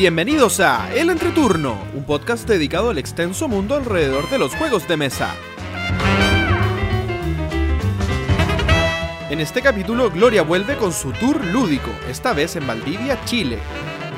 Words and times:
Bienvenidos 0.00 0.60
a 0.60 0.90
El 0.94 1.10
Entreturno, 1.10 1.76
un 1.94 2.04
podcast 2.04 2.48
dedicado 2.48 2.88
al 2.88 2.96
extenso 2.96 3.48
mundo 3.48 3.74
alrededor 3.74 4.30
de 4.30 4.38
los 4.38 4.54
juegos 4.54 4.88
de 4.88 4.96
mesa. 4.96 5.34
En 9.28 9.40
este 9.40 9.60
capítulo, 9.60 10.10
Gloria 10.10 10.40
vuelve 10.40 10.78
con 10.78 10.94
su 10.94 11.12
tour 11.12 11.44
lúdico, 11.44 11.90
esta 12.08 12.32
vez 12.32 12.56
en 12.56 12.66
Valdivia, 12.66 13.22
Chile. 13.26 13.58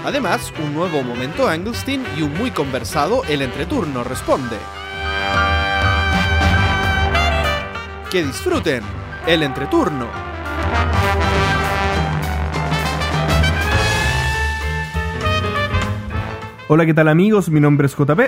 Además, 0.04 0.52
un 0.62 0.72
nuevo 0.72 1.02
momento 1.02 1.48
Anglestein 1.48 2.04
y 2.16 2.22
un 2.22 2.32
muy 2.34 2.52
conversado 2.52 3.24
El 3.24 3.42
Entreturno 3.42 4.04
responde. 4.04 4.58
Que 8.08 8.22
disfruten 8.22 8.84
El 9.26 9.42
Entreturno. 9.42 10.31
Hola, 16.74 16.86
¿qué 16.86 16.94
tal 16.94 17.08
amigos? 17.08 17.50
Mi 17.50 17.60
nombre 17.60 17.84
es 17.84 17.94
JP. 17.94 18.18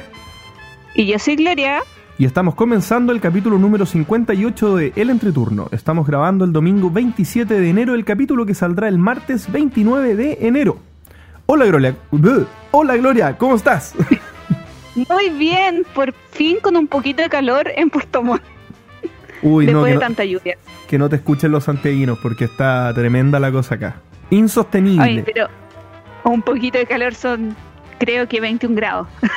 Y 0.94 1.06
yo 1.06 1.18
soy 1.18 1.36
Gloria. 1.36 1.80
Y 2.18 2.26
estamos 2.26 2.54
comenzando 2.54 3.10
el 3.10 3.18
capítulo 3.18 3.58
número 3.58 3.86
58 3.86 4.76
de 4.76 4.92
El 4.96 5.08
Entreturno. 5.08 5.68
Estamos 5.72 6.06
grabando 6.06 6.44
el 6.44 6.52
domingo 6.52 6.90
27 6.90 7.58
de 7.58 7.70
enero, 7.70 7.94
el 7.94 8.04
capítulo 8.04 8.44
que 8.44 8.52
saldrá 8.52 8.88
el 8.88 8.98
martes 8.98 9.50
29 9.50 10.14
de 10.14 10.38
enero. 10.42 10.76
Hola 11.46 11.64
Gloria. 11.64 11.96
Hola 12.70 12.96
Gloria, 12.98 13.38
¿cómo 13.38 13.54
estás? 13.54 13.94
Muy 14.94 15.30
bien, 15.30 15.82
por 15.94 16.12
fin 16.12 16.58
con 16.60 16.76
un 16.76 16.86
poquito 16.86 17.22
de 17.22 17.30
calor 17.30 17.70
en 17.74 17.88
Puerto 17.88 18.22
Montt. 18.22 18.42
Uy, 19.40 19.64
Después 19.64 19.86
no, 19.86 19.90
de 19.90 19.98
tanta 19.98 20.22
lluvia. 20.26 20.58
Que 20.86 20.98
no 20.98 21.08
te 21.08 21.16
escuchen 21.16 21.50
los 21.50 21.64
santiaguinos 21.64 22.18
porque 22.18 22.44
está 22.44 22.92
tremenda 22.92 23.40
la 23.40 23.50
cosa 23.50 23.76
acá. 23.76 24.02
Insostenible. 24.28 25.02
Ay, 25.02 25.22
pero 25.24 25.48
un 26.24 26.42
poquito 26.42 26.76
de 26.76 26.84
calor 26.84 27.14
son 27.14 27.56
creo 28.04 28.28
que 28.28 28.40
21 28.40 28.74
grados. 28.76 29.08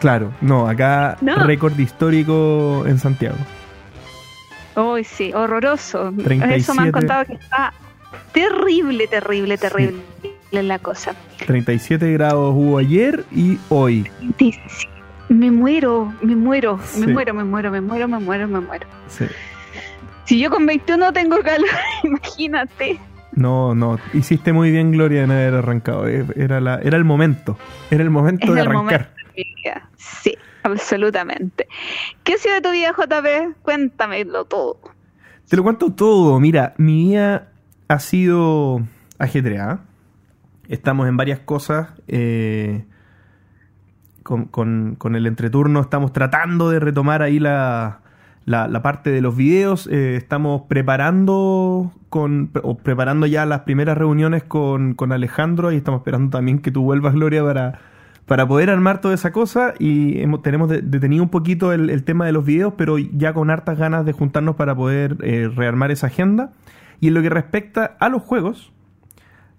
Claro, 0.00 0.32
no, 0.40 0.66
acá 0.68 1.16
No. 1.20 1.36
récord 1.44 1.78
histórico 1.78 2.82
en 2.88 2.98
Santiago. 2.98 3.36
Uy, 4.74 5.04
sí, 5.04 5.32
horroroso. 5.32 6.12
37. 6.24 6.56
Eso 6.56 6.74
me 6.74 6.82
han 6.82 6.92
contado 6.92 7.24
que 7.26 7.34
está 7.34 7.72
terrible, 8.32 9.06
terrible, 9.06 9.58
terrible 9.58 10.02
la 10.50 10.78
cosa. 10.78 11.14
37 11.46 12.10
grados 12.14 12.52
hubo 12.56 12.78
ayer 12.78 13.24
y 13.30 13.58
hoy. 13.68 14.10
Me 15.28 15.50
muero, 15.50 16.12
me 16.22 16.34
muero, 16.34 16.80
me 16.98 17.06
muero, 17.06 17.34
me 17.34 17.44
muero, 17.44 17.70
me 17.70 17.80
muero, 17.80 18.08
me 18.08 18.18
muero, 18.18 18.48
me 18.48 18.60
muero. 18.60 18.86
Sí. 19.08 19.26
Si 20.24 20.38
yo 20.40 20.50
con 20.50 20.66
21 20.66 21.12
tengo 21.12 21.38
calor, 21.42 21.68
imagínate. 22.02 22.98
No, 23.34 23.74
no, 23.74 23.98
hiciste 24.12 24.52
muy 24.52 24.70
bien 24.70 24.92
Gloria 24.92 25.22
en 25.24 25.30
haber 25.30 25.54
arrancado. 25.54 26.06
Era, 26.06 26.60
la, 26.60 26.76
era 26.82 26.96
el 26.98 27.04
momento. 27.04 27.56
Era 27.90 28.02
el 28.02 28.10
momento 28.10 28.46
Es 28.48 28.54
de 28.54 28.60
el 28.60 28.66
arrancar. 28.68 29.10
momento 29.10 29.16
de 29.34 29.44
mi 29.44 29.54
vida. 29.62 29.88
Sí, 29.96 30.36
absolutamente. 30.62 31.66
¿Qué 32.24 32.34
ha 32.34 32.36
sido 32.36 32.54
de 32.56 32.60
tu 32.60 32.70
vida, 32.72 32.92
JP? 32.92 33.56
Cuéntamelo 33.62 34.44
todo. 34.44 34.78
Te 35.48 35.56
lo 35.56 35.62
cuento 35.62 35.92
todo. 35.92 36.38
Mira, 36.40 36.74
mi 36.76 37.08
vida 37.08 37.48
ha 37.88 37.98
sido 38.00 38.82
ajetreada. 39.18 39.80
Estamos 40.68 41.08
en 41.08 41.16
varias 41.16 41.38
cosas. 41.40 41.88
eh, 42.08 42.84
con, 44.22 44.44
con- 44.44 44.94
con 44.96 45.16
el 45.16 45.26
entreturno 45.26 45.80
estamos 45.80 46.12
tratando 46.12 46.70
de 46.70 46.78
retomar 46.78 47.22
ahí 47.22 47.40
la, 47.40 48.01
la- 48.44 48.82
parte 48.82 49.10
de 49.10 49.20
los 49.20 49.36
videos. 49.36 49.86
eh, 49.86 50.16
estamos 50.16 50.62
preparando 50.68 51.92
con, 52.08 52.50
o 52.62 52.76
preparando 52.76 53.26
ya 53.26 53.46
las 53.46 53.60
primeras 53.60 53.96
reuniones 53.96 54.42
con, 54.42 54.94
con 54.94 55.12
Alejandro 55.12 55.72
y 55.72 55.76
estamos 55.76 56.00
esperando 56.00 56.30
también 56.36 56.58
que 56.58 56.70
tú 56.70 56.82
vuelvas, 56.82 57.14
Gloria, 57.14 57.42
para, 57.44 57.78
para 58.26 58.46
poder 58.46 58.70
armar 58.70 59.00
toda 59.00 59.14
esa 59.14 59.32
cosa. 59.32 59.74
Y 59.78 60.20
hemos, 60.20 60.42
tenemos 60.42 60.68
de- 60.68 60.82
detenido 60.82 61.22
un 61.22 61.30
poquito 61.30 61.72
el, 61.72 61.90
el 61.90 62.04
tema 62.04 62.26
de 62.26 62.32
los 62.32 62.44
videos, 62.44 62.74
pero 62.76 62.98
ya 62.98 63.32
con 63.32 63.50
hartas 63.50 63.78
ganas 63.78 64.04
de 64.04 64.12
juntarnos 64.12 64.56
para 64.56 64.74
poder 64.74 65.16
eh, 65.22 65.50
rearmar 65.54 65.90
esa 65.90 66.08
agenda. 66.08 66.52
Y 67.00 67.08
en 67.08 67.14
lo 67.14 67.22
que 67.22 67.30
respecta 67.30 67.96
a 67.98 68.08
los 68.08 68.22
juegos, 68.22 68.72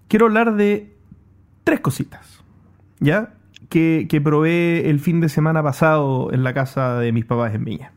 quiero 0.08 0.26
hablar 0.26 0.54
de 0.56 0.92
tres 1.64 1.80
cositas. 1.80 2.42
¿Ya? 3.00 3.30
Que, 3.68 4.06
que 4.08 4.20
probé 4.20 4.88
el 4.88 5.00
fin 5.00 5.20
de 5.20 5.28
semana 5.28 5.62
pasado 5.62 6.32
en 6.32 6.44
la 6.44 6.54
casa 6.54 6.98
de 7.00 7.10
mis 7.12 7.24
papás 7.24 7.54
en 7.54 7.64
Viña. 7.64 7.92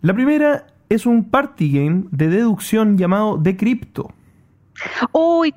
La 0.00 0.14
primera 0.14 0.66
es 0.88 1.06
un 1.06 1.24
party 1.30 1.70
game 1.72 2.04
de 2.10 2.28
deducción 2.28 2.96
llamado 2.96 3.36
Decrypto. 3.36 4.12
Uy, 5.12 5.54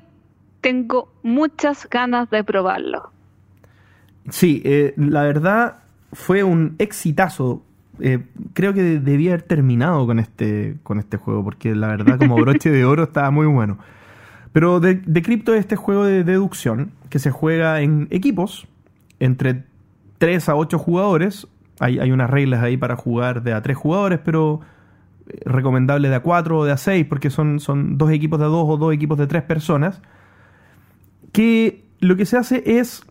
tengo 0.60 1.12
muchas 1.22 1.88
ganas 1.88 2.28
de 2.30 2.44
probarlo. 2.44 3.10
Sí, 4.30 4.62
eh, 4.64 4.94
la 4.96 5.22
verdad 5.22 5.78
fue 6.12 6.42
un 6.44 6.74
exitazo. 6.78 7.62
Eh, 8.00 8.24
creo 8.52 8.72
que 8.74 8.82
de- 8.82 9.00
debía 9.00 9.30
haber 9.32 9.42
terminado 9.42 10.06
con 10.06 10.18
este, 10.18 10.76
con 10.82 10.98
este 10.98 11.16
juego, 11.16 11.44
porque 11.44 11.74
la 11.74 11.88
verdad 11.88 12.18
como 12.18 12.36
broche 12.40 12.70
de 12.70 12.84
oro 12.84 13.04
estaba 13.04 13.30
muy 13.30 13.46
bueno. 13.46 13.78
Pero 14.52 14.80
de, 14.80 14.96
Decrypto 15.06 15.54
es 15.54 15.60
este 15.60 15.76
juego 15.76 16.04
de 16.04 16.24
deducción 16.24 16.92
que 17.08 17.18
se 17.18 17.30
juega 17.30 17.80
en 17.80 18.06
equipos 18.10 18.66
entre 19.18 19.64
3 20.18 20.48
a 20.50 20.56
8 20.56 20.78
jugadores. 20.78 21.46
Hay, 21.82 21.98
hay 21.98 22.12
unas 22.12 22.30
reglas 22.30 22.62
ahí 22.62 22.76
para 22.76 22.96
jugar 22.96 23.42
de 23.42 23.52
a 23.52 23.60
3 23.62 23.76
jugadores, 23.76 24.20
pero 24.24 24.60
eh, 25.28 25.40
recomendable 25.44 26.08
de 26.08 26.14
a 26.14 26.20
4 26.20 26.58
o 26.58 26.64
de 26.64 26.72
a 26.72 26.76
6, 26.76 27.06
porque 27.08 27.28
son, 27.30 27.58
son 27.60 27.98
dos 27.98 28.10
equipos 28.10 28.38
de 28.38 28.44
a 28.46 28.48
2 28.48 28.64
o 28.68 28.76
dos 28.76 28.92
equipos 28.94 29.18
de 29.18 29.26
3 29.26 29.42
personas. 29.42 30.00
Que 31.32 31.84
lo 32.00 32.16
que 32.16 32.26
se 32.26 32.36
hace 32.36 32.62
es 32.78 33.02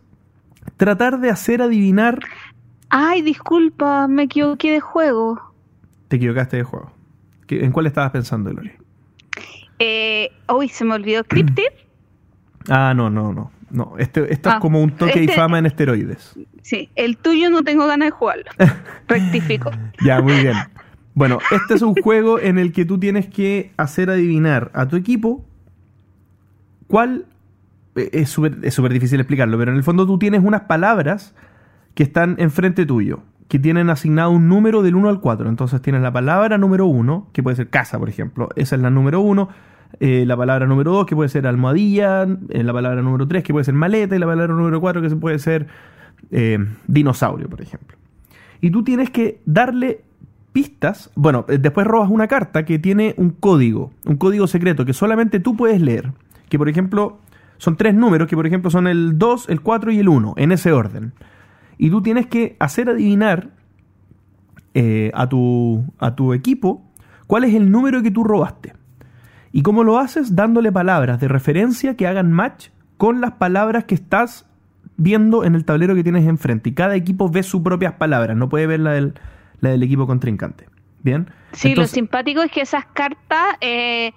tratar 0.77 1.19
de 1.19 1.29
hacer 1.29 1.61
adivinar. 1.61 2.19
Ay, 2.89 3.21
disculpa, 3.21 4.07
me 4.07 4.23
equivoqué 4.23 4.71
de 4.71 4.79
juego. 4.79 5.39
Te 6.07 6.17
equivocaste 6.17 6.57
de 6.57 6.63
juego. 6.63 6.91
¿Qué- 7.47 7.63
¿En 7.65 7.71
cuál 7.71 7.87
estabas 7.87 8.11
pensando, 8.11 8.49
Gloria? 8.51 8.73
Eh, 9.79 10.29
uy, 10.53 10.67
se 10.69 10.85
me 10.85 10.95
olvidó 10.95 11.23
Cryptid. 11.23 11.63
Ah, 12.69 12.93
no, 12.95 13.09
no, 13.09 13.33
no. 13.33 13.51
No, 13.71 13.93
este, 13.97 14.31
esto 14.33 14.49
es 14.49 14.55
Ah, 14.55 14.59
como 14.59 14.81
un 14.81 14.91
toque 14.91 15.19
y 15.21 15.25
este- 15.25 15.35
fama 15.35 15.57
en 15.59 15.65
esteroides. 15.65 16.33
Sí, 16.61 16.89
el 16.95 17.17
tuyo 17.17 17.49
no 17.49 17.63
tengo 17.63 17.87
ganas 17.87 18.07
de 18.07 18.11
jugarlo. 18.11 18.45
Rectifico. 19.07 19.71
Ya, 20.03 20.21
muy 20.21 20.33
bien. 20.33 20.53
Bueno, 21.13 21.39
este 21.51 21.73
es 21.75 21.81
un 21.81 21.95
juego 21.95 22.39
en 22.39 22.57
el 22.57 22.71
que 22.71 22.85
tú 22.85 22.97
tienes 22.99 23.27
que 23.27 23.71
hacer 23.77 24.09
adivinar 24.09 24.71
a 24.73 24.87
tu 24.87 24.95
equipo 24.95 25.45
cuál... 26.87 27.25
eh, 27.95 28.09
Es 28.13 28.29
súper 28.29 28.57
es 28.63 28.73
súper 28.73 28.93
difícil 28.93 29.19
explicarlo, 29.19 29.57
pero 29.57 29.71
en 29.71 29.77
el 29.77 29.83
fondo 29.83 30.05
tú 30.05 30.17
tienes 30.19 30.41
unas 30.43 30.61
palabras 30.61 31.35
que 31.95 32.03
están 32.03 32.35
enfrente 32.39 32.85
tuyo, 32.85 33.23
que 33.49 33.59
tienen 33.59 33.89
asignado 33.89 34.31
un 34.31 34.47
número 34.47 34.81
del 34.81 34.95
1 34.95 35.09
al 35.09 35.19
4. 35.19 35.49
Entonces 35.49 35.81
tienes 35.81 36.01
la 36.01 36.11
palabra 36.13 36.57
número 36.57 36.85
1, 36.85 37.29
que 37.33 37.43
puede 37.43 37.57
ser 37.57 37.69
casa, 37.69 37.99
por 37.99 38.07
ejemplo. 38.07 38.49
Esa 38.55 38.75
es 38.75 38.81
la 38.81 38.89
número 38.89 39.19
1. 39.21 39.49
Eh, 39.99 40.25
la 40.25 40.37
palabra 40.37 40.65
número 40.65 40.91
2, 40.91 41.05
que 41.05 41.15
puede 41.15 41.29
ser 41.29 41.47
almohadilla. 41.47 42.23
eh, 42.49 42.63
la 42.63 42.73
palabra 42.73 43.01
número 43.01 43.27
3, 43.27 43.43
que 43.43 43.53
puede 43.53 43.65
ser 43.65 43.73
maleta. 43.73 44.15
Y 44.15 44.19
la 44.19 44.25
palabra 44.25 44.53
número 44.53 44.79
4, 44.79 45.01
que 45.01 45.09
puede 45.15 45.39
ser 45.39 45.67
eh, 46.31 46.59
dinosaurio, 46.87 47.49
por 47.49 47.61
ejemplo. 47.61 47.97
Y 48.61 48.71
tú 48.71 48.83
tienes 48.83 49.09
que 49.09 49.41
darle 49.45 50.01
pistas. 50.53 51.11
Bueno, 51.15 51.45
después 51.47 51.85
robas 51.87 52.09
una 52.09 52.27
carta 52.27 52.65
que 52.65 52.79
tiene 52.79 53.13
un 53.17 53.31
código, 53.31 53.91
un 54.05 54.17
código 54.17 54.47
secreto 54.47 54.85
que 54.85 54.93
solamente 54.93 55.39
tú 55.39 55.55
puedes 55.55 55.81
leer. 55.81 56.11
Que 56.49 56.57
por 56.57 56.67
ejemplo 56.67 57.19
son 57.57 57.77
tres 57.77 57.95
números, 57.95 58.27
que 58.27 58.35
por 58.35 58.45
ejemplo 58.45 58.69
son 58.69 58.87
el 58.87 59.17
2, 59.17 59.49
el 59.49 59.61
4 59.61 59.91
y 59.91 59.99
el 59.99 60.09
1, 60.09 60.33
en 60.37 60.51
ese 60.51 60.73
orden. 60.73 61.13
Y 61.77 61.89
tú 61.89 62.01
tienes 62.01 62.27
que 62.27 62.55
hacer 62.59 62.89
adivinar 62.89 63.49
a, 65.13 65.29
tu, 65.29 65.85
a 65.99 66.15
tu 66.15 66.33
equipo 66.33 66.83
cuál 67.27 67.45
es 67.45 67.53
el 67.53 67.71
número 67.71 68.03
que 68.03 68.11
tú 68.11 68.23
robaste. 68.23 68.73
¿Y 69.51 69.63
cómo 69.63 69.83
lo 69.83 69.97
haces? 69.99 70.35
Dándole 70.35 70.71
palabras 70.71 71.19
de 71.19 71.27
referencia 71.27 71.95
que 71.95 72.07
hagan 72.07 72.31
match 72.31 72.69
con 72.97 73.19
las 73.21 73.33
palabras 73.33 73.85
que 73.85 73.95
estás 73.95 74.45
viendo 74.97 75.43
en 75.43 75.55
el 75.55 75.65
tablero 75.65 75.95
que 75.95 76.03
tienes 76.03 76.25
enfrente. 76.27 76.69
Y 76.69 76.73
cada 76.73 76.95
equipo 76.95 77.29
ve 77.29 77.43
sus 77.43 77.61
propias 77.61 77.93
palabras, 77.93 78.37
no 78.37 78.47
puede 78.49 78.67
ver 78.67 78.79
la 78.79 78.91
del, 78.93 79.13
la 79.59 79.69
del 79.71 79.83
equipo 79.83 80.07
contrincante. 80.07 80.67
¿Bien? 81.03 81.27
Sí, 81.53 81.69
Entonces- 81.69 81.91
lo 81.93 81.95
simpático 81.95 82.43
es 82.43 82.51
que 82.51 82.61
esas 82.61 82.85
cartas 82.85 83.55
eh, 83.59 84.11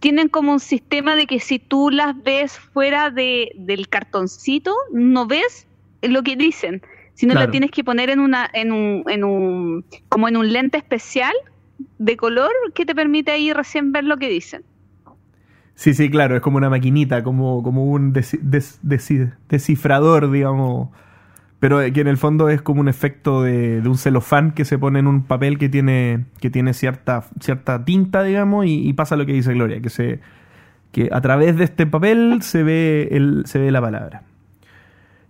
tienen 0.00 0.28
como 0.28 0.52
un 0.52 0.60
sistema 0.60 1.14
de 1.16 1.26
que 1.26 1.40
si 1.40 1.58
tú 1.58 1.90
las 1.90 2.20
ves 2.22 2.58
fuera 2.58 3.10
de, 3.10 3.52
del 3.56 3.88
cartoncito, 3.88 4.74
no 4.92 5.26
ves 5.26 5.66
lo 6.02 6.22
que 6.22 6.36
dicen, 6.36 6.82
sino 7.14 7.32
Claro. 7.32 7.46
la 7.46 7.50
tienes 7.50 7.70
que 7.70 7.82
poner 7.82 8.10
en 8.10 8.20
una, 8.20 8.48
en 8.52 8.72
un, 8.72 9.04
en 9.08 9.24
un, 9.24 9.84
como 10.08 10.28
en 10.28 10.36
un 10.36 10.52
lente 10.52 10.78
especial 10.78 11.32
de 11.98 12.16
color 12.16 12.50
que 12.74 12.86
te 12.86 12.94
permite 12.94 13.30
ahí 13.32 13.52
recién 13.52 13.92
ver 13.92 14.04
lo 14.04 14.16
que 14.16 14.28
dicen. 14.28 14.62
Sí, 15.74 15.92
sí, 15.92 16.10
claro, 16.10 16.36
es 16.36 16.42
como 16.42 16.56
una 16.56 16.70
maquinita, 16.70 17.22
como, 17.22 17.62
como 17.62 17.84
un 17.84 18.14
desi- 18.14 18.40
des- 18.40 18.80
desi- 18.82 19.32
descifrador, 19.48 20.30
digamos. 20.30 20.88
Pero 21.60 21.82
eh, 21.82 21.92
que 21.92 22.00
en 22.02 22.08
el 22.08 22.16
fondo 22.18 22.48
es 22.50 22.62
como 22.62 22.80
un 22.80 22.88
efecto 22.88 23.42
de, 23.42 23.80
de 23.82 23.88
un 23.88 23.98
celofán 23.98 24.52
que 24.52 24.64
se 24.64 24.78
pone 24.78 25.00
en 25.00 25.06
un 25.06 25.24
papel 25.24 25.58
que 25.58 25.68
tiene, 25.68 26.26
que 26.40 26.50
tiene 26.50 26.74
cierta, 26.74 27.24
cierta 27.40 27.84
tinta, 27.84 28.22
digamos, 28.22 28.66
y, 28.66 28.88
y 28.88 28.92
pasa 28.94 29.16
lo 29.16 29.26
que 29.26 29.32
dice 29.34 29.54
Gloria, 29.54 29.80
que 29.80 29.90
se 29.90 30.20
que 30.92 31.10
a 31.12 31.20
través 31.20 31.56
de 31.58 31.64
este 31.64 31.86
papel 31.86 32.40
se 32.42 32.62
ve 32.62 33.08
el, 33.12 33.44
se 33.46 33.58
ve 33.58 33.70
la 33.72 33.80
palabra. 33.82 34.22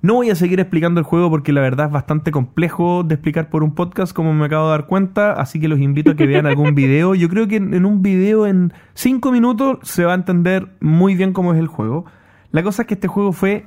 No 0.07 0.15
voy 0.15 0.31
a 0.31 0.37
seguir 0.37 0.61
explicando 0.61 1.01
el 1.01 1.05
juego 1.05 1.29
porque 1.31 1.53
la 1.53 1.61
verdad 1.61 1.87
es 1.87 1.93
bastante 1.93 2.31
complejo 2.31 3.03
de 3.03 3.17
explicar 3.17 3.51
por 3.51 3.65
un 3.65 3.75
podcast, 3.75 4.13
como 4.13 4.33
me 4.35 4.45
acabo 4.45 4.67
de 4.67 4.71
dar 4.71 4.87
cuenta, 4.87 5.33
así 5.33 5.59
que 5.59 5.67
los 5.67 5.81
invito 5.81 6.13
a 6.13 6.15
que 6.15 6.29
vean 6.29 6.47
algún 6.47 6.75
video. 6.77 7.17
Yo 7.17 7.29
creo 7.29 7.49
que 7.49 7.57
en, 7.57 7.85
un 7.85 8.03
video 8.03 8.47
en 8.47 8.73
5 8.95 9.33
minutos 9.33 9.79
se 9.83 10.05
va 10.05 10.13
a 10.13 10.15
entender 10.15 10.69
muy 10.79 11.17
bien 11.17 11.33
cómo 11.33 11.55
es 11.55 11.59
el 11.59 11.67
juego. 11.67 12.05
La 12.53 12.63
cosa 12.63 12.83
es 12.83 12.87
que 12.87 12.95
este 12.95 13.09
juego 13.09 13.33
fue, 13.33 13.67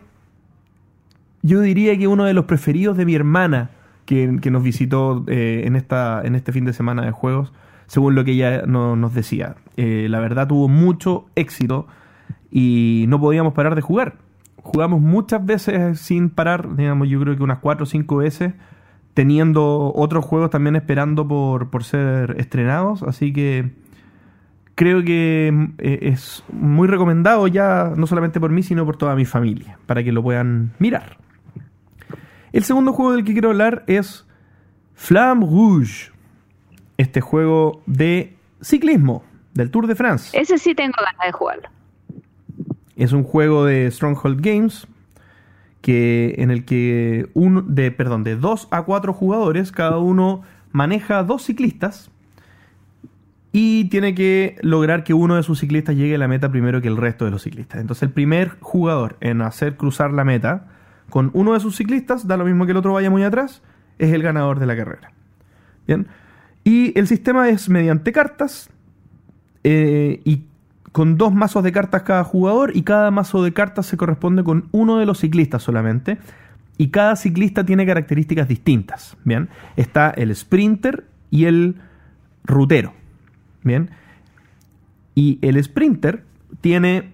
yo 1.42 1.60
diría 1.60 1.98
que 1.98 2.08
uno 2.08 2.24
de 2.24 2.34
los 2.34 2.46
preferidos 2.46 2.96
de 2.96 3.04
mi 3.04 3.16
hermana, 3.16 3.72
que, 4.06 4.28
nos 4.28 4.64
visitó 4.64 5.26
eh, 5.28 5.64
en, 5.66 5.76
esta, 5.76 6.22
en 6.24 6.36
este 6.36 6.54
fin 6.54 6.64
de 6.64 6.72
semana 6.72 7.04
de 7.04 7.12
juegos, 7.12 7.52
según 7.88 8.16
lo 8.16 8.24
que 8.24 8.32
ella 8.32 8.62
nos 8.66 9.14
decía. 9.14 9.58
Eh, 9.76 10.08
la 10.10 10.22
verdad 10.22 10.48
tuvo 10.48 10.70
mucho 10.70 11.26
éxito 11.36 11.88
y 12.50 13.08
no 13.10 13.20
podíamos 13.20 13.54
parar 13.54 13.76
de 13.76 13.82
jugar 13.82 14.29
jugamos 14.64 15.02
muchas 15.02 15.46
veces 15.46 16.00
sin 16.00 16.30
parar, 16.30 16.76
digamos, 16.76 17.08
yo 17.08 17.20
creo 17.20 17.36
que 17.36 17.44
unas 17.44 17.60
4 17.60 17.84
o 17.84 17.86
5 17.86 18.18
veces, 18.18 18.54
teniendo 19.14 19.92
otros 19.96 20.26
juegos 20.26 20.50
también 20.50 20.76
esperando 20.76 21.28
por, 21.28 21.70
por 21.70 21.84
ser 21.84 22.36
estrenados, 22.38 23.04
así 23.04 23.34
que 23.34 23.74
creo 24.76 25.04
que 25.04 25.72
eh, 25.80 26.00
es 26.04 26.44
muy 26.54 26.88
recomendado 26.88 27.48
ya, 27.48 27.92
no 27.96 28.08
solamente 28.08 28.40
por 28.40 28.52
mí, 28.52 28.64
sino 28.64 28.86
por 28.86 28.96
toda 28.96 29.16
mi 29.16 29.26
familia, 29.26 29.78
para 29.86 30.04
que 30.04 30.12
lo 30.12 30.24
puedan 30.24 30.72
mirar. 30.80 31.18
El 32.52 32.64
segundo 32.64 32.94
juego 32.94 33.12
del 33.14 33.26
que 33.26 33.34
quiero 33.34 33.50
hablar 33.50 33.84
es 33.88 34.26
Flamme 34.94 35.46
Rouge, 35.46 36.12
este 36.98 37.22
juego 37.22 37.82
de 37.86 38.38
ciclismo 38.62 39.24
del 39.54 39.70
Tour 39.70 39.88
de 39.88 39.96
France. 39.96 40.38
Ese 40.40 40.58
sí 40.58 40.74
tengo 40.74 40.96
ganas 40.98 41.26
de 41.26 41.32
jugarlo. 41.32 41.70
Es 43.00 43.13
un 43.13 43.24
juego 43.24 43.66
de 43.66 43.90
Stronghold 43.90 44.42
Games 44.42 44.88
que 45.81 46.36
en 46.38 46.51
el 46.51 46.66
que 46.66 47.30
uno 47.34 47.62
de 47.62 47.92
perdón, 47.92 48.25
de 48.25 48.36
2 48.36 48.68
a 48.72 48.84
4 48.84 49.13
jugadores, 49.13 49.72
cada 49.72 49.98
uno 49.98 50.44
maneja 50.74 51.24
dos 51.24 51.44
ciclistas 51.44 52.12
y 53.54 53.86
tiene 53.86 54.13
que 54.13 54.57
lograr 54.62 55.06
que 55.06 55.13
uno 55.13 55.38
de 55.38 55.44
sus 55.44 55.60
ciclistas 55.60 55.96
llegue 55.96 56.16
a 56.16 56.18
la 56.18 56.28
meta 56.28 56.51
primero 56.51 56.81
que 56.81 56.90
el 56.90 56.98
resto 56.98 57.24
de 57.24 57.31
los 57.31 57.44
ciclistas. 57.44 57.80
Entonces 57.80 58.04
el 58.04 58.12
primer 58.12 58.57
jugador 58.60 59.16
en 59.22 59.42
hacer 59.42 59.78
cruzar 59.78 60.12
la 60.12 60.25
meta 60.25 60.68
con 61.10 61.31
uno 61.34 61.54
de 61.54 61.62
sus 61.62 61.78
ciclistas, 61.78 62.28
da 62.28 62.36
lo 62.36 62.44
mismo 62.44 62.66
que 62.66 62.72
el 62.72 62.78
otro 62.78 62.94
vaya 62.94 63.10
muy 63.10 63.24
atrás, 63.24 63.63
es 63.98 64.13
el 64.13 64.22
ganador 64.22 64.60
de 64.60 64.66
la 64.66 64.75
carrera. 64.75 65.13
Bien. 65.88 66.07
Y 66.66 66.98
el 67.00 67.07
sistema 67.07 67.48
es 67.48 67.69
mediante 67.69 68.12
cartas 68.12 68.69
eh, 69.63 70.22
y 70.25 70.44
con 70.92 71.18
dos 71.18 71.34
mazos 71.34 71.64
de 71.64 71.72
cartas 71.72 72.04
cada 72.04 72.24
jugador 72.24 72.76
y 72.76 72.84
cada 72.84 73.12
mazo 73.12 73.44
de 73.44 73.54
cartas 73.54 73.86
se 73.86 73.98
corresponde 73.98 74.44
con 74.44 74.68
uno 74.72 74.98
de 74.98 75.06
los 75.06 75.20
ciclistas 75.20 75.64
solamente. 75.64 76.18
Y 76.78 76.90
cada 76.90 77.16
ciclista 77.16 77.66
tiene 77.66 77.86
características 77.86 78.48
distintas. 78.48 79.18
Bien, 79.26 79.50
está 79.76 80.10
el 80.12 80.34
sprinter 80.36 81.06
y 81.30 81.46
el 81.46 81.76
rutero. 82.46 82.94
Bien, 83.64 83.90
y 85.20 85.38
el 85.42 85.62
sprinter 85.62 86.24
tiene 86.62 87.12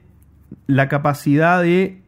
la 0.67 0.87
capacidad 0.87 1.61
de 1.63 2.01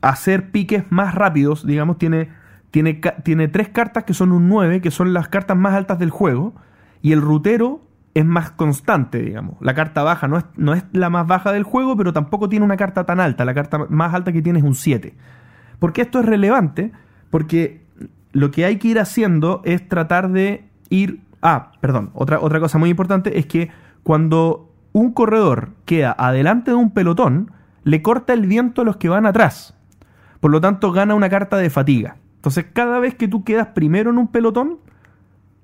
hacer 0.00 0.52
piques 0.52 0.84
más 0.90 1.14
rápidos, 1.14 1.66
digamos, 1.66 1.98
tiene, 1.98 2.28
tiene, 2.70 3.00
tiene 3.24 3.48
tres 3.48 3.68
cartas 3.68 4.04
que 4.04 4.14
son 4.14 4.30
un 4.30 4.48
9, 4.48 4.80
que 4.80 4.92
son 4.92 5.12
las 5.12 5.28
cartas 5.28 5.56
más 5.56 5.74
altas 5.74 5.98
del 5.98 6.10
juego, 6.10 6.54
y 7.02 7.10
el 7.10 7.20
rutero 7.20 7.80
es 8.18 8.24
más 8.24 8.50
constante, 8.50 9.22
digamos. 9.22 9.54
La 9.60 9.74
carta 9.74 10.02
baja 10.02 10.26
no 10.26 10.38
es, 10.38 10.44
no 10.56 10.74
es 10.74 10.82
la 10.90 11.08
más 11.08 11.24
baja 11.28 11.52
del 11.52 11.62
juego, 11.62 11.96
pero 11.96 12.12
tampoco 12.12 12.48
tiene 12.48 12.64
una 12.64 12.76
carta 12.76 13.06
tan 13.06 13.20
alta. 13.20 13.44
La 13.44 13.54
carta 13.54 13.86
más 13.88 14.12
alta 14.12 14.32
que 14.32 14.42
tiene 14.42 14.58
es 14.58 14.64
un 14.64 14.74
7. 14.74 15.14
¿Por 15.78 15.92
qué 15.92 16.02
esto 16.02 16.18
es 16.18 16.26
relevante? 16.26 16.90
Porque 17.30 17.86
lo 18.32 18.50
que 18.50 18.64
hay 18.64 18.78
que 18.78 18.88
ir 18.88 18.98
haciendo 18.98 19.62
es 19.64 19.88
tratar 19.88 20.32
de 20.32 20.68
ir... 20.90 21.20
Ah, 21.42 21.70
perdón, 21.80 22.10
otra, 22.12 22.40
otra 22.40 22.58
cosa 22.58 22.76
muy 22.78 22.90
importante 22.90 23.38
es 23.38 23.46
que 23.46 23.70
cuando 24.02 24.74
un 24.90 25.12
corredor 25.12 25.70
queda 25.84 26.12
adelante 26.18 26.72
de 26.72 26.76
un 26.76 26.90
pelotón, 26.90 27.52
le 27.84 28.02
corta 28.02 28.32
el 28.32 28.48
viento 28.48 28.82
a 28.82 28.84
los 28.84 28.96
que 28.96 29.08
van 29.08 29.26
atrás. 29.26 29.76
Por 30.40 30.50
lo 30.50 30.60
tanto, 30.60 30.90
gana 30.90 31.14
una 31.14 31.28
carta 31.28 31.56
de 31.56 31.70
fatiga. 31.70 32.16
Entonces, 32.34 32.66
cada 32.72 32.98
vez 32.98 33.14
que 33.14 33.28
tú 33.28 33.44
quedas 33.44 33.68
primero 33.68 34.10
en 34.10 34.18
un 34.18 34.26
pelotón, 34.26 34.78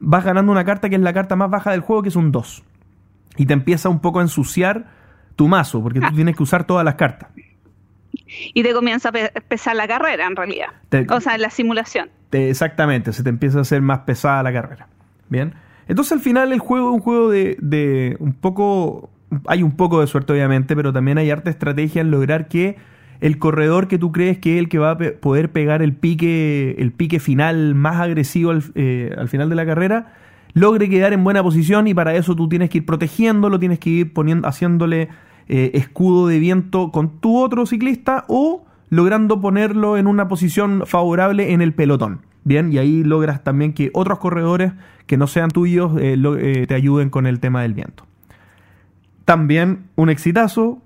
vas 0.04 0.24
ganando 0.24 0.52
una 0.52 0.64
carta 0.64 0.88
que 0.88 0.96
es 0.96 1.00
la 1.00 1.12
carta 1.12 1.36
más 1.36 1.50
baja 1.50 1.70
del 1.72 1.80
juego, 1.80 2.02
que 2.02 2.08
es 2.10 2.16
un 2.16 2.30
2. 2.30 2.62
Y 3.36 3.46
te 3.46 3.52
empieza 3.52 3.88
un 3.88 4.00
poco 4.00 4.20
a 4.20 4.22
ensuciar 4.22 4.86
tu 5.36 5.48
mazo, 5.48 5.82
porque 5.82 6.00
tú 6.00 6.06
ah. 6.08 6.12
tienes 6.14 6.36
que 6.36 6.42
usar 6.42 6.64
todas 6.64 6.84
las 6.84 6.94
cartas. 6.94 7.30
Y 8.54 8.62
te 8.62 8.72
comienza 8.72 9.08
a 9.08 9.40
pesar 9.40 9.76
la 9.76 9.88
carrera, 9.88 10.26
en 10.26 10.36
realidad. 10.36 10.68
o 11.10 11.20
sea, 11.20 11.36
la 11.38 11.50
simulación. 11.50 12.10
exactamente, 12.30 13.12
se 13.12 13.22
te 13.22 13.30
empieza 13.30 13.58
a 13.58 13.62
hacer 13.62 13.82
más 13.82 14.00
pesada 14.00 14.42
la 14.42 14.52
carrera. 14.52 14.88
Bien. 15.28 15.54
Entonces 15.88 16.12
al 16.12 16.20
final 16.20 16.52
el 16.52 16.60
juego 16.60 16.90
es 16.90 16.94
un 16.94 17.00
juego 17.00 17.30
de, 17.30 17.56
de 17.60 18.16
un 18.20 18.34
poco... 18.34 19.10
Hay 19.46 19.64
un 19.64 19.72
poco 19.72 20.00
de 20.00 20.06
suerte 20.06 20.32
obviamente, 20.32 20.76
pero 20.76 20.92
también 20.92 21.18
hay 21.18 21.30
arte 21.30 21.50
estrategia 21.50 22.02
en 22.02 22.12
lograr 22.12 22.46
que 22.46 22.76
el 23.24 23.38
corredor 23.38 23.88
que 23.88 23.96
tú 23.98 24.12
crees 24.12 24.36
que 24.36 24.56
es 24.56 24.58
el 24.58 24.68
que 24.68 24.76
va 24.76 24.90
a 24.90 24.98
poder 24.98 25.50
pegar 25.50 25.80
el 25.80 25.94
pique, 25.94 26.74
el 26.76 26.92
pique 26.92 27.20
final 27.20 27.74
más 27.74 27.96
agresivo 27.96 28.52
eh, 28.74 29.14
al, 29.16 29.30
final 29.30 29.48
de 29.48 29.54
la 29.54 29.64
carrera, 29.64 30.12
logre 30.52 30.90
quedar 30.90 31.14
en 31.14 31.24
buena 31.24 31.42
posición 31.42 31.88
y 31.88 31.94
para 31.94 32.14
eso 32.14 32.36
tú 32.36 32.50
tienes 32.50 32.68
que 32.68 32.78
ir 32.78 32.86
protegiéndolo, 32.86 33.58
tienes 33.58 33.78
que 33.78 33.88
ir 33.88 34.12
poniendo, 34.12 34.46
haciéndole 34.46 35.08
eh, 35.48 35.70
escudo 35.72 36.26
de 36.26 36.38
viento 36.38 36.92
con 36.92 37.18
tu 37.20 37.38
otro 37.38 37.64
ciclista 37.64 38.26
o 38.28 38.66
logrando 38.90 39.40
ponerlo 39.40 39.96
en 39.96 40.06
una 40.06 40.28
posición 40.28 40.82
favorable 40.84 41.54
en 41.54 41.62
el 41.62 41.72
pelotón. 41.72 42.20
Bien, 42.44 42.74
y 42.74 42.76
ahí 42.76 43.04
logras 43.04 43.42
también 43.42 43.72
que 43.72 43.90
otros 43.94 44.18
corredores 44.18 44.74
que 45.06 45.16
no 45.16 45.28
sean 45.28 45.48
tuyos 45.48 45.92
eh, 45.98 46.66
te 46.68 46.74
ayuden 46.74 47.08
con 47.08 47.26
el 47.26 47.40
tema 47.40 47.62
del 47.62 47.72
viento. 47.72 48.04
También 49.24 49.86
un 49.96 50.10
exitazo, 50.10 50.82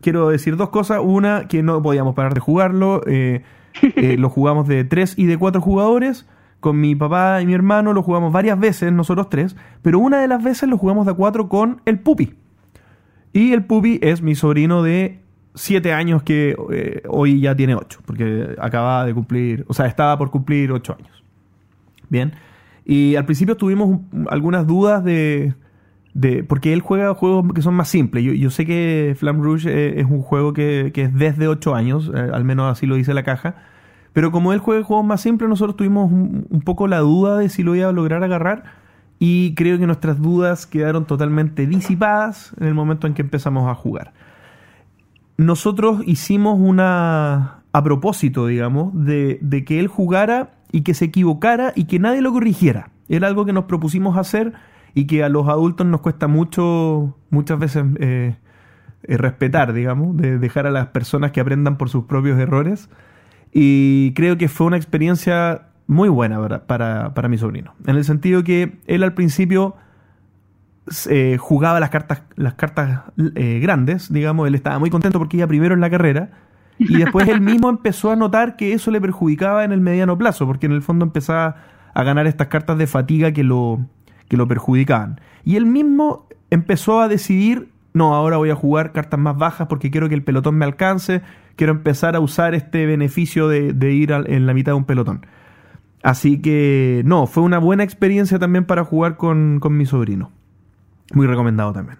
quiero 0.00 0.28
decir 0.28 0.56
dos 0.56 0.70
cosas. 0.70 1.00
Una, 1.02 1.48
que 1.48 1.62
no 1.62 1.82
podíamos 1.82 2.14
parar 2.14 2.34
de 2.34 2.40
jugarlo. 2.40 3.02
Eh, 3.06 3.42
eh, 3.82 4.16
lo 4.18 4.28
jugamos 4.28 4.66
de 4.68 4.84
tres 4.84 5.14
y 5.16 5.26
de 5.26 5.38
cuatro 5.38 5.60
jugadores. 5.60 6.26
Con 6.60 6.80
mi 6.80 6.96
papá 6.96 7.40
y 7.40 7.46
mi 7.46 7.54
hermano 7.54 7.92
lo 7.92 8.02
jugamos 8.02 8.32
varias 8.32 8.58
veces, 8.58 8.92
nosotros 8.92 9.28
tres. 9.30 9.54
Pero 9.82 10.00
una 10.00 10.20
de 10.20 10.28
las 10.28 10.42
veces 10.42 10.68
lo 10.68 10.76
jugamos 10.76 11.06
de 11.06 11.12
a 11.12 11.14
cuatro 11.14 11.48
con 11.48 11.80
el 11.84 12.00
Pupi. 12.00 12.34
Y 13.32 13.52
el 13.52 13.64
Pupi 13.64 14.00
es 14.02 14.22
mi 14.22 14.34
sobrino 14.34 14.82
de 14.82 15.20
siete 15.54 15.92
años 15.92 16.22
que 16.22 16.56
eh, 16.72 17.02
hoy 17.08 17.40
ya 17.40 17.54
tiene 17.54 17.76
ocho. 17.76 18.00
Porque 18.04 18.56
acaba 18.60 19.04
de 19.04 19.14
cumplir, 19.14 19.64
o 19.68 19.74
sea, 19.74 19.86
estaba 19.86 20.18
por 20.18 20.30
cumplir 20.30 20.72
ocho 20.72 20.96
años. 20.98 21.22
Bien. 22.08 22.32
Y 22.84 23.16
al 23.16 23.24
principio 23.24 23.56
tuvimos 23.56 24.00
algunas 24.28 24.66
dudas 24.66 25.04
de 25.04 25.54
porque 26.48 26.72
él 26.72 26.80
juega 26.80 27.14
juegos 27.14 27.52
que 27.52 27.62
son 27.62 27.74
más 27.74 27.88
simples. 27.88 28.24
Yo, 28.24 28.50
sé 28.50 28.66
que 28.66 29.14
Flam 29.18 29.42
Rouge 29.42 29.68
eh, 29.70 30.00
es, 30.00 30.06
un 30.06 30.22
juego 30.22 30.52
que, 30.52 30.92
es 30.94 31.14
desde 31.14 31.48
8 31.48 31.74
años, 31.74 32.10
eh, 32.14 32.30
al 32.32 32.44
menos 32.44 32.70
así 32.70 32.86
lo 32.86 32.96
dice 32.96 33.14
la 33.14 33.22
caja. 33.22 33.56
Pero 34.12 34.32
como 34.32 34.52
él 34.52 34.58
juega 34.58 34.82
juegos 34.82 35.06
más 35.06 35.20
simples, 35.20 35.48
nosotros 35.48 35.76
tuvimos 35.76 36.10
un, 36.10 36.62
poco 36.64 36.88
la 36.88 36.98
duda 36.98 37.38
de 37.38 37.48
si 37.48 37.62
lo 37.62 37.76
iba 37.76 37.88
a 37.88 37.92
lograr 37.92 38.24
agarrar. 38.24 38.64
Y 39.20 39.54
creo 39.54 39.78
que 39.78 39.86
nuestras 39.86 40.20
dudas 40.20 40.66
quedaron 40.66 41.04
totalmente 41.04 41.66
disipadas 41.66 42.52
en 42.60 42.66
el 42.66 42.74
momento 42.74 43.06
en 43.06 43.14
que 43.14 43.22
empezamos 43.22 43.68
a 43.68 43.74
jugar. 43.74 44.12
Nosotros 45.36 46.02
hicimos 46.06 46.58
una. 46.58 47.62
a 47.72 47.82
propósito, 47.84 48.46
digamos, 48.46 48.92
de, 48.94 49.38
de 49.40 49.64
que 49.64 49.78
él 49.78 49.86
jugara 49.86 50.50
y 50.72 50.82
que 50.82 50.94
se 50.94 51.06
equivocara 51.06 51.72
y 51.76 51.84
que 51.84 51.98
nadie 51.98 52.22
lo 52.22 52.32
corrigiera. 52.32 52.90
Era 53.08 53.28
algo 53.28 53.44
que 53.44 53.52
nos 53.52 53.64
propusimos 53.64 54.16
hacer 54.16 54.52
y 54.94 55.06
que 55.06 55.24
a 55.24 55.28
los 55.28 55.48
adultos 55.48 55.86
nos 55.86 56.00
cuesta 56.00 56.28
mucho, 56.28 57.16
muchas 57.30 57.58
veces 57.58 57.84
eh, 57.98 58.36
eh, 59.02 59.16
respetar, 59.16 59.72
digamos, 59.72 60.16
de 60.16 60.38
dejar 60.38 60.66
a 60.66 60.70
las 60.70 60.88
personas 60.88 61.32
que 61.32 61.40
aprendan 61.40 61.76
por 61.76 61.88
sus 61.88 62.04
propios 62.04 62.38
errores. 62.38 62.88
Y 63.52 64.12
creo 64.14 64.36
que 64.36 64.48
fue 64.48 64.66
una 64.66 64.76
experiencia 64.76 65.68
muy 65.86 66.08
buena 66.08 66.60
para, 66.66 67.14
para, 67.14 67.28
mi 67.28 67.38
sobrino. 67.38 67.74
En 67.86 67.96
el 67.96 68.04
sentido 68.04 68.44
que 68.44 68.78
él 68.86 69.02
al 69.02 69.14
principio 69.14 69.76
eh, 71.08 71.36
jugaba 71.38 71.80
las 71.80 71.90
cartas, 71.90 72.22
las 72.36 72.54
cartas 72.54 73.02
grandes, 73.16 74.12
digamos, 74.12 74.46
él 74.48 74.54
estaba 74.54 74.78
muy 74.78 74.90
contento 74.90 75.18
porque 75.18 75.38
iba 75.38 75.46
primero 75.46 75.74
en 75.74 75.80
la 75.80 75.90
carrera. 75.90 76.30
Y 76.78 76.98
después 76.98 77.26
él 77.28 77.40
mismo 77.40 77.68
empezó 77.70 78.10
a 78.12 78.16
notar 78.16 78.56
que 78.56 78.72
eso 78.72 78.90
le 78.90 79.00
perjudicaba 79.00 79.64
en 79.64 79.72
el 79.72 79.80
mediano 79.80 80.16
plazo, 80.16 80.46
porque 80.46 80.66
en 80.66 80.72
el 80.72 80.82
fondo 80.82 81.04
empezaba 81.04 81.56
a 81.94 82.02
ganar 82.04 82.26
estas 82.26 82.48
cartas 82.48 82.78
de 82.78 82.86
fatiga 82.86 83.32
que 83.32 83.42
lo, 83.42 83.80
que 84.28 84.36
lo 84.36 84.46
perjudicaban. 84.46 85.20
Y 85.44 85.56
él 85.56 85.66
mismo 85.66 86.26
empezó 86.50 87.00
a 87.00 87.08
decidir, 87.08 87.70
no, 87.92 88.14
ahora 88.14 88.36
voy 88.36 88.50
a 88.50 88.54
jugar 88.54 88.92
cartas 88.92 89.18
más 89.18 89.36
bajas 89.36 89.66
porque 89.68 89.90
quiero 89.90 90.08
que 90.08 90.14
el 90.14 90.22
pelotón 90.22 90.56
me 90.56 90.64
alcance, 90.64 91.22
quiero 91.56 91.72
empezar 91.72 92.16
a 92.16 92.20
usar 92.20 92.54
este 92.54 92.86
beneficio 92.86 93.48
de, 93.48 93.92
ir 93.92 94.12
en 94.12 94.46
la 94.46 94.54
mitad 94.54 94.72
de 94.72 94.76
un 94.76 94.84
pelotón. 94.84 95.26
Así 96.02 96.40
que, 96.40 97.02
no, 97.04 97.26
fue 97.26 97.42
una 97.42 97.58
buena 97.58 97.82
experiencia 97.82 98.38
también 98.38 98.64
para 98.64 98.84
jugar 98.84 99.16
con, 99.16 99.60
mi 99.70 99.86
sobrino. 99.86 100.30
Muy 101.12 101.26
recomendado 101.26 101.72
también. 101.72 101.98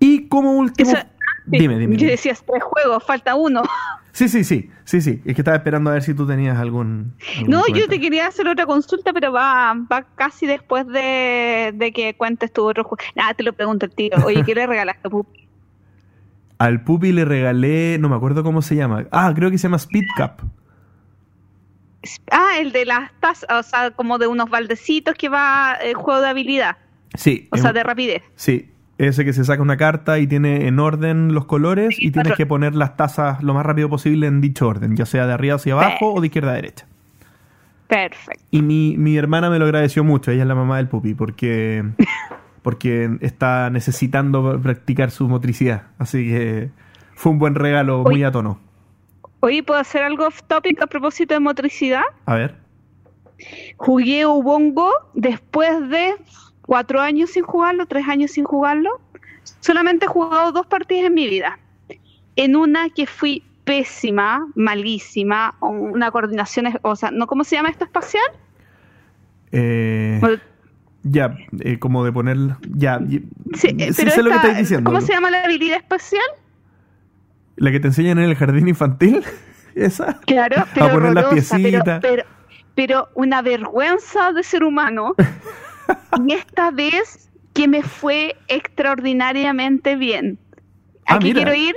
Y 0.00 0.28
como 0.28 0.52
último... 0.52 0.92
Dime, 1.46 1.78
dime. 1.78 1.94
Yo 1.94 2.00
dime. 2.00 2.10
decía 2.12 2.34
tres 2.34 2.62
juegos, 2.62 3.02
falta 3.04 3.34
uno. 3.34 3.62
Sí, 4.12 4.28
sí, 4.28 4.44
sí, 4.44 4.70
sí, 4.84 5.00
sí. 5.00 5.20
Es 5.24 5.34
que 5.34 5.42
estaba 5.42 5.56
esperando 5.58 5.90
a 5.90 5.92
ver 5.94 6.02
si 6.02 6.14
tú 6.14 6.26
tenías 6.26 6.58
algún... 6.58 7.14
algún 7.36 7.50
No, 7.50 7.62
yo 7.68 7.86
te 7.86 8.00
quería 8.00 8.26
hacer 8.26 8.48
otra 8.48 8.64
consulta, 8.66 9.12
pero 9.12 9.30
va, 9.32 9.74
va 9.92 10.02
casi 10.14 10.46
después 10.46 10.86
de, 10.86 11.72
de 11.74 11.92
que 11.92 12.14
cuentes 12.16 12.52
tu 12.52 12.64
otro 12.64 12.82
juego. 12.84 13.02
Nada, 13.14 13.34
te 13.34 13.42
lo 13.42 13.52
pregunto 13.52 13.84
el 13.86 13.94
tiro. 13.94 14.24
Oye, 14.24 14.42
¿qué 14.44 14.54
le 14.54 14.66
regalaste, 14.66 15.08
Pupi? 15.10 15.46
Al 16.58 16.82
Pupi 16.82 17.12
le 17.12 17.26
regalé, 17.26 17.98
no 18.00 18.08
me 18.08 18.16
acuerdo 18.16 18.42
cómo 18.42 18.62
se 18.62 18.74
llama. 18.76 19.06
Ah, 19.12 19.30
creo 19.36 19.50
que 19.50 19.58
se 19.58 19.64
llama 19.64 19.76
Speed 19.76 20.06
Cup. 20.16 20.48
Ah, 22.30 22.58
el 22.60 22.72
de 22.72 22.84
las 22.86 23.10
tazas, 23.20 23.50
o 23.50 23.62
sea, 23.68 23.90
como 23.90 24.18
de 24.18 24.26
unos 24.28 24.48
baldecitos 24.48 25.14
que 25.16 25.28
va 25.28 25.74
el 25.82 25.94
juego 25.94 26.20
de 26.20 26.28
habilidad, 26.28 26.76
Sí. 27.14 27.48
o 27.50 27.56
sea, 27.56 27.72
de 27.72 27.82
rapidez. 27.82 28.22
Sí, 28.36 28.70
ese 28.98 29.24
que 29.24 29.32
se 29.32 29.44
saca 29.44 29.62
una 29.62 29.76
carta 29.76 30.18
y 30.18 30.26
tiene 30.26 30.66
en 30.66 30.78
orden 30.78 31.34
los 31.34 31.44
colores 31.44 31.96
y 31.98 32.10
tienes 32.10 32.34
que 32.34 32.46
poner 32.46 32.74
las 32.74 32.96
tazas 32.96 33.42
lo 33.42 33.52
más 33.52 33.66
rápido 33.66 33.90
posible 33.90 34.26
en 34.26 34.40
dicho 34.40 34.66
orden, 34.66 34.96
ya 34.96 35.04
sea 35.04 35.26
de 35.26 35.34
arriba 35.34 35.56
hacia 35.56 35.74
abajo 35.74 36.14
o 36.14 36.20
de 36.20 36.28
izquierda 36.28 36.52
a 36.52 36.54
derecha. 36.54 36.86
Perfecto. 37.88 38.42
Y 38.50 38.62
mi, 38.62 38.96
mi 38.96 39.16
hermana 39.16 39.50
me 39.50 39.58
lo 39.58 39.66
agradeció 39.66 40.02
mucho, 40.02 40.30
ella 40.30 40.42
es 40.42 40.48
la 40.48 40.54
mamá 40.54 40.78
del 40.78 40.88
pupi, 40.88 41.14
porque, 41.14 41.84
porque 42.62 43.18
está 43.20 43.70
necesitando 43.70 44.58
practicar 44.60 45.10
su 45.10 45.28
motricidad. 45.28 45.84
Así 45.98 46.26
que 46.26 46.70
fue 47.14 47.32
un 47.32 47.38
buen 47.38 47.54
regalo, 47.54 48.02
muy 48.02 48.24
a 48.24 48.32
tono. 48.32 48.58
Oye, 49.40 49.62
¿puedo 49.62 49.78
hacer 49.78 50.02
algo 50.02 50.26
off 50.26 50.42
topic 50.44 50.80
a 50.82 50.86
propósito 50.86 51.34
de 51.34 51.40
motricidad? 51.40 52.02
A 52.24 52.34
ver. 52.34 52.56
Jugué 53.76 54.26
Ubongo 54.26 54.90
después 55.14 55.88
de 55.90 56.14
cuatro 56.66 57.00
años 57.00 57.30
sin 57.30 57.44
jugarlo, 57.44 57.86
tres 57.86 58.06
años 58.08 58.32
sin 58.32 58.44
jugarlo. 58.44 59.00
Solamente 59.60 60.06
he 60.06 60.08
jugado 60.08 60.52
dos 60.52 60.66
partidas 60.66 61.06
en 61.06 61.14
mi 61.14 61.28
vida. 61.28 61.58
En 62.34 62.56
una 62.56 62.90
que 62.90 63.06
fui 63.06 63.42
pésima, 63.64 64.46
malísima, 64.54 65.54
una 65.60 66.10
coordinación, 66.10 66.78
o 66.82 66.94
sea, 66.96 67.10
¿no 67.10 67.26
cómo 67.26 67.44
se 67.44 67.56
llama 67.56 67.68
esto 67.70 67.84
espacial? 67.84 68.24
Eh, 69.52 70.20
ya, 71.02 71.36
eh, 71.60 71.78
como 71.78 72.04
de 72.04 72.12
poner... 72.12 72.36
Ya, 72.76 72.98
Sí, 72.98 73.20
sí 73.54 73.76
eh, 73.78 73.92
sé 73.92 74.04
pero 74.06 74.22
lo 74.22 74.30
que 74.30 74.36
estáis 74.36 74.58
diciendo. 74.58 74.88
¿Cómo 74.90 75.00
se 75.00 75.12
llama 75.12 75.30
la 75.30 75.42
habilidad 75.42 75.78
espacial? 75.78 76.22
La 77.56 77.70
que 77.70 77.80
te 77.80 77.88
enseñan 77.88 78.18
en 78.18 78.24
el 78.24 78.36
jardín 78.36 78.68
infantil, 78.68 79.24
esa. 79.74 80.20
Claro, 80.26 80.64
pero 80.74 80.90
poner 80.90 81.14
las 81.14 81.24
horrorosa, 81.26 81.56
pero, 81.56 81.70
piecitas. 81.70 82.00
pero, 82.02 82.24
pero 82.74 83.08
una 83.14 83.42
vergüenza 83.42 84.32
de 84.32 84.42
ser 84.42 84.62
humano. 84.62 85.14
y 86.26 86.32
esta 86.32 86.70
vez 86.70 87.30
que 87.54 87.68
me 87.68 87.82
fue 87.82 88.36
extraordinariamente 88.48 89.96
bien. 89.96 90.38
Ah, 91.06 91.14
Aquí 91.16 91.32
quiero 91.32 91.54
ir 91.54 91.74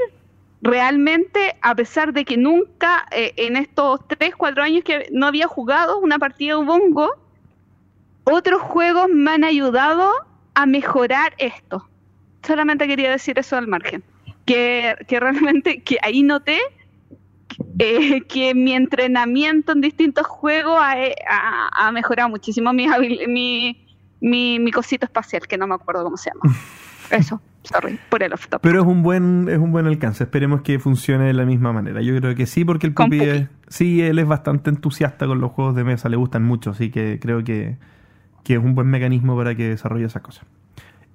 realmente, 0.61 1.55
a 1.61 1.73
pesar 1.75 2.11
de 2.13 2.25
que 2.25 2.35
nunca 2.37 3.05
eh, 3.11 3.33
en 3.37 3.55
estos 3.55 4.05
3, 4.07 4.35
4 4.35 4.63
años 4.63 4.83
que 4.83 5.07
no 5.11 5.25
había 5.27 5.47
jugado 5.47 5.99
una 5.99 6.19
partida 6.19 6.55
de 6.55 6.61
Ubongo, 6.63 7.09
otros 8.25 8.61
juegos 8.61 9.07
me 9.13 9.31
han 9.31 9.43
ayudado 9.43 10.11
a 10.53 10.65
mejorar 10.65 11.33
esto. 11.37 11.87
Solamente 12.45 12.87
quería 12.87 13.11
decir 13.11 13.39
eso 13.39 13.57
al 13.57 13.67
margen. 13.67 14.03
Que, 14.45 14.95
que 15.07 15.19
realmente, 15.19 15.81
que 15.83 15.97
ahí 16.01 16.23
noté 16.23 16.59
eh, 17.77 18.21
que 18.27 18.53
mi 18.55 18.73
entrenamiento 18.73 19.71
en 19.71 19.81
distintos 19.81 20.25
juegos 20.27 20.77
ha, 20.81 20.93
ha- 21.29 21.69
ha 21.87 21.91
mejorado 21.91 22.29
muchísimo 22.29 22.73
mi, 22.73 22.87
mi, 23.27 23.85
mi, 24.21 24.59
mi 24.59 24.71
cosito 24.71 25.05
espacial, 25.05 25.47
que 25.47 25.57
no 25.57 25.67
me 25.67 25.75
acuerdo 25.75 26.03
cómo 26.03 26.17
se 26.17 26.31
llama. 26.31 26.55
Eso, 27.11 27.41
sorry, 27.63 27.99
por 28.09 28.21
el 28.21 28.33
off 28.33 28.47
top. 28.49 28.61
Pero 28.61 28.81
es 28.81 28.85
un 28.88 29.01
buen 29.01 29.47
es 29.49 29.57
un 29.57 29.71
buen 29.71 29.88
alcance. 29.88 30.23
Esperemos 30.25 30.61
que 30.61 30.77
funcione 30.77 31.25
de 31.25 31.33
la 31.33 31.43
misma 31.45 31.73
manera. 31.73 32.01
Yo 32.03 32.15
creo 32.19 32.35
que 32.35 32.45
sí, 32.45 32.63
porque 32.65 32.85
el 32.88 32.93
Pupi. 32.93 33.19
es- 33.21 33.47
sí, 33.67 34.01
él 34.01 34.19
es 34.19 34.27
bastante 34.27 34.69
entusiasta 34.69 35.25
con 35.25 35.41
los 35.41 35.51
juegos 35.51 35.75
de 35.75 35.83
mesa, 35.83 36.07
le 36.09 36.17
gustan 36.17 36.43
mucho, 36.43 36.69
así 36.71 36.91
que 36.91 37.17
creo 37.19 37.43
que, 37.43 37.77
que 38.43 38.53
es 38.55 38.59
un 38.63 38.75
buen 38.75 38.88
mecanismo 38.88 39.35
para 39.35 39.55
que 39.55 39.69
desarrolle 39.69 40.05
esas 40.05 40.21
cosas. 40.21 40.45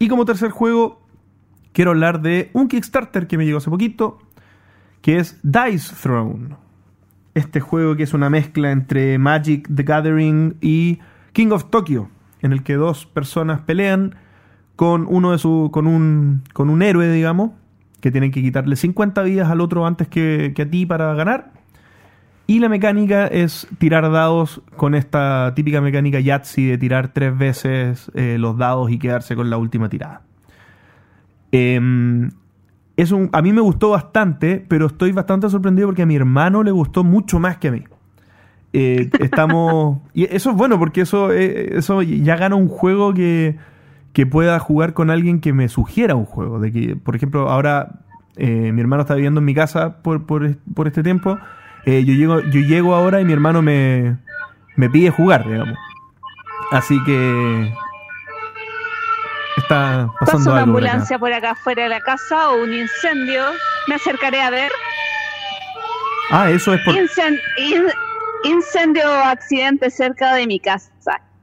Y 0.01 0.09
como 0.09 0.25
tercer 0.25 0.51
juego, 0.51 1.01
quiero 1.73 1.93
hablar 1.93 2.21
de 2.23 2.51
un 2.55 2.67
Kickstarter 2.67 3.29
que 3.29 3.39
me 3.39 3.45
llegó 3.47 3.59
hace 3.59 3.71
poquito, 3.71 4.19
que 5.01 5.19
es 5.19 5.39
Dice 5.45 5.95
Throne. 6.03 6.57
Este 7.35 7.61
juego 7.61 7.95
que 7.95 8.03
es 8.03 8.15
una 8.15 8.31
mezcla 8.31 8.73
entre 8.73 9.19
Magic 9.19 9.69
the 9.73 9.83
Gathering 9.85 10.57
y 10.61 10.99
King 11.33 11.49
of 11.53 11.65
Tokyo, 11.71 12.09
en 12.45 12.53
el 12.53 12.63
que 12.63 12.75
dos 12.75 13.07
personas 13.07 13.63
pelean 13.63 14.15
con 14.77 15.07
uno 15.09 15.33
de 15.33 15.39
su 15.39 15.71
con 15.73 15.87
un 15.87 16.43
con 16.53 16.69
un 16.69 16.83
héroe, 16.83 17.11
digamos, 17.11 17.53
que 18.01 18.11
tienen 18.11 18.31
que 18.31 18.43
quitarle 18.43 18.77
50 18.77 19.23
vidas 19.23 19.51
al 19.51 19.63
otro 19.63 19.87
antes 19.87 20.09
que, 20.09 20.53
que 20.55 20.63
a 20.63 20.71
ti 20.71 20.85
para 20.85 21.15
ganar. 21.15 21.53
Y 22.47 22.59
la 22.59 22.69
mecánica 22.69 23.27
es 23.27 23.67
tirar 23.79 24.11
dados 24.13 24.61
con 24.77 24.95
esta 24.95 25.55
típica 25.57 25.81
mecánica 25.81 26.21
Yahtzee 26.21 26.73
de 26.73 26.79
tirar 26.79 27.09
tres 27.09 27.37
veces 27.37 28.13
eh, 28.15 28.37
los 28.39 28.59
dados 28.59 28.91
y 28.91 28.99
quedarse 28.99 29.35
con 29.35 29.49
la 29.49 29.57
última 29.57 29.89
tirada. 29.89 30.21
Un, 31.51 32.31
a 33.33 33.43
mí 33.43 33.53
me 33.55 33.63
gustó 33.63 33.91
bastante, 33.91 34.63
pero 34.69 34.87
estoy 34.87 35.13
bastante 35.13 35.49
sorprendido 35.49 35.89
porque 35.89 36.03
a 36.03 36.07
mi 36.07 36.17
hermano 36.17 36.63
le 36.63 36.73
gustó 36.73 37.05
mucho 37.05 37.41
más 37.41 37.57
que 37.57 37.69
a 37.69 37.73
mí. 37.73 37.85
Eh, 38.77 39.09
estamos. 39.21 39.99
y 40.15 40.25
eso 40.25 40.51
es 40.51 40.57
bueno 40.57 40.79
porque 40.81 41.03
eso, 41.03 41.33
eh, 41.33 41.77
eso 41.77 42.03
ya 42.03 42.35
gana 42.37 42.57
un 42.57 42.69
juego 42.69 43.15
que, 43.15 43.57
que 44.13 44.27
pueda 44.27 44.59
jugar 44.59 44.95
con 44.95 45.11
alguien 45.11 45.41
que 45.41 45.53
me 45.53 45.69
sugiera 45.69 46.15
un 46.17 46.25
juego. 46.25 46.59
De 46.59 46.73
que, 46.73 46.97
por 46.97 47.15
ejemplo, 47.15 47.49
ahora 47.51 48.01
eh, 48.37 48.73
mi 48.73 48.81
hermano 48.81 49.03
está 49.03 49.15
viviendo 49.15 49.39
en 49.41 49.45
mi 49.45 49.55
casa 49.55 50.03
por, 50.03 50.27
por, 50.27 50.57
por 50.75 50.89
este 50.89 51.03
tiempo. 51.05 51.39
Yo, 51.87 51.93
llego, 52.01 52.41
yo 52.41 52.61
llego 52.63 52.95
ahora 52.95 53.21
y 53.21 53.25
mi 53.27 53.33
hermano 53.35 53.61
me, 53.63 54.17
me 54.77 54.89
pide 54.91 55.11
jugar, 55.11 55.47
digamos. 55.47 55.77
Así 56.73 56.99
que. 57.05 57.73
Está 59.57 60.11
Pasa 60.19 60.33
pasando 60.33 60.51
una 60.53 60.61
algo. 60.63 60.73
por 60.73 60.83
acá. 60.83 60.91
ambulancia 60.93 61.19
por 61.19 61.33
acá 61.33 61.51
afuera 61.53 61.83
de 61.85 61.89
la 61.91 62.01
casa 62.01 62.51
o 62.51 62.63
un 62.63 62.73
incendio. 62.73 63.45
Me 63.87 63.95
acercaré 63.95 64.41
a 64.41 64.51
ver. 64.51 64.73
Ah, 66.31 66.51
eso 66.51 66.73
es 66.75 66.81
por. 66.85 66.95
Incen- 66.95 67.39
in- 67.59 67.85
incendio 68.45 69.03
o 69.09 69.25
accidente 69.25 69.91
cerca 69.91 70.35
de 70.35 70.47
mi 70.47 70.61
casa. 70.61 70.91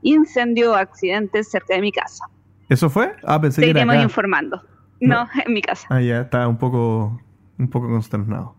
Incendio 0.04 0.72
o 0.72 0.76
accidente 0.76 1.44
cerca 1.44 1.76
de 1.76 1.82
mi 1.82 1.92
casa. 1.92 2.26
¿Eso 2.70 2.90
fue? 2.90 3.14
Ah, 3.24 3.40
pensé 3.40 3.62
Te 3.62 3.68
que 3.68 3.72
era 3.72 3.80
iremos 3.82 3.96
acá. 3.96 4.04
informando. 4.04 4.62
No. 5.00 5.24
No, 5.24 5.30
en 5.46 5.54
mi 5.54 5.62
casa. 5.62 5.88
Ah, 5.90 6.02
ya, 6.02 6.22
está 6.22 6.48
un 6.48 6.58
poco, 6.58 7.22
un 7.58 7.70
poco 7.70 7.88
consternado. 7.88 8.56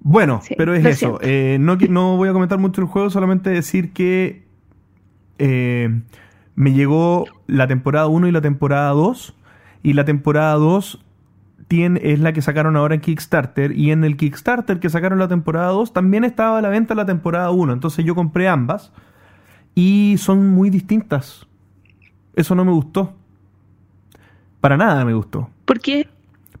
Bueno, 0.00 0.40
Sí, 0.42 0.54
pero 0.58 0.74
es 0.74 0.84
eso. 0.84 1.18
Eh, 1.22 1.56
no 1.60 2.16
voy 2.16 2.28
a 2.28 2.32
comentar 2.32 2.58
mucho 2.58 2.82
el 2.82 2.86
juego, 2.86 3.08
solamente 3.08 3.48
decir 3.50 3.92
que 3.94 4.46
eh, 5.38 6.02
me 6.54 6.72
llegó 6.72 7.24
la 7.46 7.66
temporada 7.66 8.06
1 8.08 8.28
y 8.28 8.32
la 8.32 8.42
temporada 8.42 8.90
2. 8.90 9.34
Y 9.82 9.92
la 9.94 10.04
temporada 10.04 10.54
2 10.54 11.03
tiene, 11.74 12.00
es 12.04 12.20
la 12.20 12.32
que 12.32 12.40
sacaron 12.42 12.76
ahora 12.76 12.94
en 12.94 13.00
Kickstarter. 13.00 13.72
Y 13.76 13.90
en 13.90 14.04
el 14.04 14.16
Kickstarter 14.16 14.78
que 14.78 14.88
sacaron 14.88 15.18
la 15.18 15.26
temporada 15.28 15.68
2 15.68 15.92
también 15.92 16.22
estaba 16.24 16.58
a 16.58 16.62
la 16.62 16.68
venta 16.68 16.94
la 16.94 17.04
temporada 17.04 17.50
1. 17.50 17.72
Entonces 17.72 18.04
yo 18.04 18.14
compré 18.14 18.46
ambas. 18.48 18.92
Y 19.74 20.14
son 20.18 20.48
muy 20.50 20.70
distintas. 20.70 21.46
Eso 22.36 22.54
no 22.54 22.64
me 22.64 22.70
gustó. 22.72 23.12
Para 24.60 24.76
nada 24.76 25.04
me 25.04 25.14
gustó. 25.14 25.50
¿Por 25.64 25.80
qué? 25.80 26.08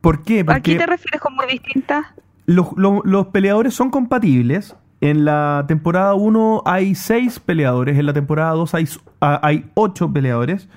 ¿Por 0.00 0.22
qué? 0.22 0.40
¿A 0.40 0.44
Porque 0.44 0.72
qué 0.72 0.78
te 0.78 0.86
refieres 0.86 1.20
con 1.20 1.34
muy 1.34 1.46
distintas? 1.46 2.04
los, 2.46 2.68
los- 2.76 3.04
los 3.04 3.26
peleadores 3.28 3.72
son 3.74 3.90
compatibles. 3.90 4.76
En 5.00 5.24
la 5.24 5.64
temporada 5.68 6.14
1 6.14 6.62
hay 6.66 6.94
6 6.94 7.38
peleadores, 7.40 7.98
en 7.98 8.06
la 8.06 8.12
temporada 8.12 8.52
2 8.52 8.74
hay, 8.74 8.88
ah, 9.20 9.38
hay 9.42 9.70
8 9.74 10.12
peleadores. 10.12 10.68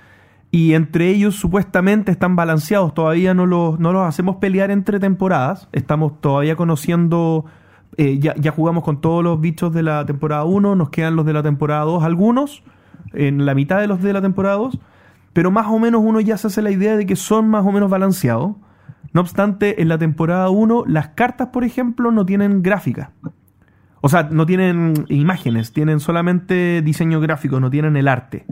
Y 0.58 0.74
entre 0.74 1.10
ellos 1.10 1.36
supuestamente 1.36 2.12
están 2.12 2.36
balanceados. 2.36 2.92
Todavía 2.96 3.36
no 3.36 3.46
los, 3.46 3.80
no 3.80 3.94
los 3.94 4.08
hacemos 4.08 4.38
pelear 4.38 4.72
entre 4.72 5.00
temporadas. 5.00 5.70
Estamos 5.72 6.20
todavía 6.20 6.56
conociendo. 6.56 7.46
eh, 7.96 8.18
ya, 8.18 8.34
ya 8.38 8.50
jugamos 8.50 8.84
con 8.84 9.00
todos 9.00 9.24
los 9.24 9.40
bichos 9.40 9.72
de 9.72 9.84
la 9.84 10.04
temporada 10.08 10.46
1. 10.46 10.76
Nos 10.76 10.90
quedan 10.90 11.16
los 11.16 11.28
de 11.28 11.34
la 11.34 11.44
temporada 11.44 11.84
2, 11.84 12.04
algunos. 12.04 12.64
En 13.14 13.46
la 13.46 13.54
mitad 13.54 13.80
de 13.80 13.86
los 13.86 14.02
de 14.02 14.12
la 14.14 14.20
temporada 14.24 14.56
2. 14.56 14.80
Pero 15.32 15.52
más 15.52 15.68
o 15.68 15.78
menos 15.78 16.02
uno 16.04 16.22
ya 16.22 16.40
se 16.40 16.48
hace 16.48 16.64
la 16.64 16.72
idea 16.72 16.98
de 16.98 17.06
que 17.06 17.16
son 17.16 17.48
más 17.50 17.64
o 17.64 17.72
menos 17.72 17.92
balanceados. 17.92 18.56
No 19.14 19.22
obstante, 19.22 19.80
en 19.84 19.90
la 19.90 20.00
temporada 20.00 20.50
1, 20.50 20.86
las 20.88 21.10
cartas, 21.10 21.50
por 21.50 21.66
ejemplo, 21.66 22.10
no 22.10 22.26
tienen 22.26 22.64
gráfica. 22.64 23.12
O 24.02 24.10
sea, 24.10 24.24
no 24.32 24.48
tienen 24.48 25.06
imágenes, 25.10 25.72
tienen 25.72 26.00
solamente 26.00 26.82
diseño 26.82 27.20
gráfico, 27.20 27.60
no 27.60 27.70
tienen 27.70 27.96
el 27.96 28.08
arte. 28.08 28.48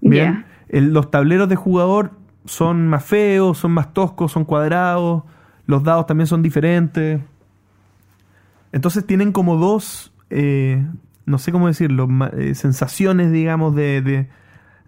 Bien. 0.00 0.44
El- 0.68 0.92
los 0.92 1.10
tableros 1.10 1.48
de 1.48 1.56
jugador 1.56 2.12
son 2.44 2.88
más 2.88 3.04
feos, 3.04 3.58
son 3.58 3.72
más 3.72 3.92
toscos, 3.94 4.32
son 4.32 4.44
cuadrados. 4.44 5.22
Los 5.66 5.82
dados 5.84 6.06
también 6.06 6.26
son 6.26 6.42
diferentes. 6.42 7.20
Entonces 8.72 9.06
tienen 9.06 9.32
como 9.32 9.56
dos, 9.56 10.12
eh, 10.30 10.86
no 11.26 11.38
sé 11.38 11.52
cómo 11.52 11.66
decirlo, 11.68 12.08
eh, 12.36 12.54
sensaciones, 12.54 13.32
digamos, 13.32 13.74
de, 13.74 14.02
de, 14.02 14.28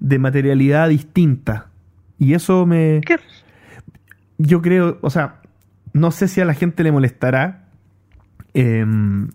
de 0.00 0.18
materialidad 0.18 0.88
distinta. 0.88 1.66
Y 2.18 2.34
eso 2.34 2.66
me, 2.66 3.00
¿Qué? 3.06 3.16
yo 4.38 4.60
creo, 4.60 4.98
o 5.00 5.10
sea, 5.10 5.40
no 5.92 6.10
sé 6.10 6.28
si 6.28 6.40
a 6.40 6.44
la 6.44 6.54
gente 6.54 6.82
le 6.82 6.92
molestará 6.92 7.64
em, 8.54 9.28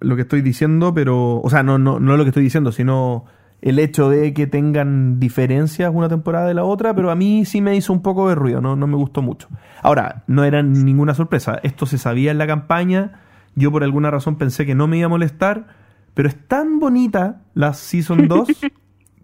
lo 0.00 0.16
que 0.16 0.22
estoy 0.22 0.42
diciendo, 0.42 0.92
pero, 0.94 1.40
o 1.40 1.50
sea, 1.50 1.62
no, 1.62 1.78
no, 1.78 1.98
no 2.00 2.16
lo 2.16 2.24
que 2.24 2.30
estoy 2.30 2.42
diciendo, 2.44 2.72
sino 2.72 3.24
el 3.62 3.78
hecho 3.78 4.10
de 4.10 4.32
que 4.34 4.46
tengan 4.46 5.18
diferencias 5.18 5.90
una 5.92 6.08
temporada 6.08 6.46
de 6.46 6.54
la 6.54 6.64
otra, 6.64 6.94
pero 6.94 7.10
a 7.10 7.14
mí 7.14 7.44
sí 7.44 7.60
me 7.60 7.74
hizo 7.76 7.92
un 7.92 8.02
poco 8.02 8.28
de 8.28 8.34
ruido, 8.34 8.60
no, 8.60 8.76
no 8.76 8.86
me 8.86 8.96
gustó 8.96 9.22
mucho. 9.22 9.48
Ahora, 9.82 10.24
no 10.26 10.44
era 10.44 10.62
ninguna 10.62 11.14
sorpresa, 11.14 11.58
esto 11.62 11.86
se 11.86 11.98
sabía 11.98 12.30
en 12.30 12.38
la 12.38 12.46
campaña, 12.46 13.20
yo 13.54 13.72
por 13.72 13.82
alguna 13.82 14.10
razón 14.10 14.36
pensé 14.36 14.66
que 14.66 14.74
no 14.74 14.86
me 14.86 14.98
iba 14.98 15.06
a 15.06 15.10
molestar, 15.10 15.66
pero 16.14 16.28
es 16.28 16.36
tan 16.48 16.78
bonita 16.78 17.42
la 17.54 17.72
Season 17.74 18.28
2 18.28 18.48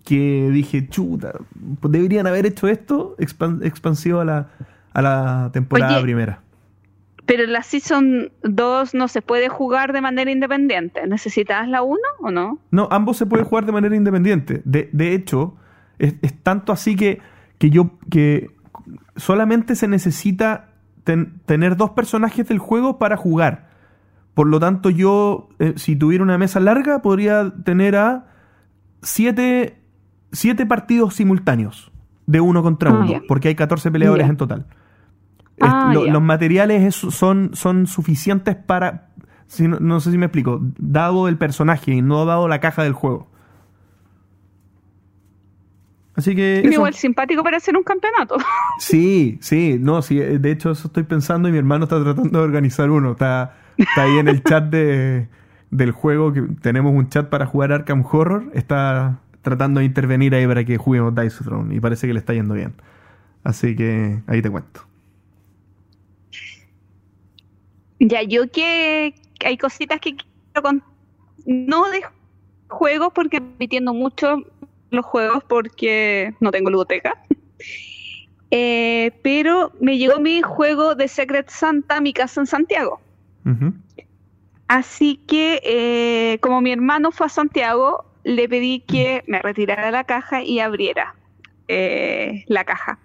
que 0.04 0.50
dije, 0.50 0.88
chuta, 0.88 1.32
deberían 1.82 2.26
haber 2.26 2.46
hecho 2.46 2.68
esto 2.68 3.14
expansivo 3.18 4.20
a 4.20 4.24
la, 4.24 4.48
a 4.92 5.02
la 5.02 5.50
temporada 5.52 6.00
primera. 6.02 6.40
Pero 7.34 7.46
la 7.46 7.62
Season 7.62 8.30
2 8.42 8.92
no 8.92 9.08
se 9.08 9.22
puede 9.22 9.48
jugar 9.48 9.94
de 9.94 10.02
manera 10.02 10.30
independiente. 10.30 11.06
¿Necesitas 11.06 11.66
la 11.66 11.82
1 11.82 11.98
o 12.20 12.30
no? 12.30 12.58
No, 12.70 12.88
ambos 12.90 13.16
se 13.16 13.24
pueden 13.24 13.46
jugar 13.46 13.64
de 13.64 13.72
manera 13.72 13.96
independiente. 13.96 14.60
De, 14.66 14.90
de 14.92 15.14
hecho, 15.14 15.56
es, 15.98 16.14
tanto 16.42 16.72
así 16.72 16.94
que, 16.94 17.22
que 17.56 17.70
yo 17.70 17.92
que 18.10 18.50
solamente 19.16 19.76
se 19.76 19.88
necesita 19.88 20.74
tener 21.46 21.78
dos 21.78 21.92
personajes 21.92 22.46
del 22.46 22.58
juego 22.58 22.98
para 22.98 23.16
jugar. 23.16 23.70
Por 24.34 24.46
lo 24.46 24.60
tanto, 24.60 24.90
yo, 24.90 25.48
eh, 25.58 25.72
si 25.76 25.96
tuviera 25.96 26.22
una 26.22 26.36
mesa 26.36 26.60
larga, 26.60 27.00
podría 27.00 27.50
tener 27.64 27.96
a 27.96 28.26
siete, 29.00 29.78
siete 30.32 30.66
partidos 30.66 31.14
simultáneos 31.14 31.92
de 32.26 32.42
uno 32.42 32.62
contra 32.62 32.90
ah, 32.90 32.98
uno, 32.98 33.22
porque 33.26 33.48
hay 33.48 33.54
14 33.54 33.90
peleadores 33.90 34.28
en 34.28 34.36
total. 34.36 34.66
Ah, 35.60 35.92
los 35.94 36.22
materiales 36.22 36.94
son, 36.94 37.50
son 37.54 37.86
suficientes 37.86 38.56
para. 38.56 39.08
no, 39.58 40.00
sé 40.00 40.10
si 40.10 40.18
me 40.18 40.26
explico. 40.26 40.60
Dado 40.78 41.28
el 41.28 41.36
personaje 41.36 41.92
y 41.92 42.02
no 42.02 42.24
dado 42.24 42.48
la 42.48 42.60
caja 42.60 42.82
del 42.82 42.92
juego. 42.92 43.28
Así 46.14 46.34
que. 46.34 46.62
Igual 46.64 46.94
simpático 46.94 47.42
para 47.42 47.56
hacer 47.56 47.76
un 47.76 47.84
campeonato. 47.84 48.36
Sí, 48.78 49.38
sí, 49.40 49.76
no, 49.80 50.02
sí. 50.02 50.16
De 50.18 50.50
hecho, 50.50 50.70
eso 50.72 50.88
estoy 50.88 51.04
pensando 51.04 51.48
y 51.48 51.52
mi 51.52 51.58
hermano 51.58 51.84
está 51.84 52.02
tratando 52.02 52.38
de 52.38 52.44
organizar 52.44 52.90
uno. 52.90 53.12
Está, 53.12 53.54
está 53.76 54.02
ahí 54.02 54.18
en 54.18 54.28
el 54.28 54.42
chat 54.42 54.64
de, 54.64 55.28
del 55.70 55.92
juego. 55.92 56.32
que 56.32 56.42
Tenemos 56.60 56.92
un 56.94 57.08
chat 57.08 57.28
para 57.28 57.46
jugar 57.46 57.72
Arkham 57.72 58.04
Horror. 58.10 58.50
Está 58.54 59.20
tratando 59.42 59.80
de 59.80 59.86
intervenir 59.86 60.34
ahí 60.34 60.46
para 60.46 60.64
que 60.64 60.78
juguemos 60.78 61.14
Dice 61.14 61.44
Throne 61.44 61.74
y 61.74 61.80
parece 61.80 62.06
que 62.06 62.14
le 62.14 62.18
está 62.18 62.32
yendo 62.32 62.54
bien. 62.54 62.74
Así 63.44 63.76
que 63.76 64.22
ahí 64.26 64.42
te 64.42 64.50
cuento. 64.50 64.91
Ya, 68.04 68.22
yo 68.22 68.50
que 68.50 69.14
hay 69.44 69.56
cositas 69.56 70.00
que 70.00 70.16
quiero 70.16 70.62
con... 70.62 70.82
No 71.46 71.88
de 71.90 72.02
juegos 72.68 73.12
porque 73.14 73.38
repitiendo 73.38 73.94
mucho 73.94 74.42
los 74.90 75.04
juegos 75.04 75.44
porque 75.44 76.34
no 76.40 76.50
tengo 76.50 76.70
ludoteca. 76.70 77.22
Eh, 78.54 79.12
pero 79.22 79.72
me 79.80 79.96
llegó 79.96 80.20
mi 80.20 80.42
juego 80.42 80.94
de 80.94 81.08
Secret 81.08 81.48
Santa 81.48 82.02
mi 82.02 82.12
casa 82.12 82.42
en 82.42 82.46
Santiago. 82.46 83.00
Así 84.68 85.16
que 85.26 85.62
eh, 85.64 86.38
como 86.40 86.60
mi 86.60 86.70
hermano 86.70 87.12
fue 87.12 87.24
a 87.24 87.30
Santiago, 87.30 88.04
le 88.24 88.50
pedí 88.50 88.80
que 88.80 89.24
me 89.26 89.40
retirara 89.40 89.90
la 89.90 90.04
caja 90.04 90.42
y 90.42 90.60
abriera 90.60 91.14
eh, 91.68 92.44
la 92.46 92.64
caja. 92.64 92.98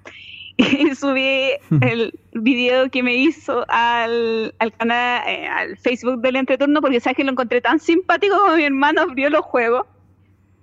Y 0.57 0.95
subí 0.95 1.51
el 1.81 2.19
video 2.33 2.89
que 2.89 3.03
me 3.03 3.15
hizo 3.15 3.63
al, 3.69 4.53
al 4.59 4.73
canal, 4.73 5.23
eh, 5.27 5.47
al 5.47 5.77
Facebook 5.77 6.21
del 6.21 6.35
entreturno, 6.35 6.81
porque 6.81 6.99
sabes 6.99 7.17
que 7.17 7.23
lo 7.23 7.31
encontré 7.31 7.61
tan 7.61 7.79
simpático 7.79 8.37
como 8.37 8.55
mi 8.55 8.63
hermano 8.63 9.01
abrió 9.01 9.29
los 9.29 9.45
juegos. 9.45 9.85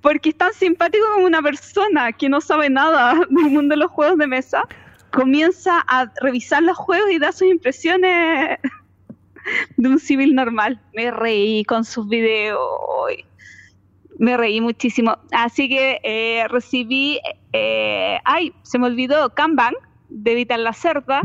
Porque 0.00 0.30
es 0.30 0.36
tan 0.36 0.52
simpático 0.52 1.06
como 1.14 1.26
una 1.26 1.40
persona 1.40 2.12
que 2.12 2.28
no 2.28 2.40
sabe 2.40 2.68
nada 2.68 3.14
del 3.30 3.50
mundo 3.50 3.74
de 3.74 3.78
los 3.78 3.90
juegos 3.90 4.18
de 4.18 4.26
mesa, 4.26 4.62
comienza 5.12 5.80
a 5.86 6.12
revisar 6.20 6.62
los 6.62 6.76
juegos 6.76 7.10
y 7.10 7.18
da 7.18 7.32
sus 7.32 7.48
impresiones 7.48 8.58
de 9.76 9.88
un 9.88 9.98
civil 9.98 10.34
normal. 10.34 10.80
Me 10.92 11.10
reí 11.10 11.64
con 11.64 11.84
sus 11.84 12.08
videos 12.08 12.58
me 14.18 14.36
reí 14.36 14.60
muchísimo. 14.60 15.18
Así 15.32 15.68
que 15.68 16.00
eh, 16.02 16.46
recibí, 16.48 17.20
eh, 17.52 18.18
ay, 18.24 18.52
se 18.62 18.78
me 18.78 18.86
olvidó, 18.86 19.30
Kanban, 19.34 19.74
de 20.08 20.34
Vital 20.34 20.64
la 20.64 20.72
Cerda, 20.72 21.22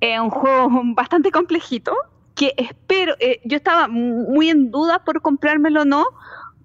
eh, 0.00 0.20
un 0.20 0.30
juego 0.30 0.70
bastante 0.94 1.30
complejito, 1.30 1.94
que 2.34 2.54
espero, 2.56 3.14
yo 3.44 3.56
estaba 3.56 3.88
muy 3.88 4.48
en 4.48 4.70
duda 4.70 5.04
por 5.04 5.20
comprármelo 5.20 5.82
o 5.82 5.84
no, 5.84 6.06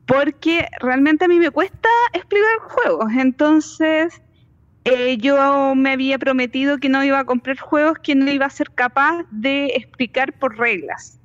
porque 0.06 0.68
realmente 0.80 1.26
a 1.26 1.28
mí 1.28 1.40
me 1.40 1.50
cuesta 1.50 1.90
explicar 2.14 2.60
juegos, 2.60 3.12
entonces... 3.18 4.22
yo 5.18 5.76
me 5.76 5.92
había 5.92 6.20
prometido 6.20 6.78
que 6.78 6.90
no 6.90 7.04
iba 7.04 7.18
a 7.18 7.24
comprar 7.24 7.58
juegos 7.58 8.00
que 8.00 8.16
no 8.16 8.30
iba 8.30 8.46
a 8.46 8.50
ser 8.50 8.70
capaz 8.70 9.24
de 9.32 9.68
explicar 9.68 10.34
por 10.34 10.58
reglas. 10.58 11.20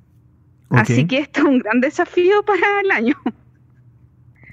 Así 0.69 1.05
que 1.05 1.17
esto 1.17 1.41
es 1.41 1.45
un 1.45 1.59
gran 1.59 1.81
desafío 1.81 2.41
para 2.43 2.81
el 2.81 2.91
año. 2.91 3.15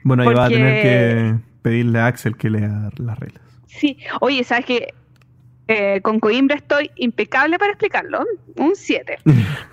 Bueno, 0.07 0.23
ahí 0.23 0.35
va 0.35 0.45
a 0.45 0.49
tener 0.49 0.83
que 0.83 1.35
pedirle 1.63 1.99
a 1.99 2.07
Axel 2.07 2.37
que 2.37 2.49
lea 2.49 2.91
las 2.97 3.19
reglas. 3.19 3.43
Sí, 3.67 3.99
oye, 4.21 4.45
¿sabes 4.45 4.65
qué? 4.65 4.95
Eh, 5.67 6.01
con 6.01 6.21
Coimbra 6.21 6.55
estoy 6.55 6.93
impecable 6.95 7.59
para 7.59 7.73
explicarlo, 7.73 8.25
un 8.57 8.77
7. 8.77 9.19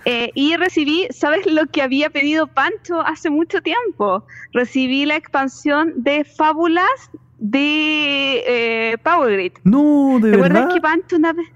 Eh, 0.06 0.30
y 0.34 0.54
recibí, 0.56 1.06
¿sabes 1.10 1.46
lo 1.46 1.64
que 1.66 1.80
había 1.80 2.10
pedido 2.10 2.46
Pancho 2.46 3.00
hace 3.00 3.30
mucho 3.30 3.62
tiempo? 3.62 4.26
Recibí 4.52 5.06
la 5.06 5.16
expansión 5.16 5.94
de 5.96 6.24
Fábulas 6.24 7.10
de 7.38 8.42
eh, 8.46 8.98
Power 9.02 9.32
Grid. 9.32 9.52
No, 9.62 10.18
de 10.20 10.30
verdad. 10.30 10.48
¿Recuerdas 10.48 10.74
que 10.74 10.80
Pancho 10.82 11.16
una, 11.16 11.32
vez, 11.32 11.46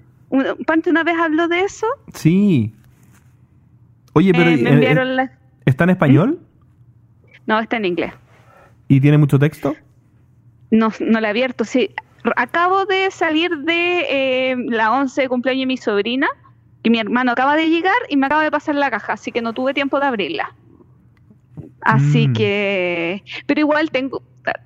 Pancho 0.65 0.89
una 0.89 1.03
vez 1.03 1.15
habló 1.19 1.47
de 1.47 1.59
eso? 1.59 1.85
Sí. 2.15 2.73
Oye, 4.13 4.33
pero 4.33 4.49
¿está 5.65 5.83
en 5.83 5.89
español? 5.91 6.39
No, 7.45 7.59
está 7.59 7.77
en 7.77 7.85
inglés. 7.85 8.13
¿Y 8.89 8.99
tiene 8.99 9.19
mucho 9.19 9.37
texto? 9.39 9.75
No, 10.71 10.91
no 10.99 11.21
la 11.21 11.27
he 11.27 11.29
abierto, 11.29 11.63
sí. 11.63 11.91
Acabo 12.35 12.85
de 12.85 13.11
salir 13.11 13.55
de 13.59 14.05
eh, 14.09 14.55
la 14.67 14.91
11 14.91 15.21
de 15.21 15.29
cumpleaños 15.29 15.61
de 15.61 15.65
mi 15.67 15.77
sobrina, 15.77 16.27
que 16.83 16.89
mi 16.89 16.99
hermano 16.99 17.31
acaba 17.31 17.55
de 17.55 17.69
llegar 17.69 17.95
y 18.09 18.17
me 18.17 18.25
acaba 18.25 18.43
de 18.43 18.51
pasar 18.51 18.75
la 18.75 18.89
caja, 18.89 19.13
así 19.13 19.31
que 19.31 19.43
no 19.43 19.53
tuve 19.53 19.75
tiempo 19.75 19.99
de 19.99 20.07
abrirla. 20.07 20.55
Así 21.81 22.27
mm. 22.27 22.33
que, 22.33 23.23
pero 23.45 23.59
igual 23.61 23.91
tengo, 23.91 24.23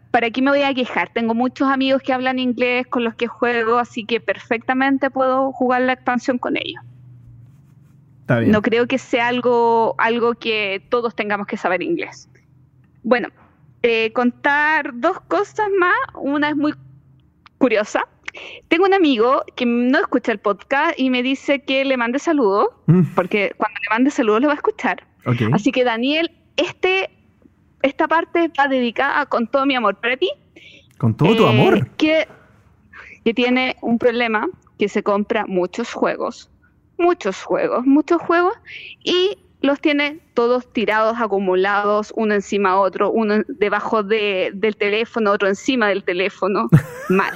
¿para 0.09 0.31
qué 0.31 0.41
me 0.41 0.51
voy 0.51 0.61
a 0.61 0.73
quejar? 0.73 1.09
Tengo 1.09 1.35
muchos 1.35 1.67
amigos 1.67 2.01
que 2.01 2.13
hablan 2.13 2.39
inglés 2.39 2.87
con 2.87 3.03
los 3.03 3.15
que 3.15 3.27
juego, 3.27 3.77
así 3.77 4.05
que 4.05 4.21
perfectamente 4.21 5.09
puedo 5.11 5.51
jugar 5.51 5.81
la 5.81 5.93
expansión 5.93 6.37
con 6.37 6.55
ellos. 6.55 6.81
Está 8.21 8.39
bien. 8.39 8.51
No 8.51 8.61
creo 8.61 8.87
que 8.87 8.97
sea 8.97 9.27
algo, 9.27 9.95
algo 9.97 10.35
que 10.35 10.81
todos 10.89 11.13
tengamos 11.13 11.45
que 11.45 11.57
saber 11.57 11.83
inglés. 11.83 12.29
Bueno, 13.03 13.27
eh, 13.83 14.11
contar 14.13 14.91
dos 14.95 15.19
cosas 15.27 15.67
más. 15.77 15.93
Una 16.15 16.49
es 16.49 16.55
muy 16.55 16.73
curiosa. 17.57 18.07
Tengo 18.69 18.85
un 18.85 18.93
amigo 18.93 19.43
que 19.55 19.65
no 19.65 19.99
escucha 19.99 20.31
el 20.31 20.39
podcast 20.39 20.97
y 20.97 21.09
me 21.09 21.21
dice 21.21 21.61
que 21.61 21.85
le 21.85 21.97
mande 21.97 22.17
saludos, 22.17 22.69
mm. 22.87 23.13
porque 23.13 23.53
cuando 23.57 23.79
le 23.81 23.89
mande 23.89 24.09
saludos 24.09 24.41
lo 24.41 24.47
va 24.47 24.53
a 24.53 24.55
escuchar. 24.55 25.05
Así 25.53 25.71
que 25.71 25.83
Daniel, 25.83 26.31
este, 26.57 27.09
esta 27.81 28.07
parte 28.07 28.49
va 28.59 28.67
dedicada 28.67 29.25
con 29.27 29.47
todo 29.47 29.65
mi 29.65 29.75
amor 29.75 29.95
para 29.95 30.17
ti. 30.17 30.29
Con 30.97 31.15
todo 31.15 31.35
tu 31.35 31.45
amor. 31.45 31.77
Eh, 31.77 31.83
que, 31.97 32.27
que 33.23 33.33
tiene 33.33 33.75
un 33.81 33.99
problema, 33.99 34.49
que 34.79 34.89
se 34.89 35.03
compra 35.03 35.45
muchos 35.45 35.93
juegos, 35.93 36.49
muchos 36.97 37.43
juegos, 37.43 37.85
muchos 37.85 38.21
juegos, 38.21 38.53
y 39.03 39.37
los 39.63 39.79
tiene 39.79 40.19
todos 40.33 40.71
tirados, 40.71 41.15
acumulados, 41.19 42.13
uno 42.17 42.35
encima 42.35 42.71
de 42.71 42.75
otro, 42.75 43.09
uno 43.11 43.43
debajo 43.47 44.03
del 44.03 44.75
teléfono, 44.77 45.31
otro 45.31 45.47
encima 45.47 45.87
del 45.87 46.03
teléfono. 46.03 46.69
Mal. 47.09 47.33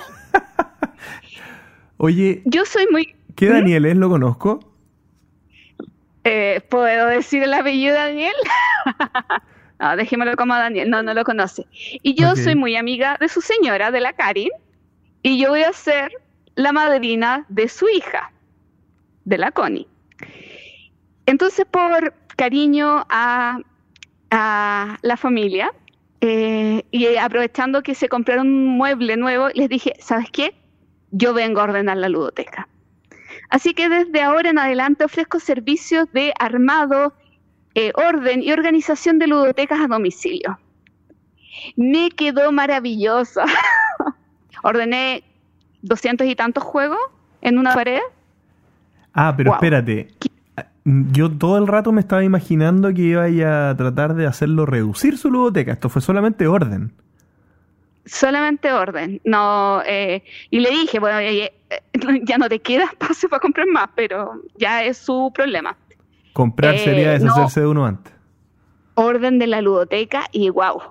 Oye. 1.98 2.42
Yo 2.46 2.66
soy 2.66 2.86
muy. 2.92 3.16
¿Qué 3.36 3.48
Daniel 3.48 3.86
es? 3.86 3.96
¿Lo 3.96 4.10
conozco? 4.10 4.60
Eh, 6.26 6.60
¿Puedo 6.70 7.08
decir 7.08 7.44
el 7.44 7.54
apellido 7.54 7.96
Daniel? 7.96 8.36
no, 9.80 9.96
déjemelo 9.96 10.36
como 10.36 10.54
Daniel. 10.54 10.90
No, 10.90 11.02
no 11.02 11.14
lo 11.14 11.24
conoce. 11.24 11.66
Y 11.72 12.14
yo 12.14 12.36
soy 12.36 12.56
muy 12.56 12.76
amiga 12.76 13.16
de 13.22 13.30
su 13.30 13.40
señora, 13.40 13.90
de 13.90 14.02
la 14.02 14.12
Karin, 14.12 14.50
y 15.24 15.40
yo 15.40 15.50
voy 15.50 15.64
a 15.64 15.72
ser 15.72 16.12
la 16.56 16.74
madrina 16.74 17.46
de 17.48 17.70
su 17.70 17.88
hija, 17.88 18.34
de 19.24 19.38
la 19.38 19.52
Connie. 19.52 19.88
Entonces, 21.28 21.66
por 21.70 22.14
cariño 22.36 23.06
a, 23.10 23.60
la 24.30 25.18
familia 25.18 25.72
eh, 26.20 26.84
y 26.92 27.16
aprovechando 27.16 27.82
que 27.84 27.96
se 27.96 28.10
compraron 28.10 28.48
un 28.48 28.78
mueble 28.78 29.16
nuevo, 29.16 29.50
les 29.54 29.70
dije, 29.70 29.94
¿sabes 30.00 30.30
qué? 30.32 30.56
Yo 31.12 31.34
vengo 31.34 31.62
a 31.62 31.66
ordenar 31.66 31.98
la 31.98 32.10
ludoteca. 32.10 32.68
Así 33.50 33.74
que 33.74 33.88
desde 33.88 34.22
ahora 34.22 34.50
en 34.50 34.60
adelante 34.60 35.06
ofrezco 35.06 35.40
servicios 35.40 36.12
de 36.12 36.34
armado, 36.40 37.14
eh, 37.76 37.92
orden 37.96 38.42
y 38.42 38.52
organización 38.52 39.20
de 39.20 39.28
ludotecas 39.28 39.80
a 39.80 39.88
domicilio. 39.88 40.60
Me 41.76 42.10
quedó 42.10 42.52
maravilloso. 42.52 43.42
Ordené 44.64 45.24
doscientos 45.82 46.28
y 46.28 46.36
tantos 46.36 46.64
juegos 46.64 47.00
en 47.42 47.58
una 47.58 47.74
pared. 47.74 48.02
Ah, 49.14 49.34
pero 49.36 49.54
espérate. 49.54 50.10
Yo 51.12 51.30
todo 51.30 51.58
el 51.58 51.68
rato 51.68 51.92
me 51.92 52.00
estaba 52.00 52.24
imaginando 52.24 52.94
que 52.94 53.02
iba 53.02 53.26
a 53.26 53.76
tratar 53.76 54.14
de 54.14 54.26
hacerlo 54.26 54.66
reducir 54.66 55.18
su 55.18 55.30
ludoteca. 55.30 55.74
Esto 55.74 55.90
fue 55.90 56.02
solamente 56.02 56.48
orden. 56.48 56.94
Solamente 58.06 58.72
orden. 58.72 59.20
No, 59.26 59.82
eh, 59.86 60.24
y 60.50 60.62
le 60.62 60.70
dije, 60.70 61.00
bueno, 61.00 61.20
ya 62.24 62.38
no 62.38 62.48
te 62.48 62.60
queda 62.60 62.86
espacio 62.86 63.28
para 63.28 63.42
comprar 63.42 63.68
más, 63.68 63.90
pero 63.96 64.42
ya 64.56 64.86
es 64.86 64.98
su 64.98 65.30
problema. 65.36 65.76
Comprar 66.32 66.78
sería 66.78 67.16
eh, 67.16 67.20
deshacerse 67.20 67.60
de 67.60 67.68
uno 67.68 67.86
antes. 67.86 68.14
Orden 68.94 69.40
de 69.40 69.48
la 69.48 69.62
ludoteca 69.62 70.24
y 70.32 70.50
wow, 70.50 70.82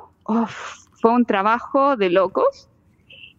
fue 1.01 1.11
un 1.11 1.25
trabajo 1.25 1.97
de 1.97 2.11
locos. 2.11 2.69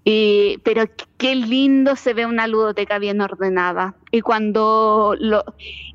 Y, 0.09 0.59
pero 0.63 0.85
qué 1.17 1.35
lindo 1.35 1.97
se 1.97 2.13
ve 2.13 2.25
una 2.25 2.47
ludoteca 2.47 2.97
bien 2.97 3.19
ordenada. 3.19 3.93
Y 4.09 4.21
cuando 4.21 5.17
lo. 5.19 5.43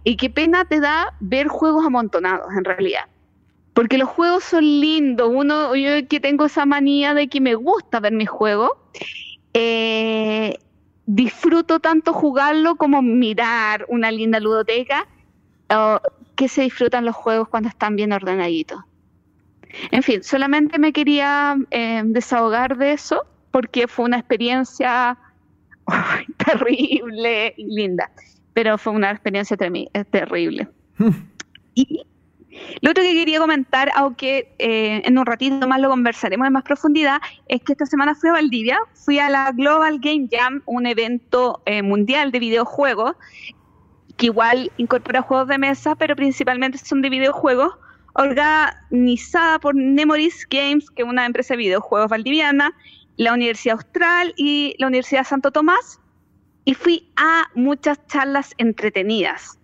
Y 0.05 0.19
qué 0.19 0.29
pena 0.29 0.67
te 0.67 0.81
da 0.81 1.15
ver 1.21 1.49
juegos 1.49 1.87
amontonados, 1.87 2.49
en 2.55 2.63
realidad. 2.63 3.07
Porque 3.73 3.97
los 3.97 4.11
juegos 4.11 4.45
son 4.45 4.65
lindos. 4.65 5.31
Uno, 5.33 5.75
yo 5.75 6.07
que 6.11 6.21
tengo 6.21 6.45
esa 6.45 6.67
manía 6.67 7.15
de 7.15 7.29
que 7.29 7.41
me 7.41 7.55
gusta 7.55 8.01
ver 8.01 8.13
mis 8.13 8.29
juegos. 8.29 8.73
Eh, 9.55 10.59
disfruto 11.07 11.81
tanto 11.81 12.13
jugarlo 12.13 12.77
como 12.77 13.01
mirar 13.01 13.87
una 13.89 14.11
linda 14.11 14.41
ludoteca. 14.41 15.09
que 16.35 16.49
se 16.49 16.61
disfrutan 16.61 17.07
los 17.07 17.17
juegos 17.17 17.49
cuando 17.49 17.71
están 17.71 17.97
bien 17.97 18.13
ordenaditos. 18.13 18.79
En 19.91 20.03
fin, 20.03 20.23
solamente 20.23 20.79
me 20.79 20.93
quería 20.93 21.57
eh, 21.71 22.03
desahogar 22.05 22.77
de 22.77 22.93
eso 22.93 23.25
porque 23.53 23.87
fue 23.87 24.07
una 24.07 24.19
experiencia 24.19 25.17
terrible 26.45 27.55
y 27.57 27.65
linda, 27.65 28.11
pero 28.55 28.77
fue 28.77 28.93
una 28.93 29.13
experiencia 29.13 29.57
eh, 29.61 30.05
terrible. 30.11 30.69
y 31.75 32.05
lo 32.81 32.91
otro 32.91 33.03
que 33.03 33.15
quería 33.15 33.39
comentar, 33.39 33.91
aunque 33.95 34.55
eh, 34.59 35.03
en 35.05 35.19
un 35.19 35.25
ratito 35.25 35.67
más 35.67 35.81
lo 35.81 35.89
conversaremos 35.89 36.47
en 36.47 36.53
más 36.53 36.65
profundidad, 36.65 37.19
es 37.49 37.63
que 37.63 37.73
esta 37.73 37.87
semana 37.87 38.15
fui 38.15 38.29
a 38.29 38.33
Valdivia, 38.33 38.79
fui 38.95 39.19
a 39.19 39.31
la 39.31 39.53
Global 39.53 39.99
Game 40.01 40.29
Jam, 40.31 40.63
un 40.67 40.87
evento 40.87 41.63
eh, 41.65 41.83
mundial 41.83 42.31
de 42.31 42.39
videojuegos, 42.41 43.15
que 44.17 44.27
igual 44.27 44.71
incorpora 44.77 45.23
juegos 45.23 45.49
de 45.49 45.59
mesa, 45.59 45.95
pero 45.95 46.15
principalmente 46.15 46.79
son 46.79 47.01
de 47.01 47.09
videojuegos, 47.09 47.73
organizada 48.15 49.59
por 49.59 49.75
Nemoris 49.75 50.47
Games, 50.51 50.91
que 50.91 51.03
es 51.03 51.09
una 51.09 51.25
empresa 51.25 51.55
de 51.55 51.59
videojuegos 51.59 52.11
valdiviana, 52.11 52.75
la 53.17 53.35
Universidad 53.35 53.77
Austral 53.77 54.35
y 54.37 54.75
la 54.79 54.87
Universidad 54.87 55.25
Santo 55.25 55.51
Tomás, 55.51 56.01
y 56.65 56.75
fui 56.75 57.11
a 57.17 57.51
muchas 57.55 58.05
charlas 58.07 58.55
entretenidas. 58.59 59.59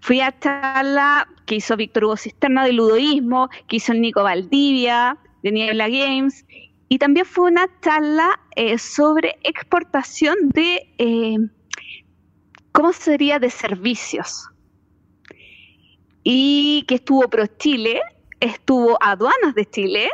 Fui 0.00 0.20
a 0.20 0.36
charla 0.40 1.28
que 1.46 1.56
hizo 1.56 1.76
Víctor 1.76 2.04
Hugo 2.04 2.16
Cisterna 2.16 2.64
de 2.64 2.72
ludoísmo, 2.72 3.48
que 3.68 3.76
hizo 3.76 3.92
el 3.92 4.00
Nico 4.00 4.22
Valdivia 4.22 5.16
de 5.42 5.52
Niebla 5.52 5.88
Games, 5.88 6.44
y 6.88 6.98
también 6.98 7.24
fue 7.24 7.50
una 7.50 7.68
charla 7.80 8.38
eh, 8.56 8.76
sobre 8.78 9.38
exportación 9.44 10.50
de, 10.50 10.92
eh, 10.98 11.38
¿cómo 12.72 12.92
sería?, 12.92 13.38
de 13.38 13.48
servicios. 13.48 14.48
Y 16.24 16.84
que 16.86 16.96
estuvo 16.96 17.28
Pro 17.28 17.46
Chile, 17.46 18.00
estuvo 18.40 18.98
Aduanas 19.00 19.54
de 19.54 19.64
Chile, 19.64 20.10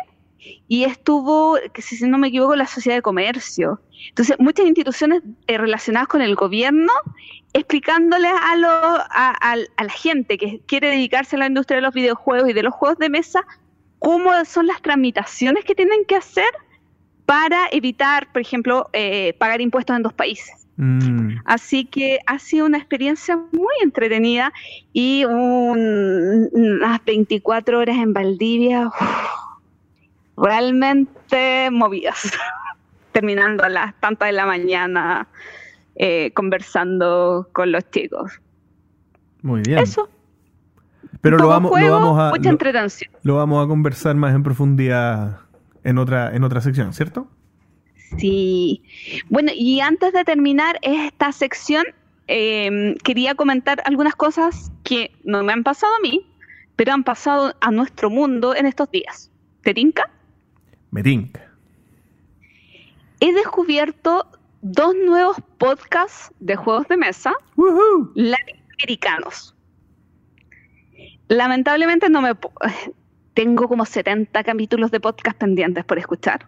y 0.69 0.85
estuvo, 0.85 1.59
si 1.77 2.07
no 2.07 2.19
me 2.19 2.29
equivoco, 2.29 2.57
la 2.57 2.67
Sociedad 2.67 2.97
de 2.97 3.03
Comercio. 3.03 3.81
Entonces, 4.09 4.37
muchas 4.39 4.67
instituciones 4.67 5.23
eh, 5.47 5.59
relacionadas 5.59 6.09
con 6.09 6.23
el 6.23 6.35
gobierno 6.35 6.93
explicándoles 7.53 8.31
a, 8.31 8.57
lo, 8.57 8.69
a, 8.71 9.57
la 9.57 9.91
gente 9.91 10.39
que 10.39 10.61
quiere 10.67 10.91
dedicarse 10.91 11.37
a 11.37 11.39
la 11.41 11.47
industria 11.47 11.77
de 11.77 11.83
los 11.83 11.95
videojuegos 11.95 12.51
y 12.51 12.53
de 12.53 12.63
los 12.63 12.75
juegos 12.75 12.99
de 12.99 13.09
mesa 13.09 13.45
cómo 13.99 14.31
son 14.45 14.67
las 14.67 14.81
tramitaciones 14.83 15.65
que 15.65 15.75
tienen 15.75 16.05
que 16.05 16.17
hacer 16.17 16.49
para 17.27 17.69
evitar, 17.73 18.31
por 18.33 18.41
ejemplo, 18.41 18.89
eh, 18.93 19.35
pagar 19.39 19.61
impuestos 19.61 19.97
en 19.97 20.03
dos 20.03 20.13
países. 20.13 20.67
Mm. 20.77 21.41
Así 21.45 21.85
que 21.85 22.21
ha 22.27 22.39
sido 22.39 22.65
una 22.67 22.79
experiencia 22.79 23.37
muy 23.37 23.75
entretenida 23.83 24.53
y 24.93 25.25
unas 25.25 27.05
24 27.05 27.81
horas 27.81 27.97
en 27.97 28.13
Valdivia 28.13 28.89
realmente 30.41 31.71
movidas, 31.71 32.33
terminando 33.13 33.65
a 33.65 33.69
las 33.69 33.95
tantas 34.01 34.29
de 34.29 34.33
la 34.33 34.47
mañana 34.47 35.29
eh, 35.97 36.31
conversando 36.33 37.49
con 37.53 37.73
los 37.73 37.91
chicos. 37.91 38.41
Muy 39.43 39.63
bien. 39.63 39.79
Eso. 39.79 40.09
Pero 41.21 41.39
lo 41.39 41.49
vamos, 41.49 41.73
lo 41.81 41.93
vamos 41.93 42.19
a 42.21 42.33
lo, 43.23 43.35
vamos 43.35 43.65
a 43.65 43.69
conversar 43.69 44.15
más 44.15 44.35
en 44.35 44.43
profundidad 44.43 45.41
en 45.83 45.99
otra 45.99 46.35
en 46.35 46.45
otra 46.45 46.61
sección, 46.61 46.93
¿cierto? 46.93 47.29
Sí. 48.17 48.83
Bueno, 49.29 49.51
y 49.55 49.81
antes 49.81 50.13
de 50.13 50.25
terminar 50.25 50.79
esta 50.83 51.33
sección, 51.33 51.85
em, 52.27 52.95
quería 52.97 53.35
comentar 53.35 53.83
algunas 53.85 54.15
cosas 54.15 54.71
que 54.85 55.11
no 55.25 55.43
me 55.43 55.53
han 55.53 55.65
pasado 55.65 55.93
a 55.97 56.01
mí, 56.01 56.27
pero 56.77 56.93
han 56.93 57.05
pasado 57.05 57.55
a 57.61 57.71
nuestro 57.71 58.11
mundo 58.11 58.55
en 58.55 58.67
estos 58.67 58.91
días. 58.91 59.31
¿Te 59.63 59.75
tinca? 59.75 60.11
Merink. 60.91 61.39
He 63.21 63.33
descubierto 63.33 64.27
dos 64.63 64.95
nuevos 64.95 65.37
podcasts 65.59 66.33
de 66.41 66.57
juegos 66.57 66.89
de 66.89 66.97
mesa 66.97 67.35
latinoamericanos. 68.15 69.55
Lamentablemente 71.29 72.09
no 72.09 72.23
me 72.23 72.33
tengo 73.35 73.69
como 73.69 73.85
70 73.85 74.43
capítulos 74.45 74.91
de 74.91 75.01
podcast 75.01 75.39
pendientes 75.39 75.85
por 75.85 75.99
escuchar 75.99 76.47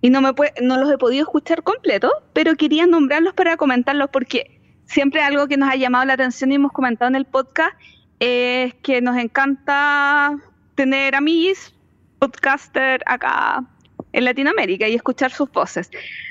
y 0.00 0.10
no 0.10 0.20
me 0.20 0.32
no 0.62 0.76
los 0.76 0.90
he 0.90 0.98
podido 0.98 1.22
escuchar 1.22 1.62
completos, 1.62 2.12
pero 2.32 2.54
quería 2.56 2.86
nombrarlos 2.86 3.34
para 3.34 3.56
comentarlos 3.56 4.10
porque 4.10 4.60
siempre 4.84 5.22
algo 5.22 5.48
que 5.48 5.56
nos 5.56 5.70
ha 5.70 5.76
llamado 5.76 6.04
la 6.04 6.14
atención 6.14 6.52
y 6.52 6.56
hemos 6.56 6.72
comentado 6.72 7.08
en 7.08 7.16
el 7.16 7.24
podcast 7.24 7.74
es 8.20 8.74
que 8.74 9.00
nos 9.00 9.16
encanta 9.16 10.36
tener 10.74 11.14
amigos 11.14 11.75
podcaster 12.18 13.02
acá 13.06 13.64
en 14.12 14.24
Latinoamérica 14.24 14.88
y 14.88 14.94
escuchar 14.94 15.30
sus 15.30 15.50
voces. 15.52 15.90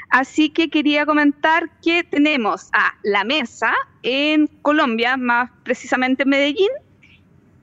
Así 0.09 0.49
que 0.49 0.69
quería 0.69 1.05
comentar 1.05 1.69
que 1.81 2.03
tenemos 2.03 2.69
a 2.73 2.93
La 3.03 3.23
Mesa 3.23 3.73
en 4.03 4.47
Colombia, 4.61 5.17
más 5.17 5.51
precisamente 5.63 6.23
en 6.23 6.29
Medellín, 6.29 6.69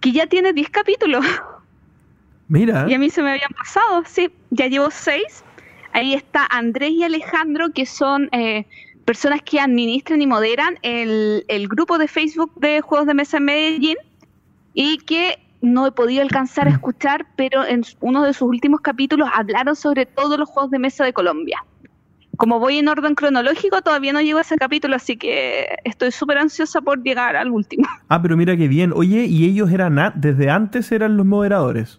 que 0.01 0.13
ya 0.13 0.27
tiene 0.27 0.53
10 0.53 0.71
capítulos. 0.71 1.25
Mira. 2.49 2.87
Y 2.89 2.95
a 2.95 2.99
mí 2.99 3.11
se 3.11 3.23
me 3.23 3.31
habían 3.31 3.51
pasado, 3.57 4.03
sí, 4.07 4.31
ya 4.51 4.67
llevo 4.67 4.91
6. 4.91 5.45
Ahí 5.93 6.15
está 6.15 6.47
Andrés 6.51 6.93
y 6.93 7.05
Alejandro, 7.05 7.73
que 7.73 7.87
son 7.87 8.29
eh, 8.33 8.67
personas 9.05 9.43
que 9.43 9.61
administran 9.61 10.23
y 10.23 10.27
moderan 10.27 10.79
el, 10.83 11.45
el 11.49 11.69
grupo 11.69 11.99
de 11.99 12.09
Facebook 12.09 12.53
de 12.61 12.81
Juegos 12.81 13.07
de 13.07 13.15
Mesa 13.15 13.39
en 13.39 13.45
Medellín 13.45 13.97
y 14.75 14.99
que 14.99 15.42
no 15.63 15.87
he 15.87 15.93
podido 15.93 16.23
alcanzar 16.23 16.67
a 16.67 16.71
mm. 16.71 16.75
escuchar, 16.75 17.27
pero 17.37 17.65
en 17.65 17.83
uno 18.01 18.25
de 18.25 18.35
sus 18.35 18.49
últimos 18.49 18.81
capítulos 18.81 19.29
hablaron 19.33 19.77
sobre 19.77 20.05
todos 20.05 20.39
los 20.39 20.49
juegos 20.49 20.71
de 20.71 20.79
mesa 20.79 21.05
de 21.05 21.13
Colombia. 21.13 21.65
Como 22.37 22.59
voy 22.59 22.79
en 22.79 22.89
orden 22.89 23.15
cronológico, 23.15 23.81
todavía 23.83 24.13
no 24.13 24.21
llego 24.21 24.39
a 24.39 24.43
ese 24.43 24.57
capítulo, 24.57 24.97
así 24.97 25.17
que 25.17 25.77
estoy 25.85 26.11
súper 26.11 26.39
ansiosa 26.39 26.81
por 26.81 27.03
llegar 27.03 27.37
al 27.37 27.51
último. 27.51 27.87
Ah, 28.09 28.21
pero 28.21 28.37
mira 28.37 28.55
qué 28.59 28.69
bien. 28.69 28.93
Oye, 28.95 29.25
¿y 29.25 29.47
ellos 29.47 29.71
eran, 29.71 29.99
desde 30.17 30.51
antes 30.51 30.93
eran 30.93 31.17
los 31.17 31.25
moderadores? 31.25 31.99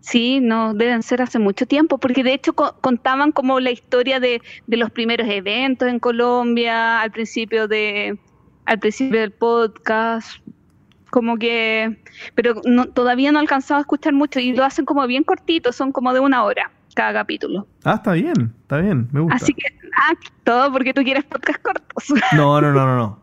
Sí, 0.00 0.40
no, 0.40 0.72
deben 0.72 1.02
ser 1.02 1.20
hace 1.20 1.38
mucho 1.38 1.66
tiempo, 1.66 1.98
porque 1.98 2.22
de 2.22 2.32
hecho 2.32 2.54
contaban 2.54 3.32
como 3.32 3.60
la 3.60 3.70
historia 3.70 4.20
de, 4.20 4.40
de 4.66 4.76
los 4.78 4.90
primeros 4.90 5.28
eventos 5.28 5.88
en 5.88 5.98
Colombia, 5.98 7.02
al 7.02 7.10
principio 7.10 7.68
de 7.68 8.18
al 8.64 8.78
principio 8.78 9.20
del 9.20 9.32
podcast, 9.32 10.40
como 11.10 11.36
que, 11.36 11.98
pero 12.34 12.60
no, 12.64 12.86
todavía 12.86 13.32
no 13.32 13.38
he 13.38 13.42
alcanzado 13.42 13.78
a 13.78 13.80
escuchar 13.82 14.12
mucho 14.12 14.40
y 14.40 14.52
lo 14.52 14.64
hacen 14.64 14.84
como 14.84 15.06
bien 15.06 15.24
cortito, 15.24 15.72
son 15.72 15.92
como 15.92 16.12
de 16.12 16.20
una 16.20 16.44
hora 16.44 16.70
cada 16.94 17.12
capítulo. 17.12 17.66
Ah, 17.84 17.94
está 17.94 18.12
bien, 18.12 18.52
está 18.62 18.78
bien, 18.78 19.08
me 19.12 19.20
gusta. 19.20 19.36
Así 19.36 19.54
que, 19.54 19.66
ah, 19.96 20.14
todo 20.44 20.72
porque 20.72 20.92
tú 20.92 21.02
quieres 21.02 21.24
podcast 21.24 21.62
cortos. 21.62 22.04
No, 22.34 22.60
no, 22.60 22.72
no, 22.72 22.86
no, 22.86 22.96
no. 22.96 23.18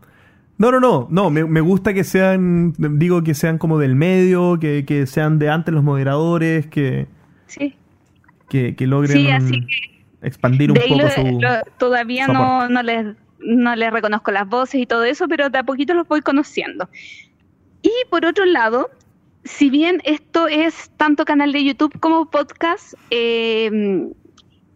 No, 0.58 0.72
no, 0.72 0.80
no, 0.80 1.06
no, 1.10 1.28
me, 1.28 1.44
me 1.44 1.60
gusta 1.60 1.92
que 1.92 2.02
sean, 2.02 2.72
digo 2.78 3.22
que 3.22 3.34
sean 3.34 3.58
como 3.58 3.78
del 3.78 3.94
medio, 3.94 4.58
que, 4.58 4.86
que 4.86 5.06
sean 5.06 5.38
de 5.38 5.50
antes 5.50 5.74
los 5.74 5.84
moderadores, 5.84 6.66
que... 6.66 7.06
Sí. 7.46 7.76
Que, 8.48 8.74
que 8.74 8.86
logren 8.86 9.66
expandir 10.22 10.70
un 10.70 10.78
poco 10.78 11.10
su... 11.10 11.40
todavía 11.78 12.26
no, 12.28 12.68
no 12.68 12.82
les 12.82 13.16
no 13.38 13.76
les 13.76 13.92
reconozco 13.92 14.30
las 14.30 14.48
voces 14.48 14.80
y 14.80 14.86
todo 14.86 15.04
eso, 15.04 15.28
pero 15.28 15.50
de 15.50 15.58
a 15.58 15.62
poquito 15.62 15.94
los 15.94 16.08
voy 16.08 16.20
conociendo. 16.20 16.88
Y 17.86 17.92
por 18.10 18.26
otro 18.26 18.44
lado, 18.46 18.90
si 19.44 19.70
bien 19.70 20.02
esto 20.02 20.48
es 20.48 20.90
tanto 20.96 21.24
canal 21.24 21.52
de 21.52 21.62
YouTube 21.62 21.96
como 22.00 22.28
podcast, 22.28 22.94
eh, 23.10 24.10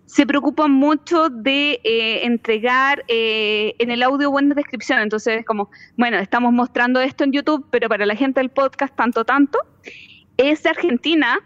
se 0.06 0.26
preocupan 0.26 0.70
mucho 0.70 1.28
de 1.28 1.80
eh, 1.82 2.24
entregar 2.24 3.04
eh, 3.08 3.74
en 3.80 3.90
el 3.90 4.04
audio 4.04 4.30
buenas 4.30 4.54
descripciones. 4.54 5.02
Entonces, 5.02 5.44
como, 5.44 5.72
bueno, 5.96 6.18
estamos 6.18 6.52
mostrando 6.52 7.00
esto 7.00 7.24
en 7.24 7.32
YouTube, 7.32 7.66
pero 7.72 7.88
para 7.88 8.06
la 8.06 8.14
gente 8.14 8.38
del 8.38 8.50
podcast, 8.50 8.94
tanto, 8.94 9.24
tanto. 9.24 9.58
Es 10.36 10.62
de 10.62 10.70
Argentina, 10.70 11.40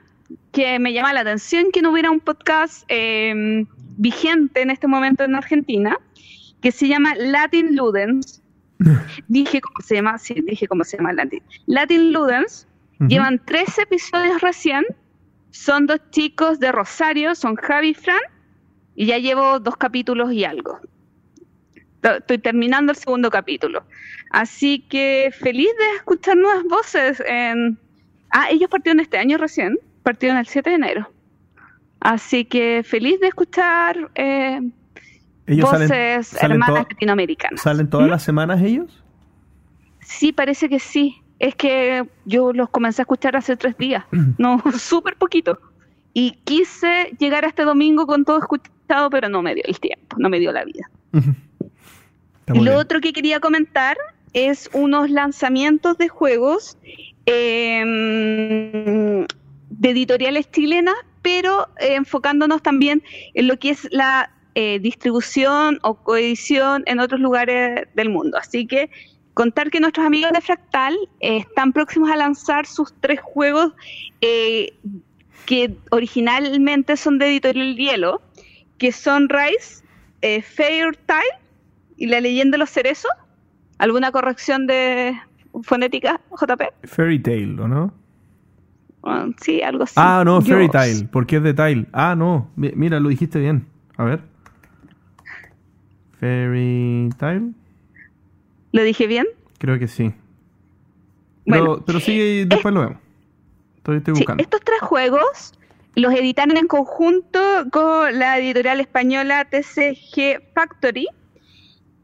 que 0.52 0.78
me 0.78 0.92
llama 0.92 1.14
la 1.14 1.20
atención 1.20 1.70
que 1.72 1.80
no 1.80 1.92
hubiera 1.92 2.10
un 2.10 2.20
podcast 2.20 2.86
vigente 3.96 4.60
en 4.60 4.70
este 4.70 4.86
momento 4.86 5.24
en 5.24 5.34
Argentina, 5.34 5.98
que 6.60 6.72
se 6.72 6.88
llama 6.88 7.14
Latin 7.14 7.74
Ludens. 7.74 8.43
dije 9.28 9.60
cómo 9.60 9.80
se 9.80 9.96
llama, 9.96 10.18
sí, 10.18 10.34
dije 10.46 10.68
cómo 10.68 10.84
se 10.84 10.96
llama 10.96 11.12
Latin. 11.12 11.42
Latin 11.66 12.12
Ludens. 12.12 12.66
Llevan 13.08 13.40
tres 13.44 13.76
episodios 13.78 14.40
recién. 14.40 14.84
Son 15.50 15.86
dos 15.86 16.00
chicos 16.10 16.58
de 16.58 16.72
Rosario, 16.72 17.34
son 17.34 17.56
Javi 17.56 17.90
y 17.90 17.94
Fran 17.94 18.20
y 18.94 19.06
ya 19.06 19.18
llevo 19.18 19.60
dos 19.60 19.76
capítulos 19.76 20.32
y 20.32 20.44
algo. 20.44 20.80
Estoy 22.02 22.38
terminando 22.38 22.92
el 22.92 22.98
segundo 22.98 23.30
capítulo. 23.30 23.84
Así 24.30 24.80
que 24.80 25.32
feliz 25.38 25.70
de 25.78 25.96
escuchar 25.96 26.36
nuevas 26.36 26.64
voces. 26.64 27.22
En... 27.26 27.78
Ah, 28.30 28.48
ellos 28.50 28.68
partieron 28.68 29.00
este 29.00 29.16
año 29.16 29.38
recién, 29.38 29.78
partieron 30.02 30.38
el 30.38 30.46
7 30.46 30.70
de 30.70 30.76
enero. 30.76 31.10
Así 32.00 32.44
que 32.44 32.82
feliz 32.84 33.18
de 33.20 33.28
escuchar 33.28 34.10
eh, 34.14 34.60
voces 35.46 36.34
hermanas 36.42 36.86
latinoamericanas. 36.88 37.62
¿Salen 37.62 37.88
todas 37.88 38.08
las 38.08 38.22
semanas 38.22 38.62
ellos? 38.62 39.02
Sí, 40.00 40.32
parece 40.32 40.68
que 40.68 40.78
sí. 40.78 41.20
Es 41.38 41.54
que 41.54 42.06
yo 42.24 42.52
los 42.52 42.70
comencé 42.70 43.02
a 43.02 43.04
escuchar 43.04 43.36
hace 43.36 43.56
tres 43.56 43.76
días. 43.76 44.04
no, 44.38 44.62
súper 44.78 45.16
poquito. 45.16 45.58
Y 46.12 46.38
quise 46.44 47.14
llegar 47.18 47.44
a 47.44 47.48
este 47.48 47.64
domingo 47.64 48.06
con 48.06 48.24
todo 48.24 48.38
escuchado 48.38 48.74
pero 49.10 49.28
no 49.28 49.42
me 49.42 49.54
dio 49.54 49.64
el 49.66 49.78
tiempo, 49.80 50.16
no 50.18 50.28
me 50.28 50.38
dio 50.38 50.52
la 50.52 50.64
vida. 50.64 50.88
y 52.52 52.60
lo 52.60 52.76
otro 52.76 53.00
que 53.00 53.12
quería 53.12 53.40
comentar 53.40 53.96
es 54.32 54.68
unos 54.72 55.10
lanzamientos 55.10 55.96
de 55.96 56.08
juegos 56.08 56.76
em, 57.26 57.86
de 59.70 59.90
editoriales 59.90 60.50
chilenas, 60.50 60.94
pero 61.22 61.68
eh, 61.78 61.94
enfocándonos 61.94 62.62
también 62.62 63.02
en 63.34 63.48
lo 63.48 63.58
que 63.58 63.70
es 63.70 63.88
la 63.90 64.30
eh, 64.54 64.78
distribución 64.78 65.78
o 65.82 65.94
coedición 65.94 66.82
en 66.86 67.00
otros 67.00 67.20
lugares 67.20 67.86
del 67.94 68.10
mundo. 68.10 68.38
Así 68.38 68.66
que 68.66 68.90
contar 69.34 69.70
que 69.70 69.80
nuestros 69.80 70.06
amigos 70.06 70.32
de 70.32 70.40
Fractal 70.40 70.94
eh, 71.20 71.38
están 71.38 71.72
próximos 71.72 72.10
a 72.10 72.16
lanzar 72.16 72.66
sus 72.66 72.92
tres 73.00 73.20
juegos 73.20 73.72
que 75.46 75.76
originalmente 75.90 76.96
son 76.96 77.18
de 77.18 77.26
Editorial 77.26 77.76
Hielo, 77.76 78.22
que 78.78 78.92
son 78.92 79.28
Rice, 79.28 79.84
eh, 80.22 80.42
Fair 80.42 80.96
Tile 81.06 81.22
y 81.96 82.06
la 82.06 82.20
leyenda 82.20 82.56
de 82.56 82.58
los 82.58 82.70
cerezos. 82.70 83.10
¿Alguna 83.78 84.12
corrección 84.12 84.66
de 84.66 85.18
fonética, 85.62 86.20
JP? 86.30 86.62
Fairy 86.84 87.18
Tale, 87.18 87.60
¿o 87.60 87.68
no? 87.68 87.92
Ah, 89.02 89.26
sí, 89.40 89.60
algo 89.62 89.84
así. 89.84 89.94
Ah, 89.96 90.22
no, 90.24 90.40
Fairy 90.40 90.68
Tale, 90.68 91.08
porque 91.10 91.36
es 91.36 91.42
de 91.42 91.54
Tile. 91.54 91.86
Ah, 91.92 92.14
no, 92.16 92.50
mira, 92.56 93.00
lo 93.00 93.08
dijiste 93.08 93.38
bien. 93.38 93.66
A 93.96 94.04
ver. 94.04 94.33
Fairy 96.24 97.10
Tile. 97.18 97.52
¿Lo 98.72 98.82
dije 98.82 99.06
bien? 99.06 99.26
Creo 99.58 99.78
que 99.78 99.88
sí. 99.88 100.14
Pero, 101.44 101.84
pero 101.84 102.00
sí, 102.00 102.46
después 102.46 102.72
lo 102.72 102.80
vemos. 102.80 102.96
Estoy, 103.76 104.14
buscando. 104.14 104.42
estos 104.42 104.62
tres 104.62 104.80
juegos 104.80 105.52
los 105.94 106.14
editaron 106.14 106.56
en 106.56 106.66
conjunto 106.66 107.38
con 107.70 108.18
la 108.18 108.38
editorial 108.38 108.80
española 108.80 109.44
TCG 109.44 110.40
Factory. 110.54 111.06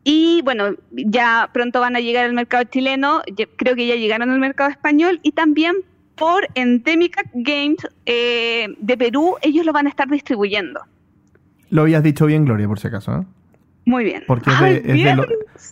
Y 0.04 0.42
bueno, 0.44 0.74
ya 0.90 1.48
pronto 1.54 1.80
van 1.80 1.96
a 1.96 2.00
llegar 2.00 2.26
al 2.26 2.34
mercado 2.34 2.64
chileno, 2.64 3.22
creo 3.56 3.74
que 3.74 3.86
ya 3.86 3.94
llegaron 3.94 4.30
al 4.30 4.38
mercado 4.38 4.68
español 4.68 5.18
y 5.22 5.32
también 5.32 5.76
por 6.16 6.46
Endemic 6.56 7.16
Games 7.32 7.78
eh, 8.04 8.68
de 8.78 8.96
Perú, 8.98 9.36
ellos 9.40 9.64
lo 9.64 9.72
van 9.72 9.86
a 9.86 9.88
estar 9.88 10.08
distribuyendo. 10.08 10.80
Lo 11.70 11.82
habías 11.82 12.02
dicho 12.02 12.26
bien, 12.26 12.44
Gloria, 12.44 12.68
por 12.68 12.78
si 12.78 12.88
acaso. 12.88 13.16
¿eh? 13.16 13.24
Muy 13.90 14.04
bien. 14.04 14.22
Porque 14.28 14.50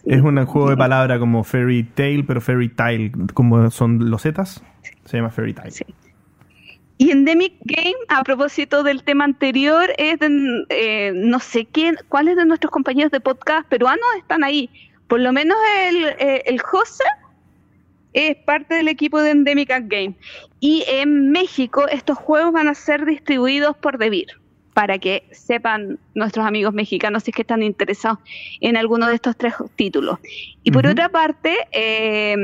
es, 0.05 0.21
un 0.21 0.45
juego 0.45 0.71
de 0.71 0.77
palabra 0.77 1.21
como 1.21 1.45
Fairy 1.45 1.85
Tale, 1.85 2.25
pero 2.27 2.41
Fairy 2.41 2.69
Tile, 2.69 3.13
como 3.33 3.71
son 3.71 4.11
los 4.11 4.23
zetas, 4.23 4.61
se 5.05 5.17
llama 5.17 5.31
Fairy 5.31 5.55
Tile. 5.55 5.71
Sí. 5.71 5.85
Y 6.97 7.13
Endemic 7.13 7.53
Game, 7.61 7.95
a 8.09 8.25
propósito 8.25 8.83
del 8.83 9.05
tema 9.05 9.23
anterior, 9.23 9.93
es 9.99 10.19
de, 10.19 10.65
eh, 10.69 11.13
no 11.15 11.39
sé 11.39 11.67
quién, 11.67 11.97
cuáles 12.09 12.35
de 12.35 12.45
nuestros 12.45 12.73
compañeros 12.73 13.13
de 13.13 13.21
podcast 13.21 13.69
peruanos 13.69 14.05
están 14.19 14.43
ahí. 14.43 14.69
Por 15.07 15.21
lo 15.21 15.33
menos 15.33 15.57
el, 15.87 16.07
eh, 16.19 16.43
el 16.47 16.61
José 16.61 17.05
es 18.15 18.37
parte 18.39 18.75
del 18.75 18.89
equipo 18.89 19.23
de 19.23 19.31
Endemic 19.31 19.69
Game. 19.85 20.17
Y 20.59 20.85
en 20.89 21.31
México 21.31 21.87
estos 21.87 22.19
juegos 22.19 22.53
van 22.53 22.67
a 22.67 22.75
ser 22.75 23.07
distribuidos 23.07 23.77
por 23.77 23.97
Devir, 23.97 24.41
para 24.79 25.01
que 25.01 25.25
sepan 25.33 25.99
nuestros 26.15 26.47
amigos 26.47 26.73
mexicanos 26.73 27.25
si 27.25 27.33
es 27.33 27.35
que 27.35 27.43
están 27.43 27.65
interesados 27.65 28.21
en 28.61 28.77
alguno 28.77 29.09
de 29.09 29.17
estos 29.17 29.37
tres 29.37 29.55
títulos. 29.75 30.21
Y 30.63 30.71
por 30.71 30.87
otra 30.87 31.09
parte, 31.09 31.57
eh, 31.73 32.37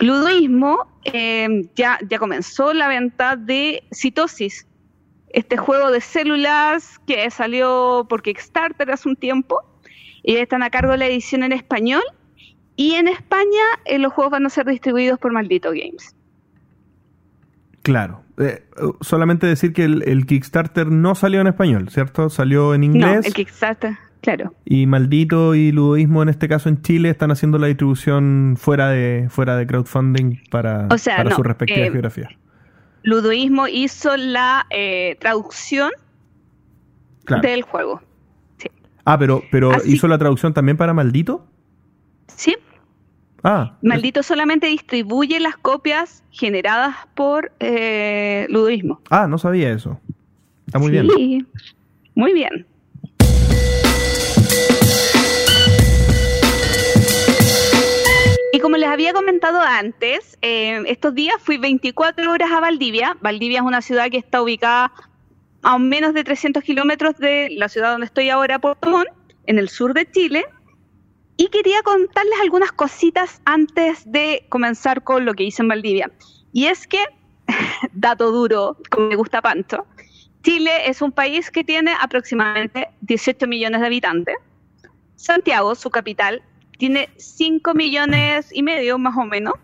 Ludoísmo 0.00 0.86
eh, 1.04 1.66
ya, 1.74 1.98
ya 2.06 2.18
comenzó 2.18 2.74
la 2.74 2.88
venta 2.88 3.36
de 3.36 3.82
Citosis, 3.90 4.66
este 5.30 5.56
juego 5.56 5.90
de 5.90 6.02
células 6.02 6.98
que 7.06 7.30
salió 7.30 8.04
por 8.06 8.20
Kickstarter 8.20 8.90
hace 8.90 9.08
un 9.08 9.16
tiempo. 9.16 9.62
Y 10.22 10.36
están 10.36 10.62
a 10.62 10.68
cargo 10.68 10.92
de 10.92 10.98
la 10.98 11.06
edición 11.06 11.42
en 11.42 11.52
español. 11.52 12.02
Y 12.76 12.96
en 12.96 13.08
España 13.08 13.64
eh, 13.86 13.98
los 13.98 14.12
juegos 14.12 14.32
van 14.32 14.44
a 14.44 14.50
ser 14.50 14.66
distribuidos 14.66 15.18
por 15.18 15.32
Maldito 15.32 15.70
Games. 15.70 16.14
Claro. 17.82 18.22
Eh, 18.38 18.62
solamente 19.00 19.46
decir 19.46 19.72
que 19.72 19.84
el, 19.84 20.02
el, 20.06 20.26
Kickstarter 20.26 20.88
no 20.88 21.14
salió 21.14 21.40
en 21.40 21.46
español, 21.46 21.88
¿cierto? 21.90 22.30
Salió 22.30 22.74
en 22.74 22.84
inglés. 22.84 23.20
No, 23.20 23.20
el 23.20 23.34
Kickstarter. 23.34 23.96
Claro. 24.20 24.54
Y 24.64 24.86
Maldito 24.86 25.54
y 25.54 25.72
Ludoísmo, 25.72 26.22
en 26.22 26.28
este 26.28 26.46
caso 26.48 26.68
en 26.68 26.82
Chile, 26.82 27.08
están 27.08 27.30
haciendo 27.30 27.58
la 27.58 27.68
distribución 27.68 28.56
fuera 28.58 28.90
de, 28.90 29.28
fuera 29.30 29.56
de 29.56 29.66
crowdfunding 29.66 30.36
para, 30.50 30.88
para 30.88 31.30
su 31.34 31.42
respectiva 31.42 31.86
eh, 31.86 31.90
geografía. 31.90 32.28
Ludoísmo 33.02 33.66
hizo 33.66 34.16
la 34.16 34.66
eh, 34.68 35.16
traducción 35.20 35.90
del 37.42 37.62
juego. 37.62 38.02
Ah, 39.04 39.18
pero, 39.18 39.42
pero 39.50 39.72
hizo 39.86 40.06
la 40.06 40.18
traducción 40.18 40.52
también 40.52 40.76
para 40.76 40.92
Maldito. 40.92 41.46
Sí. 42.26 42.56
Ah. 43.42 43.76
Maldito 43.82 44.22
solamente 44.22 44.66
distribuye 44.66 45.40
las 45.40 45.56
copias 45.56 46.22
generadas 46.30 46.96
por 47.14 47.52
eh, 47.60 48.46
Ludoísmo. 48.50 49.00
Ah, 49.10 49.26
no 49.26 49.38
sabía 49.38 49.72
eso. 49.72 49.98
Está 50.66 50.78
muy 50.78 50.90
bien. 50.90 51.08
Sí, 51.16 51.46
muy 52.14 52.32
bien. 52.32 52.66
Y 58.52 58.58
como 58.58 58.76
les 58.76 58.88
había 58.88 59.12
comentado 59.12 59.60
antes, 59.60 60.36
eh, 60.42 60.82
estos 60.86 61.14
días 61.14 61.36
fui 61.38 61.56
24 61.56 62.30
horas 62.30 62.50
a 62.50 62.60
Valdivia. 62.60 63.16
Valdivia 63.20 63.60
es 63.60 63.64
una 63.64 63.80
ciudad 63.80 64.10
que 64.10 64.18
está 64.18 64.42
ubicada 64.42 64.92
a 65.62 65.78
menos 65.78 66.14
de 66.14 66.24
300 66.24 66.62
kilómetros 66.62 67.16
de 67.18 67.48
la 67.56 67.68
ciudad 67.68 67.92
donde 67.92 68.06
estoy 68.06 68.28
ahora, 68.28 68.58
Puerto 68.58 68.90
Montt, 68.90 69.08
en 69.46 69.58
el 69.58 69.68
sur 69.68 69.94
de 69.94 70.10
Chile. 70.10 70.44
Y 71.40 71.48
quería 71.48 71.82
contarles 71.82 72.38
algunas 72.42 72.70
cositas 72.70 73.40
antes 73.46 74.02
de 74.04 74.44
comenzar 74.50 75.02
con 75.02 75.24
lo 75.24 75.32
que 75.32 75.44
hice 75.44 75.62
en 75.62 75.68
Valdivia. 75.68 76.10
Y 76.52 76.66
es 76.66 76.86
que, 76.86 77.02
dato 77.94 78.30
duro, 78.30 78.76
como 78.90 79.08
me 79.08 79.16
gusta 79.16 79.40
Pancho, 79.40 79.86
Chile 80.42 80.70
es 80.90 81.00
un 81.00 81.12
país 81.12 81.50
que 81.50 81.64
tiene 81.64 81.94
aproximadamente 81.98 82.88
18 83.00 83.46
millones 83.46 83.80
de 83.80 83.86
habitantes. 83.86 84.36
Santiago, 85.16 85.74
su 85.74 85.88
capital, 85.88 86.42
tiene 86.76 87.08
5 87.16 87.72
millones 87.72 88.50
y 88.52 88.62
medio 88.62 88.98
más 88.98 89.16
o 89.16 89.24
menos. 89.24 89.54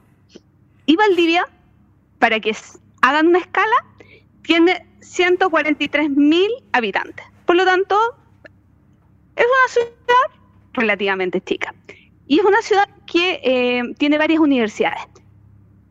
Y 0.86 0.96
Valdivia, 0.96 1.46
para 2.18 2.40
que 2.40 2.56
hagan 3.02 3.26
una 3.26 3.40
escala, 3.40 3.76
tiene 4.44 4.86
143 5.00 6.08
mil 6.08 6.50
habitantes. 6.72 7.26
Por 7.44 7.56
lo 7.56 7.66
tanto, 7.66 7.98
es 9.36 9.44
una 9.44 9.68
ciudad 9.74 10.35
relativamente 10.76 11.40
chica. 11.40 11.74
Y 12.26 12.38
es 12.40 12.44
una 12.44 12.60
ciudad 12.62 12.88
que 13.06 13.40
eh, 13.42 13.82
tiene 13.98 14.18
varias 14.18 14.40
universidades. 14.40 15.00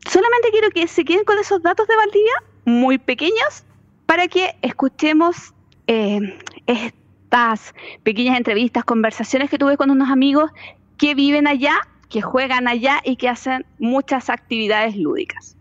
Solamente 0.08 0.50
quiero 0.50 0.70
que 0.70 0.86
se 0.86 1.04
queden 1.04 1.24
con 1.24 1.38
esos 1.38 1.62
datos 1.62 1.88
de 1.88 1.96
Valdivia, 1.96 2.42
muy 2.64 2.98
pequeños, 2.98 3.64
para 4.06 4.28
que 4.28 4.54
escuchemos 4.62 5.52
eh, 5.86 6.20
estas 6.66 7.74
pequeñas 8.02 8.36
entrevistas, 8.36 8.84
conversaciones 8.84 9.50
que 9.50 9.58
tuve 9.58 9.76
con 9.76 9.90
unos 9.90 10.10
amigos 10.10 10.50
que 10.96 11.14
viven 11.14 11.46
allá, 11.46 11.76
que 12.08 12.22
juegan 12.22 12.68
allá 12.68 13.00
y 13.04 13.16
que 13.16 13.28
hacen 13.28 13.66
muchas 13.78 14.30
actividades 14.30 14.96
lúdicas. 14.96 15.55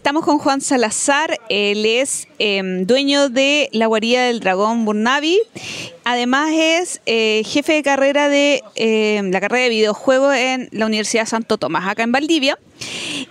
Estamos 0.00 0.24
con 0.24 0.38
Juan 0.38 0.62
Salazar, 0.62 1.38
él 1.50 1.84
es 1.84 2.26
em, 2.38 2.86
dueño 2.86 3.28
de 3.28 3.68
la 3.72 3.84
guarida 3.84 4.24
del 4.24 4.40
dragón 4.40 4.86
Burnavi. 4.86 5.38
Además 6.04 6.48
es 6.54 7.02
eh, 7.04 7.42
jefe 7.44 7.74
de 7.74 7.82
carrera 7.82 8.30
de 8.30 8.62
em, 8.76 9.30
la 9.30 9.42
carrera 9.42 9.64
de 9.64 9.68
videojuegos 9.68 10.34
en 10.34 10.70
la 10.72 10.86
Universidad 10.86 11.26
Santo 11.26 11.58
Tomás, 11.58 11.86
acá 11.86 12.02
en 12.02 12.12
Valdivia. 12.12 12.58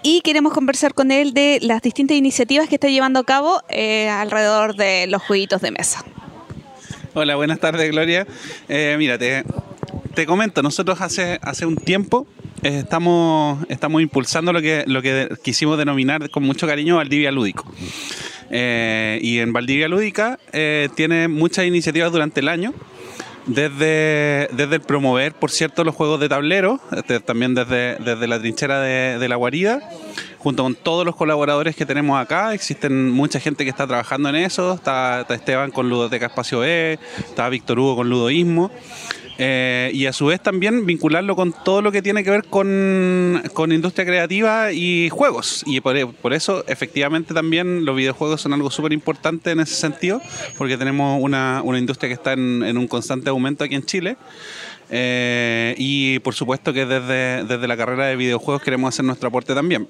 Y 0.04 0.22
queremos 0.22 0.54
conversar 0.54 0.94
con 0.94 1.10
él 1.10 1.34
de 1.34 1.58
las 1.64 1.82
distintas 1.82 2.16
iniciativas 2.16 2.70
que 2.70 2.76
está 2.76 2.88
llevando 2.88 3.20
a 3.20 3.24
cabo 3.24 3.64
eh, 3.70 4.08
alrededor 4.08 4.76
de 4.76 5.08
los 5.08 5.24
jueguitos 5.24 5.62
de 5.62 5.72
mesa. 5.72 6.06
Hola, 7.16 7.36
buenas 7.36 7.60
tardes, 7.60 7.90
Gloria. 7.90 8.28
Eh, 8.68 8.94
mira, 9.00 9.18
te, 9.18 9.44
comento, 10.28 10.62
nosotros 10.62 11.02
hace, 11.02 11.40
hace 11.42 11.66
un 11.66 11.78
tiempo 11.78 12.28
estamos, 12.64 13.66
estamos 13.70 14.02
impulsando 14.02 14.54
lo 14.54 14.62
que, 14.62 14.84
lo 14.88 15.02
que 15.02 15.30
quisimos 15.44 15.78
denominar 15.78 16.30
con 16.30 16.44
mucho 16.44 16.68
cariño 16.68 16.98
Valdivia 16.98 17.32
Lúdico. 17.32 17.66
Eh, 18.52 19.20
y 19.22 19.40
en 19.40 19.54
Valdivia 19.54 19.88
Lúdica 19.88 20.40
eh, 20.52 20.90
tiene 20.96 21.28
muchas 21.28 21.66
iniciativas 21.66 22.12
durante 22.12 22.40
el 22.40 22.50
año. 22.50 22.74
Desde, 23.46 24.48
desde 24.52 24.76
el 24.76 24.82
promover, 24.82 25.34
por 25.34 25.50
cierto, 25.50 25.84
los 25.84 25.96
juegos 25.96 26.20
de 26.20 26.30
tablero, 26.30 26.80
este, 26.96 27.20
también 27.20 27.56
desde, 27.56 27.96
desde 27.96 28.28
la 28.28 28.38
trinchera 28.40 28.80
de, 28.80 29.28
la 29.28 29.36
guarida, 29.38 29.80
junto 30.38 30.62
con 30.62 30.76
todos 30.76 31.04
los 31.04 31.16
colaboradores 31.16 31.76
que 31.76 31.88
tenemos 31.88 32.22
acá. 32.22 32.54
Existen 32.54 33.10
mucha 33.10 33.40
gente 33.40 33.64
que 33.64 33.72
está 33.72 33.88
trabajando 33.88 34.30
en 34.30 34.36
eso. 34.36 34.74
Está, 34.76 35.22
está 35.22 35.34
Esteban 35.34 35.72
con 35.72 35.90
Ludoteca 35.90 36.28
Espacio 36.28 36.64
E, 36.64 37.00
está 37.18 37.50
Víctor 37.50 37.80
Hugo 37.80 37.96
con 37.96 38.10
Ludoísmo. 38.10 38.70
Eh, 39.42 39.90
y 39.94 40.06
a 40.06 40.12
su 40.12 40.26
vez 40.26 40.42
también 40.44 40.86
vincularlo 40.86 41.34
con 41.34 41.54
todo 41.64 41.82
lo 41.82 41.94
que 41.94 42.02
tiene 42.02 42.26
que 42.26 42.30
ver 42.30 42.44
con, 42.44 43.42
industria 43.72 44.06
creativa 44.06 44.74
y 44.74 45.08
juegos. 45.10 45.64
Y 45.66 45.80
por, 45.80 46.34
eso, 46.34 46.66
efectivamente, 46.68 47.34
también 47.34 47.86
los 47.86 47.96
videojuegos 47.96 48.42
son 48.42 48.52
algo 48.52 48.70
súper 48.70 48.92
importante 48.92 49.52
en 49.52 49.62
ese 49.62 49.76
sentido, 49.76 50.22
porque 50.58 50.78
tenemos 50.78 51.20
una, 51.24 51.64
industria 51.66 52.10
que 52.10 52.16
está 52.16 52.34
en, 52.34 52.78
un 52.78 52.88
constante 52.90 53.30
aumento 53.30 53.64
aquí 53.64 53.76
en 53.76 53.86
Chile. 53.86 54.18
Eh, 54.92 55.74
y 55.78 56.20
por 56.20 56.36
supuesto 56.36 56.74
que 56.74 56.86
desde, 56.86 57.46
desde 57.46 57.68
la 57.68 57.78
carrera 57.78 58.08
de 58.08 58.18
videojuegos 58.18 58.62
queremos 58.62 58.94
hacer 58.94 59.06
nuestro 59.06 59.30
aporte 59.30 59.56
también. 59.56 59.88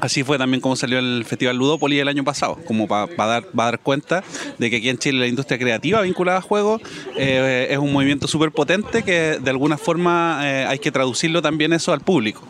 Así 0.00 0.22
fue 0.22 0.36
también 0.36 0.60
como 0.60 0.76
salió 0.76 0.98
el 0.98 1.24
Festival 1.24 1.56
Ludópoli 1.56 1.98
el 1.98 2.08
año 2.08 2.22
pasado, 2.22 2.58
como 2.66 2.86
para 2.86 3.06
dar, 3.16 3.46
dar 3.52 3.80
cuenta 3.80 4.22
de 4.58 4.70
que 4.70 4.76
aquí 4.76 4.88
en 4.90 4.98
Chile 4.98 5.20
la 5.20 5.26
industria 5.26 5.58
creativa 5.58 6.02
vinculada 6.02 6.38
a 6.38 6.42
juegos 6.42 6.82
eh, 7.16 7.68
es 7.70 7.78
un 7.78 7.92
movimiento 7.92 8.28
súper 8.28 8.52
potente 8.52 9.02
que 9.02 9.38
de 9.40 9.50
alguna 9.50 9.78
forma 9.78 10.40
eh, 10.42 10.66
hay 10.66 10.78
que 10.78 10.92
traducirlo 10.92 11.40
también 11.40 11.72
eso 11.72 11.92
al 11.92 12.00
público, 12.00 12.42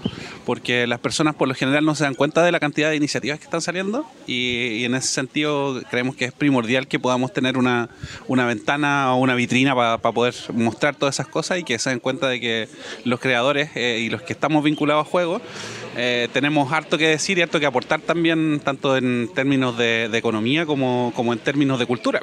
porque 0.45 0.87
las 0.89 0.99
personas 0.99 1.37
por 1.37 1.47
lo 1.47 1.55
general 1.55 1.85
no 1.85 1.95
se 1.95 2.05
dan 2.05 2.15
cuenta 2.15 2.43
de 2.43 2.51
la 2.51 2.59
cantidad 2.59 2.91
de 2.91 2.97
iniciativas 2.97 3.39
que 3.39 3.45
están 3.45 3.61
saliendo 3.61 4.05
y, 4.27 4.85
en 4.85 4.95
ese 4.95 5.09
sentido 5.09 5.81
creemos 5.91 6.17
que 6.17 6.27
es 6.27 6.33
primordial 6.33 6.87
que 6.89 6.99
podamos 6.99 7.33
tener 7.33 7.57
una, 7.59 7.89
ventana 8.29 9.15
o 9.15 9.19
una 9.19 9.35
vitrina 9.35 9.75
para 9.75 9.99
poder 9.99 10.35
mostrar 10.53 10.97
todas 10.97 11.17
esas 11.17 11.29
cosas 11.29 11.59
y 11.59 11.65
que 11.65 11.79
se 11.79 11.91
den 11.91 12.01
cuenta 12.01 12.29
de 12.29 12.41
que 12.41 12.69
los 13.05 13.21
creadores 13.21 13.71
eh, 13.75 14.01
y 14.05 14.11
los 14.11 14.23
que 14.23 14.33
estamos 14.33 14.65
vinculados 14.65 15.07
a 15.07 15.11
juegos 15.11 15.43
tenemos 16.33 16.73
harto 16.73 16.99
que 16.99 17.09
decir 17.09 17.39
y 17.39 17.47
que 17.47 17.67
aportar 17.67 18.01
también, 18.01 18.61
tanto 18.63 18.97
en 18.97 19.31
términos 19.35 19.77
de, 19.79 20.11
economía 20.13 20.67
como, 20.67 21.13
en 21.33 21.39
términos 21.39 21.79
de 21.79 21.87
cultura. 21.87 22.23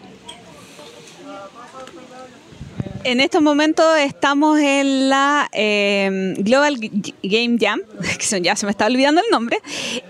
En 3.03 3.19
estos 3.19 3.41
momentos 3.41 3.85
estamos 3.99 4.59
en 4.59 5.09
la 5.09 5.49
em, 5.51 6.35
Global 6.35 6.77
Game 7.21 7.57
Jam, 7.59 7.81
que 8.17 8.41
ya 8.41 8.55
se 8.55 8.65
me 8.65 8.71
está 8.71 8.85
olvidando 8.85 9.19
el 9.19 9.29
nombre. 9.29 9.59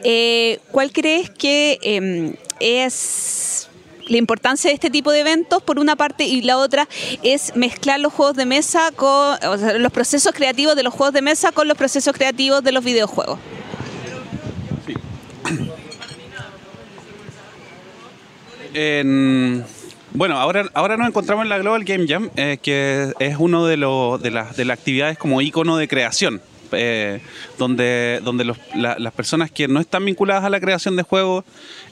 Eh, 0.03 0.59
¿Cuál 0.71 0.91
crees 0.91 1.31
que 1.31 1.79
em, 1.81 2.35
es 2.59 3.67
la 4.07 4.17
importancia 4.17 4.69
de 4.69 4.75
este 4.75 4.89
tipo 4.89 5.11
de 5.11 5.21
eventos 5.21 5.63
por 5.63 5.79
una 5.79 5.95
parte 5.95 6.25
y 6.25 6.41
la 6.41 6.57
otra 6.57 6.87
es 7.21 7.55
mezclar 7.55 7.99
los 7.99 8.13
juegos 8.13 8.35
de 8.35 8.45
mesa 8.45 8.91
con 8.95 9.37
los 9.81 9.91
procesos 9.91 10.33
creativos 10.33 10.75
de 10.75 10.83
los 10.83 10.93
juegos 10.93 11.13
de 11.13 11.21
mesa 11.21 11.51
con 11.51 11.67
los 11.67 11.77
procesos 11.77 12.13
creativos 12.13 12.63
de 12.63 12.71
los 12.71 12.83
videojuegos? 12.83 13.39
bueno, 20.13 20.39
ahora, 20.39 20.67
ahora 20.73 20.97
nos 20.97 21.07
encontramos 21.07 21.43
en 21.43 21.49
la 21.49 21.59
Global 21.59 21.83
Game 21.83 22.07
Jam, 22.07 22.31
eh, 22.35 22.57
que 22.61 23.13
es 23.19 23.35
uno 23.37 23.67
de, 23.67 23.77
de, 23.77 24.31
las, 24.31 24.57
de 24.57 24.65
las 24.65 24.79
actividades 24.79 25.17
como 25.17 25.41
icono 25.41 25.77
de 25.77 25.87
creación. 25.87 26.41
Eh, 26.75 27.21
donde, 27.59 28.19
donde 28.23 28.51
las 28.73 29.13
personas 29.13 29.51
que 29.51 29.67
no 29.67 29.79
están 29.79 30.05
vinculadas 30.05 30.43
a 30.43 30.49
la 30.49 30.59
creación 30.59 30.95
de 30.95 31.03
juegos 31.03 31.45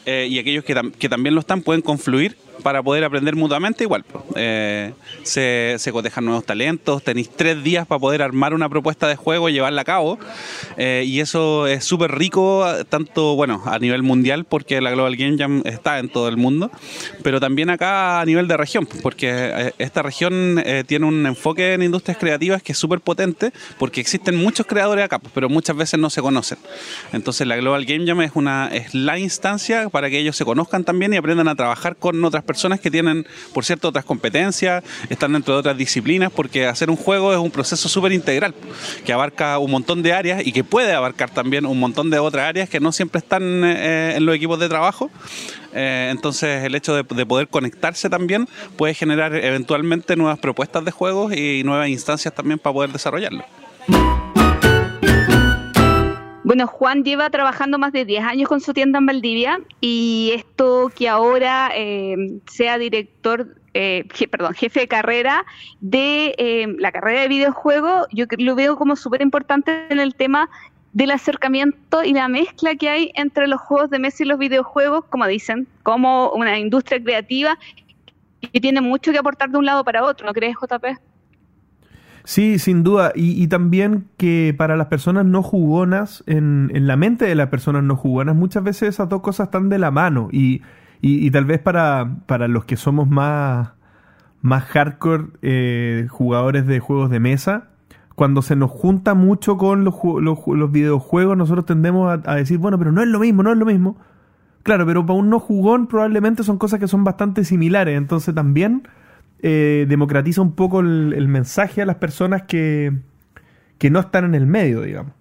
eh, 0.05 0.27
y 0.29 0.39
aquellos 0.39 0.63
que, 0.63 0.75
que 0.97 1.09
también 1.09 1.35
lo 1.35 1.41
están 1.41 1.61
pueden 1.61 1.81
confluir 1.81 2.35
para 2.61 2.83
poder 2.83 3.03
aprender 3.03 3.35
mutuamente 3.35 3.83
igual. 3.83 4.05
Eh, 4.35 4.93
se, 5.23 5.75
se, 5.77 5.91
cotejan 5.91 6.25
nuevos 6.25 6.45
talentos, 6.45 7.03
tenéis 7.03 7.29
tres 7.29 7.63
días 7.63 7.87
para 7.87 7.99
poder 7.99 8.21
armar 8.21 8.53
una 8.53 8.69
propuesta 8.69 9.07
de 9.07 9.15
juego 9.15 9.49
y 9.49 9.53
llevarla 9.53 9.81
a 9.81 9.85
cabo. 9.85 10.19
Eh, 10.77 11.03
y 11.05 11.19
eso 11.19 11.67
es 11.67 11.83
súper 11.83 12.11
rico, 12.11 12.65
tanto 12.89 13.35
bueno, 13.35 13.63
a 13.65 13.79
nivel 13.79 14.03
mundial, 14.03 14.45
porque 14.45 14.79
la 14.81 14.91
Global 14.91 15.15
Game 15.15 15.37
Jam 15.37 15.63
está 15.65 15.99
en 15.99 16.09
todo 16.09 16.27
el 16.27 16.37
mundo, 16.37 16.71
pero 17.23 17.39
también 17.39 17.69
acá 17.69 18.21
a 18.21 18.25
nivel 18.25 18.47
de 18.47 18.57
región, 18.57 18.87
porque 19.01 19.73
esta 19.77 20.01
región 20.01 20.63
tiene 20.85 21.05
un 21.05 21.25
enfoque 21.25 21.73
en 21.73 21.83
industrias 21.83 22.17
creativas 22.17 22.61
que 22.61 22.73
es 22.73 22.77
súper 22.77 22.99
potente, 23.01 23.51
porque 23.79 24.01
existen 24.01 24.35
muchos 24.35 24.65
creadores 24.65 25.05
acá, 25.05 25.19
pero 25.33 25.49
muchas 25.49 25.75
veces 25.75 25.99
no 25.99 26.09
se 26.09 26.21
conocen. 26.21 26.57
Entonces 27.11 27.47
la 27.47 27.55
Global 27.55 27.85
Game 27.85 28.05
Jam 28.05 28.21
es, 28.21 28.31
una, 28.35 28.69
es 28.71 28.93
la 28.93 29.17
instancia 29.17 29.89
para 29.91 30.09
que 30.09 30.17
ellos 30.17 30.35
se 30.35 30.45
conozcan 30.45 30.83
también 30.83 31.13
y 31.13 31.17
aprendan 31.17 31.47
a 31.47 31.55
trabajar 31.55 31.95
con 31.95 32.23
otras 32.23 32.43
personas 32.43 32.79
que 32.79 32.89
tienen, 32.89 33.27
por 33.53 33.65
cierto, 33.65 33.89
otras 33.89 34.05
competencias, 34.05 34.83
están 35.09 35.33
dentro 35.33 35.53
de 35.53 35.59
otras 35.59 35.77
disciplinas, 35.77 36.31
porque 36.31 36.65
hacer 36.67 36.89
un 36.89 36.95
juego 36.95 37.33
es 37.33 37.39
un 37.39 37.51
proceso 37.51 37.89
súper 37.89 38.11
integral, 38.11 38.53
que 39.05 39.13
abarca 39.13 39.57
un 39.59 39.71
montón 39.71 40.01
de 40.01 40.13
áreas 40.13 40.45
y 40.45 40.51
que 40.51 40.63
puede 40.63 40.93
abarcar 40.93 41.29
también 41.29 41.65
un 41.65 41.79
montón 41.79 42.09
de 42.09 42.19
otras 42.19 42.47
áreas 42.47 42.69
que 42.69 42.79
no 42.79 42.91
siempre 42.91 43.19
están 43.19 43.63
eh, 43.63 44.15
en 44.15 44.25
los 44.25 44.35
equipos 44.35 44.59
de 44.59 44.69
trabajo. 44.69 45.11
Eh, 45.73 46.09
entonces 46.11 46.63
el 46.63 46.75
hecho 46.75 46.93
de, 46.93 47.03
de, 47.03 47.25
poder 47.25 47.47
conectarse 47.47 48.09
también 48.09 48.47
puede 48.75 48.93
generar 48.93 49.33
eventualmente 49.35 50.17
nuevas 50.17 50.37
propuestas 50.39 50.83
de 50.83 50.91
juegos 50.91 51.33
y 51.33 51.63
nuevas 51.63 51.87
instancias 51.87 52.33
también 52.33 52.59
para 52.59 52.73
poder 52.73 52.91
desarrollarlo. 52.91 53.45
Bueno, 56.43 56.65
Juan 56.65 57.03
lleva 57.03 57.29
trabajando 57.29 57.77
más 57.77 57.91
de 57.93 58.03
10 58.03 58.23
años 58.23 58.49
con 58.49 58.61
su 58.61 58.73
tienda 58.73 58.97
en 58.97 59.05
Valdivia 59.05 59.59
y 59.79 60.31
esto 60.33 60.91
que 60.95 61.07
ahora 61.07 61.69
eh, 61.75 62.39
sea 62.47 62.79
director, 62.79 63.55
eh, 63.75 64.05
perdón, 64.31 64.55
jefe 64.55 64.81
de 64.81 64.87
carrera 64.87 65.45
de 65.81 66.33
eh, 66.39 66.67
la 66.79 66.91
carrera 66.91 67.21
de 67.21 67.27
videojuegos, 67.27 68.07
yo 68.11 68.25
lo 68.39 68.55
veo 68.55 68.75
como 68.75 68.95
súper 68.95 69.21
importante 69.21 69.85
en 69.91 69.99
el 69.99 70.15
tema 70.15 70.49
del 70.93 71.11
acercamiento 71.11 72.03
y 72.03 72.13
la 72.13 72.27
mezcla 72.27 72.73
que 72.73 72.89
hay 72.89 73.11
entre 73.13 73.47
los 73.47 73.61
juegos 73.61 73.91
de 73.91 73.99
mesa 73.99 74.23
y 74.23 74.25
los 74.25 74.39
videojuegos, 74.39 75.05
como 75.05 75.27
dicen, 75.27 75.67
como 75.83 76.31
una 76.31 76.57
industria 76.57 77.01
creativa 77.01 77.59
que 78.41 78.59
tiene 78.59 78.81
mucho 78.81 79.11
que 79.11 79.19
aportar 79.19 79.51
de 79.51 79.59
un 79.59 79.65
lado 79.65 79.83
para 79.83 80.03
otro, 80.03 80.25
¿no 80.25 80.33
crees, 80.33 80.55
JP? 80.59 81.10
Sí, 82.23 82.59
sin 82.59 82.83
duda. 82.83 83.11
Y, 83.15 83.47
también 83.47 84.05
que 84.17 84.53
para 84.57 84.75
las 84.75 84.87
personas 84.87 85.25
no 85.25 85.41
jugonas, 85.43 86.23
en, 86.27 86.71
en, 86.73 86.87
la 86.87 86.95
mente 86.95 87.25
de 87.25 87.35
las 87.35 87.49
personas 87.49 87.83
no 87.83 87.95
jugonas, 87.95 88.35
muchas 88.35 88.63
veces 88.63 88.89
esas 88.89 89.09
dos 89.09 89.21
cosas 89.21 89.47
están 89.47 89.69
de 89.69 89.79
la 89.79 89.91
mano. 89.91 90.29
Y, 90.31 90.61
y, 91.01 91.31
tal 91.31 91.45
vez 91.45 91.59
para, 91.59 92.17
para 92.27 92.47
los 92.47 92.65
que 92.65 92.77
somos 92.77 93.09
más, 93.09 93.69
más 94.41 94.63
hardcore 94.65 95.25
eh, 95.41 96.07
jugadores 96.09 96.67
de 96.67 96.79
juegos 96.79 97.09
de 97.09 97.19
mesa, 97.19 97.69
cuando 98.13 98.43
se 98.43 98.55
nos 98.55 98.69
junta 98.69 99.15
mucho 99.15 99.57
con 99.57 99.83
los, 99.83 99.95
los, 100.03 100.71
videojuegos, 100.71 101.35
nosotros 101.35 101.65
tendemos 101.65 102.19
a, 102.23 102.35
decir, 102.35 102.59
bueno, 102.59 102.77
pero 102.77 102.91
no 102.91 103.01
es 103.01 103.07
lo 103.07 103.19
mismo, 103.19 103.41
no 103.41 103.51
es 103.51 103.57
lo 103.57 103.65
mismo. 103.65 103.97
Claro, 104.61 104.85
pero 104.85 105.03
para 105.03 105.17
un 105.17 105.31
no 105.31 105.39
jugón 105.39 105.87
probablemente 105.87 106.43
son 106.43 106.59
cosas 106.59 106.79
que 106.79 106.87
son 106.87 107.03
bastante 107.03 107.43
similares. 107.45 107.97
Entonces 107.97 108.35
también 108.35 108.87
eh, 109.41 109.85
democratiza 109.87 110.41
un 110.41 110.53
poco 110.55 110.81
el, 110.81 111.27
mensaje 111.27 111.81
a 111.81 111.85
las 111.85 111.95
personas 111.95 112.43
que, 112.43 112.93
que 113.77 113.89
no 113.89 113.99
están 113.99 114.25
en 114.25 114.35
el 114.35 114.45
medio, 114.45 114.81
digamos. 114.81 115.13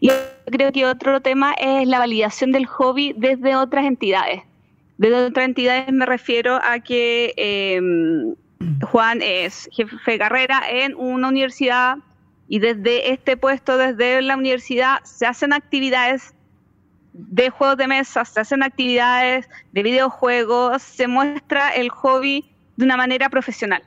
Y 0.00 0.10
creo 0.46 0.72
que 0.72 0.86
otro 0.86 1.20
tema 1.20 1.54
es 1.54 1.86
la 1.86 1.98
validación 1.98 2.52
del 2.52 2.66
hobby 2.66 3.14
desde 3.16 3.56
otras 3.56 3.84
entidades. 3.84 4.42
Desde 4.98 5.26
otras 5.26 5.46
entidades 5.46 5.92
me 5.92 6.06
refiero 6.06 6.58
a 6.62 6.80
que 6.80 7.34
em, 7.36 8.34
Juan 8.90 9.20
es 9.22 9.68
jefe 9.72 9.96
de 10.12 10.18
carrera 10.18 10.62
en 10.68 10.94
una 10.96 11.28
universidad 11.28 11.98
y 12.48 12.60
desde 12.60 13.12
este 13.12 13.36
puesto, 13.36 13.76
desde 13.76 14.22
la 14.22 14.36
universidad, 14.36 15.02
se 15.04 15.26
hacen 15.26 15.52
actividades 15.52 16.35
de 17.16 17.50
juegos 17.50 17.76
de 17.78 17.88
mesa, 17.88 18.24
se 18.24 18.40
hacen 18.40 18.62
actividades 18.62 19.48
de 19.72 19.82
videojuegos, 19.82 20.82
se 20.82 21.08
muestra 21.08 21.70
el 21.70 21.88
hobby 21.88 22.44
de 22.76 22.84
una 22.84 22.96
manera 22.96 23.30
profesional. 23.30 23.82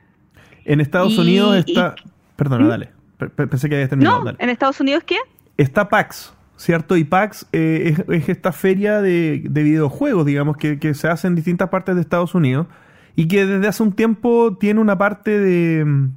En 0.64 0.80
Estados 0.80 1.16
Unidos 1.16 1.56
está... 1.56 1.94
Perdona, 2.36 2.64
¿Mm? 2.64 2.68
dale. 2.68 2.90
Pensé 3.36 3.68
que 3.68 3.74
habías 3.76 3.90
terminado. 3.90 4.24
No, 4.24 4.32
¿en 4.38 4.48
Estados 4.50 4.80
Unidos 4.80 5.04
qué? 5.04 5.16
Está 5.56 5.88
PAX, 5.88 6.32
¿cierto? 6.56 6.96
Y 6.96 7.04
PAX 7.04 7.46
eh, 7.52 7.94
es, 8.08 8.28
esta 8.28 8.50
feria 8.52 9.02
de, 9.02 9.42
videojuegos, 9.44 10.24
digamos, 10.24 10.56
que, 10.56 10.78
que, 10.78 10.94
se 10.94 11.08
hace 11.08 11.26
en 11.26 11.34
distintas 11.34 11.68
partes 11.68 11.94
de 11.94 12.00
Estados 12.00 12.34
Unidos 12.34 12.66
y 13.14 13.28
que 13.28 13.44
desde 13.44 13.68
hace 13.68 13.82
un 13.82 13.92
tiempo 13.92 14.56
tiene 14.58 14.80
una 14.80 14.96
parte 14.96 15.38
de, 15.38 16.08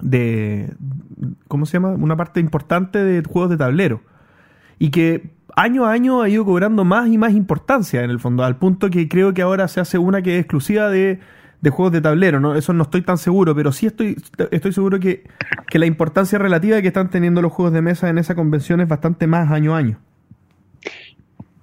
de 0.00 0.74
¿cómo 1.48 1.66
se 1.66 1.74
llama? 1.74 1.90
Una 1.90 2.16
parte 2.16 2.40
importante 2.40 2.98
de 2.98 3.22
juegos 3.22 3.50
de 3.50 3.56
tablero. 3.56 4.02
Y 4.78 4.90
que 4.90 5.30
año 5.56 5.86
a 5.86 5.92
año 5.92 6.22
ha 6.22 6.28
ido 6.28 6.44
cobrando 6.44 6.84
más 6.84 7.08
y 7.08 7.18
más 7.18 7.32
importancia 7.32 8.02
en 8.02 8.10
el 8.10 8.20
fondo, 8.20 8.44
al 8.44 8.56
punto 8.56 8.88
que 8.90 9.08
creo 9.08 9.34
que 9.34 9.42
ahora 9.42 9.66
se 9.68 9.80
hace 9.80 9.98
una 9.98 10.22
que 10.22 10.36
es 10.36 10.40
exclusiva 10.42 10.88
de, 10.88 11.18
de 11.60 11.70
juegos 11.70 11.92
de 11.92 12.00
tablero, 12.00 12.38
¿no? 12.38 12.54
Eso 12.54 12.72
no 12.72 12.84
estoy 12.84 13.02
tan 13.02 13.18
seguro, 13.18 13.54
pero 13.54 13.72
sí 13.72 13.86
estoy, 13.86 14.16
estoy 14.50 14.72
seguro 14.72 15.00
que, 15.00 15.24
que 15.66 15.78
la 15.78 15.86
importancia 15.86 16.38
relativa 16.38 16.80
que 16.82 16.88
están 16.88 17.10
teniendo 17.10 17.42
los 17.42 17.52
juegos 17.52 17.72
de 17.72 17.82
mesa 17.82 18.08
en 18.08 18.18
esa 18.18 18.34
convención 18.34 18.80
es 18.80 18.88
bastante 18.88 19.26
más 19.26 19.50
año 19.50 19.74
a 19.74 19.78
año. 19.78 19.98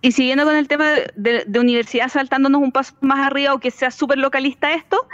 Y 0.01 0.11
siguiendo 0.11 0.43
con 0.43 0.57
el 0.57 0.67
tema 0.67 0.89
de, 1.15 1.59
universidad, 1.59 2.09
saltándonos 2.09 2.61
un 2.61 2.73
paso 2.73 2.93
más 2.99 3.25
arriba, 3.25 3.51
aunque 3.51 3.71
sea 3.71 3.89
súper 3.89 4.17
localista 4.17 4.73
esto, 4.73 5.07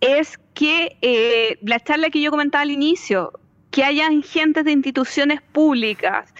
es 0.00 0.36
que 0.52 0.96
eh, 1.00 1.58
la 1.62 1.78
charla 1.78 2.10
que 2.10 2.20
yo 2.20 2.32
comentaba 2.32 2.62
al 2.62 2.72
inicio, 2.72 3.32
que 3.72 3.82
hayan 3.82 4.22
gentes 4.22 4.64
de 4.66 4.70
instituciones 4.70 5.40
públicas 5.40 6.32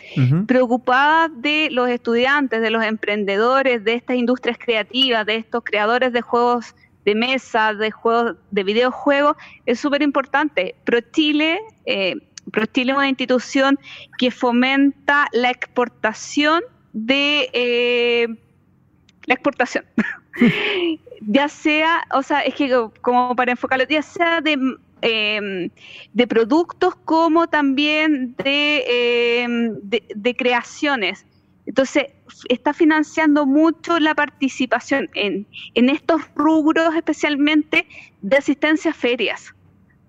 preocupadas 0.46 1.30
de 1.34 1.68
los 1.72 1.88
estudiantes, 1.88 2.60
de 2.60 2.70
los 2.70 2.84
emprendedores, 2.84 3.82
de 3.82 3.94
estas 3.94 4.16
industrias 4.16 4.58
creativas, 4.58 5.24
de 5.24 5.36
estos 5.36 5.64
creadores 5.64 6.12
de 6.12 6.20
juegos 6.20 6.74
de 7.06 7.14
mesa, 7.14 7.72
de 7.72 7.90
juegos 7.90 8.36
de 8.50 8.62
videojuegos, 8.64 9.36
es 9.64 9.80
súper 9.80 10.02
importante. 10.02 10.74
ProChile, 10.84 11.58
eh, 11.86 12.16
ProChile 12.50 12.92
es 12.92 12.98
una 12.98 13.08
institución 13.08 13.78
que 14.18 14.30
fomenta 14.30 15.26
la 15.32 15.50
exportación 15.50 16.62
de 16.92 17.48
eh, 17.54 18.28
la 19.24 19.34
exportación. 19.34 19.86
ya 21.22 21.48
sea, 21.48 22.02
o 22.12 22.22
sea, 22.22 22.40
es 22.40 22.54
que 22.54 22.70
como 23.00 23.34
para 23.34 23.52
enfocarlo, 23.52 23.86
ya 23.88 24.02
sea 24.02 24.42
de, 24.42 24.58
em, 25.02 25.70
de 26.12 26.26
productos 26.26 26.94
como 27.04 27.46
también 27.48 28.34
de, 28.42 29.42
em, 29.42 29.74
de, 29.82 30.36
creaciones. 30.36 31.26
Entonces, 31.66 32.06
está 32.48 32.72
financiando 32.72 33.46
mucho 33.46 33.98
la 34.00 34.14
participación 34.14 35.10
en, 35.14 35.46
en 35.74 35.90
estos 35.90 36.22
rubros, 36.34 36.94
especialmente 36.96 37.86
de 38.22 38.36
asistencia 38.36 38.90
a 38.90 38.94
ferias 38.94 39.54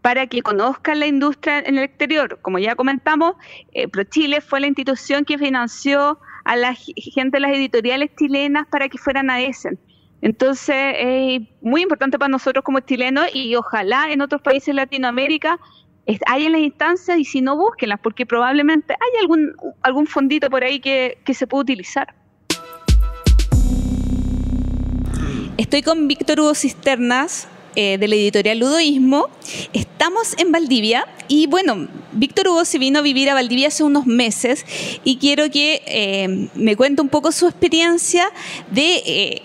para 0.03 0.27
que 0.27 0.41
conozcan 0.41 0.99
la 0.99 1.07
industria 1.07 1.59
en 1.59 1.77
el 1.77 1.85
exterior. 1.85 2.37
Como 2.41 2.59
ya 2.59 2.75
comentamos, 2.75 3.35
eh, 3.71 3.87
ProChile 3.87 4.41
fue 4.41 4.59
la 4.59 4.67
institución 4.67 5.23
que 5.23 5.37
financió 5.37 6.19
a 6.43 6.55
la 6.57 6.73
gente 6.73 7.37
de 7.37 7.39
las 7.39 7.53
editoriales 7.53 8.11
chilenas 8.19 8.67
para 8.67 8.89
que 8.89 8.97
fueran 8.97 9.29
a 9.29 9.41
Essen. 9.41 9.79
Entonces, 10.23 10.95
es 10.99 11.41
muy 11.61 11.81
importante 11.81 12.17
para 12.17 12.29
nosotros 12.29 12.63
como 12.63 12.79
chilenos 12.79 13.27
y 13.33 13.53
ojalá 13.55 14.09
en 14.09 14.21
otros 14.21 14.41
países 14.41 14.67
de 14.67 14.75
Latinoamérica 14.75 15.59
hay 16.27 16.45
en 16.45 16.53
las 16.53 16.61
instancias 16.61 17.17
y 17.19 17.25
si 17.25 17.41
no, 17.41 17.57
búsquenlas, 17.57 17.99
porque 18.01 18.25
probablemente 18.25 18.93
hay 18.93 19.19
algún, 19.19 19.53
algún 19.81 20.07
fondito 20.07 20.49
por 20.49 20.63
ahí 20.63 20.79
que, 20.79 21.17
que 21.25 21.33
se 21.33 21.45
puede 21.45 21.63
utilizar. 21.63 22.15
Estoy 25.57 25.81
con 25.81 26.07
Víctor 26.07 26.39
Hugo 26.39 26.55
Cisternas, 26.55 27.49
eh, 27.75 27.97
de 27.97 28.07
la 28.07 28.15
editorial 28.15 28.59
Ludoísmo. 28.59 29.27
Estamos 29.73 30.35
en 30.37 30.53
Valdivia 30.53 31.05
y 31.27 31.47
bueno, 31.47 31.89
Víctor 32.13 32.47
Hugo 32.47 32.63
se 32.63 32.79
vino 32.79 32.99
a 32.99 33.01
vivir 33.01 33.29
a 33.29 33.33
Valdivia 33.33 33.67
hace 33.67 33.83
unos 33.83 34.05
meses 34.05 34.65
y 35.03 35.17
quiero 35.17 35.49
que 35.49 35.81
eh, 35.85 36.49
me 36.55 36.77
cuente 36.77 37.01
un 37.01 37.09
poco 37.09 37.33
su 37.33 37.45
experiencia 37.45 38.31
de... 38.71 39.03
Eh, 39.05 39.41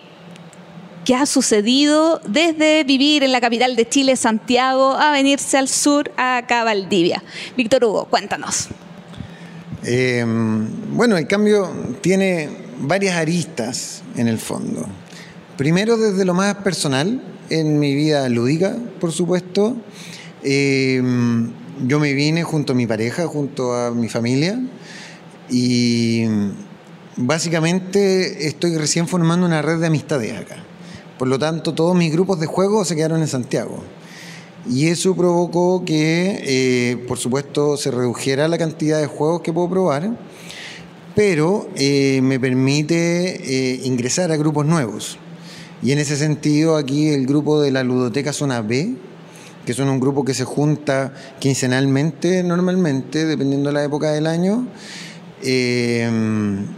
qué 1.08 1.14
ha 1.14 1.24
sucedido 1.24 2.20
desde 2.28 2.84
vivir 2.84 3.22
en 3.22 3.32
la 3.32 3.40
capital 3.40 3.76
de 3.76 3.88
Chile, 3.88 4.14
Santiago, 4.14 4.92
a 4.92 5.10
venirse 5.10 5.56
al 5.56 5.66
sur, 5.66 6.12
acá 6.18 6.60
a 6.60 6.64
Valdivia. 6.64 7.24
Víctor 7.56 7.82
Hugo, 7.82 8.04
cuéntanos. 8.10 8.68
bueno, 10.92 11.16
el 11.16 11.26
cambio 11.26 11.72
tiene 12.02 12.50
varias 12.80 13.16
aristas 13.16 14.02
en 14.16 14.28
el 14.28 14.38
fondo. 14.38 14.86
Primero 15.56 15.96
desde 15.96 16.26
lo 16.26 16.34
más 16.34 16.56
personal, 16.56 17.22
en 17.48 17.78
mi 17.78 17.94
vida 17.94 18.28
lúdica, 18.28 18.76
por 19.00 19.10
supuesto. 19.10 19.78
Eh, 20.42 21.02
yo 21.86 22.00
me 22.00 22.12
vine 22.12 22.42
junto 22.42 22.74
a 22.74 22.76
mi 22.76 22.86
pareja, 22.86 23.26
junto 23.26 23.72
a 23.72 23.92
mi 23.92 24.10
familia 24.10 24.60
y 25.48 26.24
básicamente 27.16 28.46
estoy 28.46 28.76
recién 28.76 29.08
formando 29.08 29.46
una 29.46 29.62
red 29.62 29.78
de 29.78 29.86
amistades 29.86 30.36
acá. 30.36 30.67
Por 31.18 31.28
lo 31.28 31.38
tanto, 31.38 31.74
todos 31.74 31.96
mis 31.96 32.12
grupos 32.12 32.40
de 32.40 32.46
juego 32.46 32.84
se 32.84 32.94
quedaron 32.94 33.20
en 33.20 33.28
Santiago. 33.28 33.82
Y 34.70 34.88
eso 34.88 35.16
provocó 35.16 35.84
que, 35.84 36.40
eh, 36.44 36.96
por 37.08 37.18
supuesto, 37.18 37.76
se 37.76 37.90
redujera 37.90 38.48
la 38.48 38.58
cantidad 38.58 39.00
de 39.00 39.06
juegos 39.06 39.40
que 39.42 39.52
puedo 39.52 39.68
probar, 39.68 40.16
pero 41.14 41.68
eh, 41.74 42.20
me 42.22 42.38
permite 42.38 43.80
ingresar 43.84 44.30
a 44.30 44.36
grupos 44.36 44.66
nuevos. 44.66 45.18
Y 45.82 45.92
en 45.92 45.98
ese 45.98 46.16
sentido, 46.16 46.76
aquí 46.76 47.08
el 47.08 47.26
grupo 47.26 47.60
de 47.60 47.70
la 47.70 47.84
Ludoteca 47.84 48.32
Zona 48.32 48.62
B, 48.62 48.96
que 49.64 49.74
son 49.74 49.88
un 49.88 50.00
grupo 50.00 50.24
que 50.24 50.34
se 50.34 50.44
junta 50.44 51.12
quincenalmente 51.38 52.42
normalmente, 52.42 53.26
dependiendo 53.26 53.68
de 53.68 53.74
la 53.74 53.84
época 53.84 54.10
del 54.12 54.26
año, 54.26 54.66
eh, 55.42 56.10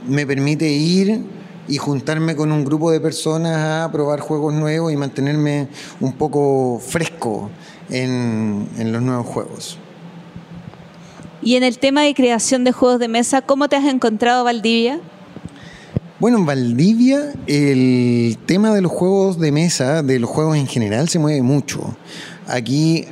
me 0.09 0.27
permite 0.27 0.69
ir 0.69 1.23
y 1.69 1.77
juntarme 1.77 2.37
con 2.37 2.53
un 2.53 2.65
grupo 2.65 2.91
de 2.91 3.01
personas 3.01 3.85
a 3.85 3.93
probar 3.93 4.21
juegos 4.21 4.55
nuevos 4.55 4.93
y 4.93 4.97
mantenerme 4.97 5.69
un 6.01 6.13
poco 6.13 6.81
fresco 6.81 7.51
en, 7.91 8.69
en 8.79 8.93
los 8.93 9.03
nuevos 9.03 9.27
juegos. 9.27 9.79
Y 11.43 11.57
en 11.57 11.63
el 11.63 11.79
tema 11.79 12.03
de 12.03 12.15
creación 12.15 12.65
de 12.65 12.73
juegos 12.73 12.99
de 12.99 13.09
mesa, 13.09 13.43
¿cómo 13.43 13.69
te 13.69 13.77
has 13.77 13.85
encontrado 13.85 14.45
Valdivia? 14.45 15.01
Bueno, 16.21 16.37
en 16.37 16.45
Valdivia 16.45 17.33
el 17.47 18.37
tema 18.45 18.75
de 18.75 18.83
los 18.83 18.93
juegos 18.93 19.39
de 19.39 19.53
mesa, 19.53 20.03
de 20.03 20.19
los 20.19 20.29
juegos 20.29 20.59
en 20.59 20.67
general, 20.67 21.09
se 21.09 21.19
mueve 21.19 21.41
mucho. 21.41 21.97
Aquí 22.47 23.07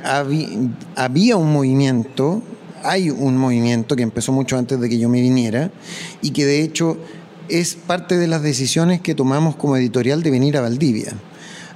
había 0.95 1.37
un 1.37 1.51
movimiento, 1.51 2.43
hay 2.83 3.09
un 3.09 3.35
movimiento 3.35 3.95
que 3.95 4.03
empezó 4.03 4.31
mucho 4.31 4.59
antes 4.59 4.79
de 4.79 4.87
que 4.89 4.99
yo 4.99 5.09
me 5.09 5.21
viniera 5.21 5.71
y 6.21 6.29
que 6.29 6.45
de 6.45 6.61
hecho 6.61 6.97
es 7.49 7.75
parte 7.75 8.17
de 8.17 8.27
las 8.27 8.43
decisiones 8.43 9.01
que 9.01 9.15
tomamos 9.15 9.55
como 9.55 9.75
editorial 9.75 10.23
de 10.23 10.31
venir 10.31 10.57
a 10.57 10.61
Valdivia. 10.61 11.13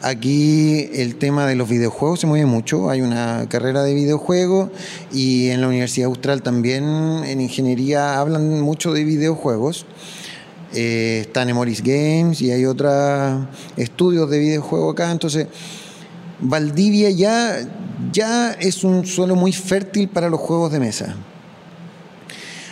Aquí 0.02 0.90
el 0.94 1.16
tema 1.16 1.48
de 1.48 1.56
los 1.56 1.70
videojuegos 1.70 2.20
se 2.20 2.28
mueve 2.28 2.46
mucho, 2.46 2.90
hay 2.90 3.02
una 3.02 3.48
carrera 3.48 3.84
de 3.84 3.94
videojuegos 3.94 4.70
y 5.14 5.48
en 5.50 5.62
la 5.62 5.68
Universidad 5.70 6.08
Austral 6.08 6.42
también 6.42 6.84
en 7.24 7.40
ingeniería 7.40 8.20
hablan 8.20 8.60
mucho 8.62 8.92
de 8.92 9.06
videojuegos. 9.06 9.86
Eh, 10.74 11.20
está 11.22 11.46
Nemoris 11.46 11.82
Games 11.82 12.42
y 12.42 12.52
hay 12.52 12.66
otros 12.66 13.46
estudios 13.78 14.30
de 14.30 14.40
videojuegos 14.40 14.94
acá. 14.94 15.10
Entonces, 15.10 15.48
Valdivia 16.42 17.10
ya, 17.10 17.60
ya 18.12 18.52
es 18.52 18.84
un 18.84 19.06
suelo 19.06 19.36
muy 19.36 19.54
fértil 19.54 20.10
para 20.10 20.30
los 20.30 20.42
juegos 20.42 20.72
de 20.74 20.82
mesa. 20.82 21.16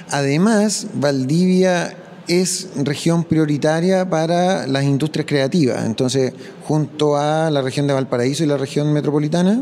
Además, 0.10 0.88
Valdivia 0.96 1.96
es 2.32 2.70
región 2.76 3.26
prioritaria 3.26 4.10
para 4.10 4.66
las 4.66 4.84
industrias 4.86 5.28
creativas. 5.28 5.86
Entonces, 5.86 6.34
junto 6.66 7.18
a 7.18 7.52
la 7.52 7.62
región 7.62 7.88
de 7.88 7.94
Valparaíso 7.94 8.44
y 8.44 8.48
la 8.48 8.56
región 8.56 8.94
metropolitana, 8.94 9.62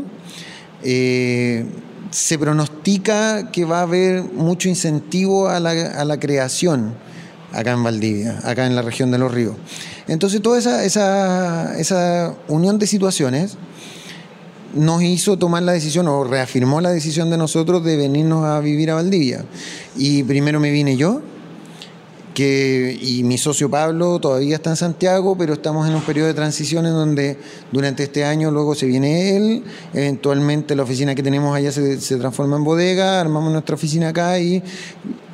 eh, 0.84 1.64
se 2.10 2.38
pronostica 2.38 3.50
que 3.50 3.64
va 3.64 3.80
a 3.80 3.82
haber 3.82 4.22
mucho 4.22 4.68
incentivo 4.68 5.48
a 5.48 5.58
la, 5.58 5.70
a 5.70 6.04
la 6.04 6.20
creación 6.20 6.94
acá 7.52 7.72
en 7.72 7.82
Valdivia, 7.82 8.38
acá 8.44 8.66
en 8.66 8.76
la 8.76 8.82
región 8.82 9.10
de 9.10 9.18
los 9.18 9.32
ríos. 9.32 9.56
Entonces 10.06 10.40
toda 10.40 10.58
esa, 10.58 10.84
esa, 10.84 11.76
esa 11.76 12.34
unión 12.46 12.78
de 12.78 12.86
situaciones 12.86 13.56
nos 14.74 15.02
hizo 15.02 15.36
tomar 15.36 15.64
la 15.64 15.72
decisión 15.72 16.06
o 16.06 16.22
reafirmó 16.22 16.80
la 16.80 16.90
decisión 16.90 17.30
de 17.30 17.36
nosotros 17.36 17.82
de 17.84 17.96
venirnos 17.96 18.44
a 18.44 18.60
vivir 18.60 18.92
a 18.92 18.94
Valdivia. 18.94 19.44
Y 19.96 20.22
primero 20.22 20.60
me 20.60 20.70
vine 20.70 20.96
yo, 20.96 21.22
y 22.44 23.22
mi 23.24 23.38
socio 23.38 23.70
Pablo 23.70 24.18
todavía 24.18 24.56
está 24.56 24.70
en 24.70 24.76
Santiago, 24.76 25.36
pero 25.36 25.54
estamos 25.54 25.88
en 25.88 25.94
un 25.94 26.02
periodo 26.02 26.28
de 26.28 26.34
transición 26.34 26.86
en 26.86 26.92
donde 26.92 27.36
durante 27.72 28.04
este 28.04 28.24
año 28.24 28.50
luego 28.50 28.74
se 28.74 28.86
viene 28.86 29.36
él, 29.36 29.64
eventualmente 29.92 30.74
la 30.74 30.82
oficina 30.82 31.14
que 31.14 31.22
tenemos 31.22 31.54
allá 31.54 31.72
se, 31.72 32.16
transforma 32.16 32.56
en 32.56 32.64
bodega, 32.64 33.20
armamos 33.20 33.52
nuestra 33.52 33.74
oficina 33.74 34.08
acá 34.08 34.38
y 34.38 34.62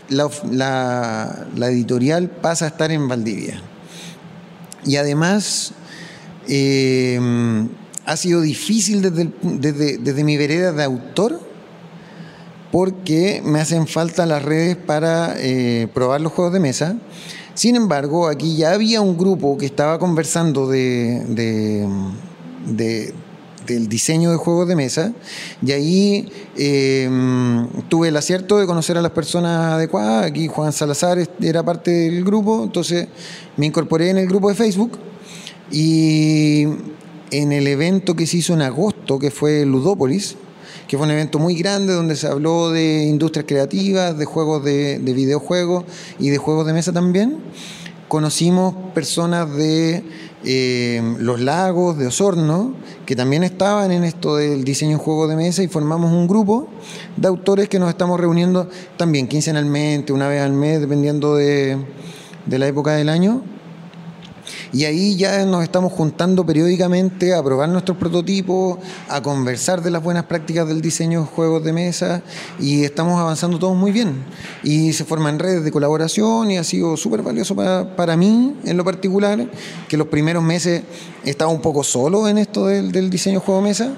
la, 0.08 1.46
editorial 1.68 2.28
pasa 2.28 2.64
a 2.64 2.68
estar 2.68 2.90
en 2.90 3.08
Valdivia. 3.08 3.60
y 4.84 4.96
además 4.96 5.72
eh, 6.48 7.20
ha 8.04 8.16
sido 8.16 8.40
difícil 8.40 9.02
desde, 9.02 9.30
desde, 9.42 9.98
desde 9.98 10.24
mi 10.24 10.36
vereda 10.36 10.72
de 10.72 10.84
autor 10.84 11.45
porque 12.72 13.42
me 13.44 13.60
hacen 13.60 13.86
falta 13.86 14.26
las 14.26 14.42
redes 14.42 14.76
para 14.76 15.34
eh, 15.38 15.88
probar 15.94 16.20
los 16.20 16.32
juegos 16.32 16.52
de 16.52 16.60
mesa. 16.60 16.96
Sin 17.54 17.74
embargo, 17.74 18.28
aquí 18.28 18.56
ya 18.56 18.72
había 18.72 19.00
un 19.00 19.16
grupo 19.16 19.56
que 19.56 19.66
estaba 19.66 19.98
conversando 19.98 20.68
de, 20.68 21.22
de, 21.28 21.88
de 22.66 23.14
del 23.66 23.88
diseño 23.88 24.30
de 24.30 24.36
juegos 24.36 24.68
de 24.68 24.76
mesa 24.76 25.12
y 25.60 25.72
ahí 25.72 26.28
eh, 26.56 27.10
tuve 27.88 28.08
el 28.08 28.16
acierto 28.16 28.58
de 28.58 28.66
conocer 28.66 28.96
a 28.96 29.02
las 29.02 29.10
personas 29.12 29.74
adecuadas. 29.74 30.26
Aquí 30.26 30.48
Juan 30.48 30.72
Salazar 30.72 31.18
era 31.40 31.62
parte 31.64 31.90
del 31.90 32.24
grupo, 32.24 32.64
entonces 32.64 33.08
me 33.56 33.66
incorporé 33.66 34.10
en 34.10 34.18
el 34.18 34.26
grupo 34.26 34.48
de 34.48 34.54
Facebook 34.54 34.98
y 35.70 36.64
en 37.30 37.52
el 37.52 37.66
evento 37.66 38.14
que 38.14 38.26
se 38.26 38.38
hizo 38.38 38.54
en 38.54 38.62
agosto, 38.62 39.18
que 39.18 39.30
fue 39.30 39.66
Ludópolis, 39.66 40.36
que 40.88 40.96
fue 40.96 41.06
un 41.06 41.12
evento 41.12 41.38
muy 41.38 41.54
grande 41.54 41.92
donde 41.92 42.16
se 42.16 42.26
habló 42.26 42.70
de 42.70 43.04
industrias 43.04 43.44
creativas, 43.46 44.16
de 44.16 44.24
juegos 44.24 44.64
de, 44.64 44.98
de 44.98 45.12
videojuegos 45.12 45.84
y 46.18 46.30
de 46.30 46.38
juegos 46.38 46.66
de 46.66 46.72
mesa 46.72 46.92
también. 46.92 47.38
Conocimos 48.08 48.74
personas 48.94 49.52
de 49.56 50.04
eh, 50.44 51.02
Los 51.18 51.40
Lagos, 51.40 51.98
de 51.98 52.06
Osorno, 52.06 52.74
que 53.04 53.16
también 53.16 53.42
estaban 53.42 53.90
en 53.90 54.04
esto 54.04 54.36
del 54.36 54.62
diseño 54.62 54.98
de 54.98 55.02
juegos 55.02 55.28
de 55.28 55.34
mesa 55.34 55.64
y 55.64 55.68
formamos 55.68 56.12
un 56.12 56.28
grupo 56.28 56.68
de 57.16 57.26
autores 57.26 57.68
que 57.68 57.80
nos 57.80 57.88
estamos 57.88 58.20
reuniendo 58.20 58.68
también 58.96 59.26
quincenalmente, 59.26 60.12
una 60.12 60.28
vez 60.28 60.40
al 60.40 60.52
mes, 60.52 60.80
dependiendo 60.80 61.34
de, 61.34 61.78
de 62.46 62.58
la 62.60 62.68
época 62.68 62.92
del 62.92 63.08
año 63.08 63.42
y 64.72 64.84
ahí 64.84 65.16
ya 65.16 65.44
nos 65.44 65.62
estamos 65.62 65.92
juntando 65.92 66.44
periódicamente 66.44 67.34
a 67.34 67.42
probar 67.42 67.68
nuestros 67.68 67.96
prototipos, 67.96 68.78
a 69.08 69.22
conversar 69.22 69.82
de 69.82 69.90
las 69.90 70.02
buenas 70.02 70.24
prácticas 70.24 70.66
del 70.66 70.80
diseño 70.80 71.20
de 71.20 71.26
juegos 71.26 71.64
de 71.64 71.72
mesa 71.72 72.22
y 72.58 72.84
estamos 72.84 73.20
avanzando 73.20 73.58
todos 73.58 73.76
muy 73.76 73.92
bien. 73.92 74.24
Y 74.62 74.92
se 74.92 75.04
forman 75.04 75.38
redes 75.38 75.64
de 75.64 75.70
colaboración 75.70 76.50
y 76.50 76.58
ha 76.58 76.64
sido 76.64 76.96
súper 76.96 77.22
valioso 77.22 77.54
para, 77.54 77.96
para, 77.96 78.16
mí 78.16 78.56
en 78.64 78.76
lo 78.76 78.84
particular, 78.84 79.46
que 79.88 79.96
los 79.96 80.08
primeros 80.08 80.42
meses 80.42 80.82
estaba 81.24 81.50
un 81.50 81.60
poco 81.60 81.84
solo 81.84 82.28
en 82.28 82.38
esto 82.38 82.66
del, 82.66 82.92
del 82.92 83.10
diseño 83.10 83.40
de 83.40 83.46
juego 83.46 83.60
de 83.60 83.68
mesa. 83.68 83.92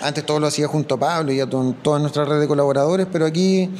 Antes 0.00 0.26
todo 0.26 0.40
lo 0.40 0.48
hacía 0.48 0.66
junto 0.66 0.96
a 0.96 0.98
Pablo 0.98 1.32
y 1.32 1.40
a 1.40 1.48
toda 1.48 1.98
nuestra 2.00 2.24
red 2.24 2.40
de 2.40 2.48
colaboradores, 2.48 3.06
pero 3.10 3.24
aquí 3.24 3.70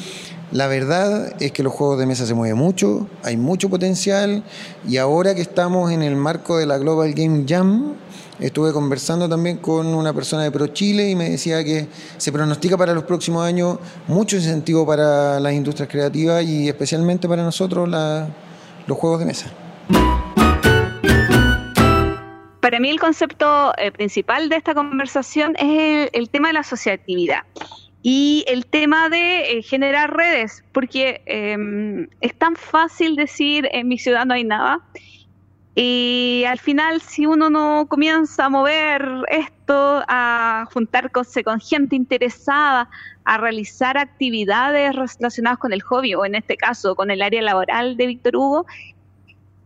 la 0.52 0.66
verdad 0.66 1.34
es 1.40 1.50
que 1.52 1.62
los 1.62 1.72
juegos 1.72 1.98
de 1.98 2.04
mesa 2.04 2.26
se 2.26 2.34
mueven 2.34 2.58
mucho, 2.58 3.08
hay 3.24 3.38
mucho 3.38 3.70
potencial 3.70 4.44
y 4.86 4.98
ahora 4.98 5.34
que 5.34 5.40
estamos 5.40 5.90
en 5.90 6.02
el 6.02 6.14
marco 6.14 6.58
de 6.58 6.66
la 6.66 6.76
Global 6.76 7.14
Game 7.14 7.44
Jam, 7.48 7.94
estuve 8.38 8.72
conversando 8.74 9.26
también 9.30 9.56
con 9.56 9.86
una 9.86 10.12
persona 10.12 10.42
de 10.42 10.50
Pro 10.50 10.66
Chile 10.66 11.08
y 11.08 11.16
me 11.16 11.30
decía 11.30 11.64
que 11.64 11.88
se 12.18 12.32
pronostica 12.32 12.76
para 12.76 12.92
los 12.92 13.04
próximos 13.04 13.46
años 13.46 13.78
mucho 14.06 14.36
incentivo 14.36 14.86
para 14.86 15.40
las 15.40 15.54
industrias 15.54 15.88
creativas 15.88 16.44
y 16.44 16.68
especialmente 16.68 17.26
para 17.26 17.42
nosotros 17.42 17.88
la, 17.88 18.28
los 18.86 18.98
juegos 18.98 19.20
de 19.20 19.26
mesa. 19.26 19.50
Para 22.60 22.78
mí 22.78 22.90
el 22.90 23.00
concepto 23.00 23.72
eh, 23.78 23.90
principal 23.90 24.50
de 24.50 24.56
esta 24.56 24.74
conversación 24.74 25.56
es 25.56 26.10
el, 26.12 26.20
el 26.20 26.28
tema 26.28 26.48
de 26.48 26.54
la 26.54 26.60
asociatividad 26.60 27.40
y 28.02 28.44
el 28.48 28.66
tema 28.66 29.08
de 29.08 29.58
eh, 29.58 29.62
generar 29.62 30.14
redes, 30.14 30.64
porque 30.72 31.22
eh, 31.26 32.08
es 32.20 32.34
tan 32.34 32.56
fácil 32.56 33.14
decir 33.14 33.68
en 33.70 33.86
mi 33.86 33.98
ciudad 33.98 34.26
no 34.26 34.34
hay 34.34 34.44
nada. 34.44 34.80
Y 35.74 36.44
al 36.46 36.58
final, 36.58 37.00
si 37.00 37.24
uno 37.24 37.48
no 37.48 37.86
comienza 37.88 38.46
a 38.46 38.48
mover 38.50 39.08
esto, 39.28 40.02
a 40.06 40.68
juntarse 40.72 41.42
con 41.42 41.60
gente 41.60 41.96
interesada, 41.96 42.90
a 43.24 43.38
realizar 43.38 43.96
actividades 43.96 44.94
relacionadas 44.94 45.58
con 45.58 45.72
el 45.72 45.80
hobby, 45.80 46.14
o 46.14 46.26
en 46.26 46.34
este 46.34 46.56
caso 46.56 46.94
con 46.94 47.10
el 47.10 47.22
área 47.22 47.40
laboral 47.40 47.96
de 47.96 48.06
Víctor 48.06 48.36
Hugo, 48.36 48.66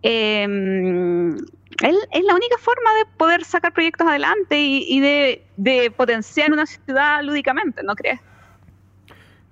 eh, 0.06 1.36
es 1.82 2.24
la 2.24 2.34
única 2.34 2.56
forma 2.58 2.90
de 2.98 3.16
poder 3.16 3.44
sacar 3.44 3.72
proyectos 3.72 4.06
adelante 4.06 4.60
y, 4.60 4.84
y 4.88 5.00
de, 5.00 5.46
de, 5.56 5.90
potenciar 5.90 6.52
una 6.52 6.66
ciudad 6.66 7.22
lúdicamente, 7.22 7.82
¿no 7.82 7.94
crees? 7.94 8.20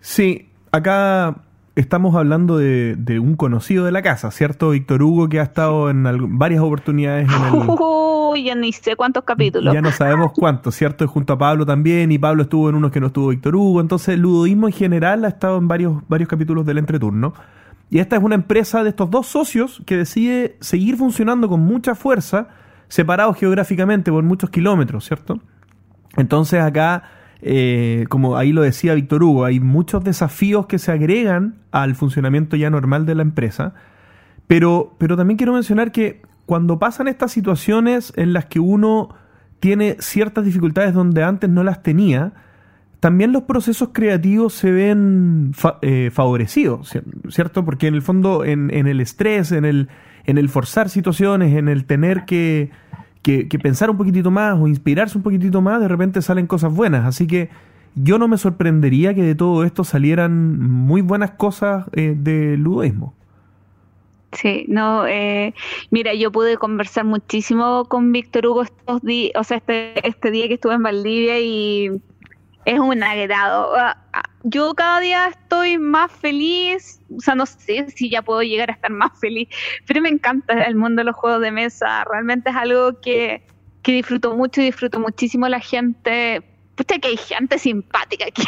Sí, 0.01 0.49
acá 0.73 1.37
estamos 1.77 2.15
hablando 2.15 2.57
de, 2.57 2.95
de, 2.97 3.19
un 3.19 3.37
conocido 3.37 3.85
de 3.85 3.93
la 3.93 4.03
casa, 4.03 4.31
¿cierto? 4.31 4.71
Víctor 4.71 5.03
Hugo, 5.03 5.29
que 5.29 5.41
ha 5.41 5.43
estado 5.43 5.91
en 5.91 6.39
varias 6.39 6.63
oportunidades 6.63 7.29
en 7.29 7.55
el... 7.61 7.69
Uy, 7.79 8.45
ya 8.45 8.55
ni 8.55 8.73
sé 8.73 8.97
cuántos 8.97 9.25
capítulos. 9.25 9.75
Ya 9.75 9.83
no 9.83 9.93
sabemos 9.93 10.33
cuántos, 10.33 10.75
¿cierto? 10.75 11.07
Junto 11.07 11.33
a 11.33 11.39
Pablo 11.39 11.67
también, 11.67 12.13
y 12.13 12.19
Pablo 12.19 12.45
estuvo 12.45 12.69
en 12.69 12.77
unos 12.77 12.91
que 12.91 13.01
no 13.01 13.09
estuvo 13.09 13.29
Víctor 13.29 13.57
Hugo, 13.57 13.81
entonces 13.81 14.15
el 14.15 14.21
ludoísmo 14.21 14.69
en 14.69 14.73
general 14.73 15.25
ha 15.25 15.29
estado 15.29 15.59
en 15.59 15.69
varios, 15.69 16.03
varios 16.09 16.29
capítulos 16.29 16.65
del 16.65 16.79
entreturno. 16.79 17.35
Y 17.95 18.01
esta 18.01 18.17
es 18.17 18.25
una 18.25 18.35
empresa 18.35 18.83
de 18.83 18.89
estos 18.89 19.09
dos 19.09 19.29
socios 19.29 19.81
que 19.87 19.97
decide 19.97 20.57
seguir 20.59 20.97
funcionando 20.97 21.49
con 21.49 21.61
mucha 21.61 21.95
fuerza, 21.95 22.49
separados 22.89 23.37
geográficamente 23.39 24.11
por 24.11 24.25
muchos 24.25 24.51
kilómetros, 24.51 25.05
¿cierto? 25.05 25.39
Entonces 26.17 26.61
acá, 26.61 27.05
eh, 27.41 28.07
como 28.09 28.37
ahí 28.37 28.53
lo 28.53 28.63
decía 28.63 28.95
Víctor 28.95 29.23
Hugo, 29.23 29.45
hay 29.45 29.61
muchos 29.61 30.03
desafíos 30.03 30.67
que 30.67 30.81
se 30.81 30.91
agregan 30.91 31.61
al 31.71 31.95
funcionamiento 31.95 32.57
ya 32.57 32.69
normal 32.69 33.07
de 33.07 33.15
la 33.15 33.23
empresa, 33.23 33.75
pero, 34.49 34.97
pero 34.99 35.17
también 35.17 35.37
quiero 35.37 35.53
mencionar 35.53 35.93
que 35.93 36.23
cuando 36.47 36.81
pasan 36.81 37.07
estas 37.07 37.31
situaciones 37.31 38.13
en 38.17 38.33
las 38.33 38.47
que 38.47 38.59
uno 38.59 39.11
tiene 39.61 39.99
ciertas 40.01 40.45
dificultades 40.45 40.95
donde 40.95 41.23
antes 41.23 41.49
no 41.49 41.63
las 41.63 41.85
tenía, 41.85 42.33
también 43.05 43.33
los 43.33 43.43
procesos 43.43 43.91
creativos 43.93 44.55
se 44.55 44.71
ven 44.71 45.51
fa 45.53 45.79
eh, 45.83 46.09
favorecidos, 46.11 46.91
¿cierto? 47.29 47.63
Porque 47.63 47.87
en 47.87 47.95
el 47.95 48.01
fondo, 48.01 48.47
en, 48.47 48.71
en, 48.73 48.87
el 48.87 48.99
estrés, 48.99 49.53
en 49.53 49.67
el, 49.67 49.91
en 50.25 50.39
el 50.39 50.49
forzar 50.49 50.89
situaciones, 50.89 51.55
en 51.55 51.69
el 51.69 51.85
tener 51.85 52.25
que, 52.25 52.71
que, 53.21 53.45
pensar 53.63 53.91
un 53.91 53.99
poquitito 53.99 54.31
más 54.31 54.59
o 54.59 54.69
inspirarse 54.69 55.19
un 55.19 55.23
poquitito 55.23 55.61
más, 55.61 55.83
de 55.83 55.89
repente 55.89 56.23
salen 56.23 56.47
cosas 56.47 56.73
buenas. 56.73 57.05
Así 57.05 57.27
que 57.27 57.51
yo 57.95 58.19
no 58.19 58.27
me 58.27 58.39
sorprendería 58.39 59.13
que 59.13 59.21
de 59.21 59.35
todo 59.35 59.65
esto 59.65 59.85
salieran 59.85 60.59
muy 60.59 61.03
buenas 61.03 61.33
cosas 61.33 61.85
eh, 61.93 62.15
de 62.17 62.57
ludoísmo. 62.57 63.13
Sí, 64.33 64.65
no, 64.67 65.07
eh, 65.07 65.53
mira, 65.91 66.15
yo 66.15 66.33
pude 66.33 66.57
conversar 66.57 67.05
muchísimo 67.05 67.85
con 67.85 68.13
Víctor 68.13 68.47
Hugo 68.47 68.63
estos 68.63 69.03
días, 69.03 69.33
o 69.37 69.45
sea, 69.45 69.59
este, 69.59 70.09
este 70.09 70.31
día 70.31 70.49
que 70.49 70.55
estuve 70.55 70.73
en 70.73 70.83
Valdivia 70.83 71.39
y 71.39 71.91
es 72.65 72.79
un 72.79 73.03
agrado. 73.03 73.75
Yo 74.43 74.75
cada 74.75 75.01
día 75.01 75.29
estoy 75.29 75.79
más 75.79 76.13
feliz, 76.13 77.01
o 77.17 77.21
sea, 77.21 77.35
no 77.35 77.47
sé 77.47 77.91
si 77.91 78.11
ya 78.11 78.23
puedo 78.23 78.43
llegar 78.43 78.71
a 78.71 78.75
estar 78.75 78.91
más 78.91 79.19
feliz, 79.19 79.49
pero 79.87 80.01
me 80.01 80.09
encanta 80.09 80.63
el 80.65 80.75
mundo 80.75 81.01
de 81.01 81.05
los 81.05 81.17
juegos 81.17 81.41
de 81.41 81.51
mesa. 81.51 82.05
Realmente 82.05 82.51
es 82.51 82.57
algo 82.57 83.01
que, 83.01 83.47
que 83.83 83.93
disfruto 83.93 84.35
mucho 84.35 84.61
y 84.61 84.67
disfruto 84.67 85.01
muchísimo 85.01 85.49
la 85.49 85.61
gente. 85.61 86.43
Pucha, 86.75 86.99
que 86.99 87.09
hay 87.09 87.17
gente 87.17 87.59
simpática 87.59 88.27
aquí. 88.27 88.43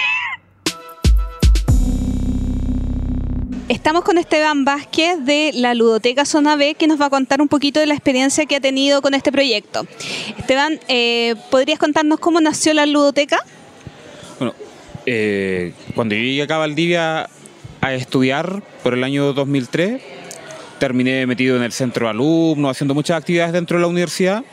Estamos 3.69 4.05
con 4.05 4.17
Esteban 4.17 4.65
Vázquez 4.65 5.25
de 5.25 5.51
la 5.53 5.75
Ludoteca 5.75 6.25
Zona 6.25 6.55
B 6.55 6.75
que 6.75 6.87
nos 6.87 7.01
va 7.01 7.07
a 7.07 7.11
contar 7.11 7.43
un 7.43 7.49
poquito 7.49 7.81
de 7.81 7.87
la 7.87 7.95
experiencia 7.95 8.47
que 8.47 8.57
ha 8.57 8.61
tenido 8.61 9.03
con 9.03 9.13
este 9.13 9.33
proyecto. 9.33 9.87
Esteban, 10.39 10.79
eh, 10.87 11.35
¿podrías 11.51 11.79
contarnos 11.79 12.21
cómo 12.21 12.41
nació 12.41 12.75
la 12.75 12.87
Ludoteca? 12.87 13.39
Bueno, 14.39 14.55
eh, 15.07 15.73
cuando 15.95 16.15
yo 16.15 16.21
llegué 16.21 16.43
acá 16.43 16.57
a 16.57 16.59
Valdivia 16.59 17.31
a 17.81 17.95
estudiar 17.95 18.63
por 18.83 18.93
el 18.93 19.03
año 19.03 19.33
2003, 19.33 20.03
terminé 20.79 21.27
metido 21.27 21.57
en 21.57 21.63
el 21.63 21.73
centro 21.73 22.07
de 22.07 22.11
alumnos, 22.11 22.71
haciendo 22.71 22.93
muchas 22.93 23.17
actividades 23.17 23.55
dentro 23.55 23.79
de 23.79 23.83
la 23.83 23.89
universidad 23.89 24.45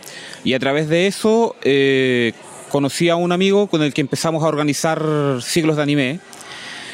y 0.45 0.53
a 0.53 0.59
través 0.59 0.87
de 0.87 1.07
eso 1.07 1.57
eh, 1.63 2.31
conocí 2.69 3.09
a 3.09 3.17
un 3.17 3.33
amigo 3.33 3.67
con 3.67 3.83
el 3.83 3.93
que 3.93 3.99
empezamos 3.99 4.41
a 4.43 4.47
organizar 4.47 5.03
ciclos 5.41 5.75
de 5.75 5.83
anime. 5.83 6.19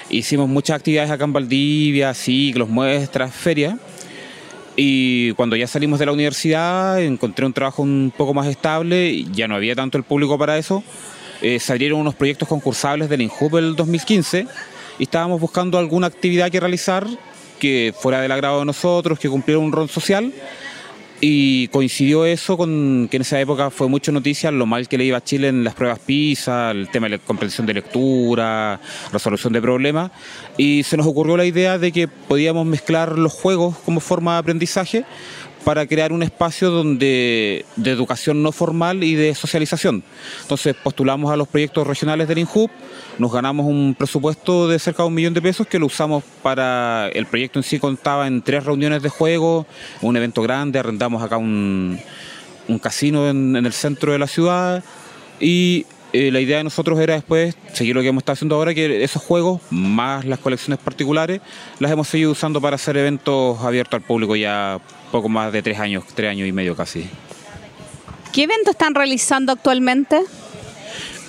Hicimos 0.09 0.49
muchas 0.49 0.77
actividades 0.77 1.11
acá 1.11 1.25
en 1.25 1.33
Valdivia, 1.33 2.15
ciclos, 2.15 2.69
muestras, 2.69 3.31
ferias. 3.35 3.75
Y 4.75 5.33
cuando 5.33 5.55
ya 5.55 5.67
salimos 5.67 5.99
de 5.99 6.07
la 6.07 6.13
universidad 6.13 7.03
encontré 7.03 7.45
un 7.45 7.53
trabajo 7.53 7.83
un 7.83 8.11
poco 8.17 8.33
más 8.33 8.47
estable, 8.47 9.25
ya 9.25 9.47
no 9.47 9.55
había 9.55 9.75
tanto 9.75 9.99
el 9.99 10.03
público 10.03 10.39
para 10.39 10.57
eso 10.57 10.83
eh, 11.41 11.59
salieron 11.59 11.99
unos 11.99 12.15
proyectos 12.15 12.47
concursables 12.47 13.09
del 13.09 13.21
INJUP 13.21 13.55
el 13.55 13.75
2015 13.75 14.47
y 14.99 15.03
estábamos 15.03 15.39
buscando 15.39 15.77
alguna 15.77 16.07
actividad 16.07 16.51
que 16.51 16.59
realizar 16.59 17.07
que 17.59 17.93
fuera 17.97 18.21
del 18.21 18.31
agrado 18.31 18.59
de 18.59 18.65
nosotros, 18.65 19.19
que 19.19 19.29
cumpliera 19.29 19.59
un 19.59 19.71
rol 19.71 19.89
social. 19.89 20.33
Y 21.21 21.67
coincidió 21.67 22.25
eso 22.25 22.55
con 22.55 23.09
que 23.11 23.17
en 23.17 23.21
esa 23.23 23.41
época 23.41 23.69
fue 23.69 23.89
mucha 23.89 24.09
noticia 24.09 24.51
lo 24.51 24.65
mal 24.65 24.87
que 24.87 24.97
le 24.97 25.03
iba 25.03 25.17
a 25.17 25.23
Chile 25.23 25.49
en 25.49 25.65
las 25.65 25.73
pruebas 25.75 25.99
PISA, 25.99 26.71
el 26.71 26.87
tema 26.87 27.07
de 27.07 27.17
la 27.17 27.23
comprensión 27.23 27.67
de 27.67 27.73
lectura, 27.73 28.79
resolución 29.11 29.51
de 29.51 29.61
problemas. 29.61 30.11
Y 30.57 30.83
se 30.83 30.95
nos 30.95 31.05
ocurrió 31.05 31.35
la 31.35 31.43
idea 31.43 31.77
de 31.77 31.91
que 31.91 32.07
podíamos 32.07 32.65
mezclar 32.65 33.17
los 33.17 33.33
juegos 33.33 33.75
como 33.83 33.99
forma 33.99 34.33
de 34.33 34.39
aprendizaje 34.39 35.05
para 35.69 35.85
crear 35.85 36.11
un 36.11 36.23
espacio 36.23 36.71
donde 36.71 37.63
de 37.75 37.91
educación 37.91 38.41
no 38.41 38.51
formal 38.51 39.03
y 39.03 39.13
de 39.13 39.35
socialización. 39.35 40.01
Entonces 40.41 40.75
postulamos 40.75 41.31
a 41.31 41.35
los 41.35 41.47
proyectos 41.47 41.85
regionales 41.85 42.27
del 42.27 42.39
INJUP, 42.39 42.71
nos 43.19 43.31
ganamos 43.31 43.67
un 43.67 43.93
presupuesto 43.93 44.67
de 44.67 44.79
cerca 44.79 45.03
de 45.03 45.09
un 45.09 45.13
millón 45.13 45.35
de 45.35 45.43
pesos 45.43 45.67
que 45.67 45.77
lo 45.77 45.85
usamos 45.85 46.23
para 46.41 47.09
el 47.09 47.27
proyecto 47.27 47.59
en 47.59 47.63
sí 47.63 47.77
contaba 47.77 48.25
en 48.25 48.41
tres 48.41 48.65
reuniones 48.65 49.03
de 49.03 49.09
juego, 49.09 49.67
un 50.01 50.17
evento 50.17 50.41
grande, 50.41 50.79
arrendamos 50.79 51.21
acá 51.21 51.37
un, 51.37 52.01
casino 52.81 53.29
en, 53.29 53.55
en 53.55 53.67
el 53.67 53.73
centro 53.73 54.11
de 54.11 54.17
la 54.17 54.25
ciudad 54.25 54.83
y 55.39 55.85
eh, 56.11 56.31
la 56.31 56.39
idea 56.39 56.57
de 56.57 56.63
nosotros 56.63 56.99
era 56.99 57.13
después 57.13 57.55
seguir 57.73 57.93
lo 57.93 58.01
que 58.01 58.07
hemos 58.07 58.21
estado 58.21 58.33
haciendo 58.33 58.55
ahora, 58.55 58.73
que 58.73 59.03
esos 59.03 59.21
juegos, 59.21 59.61
más 59.69 60.25
las 60.25 60.39
colecciones 60.39 60.79
particulares, 60.79 61.41
las 61.77 61.91
hemos 61.91 62.07
seguido 62.07 62.31
usando 62.31 62.59
para 62.59 62.75
hacer 62.75 62.97
eventos 62.97 63.59
abiertos 63.61 63.99
al 63.99 64.01
público 64.01 64.35
ya 64.35 64.79
poco 65.11 65.29
más 65.29 65.51
de 65.51 65.61
tres 65.61 65.79
años, 65.79 66.03
tres 66.13 66.31
años 66.31 66.47
y 66.47 66.51
medio 66.51 66.75
casi. 66.75 67.09
¿Qué 68.31 68.43
evento 68.43 68.71
están 68.71 68.93
realizando 68.95 69.51
actualmente? 69.51 70.21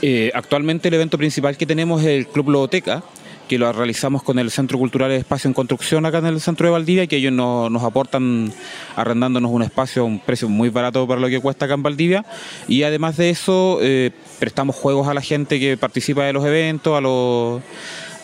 Eh, 0.03 0.31
actualmente 0.35 0.89
el 0.89 0.95
evento 0.95 1.18
principal 1.18 1.57
que 1.57 1.66
tenemos 1.66 2.01
es 2.03 2.09
el 2.09 2.26
Club 2.26 2.51
Logoteca, 2.51 3.03
que 3.49 3.59
lo 3.59 3.72
realizamos 3.72 4.22
con 4.22 4.39
el 4.39 4.51
Centro 4.51 4.78
Cultural 4.78 5.11
de 5.11 5.16
Espacio 5.16 5.49
en 5.49 5.55
Construcción 5.55 6.07
acá 6.07 6.18
en 6.18 6.26
el 6.26 6.41
centro 6.41 6.66
de 6.66 6.72
Valdivia, 6.72 7.07
que 7.07 7.16
ellos 7.16 7.33
nos, 7.33 7.70
nos 7.70 7.83
aportan 7.83 8.53
arrendándonos 8.97 9.51
un 9.51 9.62
espacio 9.62 10.03
a 10.03 10.05
un 10.05 10.20
precio 10.20 10.49
muy 10.49 10.68
barato 10.68 11.07
para 11.07 11.20
lo 11.20 11.28
que 11.28 11.41
cuesta 11.41 11.64
acá 11.64 11.74
en 11.74 11.83
Valdivia. 11.83 12.24
Y 12.68 12.85
además 12.85 13.16
de 13.16 13.31
eso, 13.31 13.78
eh, 13.83 14.12
prestamos 14.39 14.76
juegos 14.76 15.09
a 15.09 15.14
la 15.14 15.20
gente 15.20 15.59
que 15.59 15.76
participa 15.76 16.24
de 16.24 16.33
los 16.33 16.45
eventos, 16.45 16.97
a 16.97 17.01
los 17.01 17.61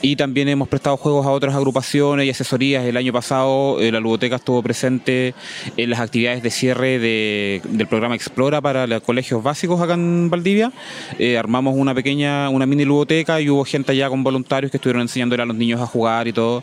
y 0.03 0.15
también 0.17 0.49
hemos 0.49 0.69
prestado 0.69 0.97
juegos 0.97 1.27
a 1.27 1.31
otras 1.31 1.55
agrupaciones 1.55 2.27
y 2.27 2.31
asesorías. 2.31 2.85
El 2.85 2.97
año 2.97 3.13
pasado 3.13 3.81
eh, 3.81 3.91
la 3.91 3.99
Ludoteca 4.01 4.37
estuvo 4.37 4.63
presente 4.63 5.35
en 5.77 5.91
las 5.91 6.01
actividades 6.01 6.43
de 6.43 6.51
cierre 6.51 6.99
de- 6.99 7.61
del 7.65 7.87
programa 7.87 8.15
Explora 8.15 8.61
para 8.61 8.87
los 8.87 9.03
colegios 9.03 9.43
básicos 9.43 9.81
acá 9.81 9.95
en 9.95 10.29
Valdivia. 10.31 10.71
Eh, 11.19 11.39
armamos 11.39 11.75
una 11.77 11.95
pequeña, 11.95 12.49
una 12.51 12.67
mini 12.67 12.85
ludoteca 12.85 13.41
y 13.41 13.49
hubo 13.51 13.65
gente 13.65 13.93
allá 13.93 14.09
con 14.09 14.23
voluntarios 14.23 14.71
que 14.71 14.77
estuvieron 14.77 15.03
enseñándole 15.03 15.43
a 15.43 15.47
los 15.47 15.57
niños 15.57 15.81
a 15.81 15.87
jugar 15.87 16.29
y 16.29 16.33
todo 16.33 16.63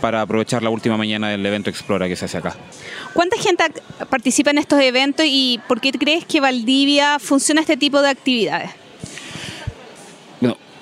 para 0.00 0.20
aprovechar 0.22 0.62
la 0.62 0.70
última 0.70 0.96
mañana 0.96 1.30
del 1.30 1.44
evento 1.46 1.70
Explora 1.70 2.08
que 2.08 2.16
se 2.16 2.24
hace 2.24 2.38
acá. 2.38 2.56
¿Cuánta 3.14 3.36
gente 3.38 3.64
participa 4.10 4.50
en 4.50 4.58
estos 4.58 4.80
eventos 4.80 5.24
y 5.28 5.60
por 5.68 5.80
qué 5.80 5.92
crees 5.92 6.24
que 6.24 6.40
Valdivia 6.40 7.18
funciona 7.18 7.60
este 7.60 7.76
tipo 7.76 8.02
de 8.02 8.08
actividades? 8.10 8.70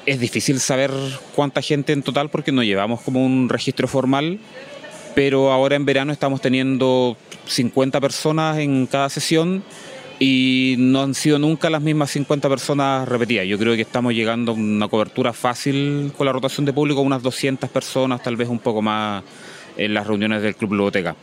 Es 0.07 0.19
difícil 0.19 0.61
saber 0.61 0.91
cuánta 1.35 1.61
gente 1.63 1.93
en 1.93 2.03
total 2.03 2.31
porque 2.31 2.53
no 2.53 2.63
llevamos 2.63 3.01
como 3.03 3.25
un 3.25 3.49
registro 3.49 3.87
formal, 3.87 4.39
pero 5.15 5.53
ahora 5.53 5.77
en 5.77 5.85
verano 5.85 6.13
estamos 6.13 6.41
teniendo 6.41 7.17
50 7.47 8.01
personas 8.01 8.59
en 8.59 8.87
cada 8.87 9.09
sesión 9.11 9.63
y 10.19 10.77
no 10.79 11.03
han 11.03 11.15
sido 11.15 11.39
nunca 11.39 11.71
las 11.71 11.83
mismas 11.83 12.11
50 12.11 12.49
personas 12.49 13.09
repetidas. 13.09 13.47
Yo 13.47 13.59
creo 13.59 13.75
que 13.75 13.83
estamos 13.83 14.15
llegando 14.15 14.53
a 14.53 14.55
una 14.55 14.89
cobertura 14.89 15.33
fácil 15.33 16.13
con 16.17 16.27
la 16.27 16.33
rotación 16.33 16.65
de 16.67 16.73
público, 16.73 17.01
unas 17.01 17.23
200 17.23 17.69
personas, 17.71 18.23
tal 18.23 18.37
vez 18.37 18.49
un 18.49 18.59
poco 18.59 18.83
más 18.83 19.23
en 19.77 19.95
las 19.95 20.07
reuniones 20.07 20.43
del 20.43 20.57
Club 20.57 20.75
Ludoteca. 20.75 21.17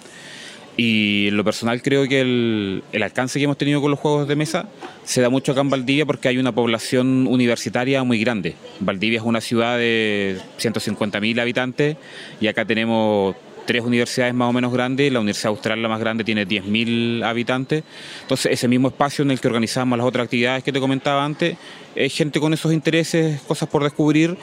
Y 0.77 1.29
en 1.29 1.37
lo 1.37 1.43
personal 1.43 1.81
creo 1.81 2.07
que 2.07 2.21
el, 2.21 2.83
el 2.91 3.01
alcance 3.03 3.39
que 3.39 3.45
hemos 3.45 3.57
tenido 3.57 3.81
con 3.81 3.89
los 3.89 3.99
juegos 3.99 4.27
de 4.27 4.35
mesa 4.35 4.69
se 5.03 5.21
da 5.21 5.29
mucho 5.29 5.51
acá 5.51 5.61
en 5.61 5.71
Valdivia 5.71 6.05
porque 6.05 6.27
hay 6.27 6.37
una 6.37 6.51
población 6.51 7.25
universitaria 7.25 8.03
muy 8.03 8.19
grande. 8.19 8.55
Valdivia 8.79 9.19
es 9.19 9.25
una 9.25 9.41
ciudad 9.41 9.79
de 9.79 10.37
150.000 10.59 11.41
habitantes 11.41 11.97
y 12.39 12.45
acá 12.45 12.63
tenemos 12.63 13.35
tres 13.65 13.83
universidades 13.83 14.35
más 14.35 14.49
o 14.49 14.53
menos 14.53 14.71
grandes. 14.71 15.11
La 15.11 15.19
Universidad 15.19 15.49
Austral, 15.49 15.81
la 15.81 15.89
más 15.89 15.99
grande, 15.99 16.23
tiene 16.23 16.47
10.000 16.47 17.23
habitantes. 17.23 17.83
Entonces, 18.21 18.51
ese 18.51 18.67
mismo 18.67 18.87
espacio 18.87 19.23
en 19.23 19.31
el 19.31 19.39
que 19.39 19.47
organizamos 19.47 19.97
las 19.97 20.07
otras 20.07 20.25
actividades 20.25 20.63
que 20.63 20.71
te 20.71 20.79
comentaba 20.79 21.25
antes, 21.25 21.57
es 21.95 22.13
gente 22.15 22.39
con 22.39 22.53
esos 22.53 22.71
intereses, 22.71 23.41
cosas 23.41 23.67
por 23.67 23.83
descubrir. 23.83 24.37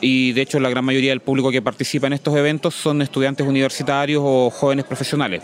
Y 0.00 0.32
de 0.32 0.42
hecho, 0.42 0.58
la 0.60 0.70
gran 0.70 0.84
mayoría 0.84 1.10
del 1.10 1.20
público 1.20 1.50
que 1.50 1.60
participa 1.60 2.06
en 2.06 2.14
estos 2.14 2.34
eventos 2.36 2.74
son 2.74 3.02
estudiantes 3.02 3.46
universitarios 3.46 4.22
o 4.24 4.50
jóvenes 4.50 4.86
profesionales 4.86 5.42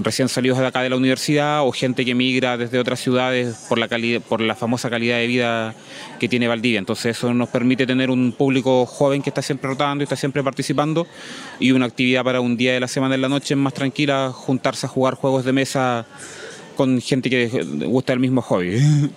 recién 0.00 0.28
salidos 0.28 0.58
de 0.58 0.66
acá 0.66 0.82
de 0.82 0.90
la 0.90 0.96
universidad 0.96 1.66
o 1.66 1.72
gente 1.72 2.04
que 2.04 2.14
migra 2.14 2.56
desde 2.56 2.78
otras 2.78 3.00
ciudades 3.00 3.66
por 3.68 3.78
la, 3.78 3.88
calidad, 3.88 4.20
por 4.20 4.40
la 4.40 4.54
famosa 4.54 4.90
calidad 4.90 5.18
de 5.18 5.26
vida 5.26 5.74
que 6.18 6.28
tiene 6.28 6.48
Valdivia. 6.48 6.78
Entonces 6.78 7.16
eso 7.16 7.32
nos 7.34 7.48
permite 7.48 7.86
tener 7.86 8.10
un 8.10 8.32
público 8.32 8.86
joven 8.86 9.22
que 9.22 9.30
está 9.30 9.42
siempre 9.42 9.68
rotando 9.68 10.02
y 10.02 10.04
está 10.04 10.16
siempre 10.16 10.42
participando 10.42 11.06
y 11.58 11.72
una 11.72 11.86
actividad 11.86 12.24
para 12.24 12.40
un 12.40 12.56
día 12.56 12.72
de 12.72 12.80
la 12.80 12.88
semana 12.88 13.14
en 13.14 13.22
la 13.22 13.28
noche 13.28 13.56
más 13.56 13.74
tranquila, 13.74 14.30
juntarse 14.32 14.86
a 14.86 14.88
jugar 14.88 15.14
juegos 15.14 15.44
de 15.44 15.52
mesa 15.52 16.06
con 16.76 17.00
gente 17.00 17.28
que 17.28 17.46
gusta 17.86 18.12
el 18.12 18.20
mismo 18.20 18.40
hobby. 18.40 19.10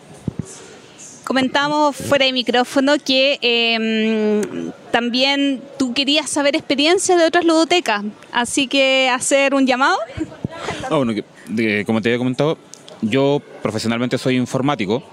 Comentamos 1.24 1.96
fuera 1.96 2.26
de 2.26 2.34
micrófono 2.34 2.94
que 2.98 3.38
eh, 3.42 4.72
también 4.92 5.62
tú 5.78 5.94
querías 5.94 6.30
saber 6.30 6.56
experiencias 6.56 7.20
de 7.20 7.26
otras 7.26 7.46
ludotecas, 7.46 8.04
así 8.32 8.68
que 8.68 9.10
hacer 9.10 9.54
un 9.54 9.66
llamado. 9.68 9.98
Ah, 10.90 10.98
bueno, 10.98 11.14
como 11.86 12.02
te 12.02 12.10
había 12.10 12.18
comentado, 12.18 12.58
yo 13.02 13.42
profesionalmente 13.62 14.18
soy 14.18 14.36
informático 14.36 15.04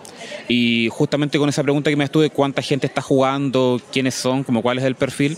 y 0.49 0.89
justamente 0.91 1.39
con 1.39 1.49
esa 1.49 1.63
pregunta 1.63 1.91
que 1.91 1.97
me 1.97 2.05
estuve, 2.05 2.31
cuánta 2.31 2.63
gente 2.63 2.87
está 2.87 3.01
jugando, 3.01 3.81
quiénes 3.93 4.15
son, 4.15 4.45
como 4.45 4.63
cuál 4.63 4.79
es 4.79 4.85
el 4.85 4.95
perfil, 4.95 5.37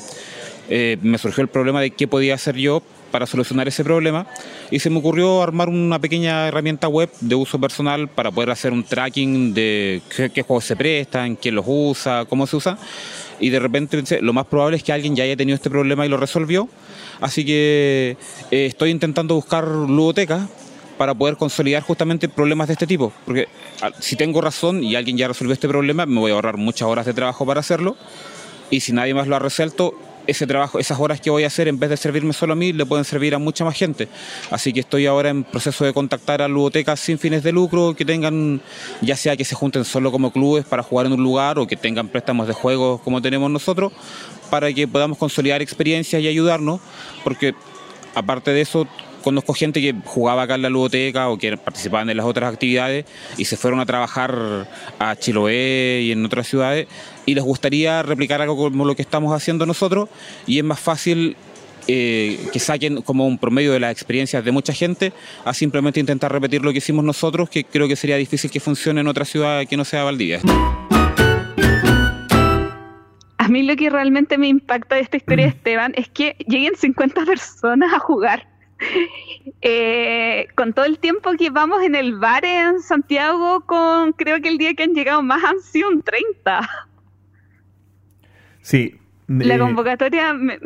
eh, 0.68 0.96
me 1.02 1.18
surgió 1.18 1.42
el 1.42 1.48
problema 1.48 1.80
de 1.80 1.90
qué 1.90 2.08
podía 2.08 2.34
hacer 2.34 2.56
yo 2.56 2.82
para 3.10 3.26
solucionar 3.26 3.66
ese 3.66 3.82
problema 3.82 4.26
y 4.70 4.78
se 4.78 4.88
me 4.88 4.98
ocurrió 4.98 5.42
armar 5.42 5.68
una 5.68 5.98
pequeña 5.98 6.46
herramienta 6.46 6.86
web 6.86 7.10
de 7.20 7.34
uso 7.34 7.60
personal 7.60 8.08
para 8.08 8.30
poder 8.30 8.50
hacer 8.50 8.72
un 8.72 8.84
tracking 8.84 9.52
de 9.52 10.00
qué, 10.14 10.30
qué 10.30 10.42
juegos 10.42 10.64
se 10.64 10.76
prestan, 10.76 11.34
quién 11.34 11.56
los 11.56 11.64
usa, 11.66 12.24
cómo 12.26 12.46
se 12.46 12.56
usa 12.56 12.78
y 13.40 13.50
de 13.50 13.58
repente 13.58 14.20
lo 14.20 14.32
más 14.32 14.46
probable 14.46 14.76
es 14.76 14.82
que 14.82 14.92
alguien 14.92 15.16
ya 15.16 15.24
haya 15.24 15.36
tenido 15.36 15.56
este 15.56 15.70
problema 15.70 16.06
y 16.06 16.08
lo 16.08 16.16
resolvió 16.16 16.68
así 17.20 17.44
que 17.44 18.16
eh, 18.50 18.66
estoy 18.66 18.90
intentando 18.90 19.34
buscar 19.34 19.66
ludotecas 19.66 20.48
para 21.00 21.14
poder 21.14 21.36
consolidar 21.36 21.82
justamente 21.82 22.28
problemas 22.28 22.66
de 22.66 22.74
este 22.74 22.86
tipo. 22.86 23.10
Porque 23.24 23.48
ah, 23.80 23.90
si 24.00 24.16
tengo 24.16 24.42
razón 24.42 24.84
y 24.84 24.96
alguien 24.96 25.16
ya 25.16 25.28
resolvió 25.28 25.54
este 25.54 25.66
problema, 25.66 26.04
me 26.04 26.20
voy 26.20 26.30
a 26.30 26.34
ahorrar 26.34 26.58
muchas 26.58 26.86
horas 26.88 27.06
de 27.06 27.14
trabajo 27.14 27.46
para 27.46 27.60
hacerlo. 27.60 27.96
Y 28.68 28.80
si 28.80 28.92
nadie 28.92 29.14
más 29.14 29.26
lo 29.26 29.34
ha 29.34 29.38
resuelto, 29.38 29.94
ese 30.30 30.46
trabajo, 30.46 30.78
esas 30.78 30.98
horas 30.98 31.20
que 31.20 31.30
voy 31.30 31.44
a 31.44 31.48
hacer, 31.48 31.68
en 31.68 31.78
vez 31.78 31.90
de 31.90 31.96
servirme 31.96 32.32
solo 32.32 32.52
a 32.52 32.56
mí, 32.56 32.72
le 32.72 32.86
pueden 32.86 33.04
servir 33.04 33.34
a 33.34 33.38
mucha 33.38 33.64
más 33.64 33.76
gente. 33.76 34.08
Así 34.50 34.72
que 34.72 34.80
estoy 34.80 35.06
ahora 35.06 35.30
en 35.30 35.44
proceso 35.44 35.84
de 35.84 35.92
contactar 35.92 36.42
a 36.42 36.48
ludotecas 36.48 37.00
sin 37.00 37.18
fines 37.18 37.42
de 37.42 37.52
lucro, 37.52 37.94
que 37.94 38.04
tengan, 38.04 38.60
ya 39.00 39.16
sea 39.16 39.36
que 39.36 39.44
se 39.44 39.54
junten 39.54 39.84
solo 39.84 40.12
como 40.12 40.32
clubes 40.32 40.64
para 40.64 40.82
jugar 40.82 41.06
en 41.06 41.12
un 41.12 41.22
lugar 41.22 41.58
o 41.58 41.66
que 41.66 41.76
tengan 41.76 42.08
préstamos 42.08 42.46
de 42.46 42.52
juegos 42.52 43.00
como 43.00 43.20
tenemos 43.20 43.50
nosotros, 43.50 43.92
para 44.50 44.72
que 44.72 44.86
podamos 44.88 45.18
consolidar 45.18 45.62
experiencias 45.62 46.22
y 46.22 46.28
ayudarnos, 46.28 46.80
porque 47.24 47.54
aparte 48.14 48.52
de 48.52 48.60
eso, 48.60 48.86
conozco 49.20 49.54
gente 49.54 49.80
que 49.80 49.94
jugaba 50.04 50.42
acá 50.42 50.54
en 50.54 50.62
la 50.62 50.70
ludoteca 50.70 51.28
o 51.28 51.38
que 51.38 51.56
participaban 51.56 52.10
en 52.10 52.16
las 52.16 52.26
otras 52.26 52.52
actividades 52.52 53.04
y 53.36 53.44
se 53.44 53.56
fueron 53.56 53.80
a 53.80 53.86
trabajar 53.86 54.68
a 54.98 55.16
Chiloé 55.16 56.02
y 56.04 56.12
en 56.12 56.24
otras 56.24 56.48
ciudades 56.48 56.88
y 57.30 57.34
les 57.34 57.44
gustaría 57.44 58.02
replicar 58.02 58.42
algo 58.42 58.56
como 58.56 58.84
lo 58.84 58.96
que 58.96 59.02
estamos 59.02 59.32
haciendo 59.32 59.64
nosotros 59.64 60.08
y 60.48 60.58
es 60.58 60.64
más 60.64 60.80
fácil 60.80 61.36
eh, 61.86 62.48
que 62.52 62.58
saquen 62.58 63.02
como 63.02 63.24
un 63.24 63.38
promedio 63.38 63.72
de 63.72 63.78
las 63.78 63.92
experiencias 63.92 64.44
de 64.44 64.50
mucha 64.50 64.72
gente 64.72 65.12
a 65.44 65.54
simplemente 65.54 66.00
intentar 66.00 66.32
repetir 66.32 66.62
lo 66.62 66.72
que 66.72 66.78
hicimos 66.78 67.04
nosotros, 67.04 67.48
que 67.48 67.62
creo 67.62 67.86
que 67.86 67.94
sería 67.94 68.16
difícil 68.16 68.50
que 68.50 68.58
funcione 68.58 69.00
en 69.00 69.06
otra 69.06 69.24
ciudad 69.24 69.64
que 69.64 69.76
no 69.76 69.84
sea 69.84 70.02
Valdivia. 70.02 70.40
A 73.38 73.48
mí 73.48 73.62
lo 73.62 73.76
que 73.76 73.88
realmente 73.88 74.36
me 74.36 74.48
impacta 74.48 74.96
de 74.96 75.02
esta 75.02 75.16
historia 75.16 75.44
de 75.44 75.50
Esteban 75.50 75.92
es 75.94 76.08
que 76.08 76.34
lleguen 76.48 76.74
50 76.76 77.24
personas 77.24 77.92
a 77.94 78.00
jugar. 78.00 78.48
Eh, 79.62 80.48
con 80.54 80.72
todo 80.72 80.86
el 80.86 80.98
tiempo 80.98 81.32
que 81.38 81.50
vamos 81.50 81.82
en 81.82 81.94
el 81.94 82.16
bar 82.16 82.44
en 82.44 82.80
Santiago, 82.80 83.60
con 83.66 84.12
creo 84.14 84.40
que 84.40 84.48
el 84.48 84.58
día 84.58 84.74
que 84.74 84.84
han 84.84 84.94
llegado 84.94 85.22
más 85.22 85.44
han 85.44 85.60
sido 85.60 85.88
un 85.90 86.02
30. 86.02 86.89
Sí. 88.70 88.94
La 89.26 89.54
eh, 89.56 89.58
convocatoria 89.58 90.32
me- 90.32 90.58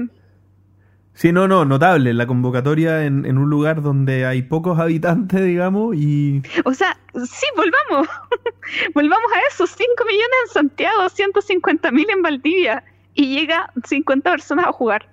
Sí, 1.15 1.33
no, 1.33 1.47
no, 1.47 1.65
notable. 1.65 2.13
La 2.13 2.27
convocatoria 2.27 3.05
en, 3.07 3.25
en 3.25 3.39
un 3.39 3.49
lugar 3.49 3.83
donde 3.83 4.27
hay 4.27 4.43
pocos 4.43 4.79
habitantes, 4.81 5.45
digamos, 5.45 5.95
y 5.97 6.43
O 6.65 6.75
sea, 6.75 6.99
sí, 7.15 7.47
volvamos. 7.57 8.09
volvamos 8.95 9.33
a 9.33 9.39
eso. 9.53 9.67
5 9.67 9.87
millones 10.07 10.29
en 10.49 10.53
Santiago, 10.53 11.09
150 11.09 11.91
mil 11.93 12.07
en 12.11 12.21
Valdivia. 12.23 12.85
Y 13.15 13.39
llega 13.39 13.73
50 13.85 14.29
personas 14.31 14.67
a 14.67 14.73
jugar. 14.73 15.09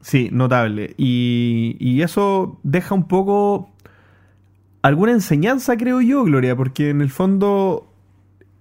sí, 0.00 0.28
notable. 0.32 0.94
Y, 0.96 1.76
y 1.78 2.00
eso 2.02 2.58
deja 2.62 2.94
un 2.94 3.06
poco 3.06 3.70
alguna 4.82 5.12
enseñanza, 5.12 5.76
creo 5.76 6.00
yo, 6.00 6.24
Gloria, 6.24 6.56
porque 6.56 6.88
en 6.90 7.00
el 7.02 7.10
fondo 7.10 7.93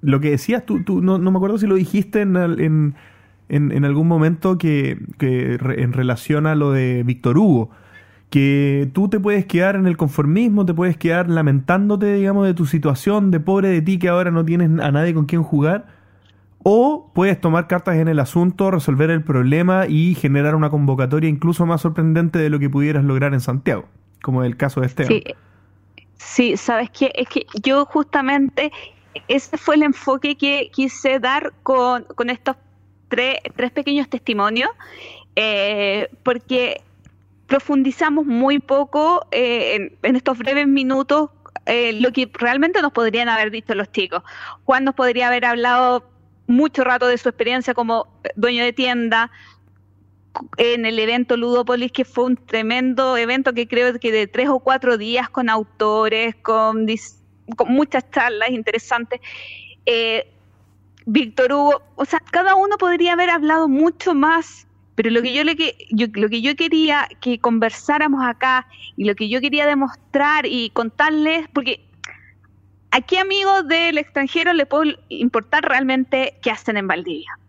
lo 0.04 0.20
que 0.20 0.30
decías 0.32 0.66
tú, 0.66 0.84
tú 0.84 1.02
no, 1.02 1.18
no 1.18 1.32
me 1.32 1.38
acuerdo 1.38 1.58
si 1.58 1.66
lo 1.68 1.76
dijiste 1.76 2.22
en, 2.22 2.36
en, 2.38 2.96
en- 3.50 3.72
en 3.72 3.86
algún 3.86 4.08
momento 4.08 4.58
que, 4.58 5.00
que 5.18 5.58
re- 5.60 5.82
en 5.84 5.94
relación 5.94 6.46
a 6.48 6.56
lo 6.56 6.72
de 6.72 7.04
Víctor 7.04 7.38
Hugo, 7.38 7.70
que 8.30 8.90
tú 8.94 9.10
te 9.10 9.20
puedes 9.20 9.46
quedar 9.46 9.76
en 9.76 9.86
el 9.88 9.96
conformismo, 9.98 10.66
te 10.66 10.74
puedes 10.74 10.98
quedar 10.98 11.30
lamentándote, 11.30 12.14
digamos, 12.16 12.46
de 12.48 12.54
tu 12.54 12.66
situación, 12.66 13.32
de 13.32 13.40
pobre 13.40 13.70
de 13.70 13.82
ti 13.82 14.00
que 14.00 14.10
ahora 14.10 14.32
no 14.32 14.44
tienes 14.44 14.70
a 14.80 14.92
nadie 14.92 15.14
con 15.14 15.26
quien 15.26 15.44
jugar, 15.44 15.86
o 16.64 17.12
puedes 17.14 17.40
tomar 17.42 17.68
cartas 17.68 17.96
en 17.98 18.08
el 18.08 18.20
asunto, 18.20 18.72
resolver 18.72 19.10
el 19.12 19.22
problema 19.24 19.86
y 19.88 20.16
generar 20.16 20.56
una 20.56 20.70
convocatoria 20.70 21.30
incluso 21.30 21.66
más 21.66 21.82
sorprendente 21.82 22.40
de 22.40 22.50
lo 22.50 22.58
que 22.60 22.70
pudieras 22.70 23.04
lograr 23.04 23.34
en 23.34 23.42
Santiago, 23.42 23.86
como 24.22 24.44
el 24.44 24.58
caso 24.58 24.80
de 24.82 24.88
Esteban. 24.88 25.10
Sí, 25.12 25.24
sí 26.16 26.58
¿sabes 26.58 26.90
qué? 26.90 27.12
Es 27.16 27.28
que 27.28 27.46
yo 27.62 27.86
justamente 27.86 28.72
ese 29.28 29.58
fue 29.58 29.76
el 29.76 29.84
enfoque 29.84 30.36
que 30.36 30.70
quise 30.74 31.20
dar 31.20 31.54
con, 31.64 32.06
estos 32.30 32.56
tres, 33.08 33.38
tres 33.56 33.72
pequeños 33.72 34.10
testimonios, 34.10 34.70
eh, 35.36 36.10
porque 36.24 36.82
profundizamos 37.48 38.26
muy 38.26 38.60
poco 38.60 39.26
eh, 39.32 39.96
en, 40.02 40.16
estos 40.16 40.38
breves 40.38 40.68
minutos 40.68 41.30
eh, 41.66 41.94
lo 41.94 42.12
que 42.12 42.30
realmente 42.34 42.82
nos 42.82 42.92
podrían 42.92 43.30
haber 43.30 43.52
dicho 43.52 43.76
los 43.76 43.92
chicos. 43.92 44.24
Juan 44.66 44.84
nos 44.84 44.96
podría 44.96 45.28
haber 45.28 45.46
hablado 45.46 46.04
mucho 46.48 46.84
rato 46.84 47.08
de 47.08 47.18
su 47.18 47.30
experiencia 47.30 47.74
como 47.74 48.08
dueño 48.36 48.64
de 48.64 48.74
tienda 48.74 49.32
en 50.58 50.86
el 50.86 51.00
evento 51.00 51.38
Ludopolis, 51.38 51.92
que 51.92 52.06
fue 52.06 52.26
un 52.26 52.38
tremendo 52.38 53.18
evento 53.18 53.54
que 53.54 53.68
creo 53.68 53.98
que 54.00 54.12
de 54.12 54.28
tres 54.28 54.50
o 54.50 54.60
cuatro 54.60 54.98
días 54.98 55.30
con 55.30 55.50
autores, 55.50 56.36
con, 56.36 56.86
con 57.56 57.74
muchas 57.74 58.10
charlas 58.12 58.50
interesantes. 58.52 59.20
Eh, 59.86 60.28
Víctor 61.06 61.52
Hugo, 61.52 61.82
o 61.96 62.06
sea, 62.06 62.20
cada 62.32 62.56
uno 62.56 62.78
podría 62.78 63.14
haber 63.14 63.30
hablado 63.30 63.68
mucho 63.68 64.14
más 64.14 64.68
pero 64.96 65.10
lo 65.10 65.22
que 65.22 65.34
yo, 65.34 65.44
le 65.44 65.56
lo 66.14 66.30
que 66.30 66.42
yo 66.42 66.56
quería 66.56 67.08
que 67.20 67.40
conversáramos 67.40 68.24
acá 68.24 68.68
y 68.96 69.06
lo 69.06 69.16
que 69.16 69.28
yo 69.28 69.42
quería 69.42 69.66
demostrar 69.66 70.46
y 70.46 70.70
contarles, 70.70 71.48
porque 71.52 71.82
aquí 72.92 73.18
amigos 73.18 73.68
del 73.68 73.98
extranjero 73.98 74.54
le 74.54 74.66
puedo 74.66 74.94
importar 75.10 75.64
realmente 75.64 76.36
qué 76.44 76.52
hacen 76.52 76.78
en 76.78 76.88
Valdivia. 76.88 77.40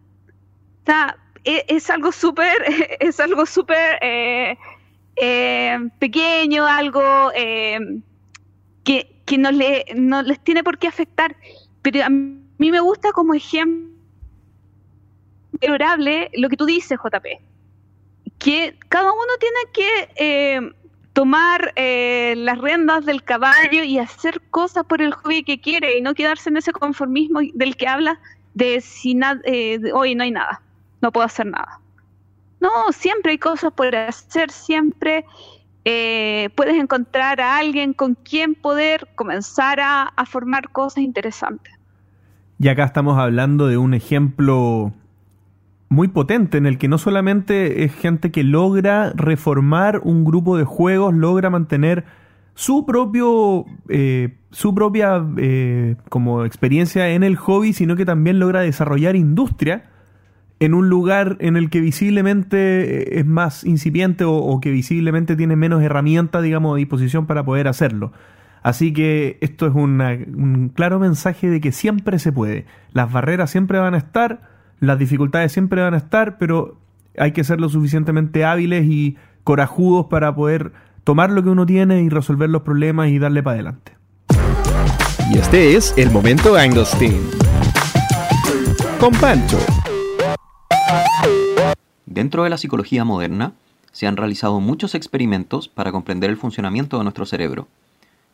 O 0.82 0.86
sea, 0.86 1.16
e, 1.44 1.64
es, 1.68 1.90
algo 1.90 2.12
súper, 2.12 2.56
es 3.00 3.20
algo 3.20 3.44
súper 3.44 3.98
eh, 4.00 4.56
eh, 5.16 5.78
pequeño, 5.98 6.66
algo 6.66 7.30
que, 8.84 9.13
que 9.24 9.38
no, 9.38 9.50
le, 9.50 9.84
no 9.94 10.22
les 10.22 10.40
tiene 10.40 10.62
por 10.62 10.78
qué 10.78 10.88
afectar. 10.88 11.36
Pero 11.82 12.04
a 12.04 12.08
mí 12.08 12.40
me 12.58 12.80
gusta 12.80 13.12
como 13.12 13.34
ejemplo 13.34 13.94
lo 16.32 16.48
que 16.48 16.56
tú 16.56 16.66
dices, 16.66 16.98
JP, 16.98 17.26
que 18.38 18.76
cada 18.88 19.12
uno 19.12 19.32
tiene 19.40 19.58
que 19.72 20.08
eh, 20.16 20.72
tomar 21.12 21.72
eh, 21.76 22.34
las 22.36 22.58
riendas 22.58 23.06
del 23.06 23.22
caballo 23.22 23.82
y 23.84 23.98
hacer 23.98 24.40
cosas 24.50 24.84
por 24.84 25.00
el 25.00 25.12
hobby 25.12 25.44
que 25.44 25.60
quiere 25.60 25.98
y 25.98 26.02
no 26.02 26.14
quedarse 26.14 26.50
en 26.50 26.56
ese 26.56 26.72
conformismo 26.72 27.40
del 27.54 27.76
que 27.76 27.86
habla 27.86 28.20
de 28.54 28.80
si 28.80 29.18
eh, 29.44 29.80
hoy 29.92 30.14
no 30.14 30.24
hay 30.24 30.30
nada, 30.30 30.60
no 31.00 31.12
puedo 31.12 31.26
hacer 31.26 31.46
nada. 31.46 31.80
No, 32.60 32.92
siempre 32.92 33.32
hay 33.32 33.38
cosas 33.38 33.72
por 33.72 33.94
hacer, 33.94 34.50
siempre 34.50 35.24
puedes 35.84 36.76
encontrar 36.76 37.40
a 37.40 37.58
alguien 37.58 37.92
con 37.92 38.14
quien 38.14 38.54
poder 38.54 39.08
comenzar 39.14 39.80
a 39.80 40.24
formar 40.26 40.70
cosas 40.70 41.04
interesantes. 41.04 41.74
Y 42.58 42.68
acá 42.68 42.84
estamos 42.84 43.18
hablando 43.18 43.66
de 43.66 43.76
un 43.76 43.94
ejemplo 43.94 44.92
muy 45.88 46.08
potente 46.08 46.58
en 46.58 46.66
el 46.66 46.78
que 46.78 46.88
no 46.88 46.98
solamente 46.98 47.84
es 47.84 47.94
gente 47.94 48.30
que 48.30 48.42
logra 48.42 49.12
reformar 49.14 50.00
un 50.04 50.24
grupo 50.24 50.56
de 50.56 50.64
juegos, 50.64 51.14
logra 51.14 51.50
mantener 51.50 52.04
su 52.54 52.86
propio 52.86 53.64
eh, 53.88 54.36
su 54.50 54.74
propia 54.74 55.24
eh, 55.36 55.96
como 56.08 56.44
experiencia 56.44 57.08
en 57.10 57.22
el 57.22 57.36
hobby, 57.36 57.72
sino 57.72 57.96
que 57.96 58.04
también 58.04 58.38
logra 58.38 58.60
desarrollar 58.60 59.16
industria 59.16 59.90
en 60.60 60.74
un 60.74 60.88
lugar 60.88 61.36
en 61.40 61.56
el 61.56 61.70
que 61.70 61.80
visiblemente 61.80 63.16
eh, 63.16 63.20
es 63.20 63.26
más 63.26 63.64
incipiente 63.64 64.24
o, 64.26 64.60
que 64.60 64.70
visiblemente 64.70 65.36
tiene 65.36 65.56
menos 65.56 65.82
herramientas, 65.82 66.42
digamos, 66.42 66.74
a 66.74 66.76
disposición 66.76 67.26
para 67.26 67.44
poder 67.44 67.68
hacerlo. 67.68 68.12
Así 68.62 68.92
que 68.92 69.36
esto 69.42 69.66
es 69.66 69.74
un 69.74 70.72
claro 70.74 70.98
mensaje 70.98 71.50
de 71.50 71.60
que 71.60 71.70
siempre 71.70 72.18
se 72.18 72.32
puede. 72.32 72.64
Las 72.92 73.12
barreras 73.12 73.50
siempre 73.50 73.78
van 73.78 73.94
a 73.94 73.98
estar, 73.98 74.40
las 74.80 74.98
dificultades 74.98 75.52
siempre 75.52 75.82
van 75.82 75.92
a 75.92 75.98
estar, 75.98 76.38
pero 76.38 76.78
hay 77.18 77.32
que 77.32 77.44
ser 77.44 77.60
lo 77.60 77.68
suficientemente 77.68 78.44
hábiles 78.44 78.86
y 78.86 79.16
corajudos 79.44 80.06
para 80.06 80.34
poder 80.34 80.72
tomar 81.04 81.30
lo 81.30 81.42
que 81.42 81.50
uno 81.50 81.66
tiene 81.66 82.02
y 82.02 82.08
resolver 82.08 82.48
los 82.48 82.62
problemas 82.62 83.08
y 83.08 83.18
darle 83.18 83.42
para 83.42 83.54
adelante. 83.54 83.92
Y 85.30 85.38
este 85.38 85.76
es 85.76 85.94
el 85.96 86.10
momento 86.10 86.56
Anglestein. 86.56 87.20
Con 88.98 89.12
Pancho. 89.14 89.58
Dentro 92.06 92.44
de 92.44 92.50
la 92.50 92.58
psicología 92.58 93.04
moderna, 93.04 93.52
se 93.92 94.06
han 94.06 94.16
realizado 94.16 94.60
muchos 94.60 94.94
experimentos 94.94 95.68
para 95.68 95.92
comprender 95.92 96.30
el 96.30 96.36
funcionamiento 96.36 96.98
de 96.98 97.04
nuestro 97.04 97.26
cerebro. 97.26 97.68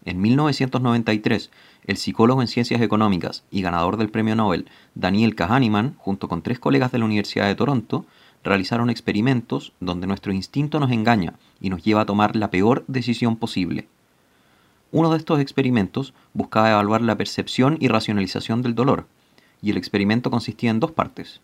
En 0.05 0.21
1993, 0.21 1.51
el 1.87 1.97
psicólogo 1.97 2.41
en 2.41 2.49
ciencias 2.49 2.81
económicas 2.81 3.45
y 3.51 3.63
ganador 3.63 3.97
del 3.97 4.09
premio 4.09 4.35
Nobel 4.37 4.67
Daniel 4.95 5.35
Kahneman, 5.35 5.95
junto 5.99 6.29
con 6.29 6.43
tres 6.43 6.59
colegas 6.59 6.93
de 6.93 6.99
la 6.99 7.05
Universidad 7.05 7.47
de 7.47 7.55
Toronto, 7.55 8.07
realizaron 8.43 8.91
experimentos 8.91 9.73
donde 9.81 10.07
nuestro 10.07 10.33
instinto 10.33 10.81
nos 10.81 10.91
engaña 10.91 11.35
y 11.61 11.71
nos 11.71 11.83
lleva 11.83 12.03
a 12.03 12.07
tomar 12.07 12.37
la 12.37 12.51
peor 12.51 12.85
decisión 12.87 13.37
posible. 13.37 13.89
Uno 14.93 15.11
de 15.11 15.19
estos 15.19 15.41
experimentos 15.41 16.15
buscaba 16.33 16.71
evaluar 16.71 17.03
la 17.03 17.17
percepción 17.17 17.77
y 17.81 17.89
racionalización 17.89 18.63
del 18.63 18.75
dolor, 18.75 19.07
y 19.63 19.71
el 19.71 19.77
experimento 19.77 20.31
consistía 20.31 20.71
en 20.71 20.81
dos 20.81 20.91
partes. 20.93 21.41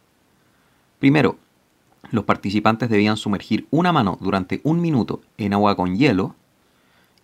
Primero, 0.99 1.37
los 2.11 2.25
participantes 2.25 2.89
debían 2.89 3.17
sumergir 3.17 3.67
una 3.71 3.93
mano 3.93 4.19
durante 4.21 4.61
un 4.65 4.81
minuto 4.81 5.21
en 5.39 5.53
agua 5.53 5.77
con 5.77 5.97
hielo 5.97 6.35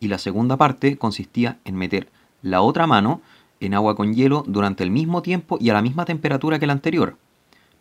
y 0.00 0.08
la 0.08 0.18
segunda 0.18 0.56
parte 0.56 0.98
consistía 0.98 1.58
en 1.64 1.76
meter 1.76 2.08
la 2.42 2.60
otra 2.60 2.86
mano 2.86 3.20
en 3.60 3.74
agua 3.74 3.94
con 3.94 4.14
hielo 4.14 4.44
durante 4.46 4.82
el 4.82 4.90
mismo 4.90 5.22
tiempo 5.22 5.56
y 5.60 5.70
a 5.70 5.74
la 5.74 5.82
misma 5.82 6.04
temperatura 6.04 6.58
que 6.58 6.66
la 6.66 6.72
anterior, 6.72 7.16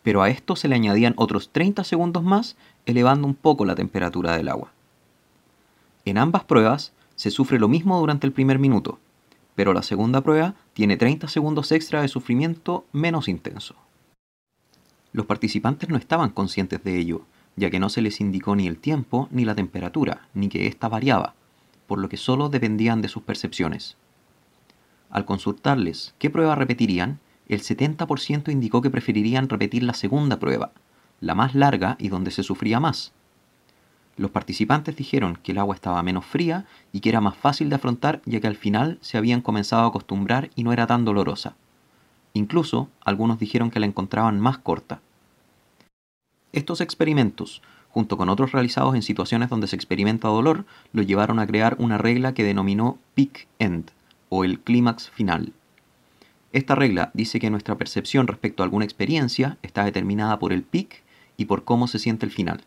pero 0.03 0.21
a 0.21 0.29
esto 0.29 0.55
se 0.55 0.67
le 0.67 0.75
añadían 0.75 1.15
otros 1.17 1.49
30 1.51 1.83
segundos 1.83 2.23
más, 2.23 2.55
elevando 2.85 3.27
un 3.27 3.35
poco 3.35 3.65
la 3.65 3.75
temperatura 3.75 4.37
del 4.37 4.49
agua. 4.49 4.71
En 6.05 6.17
ambas 6.17 6.43
pruebas 6.43 6.93
se 7.15 7.31
sufre 7.31 7.59
lo 7.59 7.67
mismo 7.67 7.99
durante 7.99 8.27
el 8.27 8.33
primer 8.33 8.59
minuto, 8.59 8.99
pero 9.55 9.73
la 9.73 9.83
segunda 9.83 10.21
prueba 10.21 10.55
tiene 10.73 10.97
30 10.97 11.27
segundos 11.27 11.71
extra 11.71 12.01
de 12.01 12.07
sufrimiento 12.07 12.85
menos 12.91 13.27
intenso. 13.27 13.75
Los 15.13 15.25
participantes 15.25 15.89
no 15.89 15.97
estaban 15.97 16.29
conscientes 16.29 16.83
de 16.83 16.97
ello, 16.97 17.25
ya 17.55 17.69
que 17.69 17.79
no 17.79 17.89
se 17.89 18.01
les 18.01 18.21
indicó 18.21 18.55
ni 18.55 18.67
el 18.67 18.77
tiempo 18.77 19.27
ni 19.31 19.45
la 19.45 19.55
temperatura, 19.55 20.27
ni 20.33 20.47
que 20.47 20.67
ésta 20.67 20.87
variaba, 20.87 21.33
por 21.87 21.99
lo 21.99 22.07
que 22.07 22.17
solo 22.17 22.49
dependían 22.49 23.01
de 23.01 23.09
sus 23.09 23.23
percepciones. 23.23 23.97
Al 25.09 25.25
consultarles 25.25 26.15
qué 26.17 26.29
prueba 26.29 26.55
repetirían, 26.55 27.19
el 27.49 27.59
70% 27.59 28.49
indicó 28.49 28.81
que 28.81 28.89
preferirían 28.89 29.49
repetir 29.49 29.83
la 29.83 29.93
segunda 29.93 30.39
prueba, 30.39 30.71
la 31.19 31.35
más 31.35 31.53
larga 31.53 31.97
y 31.99 32.07
donde 32.07 32.31
se 32.31 32.43
sufría 32.43 32.79
más. 32.79 33.11
Los 34.15 34.31
participantes 34.31 34.95
dijeron 34.95 35.37
que 35.41 35.51
el 35.51 35.57
agua 35.57 35.75
estaba 35.75 36.03
menos 36.03 36.25
fría 36.25 36.65
y 36.93 37.01
que 37.01 37.09
era 37.09 37.21
más 37.21 37.35
fácil 37.35 37.69
de 37.69 37.75
afrontar 37.75 38.21
ya 38.25 38.39
que 38.39 38.47
al 38.47 38.55
final 38.55 38.97
se 39.01 39.17
habían 39.17 39.41
comenzado 39.41 39.83
a 39.83 39.87
acostumbrar 39.87 40.49
y 40.55 40.63
no 40.63 40.71
era 40.71 40.87
tan 40.87 41.03
dolorosa. 41.03 41.55
Incluso 42.33 42.89
algunos 43.03 43.39
dijeron 43.39 43.71
que 43.71 43.79
la 43.79 43.85
encontraban 43.85 44.39
más 44.39 44.57
corta. 44.57 45.01
Estos 46.53 46.81
experimentos 46.81 47.61
junto 47.91 48.17
con 48.17 48.29
otros 48.29 48.51
realizados 48.51 48.95
en 48.95 49.01
situaciones 49.01 49.49
donde 49.49 49.67
se 49.67 49.75
experimenta 49.75 50.27
dolor, 50.27 50.65
lo 50.93 51.01
llevaron 51.01 51.39
a 51.39 51.47
crear 51.47 51.75
una 51.79 51.97
regla 51.97 52.33
que 52.33 52.43
denominó 52.43 52.97
peak 53.15 53.47
end, 53.59 53.91
o 54.29 54.43
el 54.43 54.59
clímax 54.59 55.09
final. 55.09 55.53
Esta 56.53 56.75
regla 56.75 57.11
dice 57.13 57.39
que 57.39 57.49
nuestra 57.49 57.75
percepción 57.75 58.27
respecto 58.27 58.63
a 58.63 58.65
alguna 58.65 58.85
experiencia 58.85 59.57
está 59.61 59.83
determinada 59.83 60.39
por 60.39 60.53
el 60.53 60.63
peak 60.63 61.03
y 61.37 61.45
por 61.45 61.63
cómo 61.63 61.87
se 61.87 61.99
siente 61.99 62.25
el 62.25 62.31
final. 62.31 62.63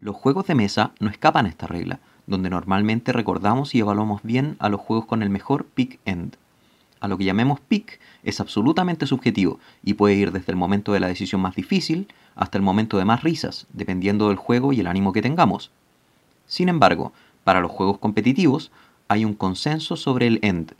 Los 0.00 0.16
juegos 0.16 0.46
de 0.46 0.54
mesa 0.54 0.92
no 1.00 1.10
escapan 1.10 1.46
a 1.46 1.48
esta 1.48 1.66
regla, 1.66 2.00
donde 2.26 2.50
normalmente 2.50 3.12
recordamos 3.12 3.74
y 3.74 3.80
evaluamos 3.80 4.22
bien 4.22 4.56
a 4.60 4.68
los 4.68 4.80
juegos 4.80 5.06
con 5.06 5.22
el 5.22 5.30
mejor 5.30 5.66
peak 5.66 5.98
end. 6.04 6.36
A 7.00 7.08
lo 7.08 7.16
que 7.16 7.24
llamemos 7.24 7.60
peak 7.60 8.00
es 8.24 8.40
absolutamente 8.40 9.06
subjetivo 9.06 9.60
y 9.84 9.94
puede 9.94 10.14
ir 10.14 10.32
desde 10.32 10.52
el 10.52 10.56
momento 10.56 10.92
de 10.92 11.00
la 11.00 11.06
decisión 11.08 11.40
más 11.40 11.54
difícil 11.54 12.08
hasta 12.34 12.58
el 12.58 12.62
momento 12.62 12.98
de 12.98 13.04
más 13.04 13.22
risas, 13.22 13.66
dependiendo 13.72 14.28
del 14.28 14.36
juego 14.36 14.72
y 14.72 14.80
el 14.80 14.86
ánimo 14.86 15.12
que 15.12 15.22
tengamos. 15.22 15.70
Sin 16.46 16.68
embargo, 16.68 17.12
para 17.44 17.60
los 17.60 17.70
juegos 17.70 17.98
competitivos 17.98 18.70
hay 19.08 19.24
un 19.24 19.34
consenso 19.34 19.96
sobre 19.96 20.26
el 20.26 20.38
end, 20.42 20.72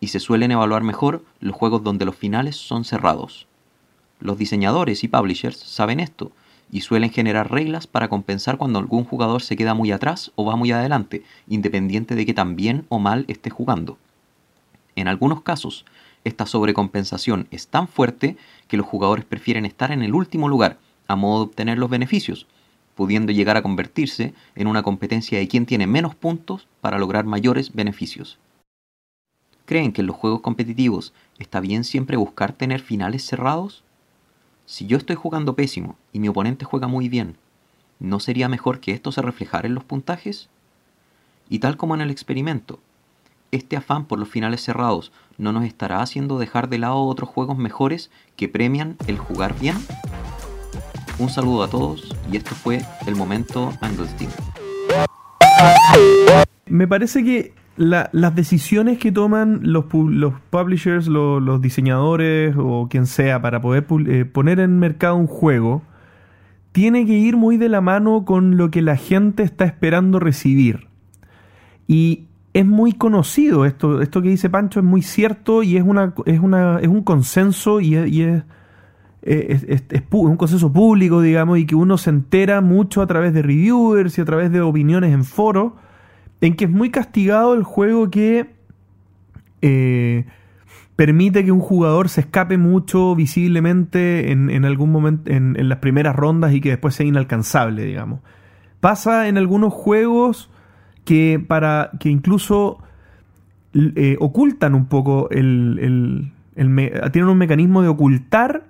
y 0.00 0.08
se 0.08 0.20
suelen 0.20 0.50
evaluar 0.50 0.82
mejor 0.82 1.24
los 1.40 1.54
juegos 1.54 1.82
donde 1.82 2.04
los 2.04 2.16
finales 2.16 2.56
son 2.56 2.84
cerrados. 2.84 3.46
Los 4.20 4.38
diseñadores 4.38 5.04
y 5.04 5.08
publishers 5.08 5.58
saben 5.58 6.00
esto, 6.00 6.32
y 6.70 6.80
suelen 6.80 7.10
generar 7.10 7.50
reglas 7.50 7.86
para 7.86 8.08
compensar 8.08 8.58
cuando 8.58 8.78
algún 8.78 9.04
jugador 9.04 9.42
se 9.42 9.56
queda 9.56 9.74
muy 9.74 9.92
atrás 9.92 10.32
o 10.34 10.44
va 10.44 10.56
muy 10.56 10.72
adelante, 10.72 11.22
independiente 11.48 12.14
de 12.14 12.26
que 12.26 12.34
tan 12.34 12.56
bien 12.56 12.86
o 12.88 12.98
mal 12.98 13.24
esté 13.28 13.50
jugando. 13.50 13.98
En 14.96 15.08
algunos 15.08 15.42
casos, 15.42 15.84
esta 16.24 16.46
sobrecompensación 16.46 17.46
es 17.50 17.68
tan 17.68 17.86
fuerte 17.86 18.36
que 18.66 18.76
los 18.76 18.86
jugadores 18.86 19.24
prefieren 19.24 19.66
estar 19.66 19.92
en 19.92 20.02
el 20.02 20.14
último 20.14 20.48
lugar 20.48 20.78
a 21.06 21.14
modo 21.14 21.44
de 21.44 21.50
obtener 21.50 21.78
los 21.78 21.90
beneficios, 21.90 22.46
pudiendo 22.96 23.30
llegar 23.30 23.56
a 23.58 23.62
convertirse 23.62 24.34
en 24.54 24.66
una 24.66 24.82
competencia 24.82 25.38
de 25.38 25.46
quien 25.46 25.66
tiene 25.66 25.86
menos 25.86 26.14
puntos 26.14 26.66
para 26.80 26.98
lograr 26.98 27.26
mayores 27.26 27.74
beneficios. 27.74 28.38
¿Creen 29.66 29.92
que 29.92 30.00
en 30.00 30.06
los 30.06 30.16
juegos 30.16 30.40
competitivos 30.40 31.12
está 31.38 31.60
bien 31.60 31.84
siempre 31.84 32.16
buscar 32.16 32.52
tener 32.52 32.80
finales 32.80 33.24
cerrados? 33.24 33.84
Si 34.64 34.86
yo 34.86 34.96
estoy 34.96 35.16
jugando 35.16 35.54
pésimo 35.54 35.96
y 36.12 36.20
mi 36.20 36.28
oponente 36.28 36.64
juega 36.64 36.88
muy 36.88 37.08
bien, 37.08 37.36
¿no 37.98 38.18
sería 38.18 38.48
mejor 38.48 38.80
que 38.80 38.92
esto 38.92 39.12
se 39.12 39.22
reflejara 39.22 39.68
en 39.68 39.74
los 39.74 39.84
puntajes? 39.84 40.48
Y 41.48 41.58
tal 41.58 41.76
como 41.76 41.94
en 41.94 42.00
el 42.00 42.10
experimento, 42.10 42.80
este 43.52 43.76
afán 43.76 44.04
por 44.06 44.18
los 44.18 44.28
finales 44.28 44.62
cerrados 44.62 45.12
no 45.38 45.52
nos 45.52 45.64
estará 45.64 46.00
haciendo 46.02 46.38
dejar 46.38 46.68
de 46.68 46.78
lado 46.78 46.98
otros 47.02 47.28
juegos 47.28 47.58
mejores 47.58 48.10
que 48.36 48.48
premian 48.48 48.96
el 49.06 49.18
jugar 49.18 49.54
bien? 49.60 49.76
Un 51.18 51.28
saludo 51.30 51.62
a 51.62 51.68
todos 51.68 52.14
y 52.30 52.36
esto 52.36 52.54
fue 52.54 52.80
el 53.06 53.16
momento 53.16 53.72
Anglestein. 53.80 54.30
Me 56.66 56.86
parece 56.88 57.24
que 57.24 57.54
la- 57.76 58.10
las 58.12 58.34
decisiones 58.34 58.98
que 58.98 59.12
toman 59.12 59.60
los, 59.62 59.84
los 59.92 60.34
publishers, 60.50 61.06
lo- 61.06 61.40
los 61.40 61.60
diseñadores 61.60 62.54
o 62.58 62.88
quien 62.90 63.06
sea 63.06 63.40
para 63.40 63.60
poder 63.60 63.86
eh, 64.08 64.24
poner 64.24 64.60
en 64.60 64.78
mercado 64.78 65.16
un 65.16 65.26
juego, 65.26 65.82
tiene 66.72 67.06
que 67.06 67.12
ir 67.14 67.36
muy 67.36 67.56
de 67.56 67.68
la 67.68 67.80
mano 67.80 68.24
con 68.24 68.56
lo 68.56 68.70
que 68.70 68.82
la 68.82 68.96
gente 68.96 69.42
está 69.42 69.64
esperando 69.64 70.18
recibir. 70.20 70.88
Y 71.88 72.24
es 72.56 72.64
muy 72.64 72.94
conocido 72.94 73.66
esto, 73.66 74.00
esto 74.00 74.22
que 74.22 74.30
dice 74.30 74.48
Pancho 74.48 74.80
es 74.80 74.86
muy 74.86 75.02
cierto 75.02 75.62
y 75.62 75.76
es 75.76 75.82
una, 75.82 76.14
es 76.24 76.40
una, 76.40 76.78
es 76.80 76.88
un 76.88 77.02
consenso 77.02 77.82
y 77.82 77.94
es, 77.94 78.44
un 80.10 80.36
consenso 80.38 80.72
público, 80.72 81.20
digamos, 81.20 81.58
y 81.58 81.66
que 81.66 81.74
uno 81.74 81.98
se 81.98 82.08
entera 82.08 82.62
mucho 82.62 83.02
a 83.02 83.06
través 83.06 83.34
de 83.34 83.42
reviewers 83.42 84.16
y 84.16 84.22
a 84.22 84.24
través 84.24 84.50
de 84.52 84.62
opiniones 84.62 85.12
en 85.12 85.24
foros, 85.24 85.74
en 86.40 86.56
que 86.56 86.64
es 86.64 86.70
muy 86.70 86.90
castigado 86.90 87.52
el 87.52 87.62
juego 87.62 88.08
que 88.08 88.54
eh, 89.60 90.24
permite 90.96 91.44
que 91.44 91.52
un 91.52 91.60
jugador 91.60 92.08
se 92.08 92.22
escape 92.22 92.56
mucho 92.56 93.14
visiblemente 93.14 94.32
en, 94.32 94.48
en 94.48 94.64
algún 94.64 94.92
momento, 94.92 95.30
en, 95.30 95.60
en 95.60 95.68
las 95.68 95.80
primeras 95.80 96.16
rondas 96.16 96.54
y 96.54 96.62
que 96.62 96.70
después 96.70 96.94
sea 96.94 97.04
inalcanzable, 97.04 97.84
digamos. 97.84 98.20
Pasa 98.80 99.28
en 99.28 99.36
algunos 99.36 99.74
juegos 99.74 100.48
que 101.06 101.42
para 101.46 101.92
que 102.00 102.10
incluso 102.10 102.78
eh, 103.72 104.16
ocultan 104.20 104.74
un 104.74 104.86
poco 104.86 105.30
el, 105.30 106.32
tienen 107.12 107.30
un 107.30 107.38
mecanismo 107.38 107.80
de 107.80 107.88
ocultar 107.88 108.64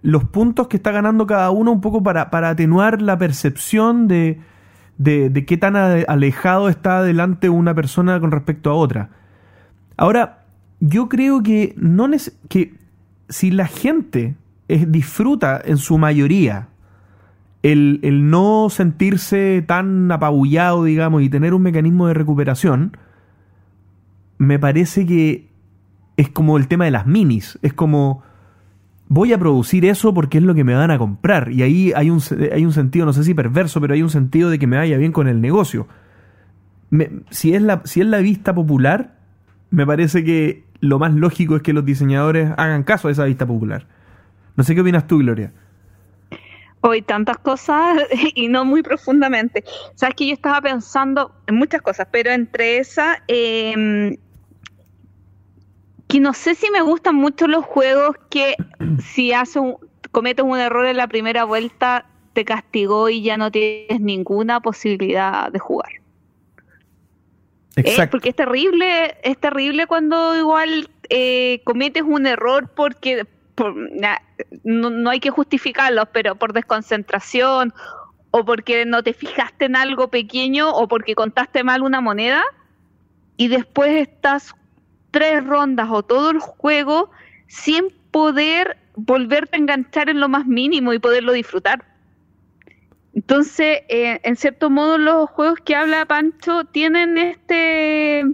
los 0.00 0.24
puntos 0.24 0.68
que 0.68 0.76
está 0.76 0.92
ganando 0.92 1.26
cada 1.26 1.50
uno 1.50 1.72
un 1.72 1.80
poco 1.82 2.02
para, 2.02 2.30
para 2.30 2.50
atenuar 2.50 3.02
la 3.02 3.18
percepción 3.18 4.08
de, 4.08 4.40
de, 4.96 5.44
qué 5.44 5.58
tan 5.58 5.76
alejado 5.76 6.68
está 6.68 6.98
adelante 6.98 7.50
una 7.50 7.74
persona 7.74 8.18
con 8.20 8.30
respecto 8.30 8.70
a 8.70 8.74
otra. 8.74 9.10
Ahora, 9.96 10.44
yo 10.78 11.08
creo 11.08 11.42
que 11.42 11.74
no 11.76 12.08
que 12.48 12.74
si 13.28 13.50
la 13.50 13.66
gente 13.66 14.36
disfruta 14.68 15.60
en 15.62 15.76
su 15.76 15.98
mayoría 15.98 16.69
el, 17.62 18.00
el 18.02 18.30
no 18.30 18.68
sentirse 18.70 19.62
tan 19.66 20.10
apabullado, 20.10 20.84
digamos, 20.84 21.22
y 21.22 21.28
tener 21.28 21.54
un 21.54 21.62
mecanismo 21.62 22.06
de 22.06 22.14
recuperación, 22.14 22.96
me 24.38 24.58
parece 24.58 25.04
que 25.06 25.50
es 26.16 26.28
como 26.28 26.56
el 26.56 26.68
tema 26.68 26.84
de 26.86 26.90
las 26.90 27.06
minis. 27.06 27.58
Es 27.62 27.72
como, 27.72 28.22
voy 29.08 29.32
a 29.32 29.38
producir 29.38 29.84
eso 29.84 30.14
porque 30.14 30.38
es 30.38 30.44
lo 30.44 30.54
que 30.54 30.64
me 30.64 30.74
van 30.74 30.90
a 30.90 30.98
comprar. 30.98 31.50
Y 31.50 31.62
ahí 31.62 31.92
hay 31.94 32.10
un, 32.10 32.20
hay 32.52 32.64
un 32.64 32.72
sentido, 32.72 33.04
no 33.06 33.12
sé 33.12 33.24
si 33.24 33.34
perverso, 33.34 33.80
pero 33.80 33.94
hay 33.94 34.02
un 34.02 34.10
sentido 34.10 34.48
de 34.48 34.58
que 34.58 34.66
me 34.66 34.76
vaya 34.76 34.96
bien 34.96 35.12
con 35.12 35.28
el 35.28 35.40
negocio. 35.40 35.88
Si, 37.30 37.54
es 37.54 37.62
la, 37.62 37.82
si 37.84 38.00
es 38.00 38.06
la 38.06 38.18
vista 38.18 38.54
popular, 38.54 39.16
me 39.70 39.86
parece 39.86 40.24
que 40.24 40.64
lo 40.80 40.98
más 40.98 41.12
lógico 41.14 41.56
es 41.56 41.62
que 41.62 41.72
los 41.72 41.84
diseñadores 41.84 42.52
hagan 42.56 42.82
caso 42.82 43.08
a 43.08 43.10
esa 43.10 43.24
vista 43.24 43.46
popular. 43.46 43.86
No 44.56 44.64
sé 44.64 44.74
qué 44.74 44.80
opinas 44.80 45.06
tú, 45.06 45.18
Gloria. 45.18 45.52
Hoy 46.82 47.02
tantas 47.02 47.38
cosas 47.38 48.02
y 48.34 48.48
no 48.48 48.64
muy 48.64 48.82
profundamente. 48.82 49.64
Sabes 49.94 50.14
que 50.14 50.26
yo 50.26 50.32
estaba 50.32 50.60
pensando 50.60 51.34
en 51.46 51.56
muchas 51.56 51.82
cosas, 51.82 52.08
pero 52.10 52.30
entre 52.30 52.78
esas, 52.78 53.18
eh, 53.28 54.16
que 56.08 56.20
no 56.20 56.32
sé 56.34 56.54
si 56.54 56.70
me 56.70 56.82
gustan 56.82 57.14
mucho 57.14 57.46
los 57.46 57.64
juegos 57.64 58.16
que 58.30 58.56
si 59.12 59.32
haces 59.32 59.56
un- 59.56 59.76
cometes 60.10 60.44
un 60.44 60.58
error 60.58 60.86
en 60.86 60.96
la 60.96 61.06
primera 61.06 61.44
vuelta 61.44 62.06
te 62.32 62.44
castigó 62.44 63.08
y 63.08 63.22
ya 63.22 63.36
no 63.36 63.50
tienes 63.50 64.00
ninguna 64.00 64.60
posibilidad 64.60 65.50
de 65.52 65.58
jugar. 65.58 65.90
Eh, 67.76 68.08
porque 68.10 68.30
es 68.30 68.36
terrible, 68.36 69.16
es 69.22 69.38
terrible 69.38 69.86
cuando 69.86 70.36
igual 70.36 70.90
eh, 71.08 71.60
cometes 71.64 72.02
un 72.02 72.26
error 72.26 72.68
porque 72.74 73.26
no, 74.64 75.10
hay 75.10 75.20
que 75.20 75.30
justificarlo, 75.30 76.06
pero 76.06 76.34
por 76.36 76.52
desconcentración 76.52 77.72
o 78.30 78.44
porque 78.44 78.84
no 78.86 79.02
te 79.02 79.12
fijaste 79.12 79.66
en 79.66 79.76
algo 79.76 80.08
pequeño 80.08 80.70
o 80.70 80.88
porque 80.88 81.14
contaste 81.14 81.64
mal 81.64 81.82
una 81.82 82.00
moneda 82.00 82.42
y 83.36 83.48
después 83.48 84.08
estás 84.08 84.54
tres 85.10 85.44
rondas 85.44 85.88
o 85.90 86.02
todo 86.02 86.30
el 86.30 86.38
juego 86.38 87.10
sin 87.48 87.90
poder 88.10 88.76
volverte 88.94 89.56
a 89.56 89.60
enganchar 89.60 90.08
en 90.10 90.20
lo 90.20 90.28
más 90.28 90.46
mínimo 90.46 90.92
y 90.92 90.98
poderlo 90.98 91.32
disfrutar. 91.32 91.84
Entonces, 93.14 93.80
eh, 93.88 94.20
en 94.22 94.36
cierto 94.36 94.70
modo, 94.70 94.98
los 94.98 95.28
juegos 95.30 95.58
que 95.64 95.74
habla 95.74 96.06
Pancho 96.06 96.64
tienen 96.64 97.18
este 97.18 98.24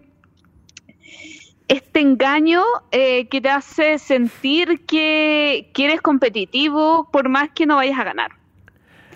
este 1.69 2.01
engaño 2.01 2.63
eh, 2.93 3.29
que 3.29 3.41
te 3.41 3.49
hace 3.51 3.99
sentir 3.99 4.85
que, 4.87 5.71
que 5.75 5.85
eres 5.87 6.01
competitivo 6.01 7.09
por 7.11 7.29
más 7.29 7.51
que 7.55 7.67
no 7.67 7.77
vayas 7.77 7.99
a 7.99 8.05
ganar. 8.05 8.31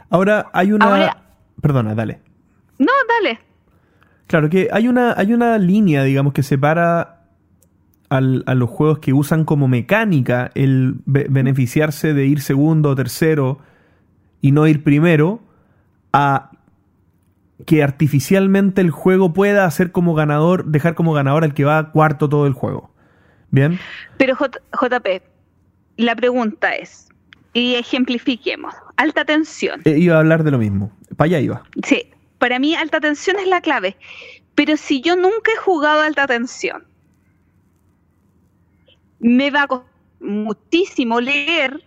Ahora 0.08 0.50
hay 0.52 0.72
una... 0.72 0.86
Ahora- 0.86 1.16
Perdona, 1.62 1.94
dale. 1.94 2.20
No, 2.78 2.92
dale. 3.22 3.38
Claro 4.26 4.48
que 4.48 4.68
hay 4.72 4.88
una, 4.88 5.14
hay 5.16 5.32
una 5.32 5.58
línea, 5.58 6.02
digamos, 6.04 6.32
que 6.32 6.42
separa 6.42 7.26
al- 8.08 8.42
a 8.46 8.54
los 8.54 8.70
juegos 8.70 8.98
que 9.00 9.12
usan 9.12 9.44
como 9.44 9.68
mecánica 9.68 10.50
el 10.54 10.94
be- 11.04 11.26
beneficiarse 11.28 12.14
de 12.14 12.26
ir 12.26 12.40
segundo 12.40 12.90
o 12.90 12.94
tercero 12.96 13.58
y 14.40 14.52
no 14.52 14.66
ir 14.66 14.82
primero, 14.82 15.40
a 16.12 16.49
que 17.66 17.82
artificialmente 17.82 18.80
el 18.80 18.90
juego 18.90 19.32
pueda 19.32 19.64
hacer 19.64 19.92
como 19.92 20.14
ganador, 20.14 20.64
dejar 20.66 20.94
como 20.94 21.12
ganador 21.12 21.44
al 21.44 21.54
que 21.54 21.64
va 21.64 21.90
cuarto 21.92 22.28
todo 22.28 22.46
el 22.46 22.52
juego. 22.52 22.90
¿Bien? 23.50 23.78
Pero 24.16 24.36
J- 24.36 24.60
JP, 24.72 25.22
la 25.96 26.14
pregunta 26.14 26.74
es, 26.76 27.08
y 27.52 27.74
ejemplifiquemos, 27.74 28.72
alta 28.96 29.24
tensión. 29.24 29.80
Eh, 29.84 29.98
iba 29.98 30.16
a 30.16 30.20
hablar 30.20 30.44
de 30.44 30.52
lo 30.52 30.58
mismo. 30.58 30.92
Para 31.16 31.26
allá 31.26 31.40
iba. 31.40 31.62
Sí, 31.84 32.04
para 32.38 32.58
mí 32.58 32.74
alta 32.76 33.00
tensión 33.00 33.36
es 33.38 33.48
la 33.48 33.60
clave. 33.60 33.96
Pero 34.54 34.76
si 34.76 35.00
yo 35.00 35.16
nunca 35.16 35.50
he 35.52 35.58
jugado 35.58 36.02
alta 36.02 36.26
tensión, 36.26 36.84
me 39.18 39.50
va 39.50 39.62
a 39.62 39.66
costar 39.66 39.90
muchísimo 40.20 41.20
leer 41.20 41.82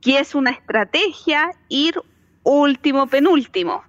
que 0.00 0.18
es 0.18 0.34
una 0.34 0.50
estrategia 0.50 1.50
ir 1.68 1.94
último, 2.42 3.06
penúltimo. 3.06 3.82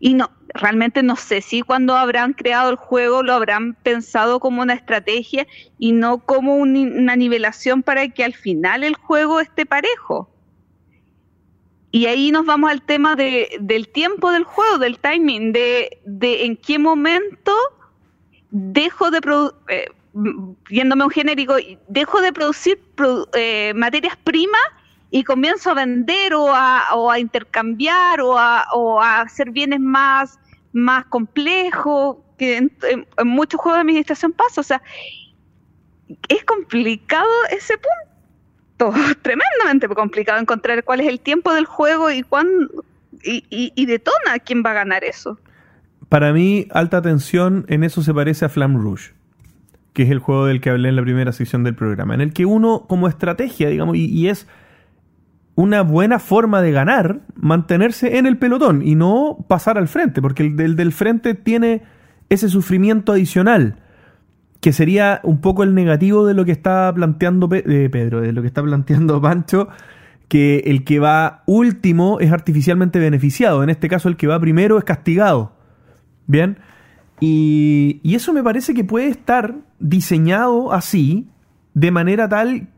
Y 0.00 0.14
no, 0.14 0.30
realmente 0.54 1.02
no 1.02 1.16
sé 1.16 1.40
si 1.42 1.62
cuando 1.62 1.96
habrán 1.96 2.32
creado 2.32 2.70
el 2.70 2.76
juego 2.76 3.22
lo 3.22 3.32
habrán 3.34 3.74
pensado 3.74 4.40
como 4.40 4.62
una 4.62 4.74
estrategia 4.74 5.46
y 5.78 5.92
no 5.92 6.18
como 6.24 6.56
un- 6.56 6.76
una 6.76 7.16
nivelación 7.16 7.82
para 7.82 8.08
que 8.08 8.24
al 8.24 8.34
final 8.34 8.84
el 8.84 8.94
juego 8.94 9.40
esté 9.40 9.66
parejo. 9.66 10.30
Y 11.90 12.06
ahí 12.06 12.32
nos 12.32 12.44
vamos 12.44 12.70
al 12.70 12.82
tema 12.82 13.14
de, 13.14 13.56
del 13.60 13.88
tiempo 13.88 14.32
del 14.32 14.44
juego, 14.44 14.78
del 14.78 14.98
timing, 14.98 15.52
de, 15.52 16.00
en 16.04 16.56
qué 16.56 16.78
momento 16.78 17.52
dejo 18.50 19.10
de 19.10 19.20
producir, 19.20 19.58
yéndome 20.70 21.04
un 21.04 21.10
genérico, 21.10 21.54
dejo 21.88 22.20
de 22.20 22.32
producir 22.32 22.80
produ- 22.96 23.28
eh, 23.34 23.72
materias 23.76 24.16
primas 24.24 24.60
y 25.14 25.22
comienzo 25.22 25.70
a 25.70 25.74
vender 25.74 26.34
o 26.34 26.52
a, 26.52 27.18
intercambiar 27.20 28.20
o 28.20 28.36
a, 28.36 29.20
hacer 29.20 29.52
bienes 29.52 29.78
más, 29.78 30.40
más 30.72 31.04
complejos, 31.04 32.16
que 32.36 32.56
en, 32.56 32.72
muchos 33.24 33.60
juegos 33.60 33.76
de 33.76 33.82
administración 33.82 34.32
pasa. 34.32 34.60
O 34.60 34.64
sea, 34.64 34.82
es 36.28 36.44
complicado 36.44 37.28
ese 37.52 37.74
punto. 37.78 38.92
tremendamente 39.22 39.86
complicado 39.86 40.40
encontrar 40.40 40.82
cuál 40.82 40.98
es 40.98 41.06
el 41.06 41.20
tiempo 41.20 41.54
del 41.54 41.66
juego 41.66 42.10
y 42.10 42.24
cuán 42.24 42.48
y, 43.22 43.44
y, 43.50 43.72
y 43.76 43.86
detona 43.86 44.40
quién 44.44 44.64
va 44.66 44.72
a 44.72 44.74
ganar 44.74 45.04
eso. 45.04 45.38
Para 46.08 46.32
mí, 46.32 46.66
alta 46.72 47.02
tensión 47.02 47.66
en 47.68 47.84
eso 47.84 48.02
se 48.02 48.12
parece 48.12 48.46
a 48.46 48.48
Flam 48.48 48.82
Rouge, 48.82 49.12
que 49.92 50.02
es 50.02 50.10
el 50.10 50.18
juego 50.18 50.46
del 50.46 50.60
que 50.60 50.70
hablé 50.70 50.88
en 50.88 50.96
la 50.96 51.02
primera 51.02 51.30
sección 51.30 51.62
del 51.62 51.76
programa, 51.76 52.14
en 52.14 52.20
el 52.20 52.32
que 52.32 52.46
uno, 52.46 52.86
como 52.88 53.06
estrategia, 53.06 53.68
digamos, 53.68 53.94
y 53.94 54.28
es 54.28 54.48
una 55.56 55.82
buena 55.82 56.18
forma 56.18 56.62
de 56.62 56.72
ganar, 56.72 57.20
mantenerse 57.36 58.18
en 58.18 58.26
el 58.26 58.36
pelotón 58.38 58.82
y 58.82 58.94
no 58.96 59.44
pasar 59.48 59.78
al 59.78 59.88
frente, 59.88 60.20
porque 60.20 60.42
el 60.42 60.56
del, 60.56 60.74
del 60.76 60.92
frente 60.92 61.34
tiene 61.34 61.82
ese 62.28 62.48
sufrimiento 62.48 63.12
adicional, 63.12 63.76
que 64.60 64.72
sería 64.72 65.20
un 65.22 65.40
poco 65.40 65.62
el 65.62 65.74
negativo 65.74 66.26
de 66.26 66.34
lo 66.34 66.44
que 66.44 66.52
está 66.52 66.92
planteando 66.94 67.48
Pe- 67.48 67.88
Pedro, 67.90 68.20
de 68.20 68.32
lo 68.32 68.40
que 68.40 68.48
está 68.48 68.62
planteando 68.62 69.20
Pancho, 69.22 69.68
que 70.26 70.64
el 70.66 70.84
que 70.84 70.98
va 70.98 71.42
último 71.46 72.18
es 72.18 72.32
artificialmente 72.32 72.98
beneficiado, 72.98 73.62
en 73.62 73.70
este 73.70 73.88
caso 73.88 74.08
el 74.08 74.16
que 74.16 74.26
va 74.26 74.40
primero 74.40 74.78
es 74.78 74.84
castigado. 74.84 75.52
Bien. 76.26 76.58
Y, 77.20 78.00
y 78.02 78.14
eso 78.16 78.32
me 78.32 78.42
parece 78.42 78.74
que 78.74 78.82
puede 78.84 79.08
estar 79.08 79.54
diseñado 79.78 80.72
así, 80.72 81.28
de 81.74 81.90
manera 81.90 82.28
tal 82.28 82.68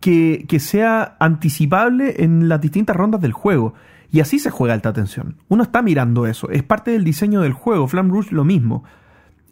que, 0.00 0.44
sea 0.58 1.16
anticipable 1.20 2.22
en 2.24 2.48
las 2.48 2.60
distintas 2.60 2.96
rondas 2.96 3.20
del 3.20 3.32
juego. 3.32 3.74
Y 4.10 4.20
así 4.20 4.38
se 4.38 4.50
juega 4.50 4.74
alta 4.74 4.92
tensión. 4.92 5.36
Uno 5.48 5.62
está 5.62 5.80
mirando 5.80 6.26
eso. 6.26 6.50
Es 6.50 6.62
parte 6.62 6.90
del 6.90 7.04
diseño 7.04 7.40
del 7.40 7.52
juego. 7.54 7.86
Flam 7.88 8.10
Rouge 8.10 8.34
lo 8.34 8.44
mismo. 8.44 8.84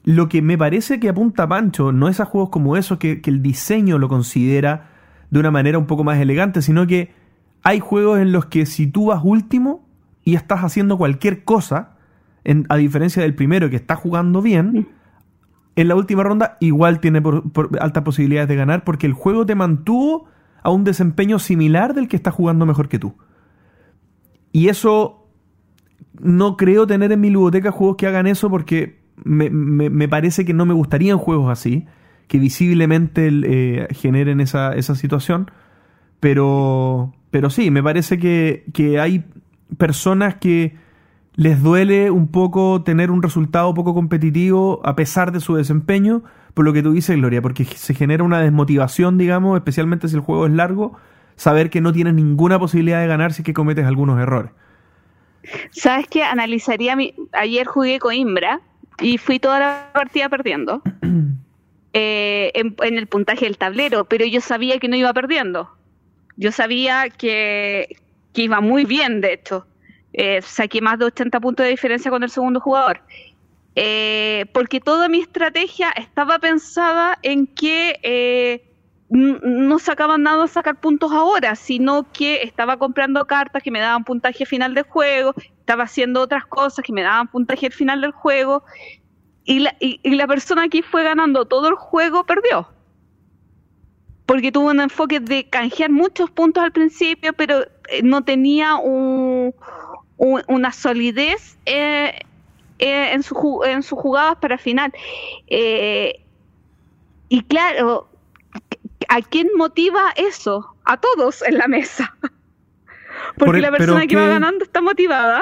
Lo 0.05 0.28
que 0.28 0.43
me 0.43 0.59
parece 0.59 1.01
que 1.01 1.09
apunta 1.09 1.49
Pancho 1.49 1.93
no 1.93 2.09
es 2.09 2.20
a 2.20 2.24
juegos 2.26 2.51
como 2.51 2.76
esos 2.76 2.99
que, 2.99 3.20
que 3.20 3.30
el 3.30 3.43
diseño 3.43 3.99
lo 3.99 4.09
considera 4.09 4.88
de 5.30 5.38
una 5.41 5.51
manera 5.51 5.78
un 5.78 5.86
poco 5.86 6.05
más 6.05 6.18
elegante, 6.18 6.61
sino 6.62 6.86
que 6.86 7.12
hay 7.62 7.80
juegos 7.80 8.18
en 8.18 8.32
los 8.32 8.47
que 8.47 8.66
si 8.66 8.86
tú 8.86 9.07
vas 9.07 9.20
último 9.22 9.86
y 10.24 10.34
estás 10.34 10.61
haciendo 10.61 10.99
cualquier 10.99 11.45
cosa, 11.45 11.93
en- 12.45 12.66
a 12.68 12.76
diferencia 12.76 13.22
del 13.22 13.34
primero 13.34 13.70
que 13.70 13.76
está 13.76 13.95
jugando 13.97 14.43
bien, 14.43 14.88
en 15.81 15.89
la 15.89 15.95
última 15.97 16.22
ronda 16.22 16.57
igual 16.61 17.01
tiene 17.01 17.20
por- 17.22 17.51
por- 17.53 17.78
altas 17.83 18.03
posibilidades 18.03 18.49
de 18.49 18.57
ganar 18.57 18.85
porque 18.85 19.07
el 19.07 19.12
juego 19.12 19.47
te 19.47 19.55
mantuvo 19.55 20.26
a 20.62 20.70
un 20.70 20.85
desempeño 20.85 21.39
similar 21.39 21.95
del 21.95 22.09
que 22.09 22.16
está 22.16 22.31
jugando 22.31 22.66
mejor 22.66 22.89
que 22.89 22.99
tú. 22.99 23.14
Y 24.53 24.68
eso 24.68 25.26
no 26.20 26.57
creo 26.57 26.87
tener 26.87 27.12
en 27.12 27.20
mi 27.20 27.31
ludoteca 27.31 27.70
juegos 27.70 27.97
que 27.97 28.07
hagan 28.07 28.26
eso 28.26 28.51
porque 28.51 29.01
me, 29.24 29.49
me- 29.51 29.91
me 29.91 30.09
parece 30.09 30.45
que 30.45 30.53
no 30.55 30.66
me 30.66 30.74
gustarían 30.74 31.18
juegos 31.18 31.51
así, 31.51 31.87
que 32.26 32.39
visiblemente 32.39 33.31
eh, 33.33 33.89
generen 33.93 34.41
esa, 34.41 34.74
esa 34.74 34.95
situación. 34.95 35.51
Pero, 36.20 37.14
pero 37.31 37.49
sí, 37.51 37.70
me 37.70 37.83
parece 37.83 38.18
que, 38.18 38.64
que 38.74 39.01
hay 39.01 39.24
personas 39.78 40.35
que 40.37 40.76
les 41.41 41.62
duele 41.62 42.11
un 42.11 42.28
poco 42.28 42.82
tener 42.82 43.11
un 43.11 43.22
resultado 43.22 43.72
poco 43.72 43.95
competitivo 43.95 44.82
a 44.84 44.95
pesar 44.95 45.32
de 45.32 45.41
su 45.41 45.55
desempeño, 45.55 46.22
por 46.53 46.66
lo 46.66 46.74
que 46.74 46.82
tú 46.82 46.93
dices, 46.93 47.16
Gloria, 47.16 47.41
porque 47.41 47.64
se 47.64 47.95
genera 47.95 48.24
una 48.24 48.43
desmotivación, 48.43 49.16
digamos, 49.16 49.57
especialmente 49.57 50.07
si 50.09 50.16
el 50.16 50.20
juego 50.20 50.45
es 50.45 50.53
largo, 50.53 50.99
saber 51.36 51.70
que 51.70 51.80
no 51.80 51.95
tienes 51.95 52.12
ninguna 52.12 52.59
posibilidad 52.59 53.01
de 53.01 53.07
ganar 53.07 53.32
si 53.32 53.41
es 53.41 53.47
que 53.47 53.55
cometes 53.55 53.86
algunos 53.86 54.20
errores. 54.20 54.53
¿Sabes 55.70 56.09
qué? 56.09 56.24
Analizaría 56.24 56.95
mi... 56.95 57.14
Ayer 57.32 57.66
jugué 57.66 58.01
Coimbra 58.01 58.61
y 59.01 59.16
fui 59.16 59.38
toda 59.38 59.61
la 59.61 59.91
partida 59.95 60.28
perdiendo 60.28 60.82
eh, 61.95 62.53
en, 62.53 62.76
en 62.82 62.99
el 62.99 63.07
puntaje 63.07 63.47
del 63.47 63.57
tablero, 63.57 64.05
pero 64.05 64.26
yo 64.26 64.43
sabía 64.43 64.78
que 64.78 64.88
no 64.88 64.97
iba 64.97 65.14
perdiendo. 65.14 65.70
Yo 66.36 66.53
sabía 66.53 67.09
que, 67.09 67.97
que 68.34 68.43
iba 68.43 68.61
muy 68.61 68.84
bien, 68.84 69.22
de 69.22 69.32
hecho. 69.32 69.66
Eh, 70.12 70.42
saqué 70.42 70.80
más 70.80 70.98
de 70.98 71.06
80 71.06 71.40
puntos 71.40 71.64
de 71.64 71.70
diferencia 71.70 72.11
con 72.11 72.22
el 72.22 72.30
segundo 72.30 72.61
jugador. 72.61 73.00
Eh, 73.76 74.46
porque 74.52 74.80
toda 74.80 75.08
mi 75.08 75.20
estrategia 75.20 75.90
estaba 75.90 76.38
pensada 76.38 77.18
en 77.22 77.46
que 77.46 78.00
eh, 78.02 78.70
no 79.11 79.78
sacaban 79.78 80.22
nada 80.22 80.46
sacar 80.48 80.80
puntos 80.80 81.12
ahora, 81.12 81.54
sino 81.54 82.11
que 82.12 82.42
estaba 82.42 82.76
comprando 82.76 83.26
cartas 83.26 83.62
que 83.62 83.70
me 83.70 83.80
daban 83.80 84.04
puntaje 84.04 84.46
final 84.46 84.74
del 84.74 84.84
juego, 84.84 85.34
estaba 85.36 85.84
haciendo 85.84 86.20
otras 86.20 86.46
cosas 86.46 86.84
que 86.84 86.92
me 86.92 87.02
daban 87.02 87.28
puntaje 87.28 87.66
al 87.66 87.72
final 87.72 88.00
del 88.00 88.12
juego, 88.12 88.64
y 89.44 89.61
la, 89.61 89.74
y, 89.80 90.00
y 90.02 90.11
la 90.14 90.26
persona 90.26 90.68
que 90.68 90.82
fue 90.82 91.02
ganando 91.02 91.44
todo 91.44 91.68
el 91.68 91.74
juego 91.74 92.24
perdió. 92.24 92.68
Porque 94.26 94.52
tuvo 94.52 94.70
un 94.70 94.80
enfoque 94.80 95.18
de 95.18 95.48
canjear 95.48 95.90
muchos 95.90 96.30
puntos 96.30 96.62
al 96.62 96.70
principio, 96.70 97.32
pero 97.32 97.62
eh, 97.88 98.02
no 98.04 98.22
tenía 98.22 98.76
un, 98.76 99.52
un- 100.20 100.42
una 100.48 100.70
solidez 100.70 101.56
eh, 101.64 102.12
eh, 102.78 103.12
en, 103.12 103.22
su, 103.22 103.34
ju- 103.34 103.66
en 103.66 103.82
sus 103.82 103.98
jugadas 103.98 104.36
para 104.36 104.58
final. 104.58 104.92
Eh, 105.48 106.22
y 107.30 107.42
claro, 107.44 108.08
¿a 109.08 109.22
quién 109.22 109.48
motiva 109.56 110.10
eso? 110.16 110.74
A 110.84 110.98
todos 110.98 111.42
en 111.42 111.56
la 111.58 111.68
mesa. 111.68 112.14
Porque 113.36 113.46
Por 113.46 113.56
el- 113.56 113.62
la 113.62 113.70
persona 113.72 114.06
que 114.06 114.16
va 114.16 114.26
ganando 114.28 114.64
está 114.64 114.80
motivada. 114.82 115.40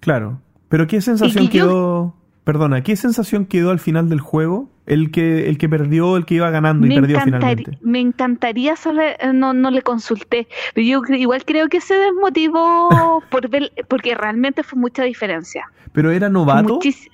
Claro. 0.00 0.40
Pero 0.68 0.86
¿qué 0.86 1.00
sensación 1.00 1.44
yo- 1.44 1.50
quedó? 1.50 2.16
Perdona, 2.44 2.82
¿qué 2.82 2.96
sensación 2.96 3.46
quedó 3.46 3.70
al 3.70 3.78
final 3.78 4.08
del 4.08 4.20
juego? 4.20 4.68
El 4.84 5.12
que, 5.12 5.48
el 5.48 5.58
que 5.58 5.68
perdió, 5.68 6.16
el 6.16 6.24
que 6.26 6.34
iba 6.34 6.50
ganando 6.50 6.86
y 6.86 6.94
perdió 6.94 7.20
finalmente. 7.20 7.78
me 7.82 8.00
encantaría 8.00 8.74
saber, 8.74 9.16
eh, 9.20 9.32
no, 9.32 9.52
no 9.52 9.70
le 9.70 9.82
consulté, 9.82 10.48
pero 10.74 10.84
yo 10.84 11.14
igual 11.14 11.44
creo 11.44 11.68
que 11.68 11.80
se 11.80 11.94
desmotivó 11.94 13.22
por 13.30 13.48
ver, 13.48 13.70
porque 13.88 14.14
realmente 14.16 14.64
fue 14.64 14.78
mucha 14.80 15.04
diferencia. 15.04 15.66
¿Pero 15.92 16.10
era 16.10 16.28
novato? 16.28 16.80
Muchis- 16.80 17.08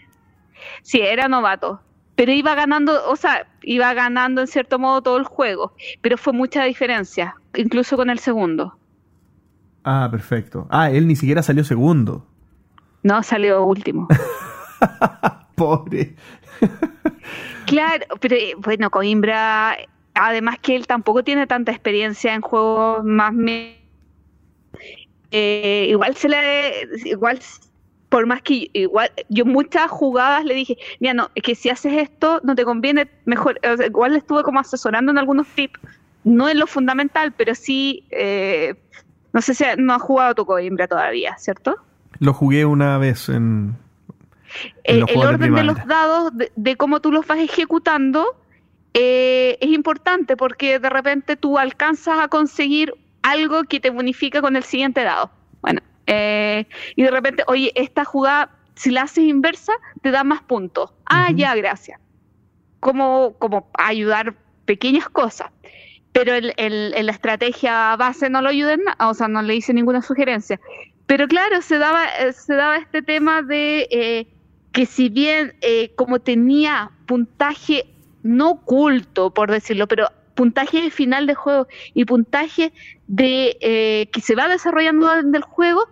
Sí, 0.83 1.01
era 1.01 1.29
novato. 1.29 1.83
Pero 2.15 2.33
iba 2.33 2.55
ganando, 2.55 3.07
o 3.09 3.17
sea, 3.17 3.47
iba 3.63 3.93
ganando 3.95 4.41
en 4.41 4.47
cierto 4.49 4.79
modo 4.79 5.03
todo 5.03 5.19
el 5.19 5.25
juego. 5.25 5.75
Pero 6.01 6.17
fue 6.17 6.33
mucha 6.33 6.65
diferencia, 6.65 7.37
incluso 7.55 7.97
con 7.97 8.09
el 8.11 8.19
segundo. 8.19 8.79
Ah, 9.85 10.09
perfecto. 10.11 10.67
Ah, 10.71 10.91
él 10.91 11.07
ni 11.07 11.15
siquiera 11.17 11.43
salió 11.43 11.63
segundo. 11.65 12.27
No, 13.03 13.23
salió 13.23 13.63
último. 13.65 14.09
Pobre. 15.55 16.17
Claro, 17.69 18.07
pero 18.21 18.35
eh, 18.35 18.55
bueno, 18.57 18.91
Coimbra, 18.91 19.77
además 20.15 20.57
que 20.61 20.75
él 20.75 20.87
tampoco 20.87 21.23
tiene 21.23 21.47
tanta 21.47 21.71
experiencia 21.71 22.35
en 22.35 22.41
juegos 22.41 23.05
más... 23.05 23.35
eh, 25.31 25.87
igual 25.91 26.17
se 26.17 26.31
le... 26.31 26.89
Igual, 27.05 27.39
por 28.09 28.25
más 28.25 28.41
que 28.41 28.71
igual 28.73 29.11
yo 29.29 29.45
muchas 29.45 29.91
jugadas 29.91 30.43
le 30.47 30.55
dije, 30.55 30.79
mira, 30.99 31.13
no, 31.13 31.31
es 31.35 31.43
que 31.43 31.55
si 31.55 31.69
haces 31.69 31.93
esto 31.93 32.41
no 32.43 32.55
te 32.55 32.65
conviene, 32.65 33.07
mejor, 33.27 33.61
igual 33.85 34.13
le 34.13 34.19
estuve 34.19 34.43
como 34.43 34.61
asesorando 34.61 35.13
en 35.13 35.19
algunos 35.19 35.47
tips, 35.49 35.79
no 36.25 36.49
en 36.49 36.59
lo 36.59 36.67
fundamental, 36.67 37.35
pero 37.37 37.55
sí, 37.55 38.05
eh, 38.11 38.75
no 39.35 39.43
sé 39.43 39.53
si 39.53 39.65
no 39.77 39.93
has 39.93 40.01
jugado 40.01 40.35
tu 40.35 40.47
Coimbra 40.47 40.89
todavía, 40.89 41.37
¿cierto? 41.37 41.77
Lo 42.19 42.33
jugué 42.33 42.65
una 42.65 42.97
vez 42.97 43.29
en. 43.29 43.77
Eh, 44.85 45.01
el 45.01 45.07
de 45.07 45.17
orden 45.17 45.55
de, 45.55 45.65
los 45.65 45.87
dados, 45.87 46.37
de, 46.37 46.53
de 46.55 46.77
cómo 46.77 47.01
tú 47.01 47.13
los 47.13 47.27
vas 47.27 47.39
ejecutando, 47.39 48.37
eh, 48.95 49.59
es 49.61 49.71
importante 49.71 50.37
porque 50.37 50.79
de 50.79 50.91
repente 50.91 51.37
tú 51.37 51.59
alcanzas 51.59 52.19
a 52.19 52.29
conseguir 52.29 52.95
algo 53.23 53.65
que 53.65 53.81
te 53.81 53.91
bonifica 53.91 54.41
con 54.41 54.57
el 54.57 54.65
siguiente 54.65 55.05
dado. 55.05 55.31
Bueno, 55.61 55.81
eh, 56.07 56.67
y 56.97 57.03
de 57.03 57.11
repente, 57.11 57.45
oye, 57.47 57.73
esta 57.75 58.05
jugada, 58.05 58.51
si 58.75 58.91
la 58.91 59.03
haces 59.03 59.25
inversa, 59.25 59.73
te 60.03 60.11
da 60.11 60.25
más 60.25 60.43
puntos. 60.43 60.93
Ah, 61.07 61.31
ya, 61.33 61.55
gracias. 61.55 62.01
Como, 62.81 63.35
como 63.39 63.71
ayudar 63.75 64.35
pequeñas 64.65 65.09
cosas. 65.09 65.51
Pero 66.13 66.35
el, 66.35 66.91
la 66.91 67.13
estrategia 67.13 67.95
base 67.97 68.31
no 68.31 68.41
lo 68.41 68.49
ayuden, 68.49 68.81
o 68.99 69.15
sea, 69.15 69.29
no 69.29 69.43
le 69.43 69.55
hice 69.55 69.75
ninguna 69.75 70.01
sugerencia. 70.03 70.59
Pero 71.07 71.29
claro, 71.29 71.61
se 71.63 71.79
daba, 71.79 72.07
se 72.33 72.55
daba 72.55 72.79
este 72.79 73.03
tema 73.03 73.43
de 73.43 73.87
eh, 73.91 74.27
que 74.79 74.87
si 74.87 75.09
bien 75.09 75.57
eh, 75.61 75.91
como 75.97 76.21
tenía 76.21 76.93
puntaje 77.07 77.85
no 78.23 78.51
oculto, 78.51 79.35
por 79.35 79.51
decirlo, 79.51 79.89
pero 79.89 80.07
puntaje 80.37 80.83
de 80.83 80.93
final 80.93 81.27
de 81.27 81.35
juego 81.35 81.67
y 81.95 82.05
puntaje 82.05 82.73
de 83.09 83.57
eh, 83.61 84.09
que 84.13 84.21
se 84.21 84.37
va 84.37 84.47
desarrollando 84.47 85.13
en 85.19 85.35
el 85.35 85.43
juego, 85.43 85.89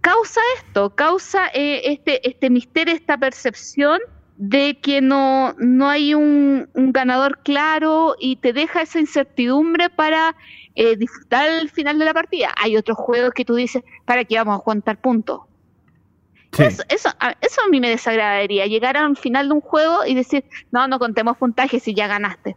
causa 0.00 0.40
esto, 0.56 0.88
causa 0.88 1.48
eh, 1.52 1.82
este, 1.84 2.26
este 2.26 2.48
misterio, 2.48 2.94
esta 2.94 3.18
percepción 3.18 4.00
de 4.38 4.78
que 4.80 5.02
no, 5.02 5.54
no 5.58 5.90
hay 5.90 6.14
un, 6.14 6.66
ganador 6.72 7.40
claro 7.42 8.16
y 8.18 8.36
te 8.36 8.54
deja 8.54 8.80
esa 8.80 9.00
incertidumbre 9.00 9.90
para 9.90 10.34
eh, 10.76 10.96
disfrutar 10.96 11.46
el 11.46 11.68
final 11.68 11.98
de 11.98 12.06
la 12.06 12.14
partida. 12.14 12.54
Hay 12.56 12.78
otros 12.78 12.96
juegos 12.96 13.34
que 13.34 13.44
tú 13.44 13.54
dices, 13.54 13.82
¿para 14.06 14.24
qué 14.24 14.36
vamos 14.36 14.60
a 14.60 14.64
contar 14.64 14.98
puntos? 14.98 15.42
Sí. 16.52 16.64
Eso, 16.64 16.82
eso, 16.88 17.08
a, 17.20 17.34
eso 17.40 17.60
a 17.64 17.68
mí 17.68 17.80
me 17.80 17.88
desagradaría, 17.88 18.66
llegar 18.66 18.96
a 18.96 19.06
un 19.06 19.14
final 19.16 19.48
de 19.48 19.54
un 19.54 19.60
juego 19.60 20.04
y 20.04 20.14
decir, 20.14 20.44
no, 20.72 20.88
no 20.88 20.98
contemos 20.98 21.36
puntajes 21.36 21.82
si 21.82 21.94
ya 21.94 22.06
ganaste. 22.08 22.56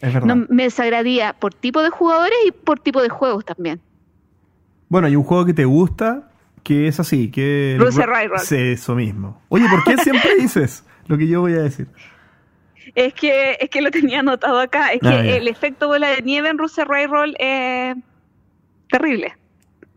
Es 0.00 0.12
verdad. 0.12 0.26
No, 0.34 0.46
me 0.50 0.64
desagradaría 0.64 1.32
por 1.32 1.54
tipo 1.54 1.82
de 1.82 1.88
jugadores 1.90 2.36
y 2.46 2.52
por 2.52 2.78
tipo 2.80 3.00
de 3.02 3.08
juegos 3.08 3.44
también. 3.46 3.80
Bueno, 4.88 5.06
hay 5.06 5.16
un 5.16 5.24
juego 5.24 5.46
que 5.46 5.54
te 5.54 5.64
gusta 5.64 6.30
que 6.62 6.88
es 6.88 6.98
así, 7.00 7.30
que... 7.30 7.78
Railroad. 7.78 8.42
Sí, 8.42 8.56
eso 8.56 8.94
mismo. 8.96 9.40
Oye, 9.48 9.66
¿por 9.70 9.84
qué 9.84 9.96
siempre 10.02 10.34
dices 10.36 10.84
lo 11.06 11.16
que 11.16 11.28
yo 11.28 11.40
voy 11.40 11.52
a 11.52 11.62
decir? 11.62 11.86
Es 12.94 13.14
que, 13.14 13.56
es 13.60 13.70
que 13.70 13.80
lo 13.80 13.90
tenía 13.90 14.20
anotado 14.20 14.58
acá. 14.58 14.92
Es 14.92 15.00
que 15.00 15.08
Ah, 15.08 15.22
ya. 15.24 15.36
el 15.36 15.48
efecto 15.48 15.86
bola 15.88 16.08
de 16.08 16.22
nieve 16.22 16.48
en 16.48 16.58
Rusia 16.58 16.84
Railroad 16.84 17.30
es 17.38 17.96
terrible. 18.90 19.34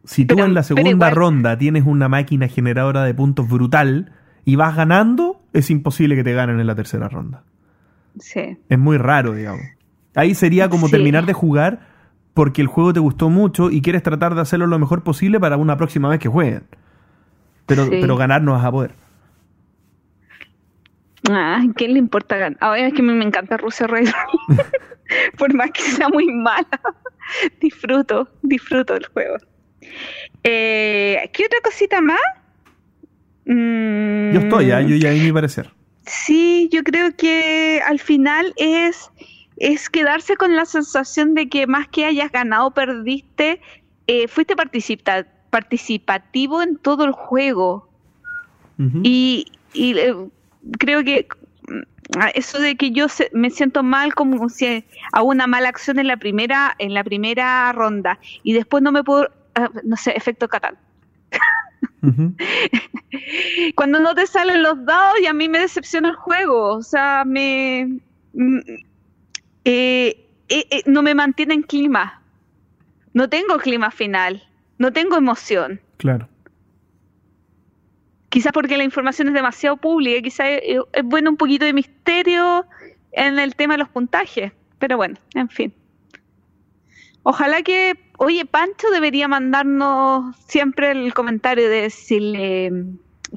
Si 0.10 0.26
tú 0.26 0.34
Pero- 0.36 0.48
en 0.48 0.56
la 0.56 0.64
segunda 0.64 0.90
igual. 0.90 1.12
ronda 1.16 1.56
tienes 1.60 1.84
una 1.86 2.10
máquina 2.10 2.48
generadora 2.48 3.04
de 3.04 3.14
puntos 3.14 3.48
brutal 3.48 4.12
y 4.44 4.56
vas 4.56 4.76
ganando, 4.76 5.40
es 5.54 5.70
imposible 5.70 6.16
que 6.16 6.24
te 6.24 6.34
ganen 6.34 6.60
en 6.60 6.66
la 6.66 6.74
tercera 6.74 7.08
ronda. 7.10 7.44
Sí. 8.20 8.58
Es 8.70 8.80
muy 8.80 8.98
raro, 8.98 9.34
digamos. 9.36 9.62
Ahí 10.16 10.34
sería 10.34 10.68
como 10.68 10.88
Sí. 10.88 10.94
terminar 10.94 11.28
de 11.28 11.34
jugar 11.34 11.82
porque 12.34 12.60
el 12.64 12.68
juego 12.68 12.92
te 12.92 13.00
gustó 13.00 13.30
mucho 13.30 13.70
y 13.70 13.84
quieres 13.84 14.02
tratar 14.02 14.34
de 14.34 14.42
hacerlo 14.42 14.66
lo 14.66 14.80
mejor 14.80 15.04
posible 15.04 15.40
para 15.40 15.58
una 15.58 15.78
próxima 15.78 16.10
vez 16.10 16.18
que 16.20 16.28
jueguen. 16.28 16.64
Pero, 17.68 17.84
Sí. 17.86 18.00
pero 18.02 18.18
ganar 18.18 18.42
no 18.42 18.54
vas 18.54 18.66
a 18.66 18.72
poder. 18.72 18.96
Ah, 21.30 21.62
¿qué 21.78 21.88
le 21.88 22.00
importa 22.00 22.36
ganar? 22.38 22.58
Ahora 22.62 22.88
es 22.88 22.94
que 22.94 23.02
a 23.02 23.06
mí 23.06 23.14
me 23.14 23.26
encanta 23.26 23.58
Rusia 23.58 23.86
Railroad. 23.86 24.16
Por 25.38 25.54
más 25.54 25.70
que 25.72 25.82
sea 25.84 26.10
muy 26.10 26.26
mala. 26.34 26.66
disfruto, 27.62 28.28
disfruto 28.42 28.94
del 28.94 29.06
juego. 29.06 29.36
Eh, 30.44 31.30
¿Qué 31.34 31.46
otra 31.46 31.60
cosita 31.64 32.02
más? 32.02 32.20
Mm, 33.46 34.34
Yo 34.34 34.40
estoy, 34.42 34.72
¿ah? 34.72 34.82
yo 34.82 34.96
ya 34.96 35.10
di 35.12 35.20
mi 35.20 35.32
parecer. 35.32 35.70
Sí, 36.06 36.70
yo 36.72 36.84
creo 36.84 37.16
que 37.16 37.82
al 37.86 38.00
final 38.00 38.54
es, 38.58 39.12
es 39.58 39.90
quedarse 39.90 40.36
con 40.38 40.56
la 40.56 40.66
sensación 40.66 41.34
de 41.36 41.50
que 41.50 41.68
más 41.68 41.88
que 41.88 42.06
hayas 42.06 42.32
ganado 42.32 42.72
perdiste, 42.72 43.62
eh, 44.08 44.28
fuiste 44.28 44.56
participa- 44.56 45.28
participativo 45.50 46.62
en 46.62 46.78
todo 46.78 47.06
el 47.06 47.12
juego. 47.12 47.88
Y, 49.04 49.46
y, 49.74 49.98
eh, 49.98 50.16
creo 50.80 51.04
que 51.04 51.28
mm, 51.68 52.20
eso 52.34 52.60
de 52.60 52.78
que 52.78 52.92
yo 52.92 53.10
se- 53.10 53.30
me 53.34 53.50
siento 53.50 53.84
mal 53.84 54.16
como 54.16 54.48
si 54.48 54.86
hago 55.12 55.28
una 55.28 55.48
mala 55.48 55.68
acción 55.68 56.00
en 56.00 56.08
la 56.08 56.16
primera 56.16 56.76
en 56.80 56.94
la 56.94 57.04
primera 57.04 57.72
ronda 57.74 58.20
y 58.42 58.54
después 58.54 58.82
no 58.82 58.94
me 58.94 59.04
puedo 59.04 59.28
no 59.84 59.96
sé 59.96 60.12
efecto 60.16 60.48
Catán 60.48 60.78
cuando 63.76 64.00
no 64.00 64.16
te 64.16 64.26
salen 64.26 64.64
los 64.64 64.86
dados 64.86 65.20
y 65.22 65.26
a 65.26 65.34
mí 65.34 65.50
me 65.50 65.60
decepciona 65.60 66.10
el 66.10 66.16
juego 66.16 66.76
o 66.76 66.82
sea 66.82 67.24
me 67.26 68.00
mm, 68.34 68.60
eh, 69.66 70.28
eh, 70.48 70.68
eh, 70.72 70.84
no 70.86 71.02
me 71.02 71.14
mantiene 71.14 71.54
en 71.54 71.64
clima 71.64 72.22
no 73.14 73.30
tengo 73.30 73.58
clima 73.58 73.92
final 73.92 74.44
no 74.78 74.92
tengo 74.94 75.18
emoción 75.18 75.82
Claro. 75.98 76.30
quizás 78.30 78.54
porque 78.54 78.78
la 78.78 78.86
información 78.86 79.28
es 79.28 79.34
demasiado 79.34 79.76
pública, 79.76 80.22
quizás 80.22 80.48
es, 80.64 80.80
es 80.94 81.04
bueno 81.04 81.32
un 81.32 81.38
poquito 81.38 81.66
de 81.66 81.74
misterio 81.74 82.66
en 83.12 83.40
el 83.40 83.56
tema 83.56 83.74
de 83.74 83.80
los 83.80 83.90
puntajes, 83.90 84.52
pero 84.78 84.98
bueno, 84.98 85.16
en 85.34 85.50
fin. 85.50 85.74
Ojalá 87.24 87.62
que, 87.64 88.00
oye, 88.20 88.46
Pancho 88.46 88.90
debería 88.92 89.28
mandarnos 89.28 90.36
siempre 90.48 90.92
el 90.92 91.14
comentario 91.14 91.70
de 91.70 91.90
si 91.90 92.20
le, 92.20 92.72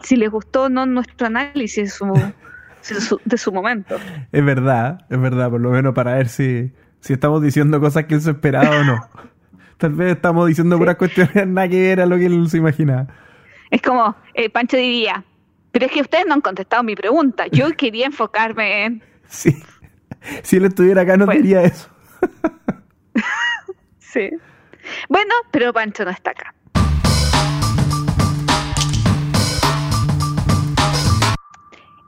si 0.02 0.16
les 0.16 0.30
gustó 0.30 0.64
o 0.64 0.68
no 0.68 0.86
nuestro 0.86 1.28
análisis 1.28 1.84
de 1.84 1.90
su, 1.90 2.14
de 2.94 3.00
su, 3.00 3.20
de 3.24 3.38
su 3.38 3.52
momento. 3.52 3.96
Es 4.30 4.44
verdad, 4.44 5.06
es 5.08 5.20
verdad, 5.20 5.50
por 5.50 5.60
lo 5.60 5.70
menos 5.70 5.94
para 5.94 6.14
ver 6.14 6.28
si, 6.28 6.72
si 7.00 7.12
estamos 7.12 7.42
diciendo 7.42 7.80
cosas 7.80 8.04
que 8.06 8.14
él 8.14 8.20
se 8.20 8.30
esperaba 8.32 8.80
o 8.80 8.84
no. 8.84 9.08
Tal 9.78 9.92
vez 9.94 10.16
estamos 10.16 10.46
diciendo 10.46 10.78
puras 10.78 10.96
cuestiones 10.96 11.46
nada 11.48 11.68
que 11.68 11.80
ver 11.80 12.00
a 12.00 12.06
lo 12.06 12.16
que 12.16 12.26
él 12.26 12.48
se 12.48 12.58
imaginaba. 12.58 13.06
Es 13.70 13.82
como, 13.82 14.14
eh, 14.34 14.50
Pancho 14.50 14.76
diría, 14.76 15.24
pero 15.72 15.86
es 15.86 15.92
que 15.92 16.02
ustedes 16.02 16.26
no 16.26 16.34
han 16.34 16.40
contestado 16.40 16.82
mi 16.82 16.94
pregunta, 16.94 17.46
yo 17.48 17.70
quería 17.76 18.06
enfocarme 18.06 18.84
en... 18.84 19.02
Sí. 19.28 19.56
Si 20.42 20.56
él 20.56 20.66
estuviera 20.66 21.02
acá 21.02 21.16
no 21.16 21.26
Bueno. 21.26 21.40
diría 21.40 21.62
eso. 21.62 21.88
Sí. 23.98 24.28
Bueno, 25.08 25.34
pero 25.50 25.72
Pancho 25.72 26.04
no 26.04 26.10
está 26.10 26.30
acá. 26.30 26.54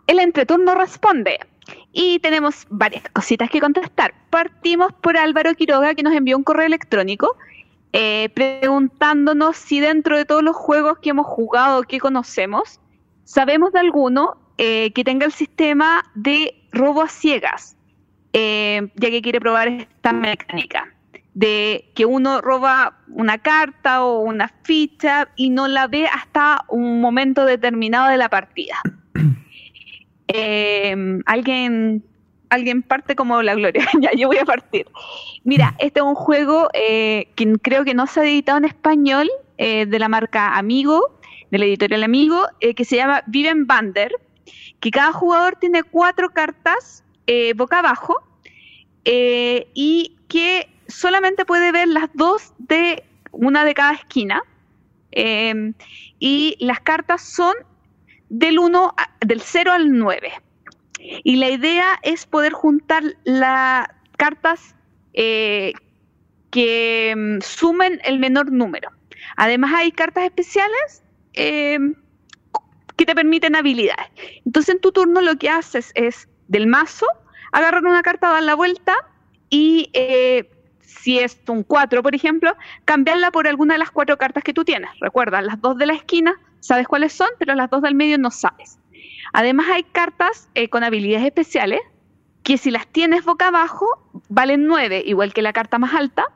El 0.07 0.18
entreturno 0.18 0.75
responde. 0.75 1.41
Y 1.93 2.18
tenemos 2.18 2.66
varias 2.70 3.05
cositas 3.12 3.49
que 3.49 3.61
contestar. 3.61 4.14
Partimos 4.31 4.93
por 4.95 5.16
Álvaro 5.16 5.55
Quiroga, 5.55 5.95
que 5.95 6.03
nos 6.03 6.12
envió 6.12 6.37
un 6.37 6.43
correo 6.43 6.66
electrónico 6.66 7.37
eh, 7.97 8.29
preguntándonos 8.35 9.57
si 9.57 9.79
dentro 9.79 10.16
de 10.16 10.25
todos 10.25 10.43
los 10.43 10.57
juegos 10.57 10.99
que 10.99 11.11
hemos 11.11 11.27
jugado, 11.27 11.85
que 11.85 12.01
conocemos, 12.01 12.81
sabemos 13.22 13.72
de 13.72 13.79
alguno 13.79 14.37
eh, 14.59 14.93
que 14.93 15.05
tenga 15.05 15.27
el 15.27 15.33
sistema 15.33 16.03
de 16.16 16.61
robo 16.72 17.03
a 17.03 17.09
ciegas, 17.09 17.77
eh, 18.33 18.89
ya 18.97 19.11
que 19.11 19.22
quiere 19.22 19.41
probar 19.41 19.68
esta 19.68 20.12
mecánica 20.12 20.93
de 21.35 21.91
que 21.95 22.07
uno 22.07 22.41
roba 22.41 22.97
una 23.09 23.39
carta 23.39 24.05
o 24.05 24.20
una 24.20 24.53
ficha 24.62 25.28
y 25.37 25.51
no 25.51 25.66
la 25.66 25.89
ve 25.89 26.07
hasta 26.07 26.64
un 26.68 27.01
momento 27.01 27.45
determinado 27.45 28.09
de 28.09 28.16
la 28.16 28.28
partida. 28.28 28.76
Eh, 30.28 30.95
alguien, 31.26 32.05
alguien 32.51 32.82
parte 32.82 33.16
como 33.16 33.43
la 33.43 33.55
gloria. 33.57 33.87
ya, 34.01 34.11
yo 34.16 34.28
voy 34.28 34.39
a 34.39 34.45
partir. 34.45 34.87
Mira, 35.43 35.74
este 35.78 36.01
es 36.01 36.07
un 36.07 36.14
juego 36.14 36.68
eh, 36.72 37.28
que 37.35 37.53
creo 37.61 37.85
que 37.85 37.95
no 37.95 38.07
se 38.07 38.20
ha 38.20 38.24
editado 38.24 38.59
en 38.59 38.64
español, 38.64 39.28
eh, 39.59 39.87
de 39.87 39.99
la 39.99 40.09
marca 40.09 40.57
Amigo, 40.57 41.18
de 41.51 41.59
la 41.59 41.64
editorial 41.64 42.05
Amigo, 42.05 42.47
eh, 42.61 42.74
que 42.74 42.85
se 42.85 42.97
llama 42.97 43.22
Viven 43.26 43.66
Bander, 43.66 44.12
que 44.78 44.91
cada 44.91 45.12
jugador 45.12 45.57
tiene 45.57 45.82
cuatro 45.82 46.30
cartas 46.30 47.03
boca 47.57 47.78
abajo 47.78 48.16
y 49.07 50.14
que 50.28 50.68
solamente 50.89 51.45
puede 51.45 51.72
ver 51.72 51.89
las 51.89 52.09
dos 52.14 52.53
de 52.59 53.05
una 53.32 53.64
de 53.64 53.74
cada 53.74 53.93
esquina. 53.95 54.43
eh, 55.16 55.72
y 56.18 56.57
las 56.59 56.80
cartas 56.80 57.22
son 57.22 57.55
del 58.28 58.59
1 58.59 58.95
a- 58.97 59.11
del 59.24 59.41
0 59.41 59.70
al 59.72 59.93
9. 59.97 60.32
Y 60.99 61.37
la 61.37 61.51
idea 61.51 62.01
es 62.03 62.26
poder 62.26 62.53
juntar 62.53 63.05
las 63.24 63.87
cartas 64.16 64.75
eh, 65.13 65.72
que 66.50 67.14
mm, 67.17 67.42
sumen 67.42 68.00
el 68.04 68.18
menor 68.18 68.50
número. 68.50 68.91
Además 69.37 69.72
hay 69.76 69.92
cartas 69.92 70.25
especiales 70.25 71.03
eh, 71.34 71.79
que 72.96 73.07
te 73.07 73.14
permiten 73.14 73.54
habilidades. 73.57 74.09
Entonces 74.45 74.75
en 74.75 74.80
tu 74.80 74.92
turno 74.92 75.21
lo 75.21 75.37
que 75.37 75.49
haces 75.49 75.92
es 75.95 76.29
del 76.49 76.67
mazo 76.67 77.07
agarrar 77.53 77.84
una 77.84 78.03
carta, 78.03 78.30
dar 78.33 78.42
la 78.42 78.54
vuelta 78.54 78.95
y 79.49 79.91
eh, 79.92 80.50
si 80.87 81.19
es 81.19 81.39
un 81.49 81.63
4, 81.63 82.03
por 82.03 82.15
ejemplo, 82.15 82.55
cambiarla 82.85 83.31
por 83.31 83.47
alguna 83.47 83.75
de 83.75 83.79
las 83.79 83.91
cuatro 83.91 84.17
cartas 84.17 84.43
que 84.45 84.55
tú 84.55 84.65
tienes. 84.65 84.91
Recuerda, 85.01 85.43
las 85.43 85.61
dos 85.61 85.77
de 85.77 85.87
la 85.87 85.95
esquina 85.95 86.35
sabes 86.61 86.89
cuáles 86.89 87.13
son, 87.13 87.29
pero 87.39 87.55
las 87.55 87.71
dos 87.71 87.83
del 87.83 87.95
medio 87.95 88.19
no 88.19 88.31
sabes. 88.31 88.79
Además 89.33 89.67
hay 89.71 89.83
cartas 89.83 90.49
eh, 90.55 90.69
con 90.69 90.85
habilidades 90.85 91.27
especiales 91.27 91.81
que 92.43 92.59
si 92.59 92.71
las 92.71 92.87
tienes 92.87 93.25
boca 93.25 93.49
abajo 93.49 93.87
valen 94.29 94.67
9, 94.67 95.03
igual 95.07 95.33
que 95.33 95.43
la 95.43 95.53
carta 95.53 95.79
más 95.79 95.95
alta, 95.95 96.27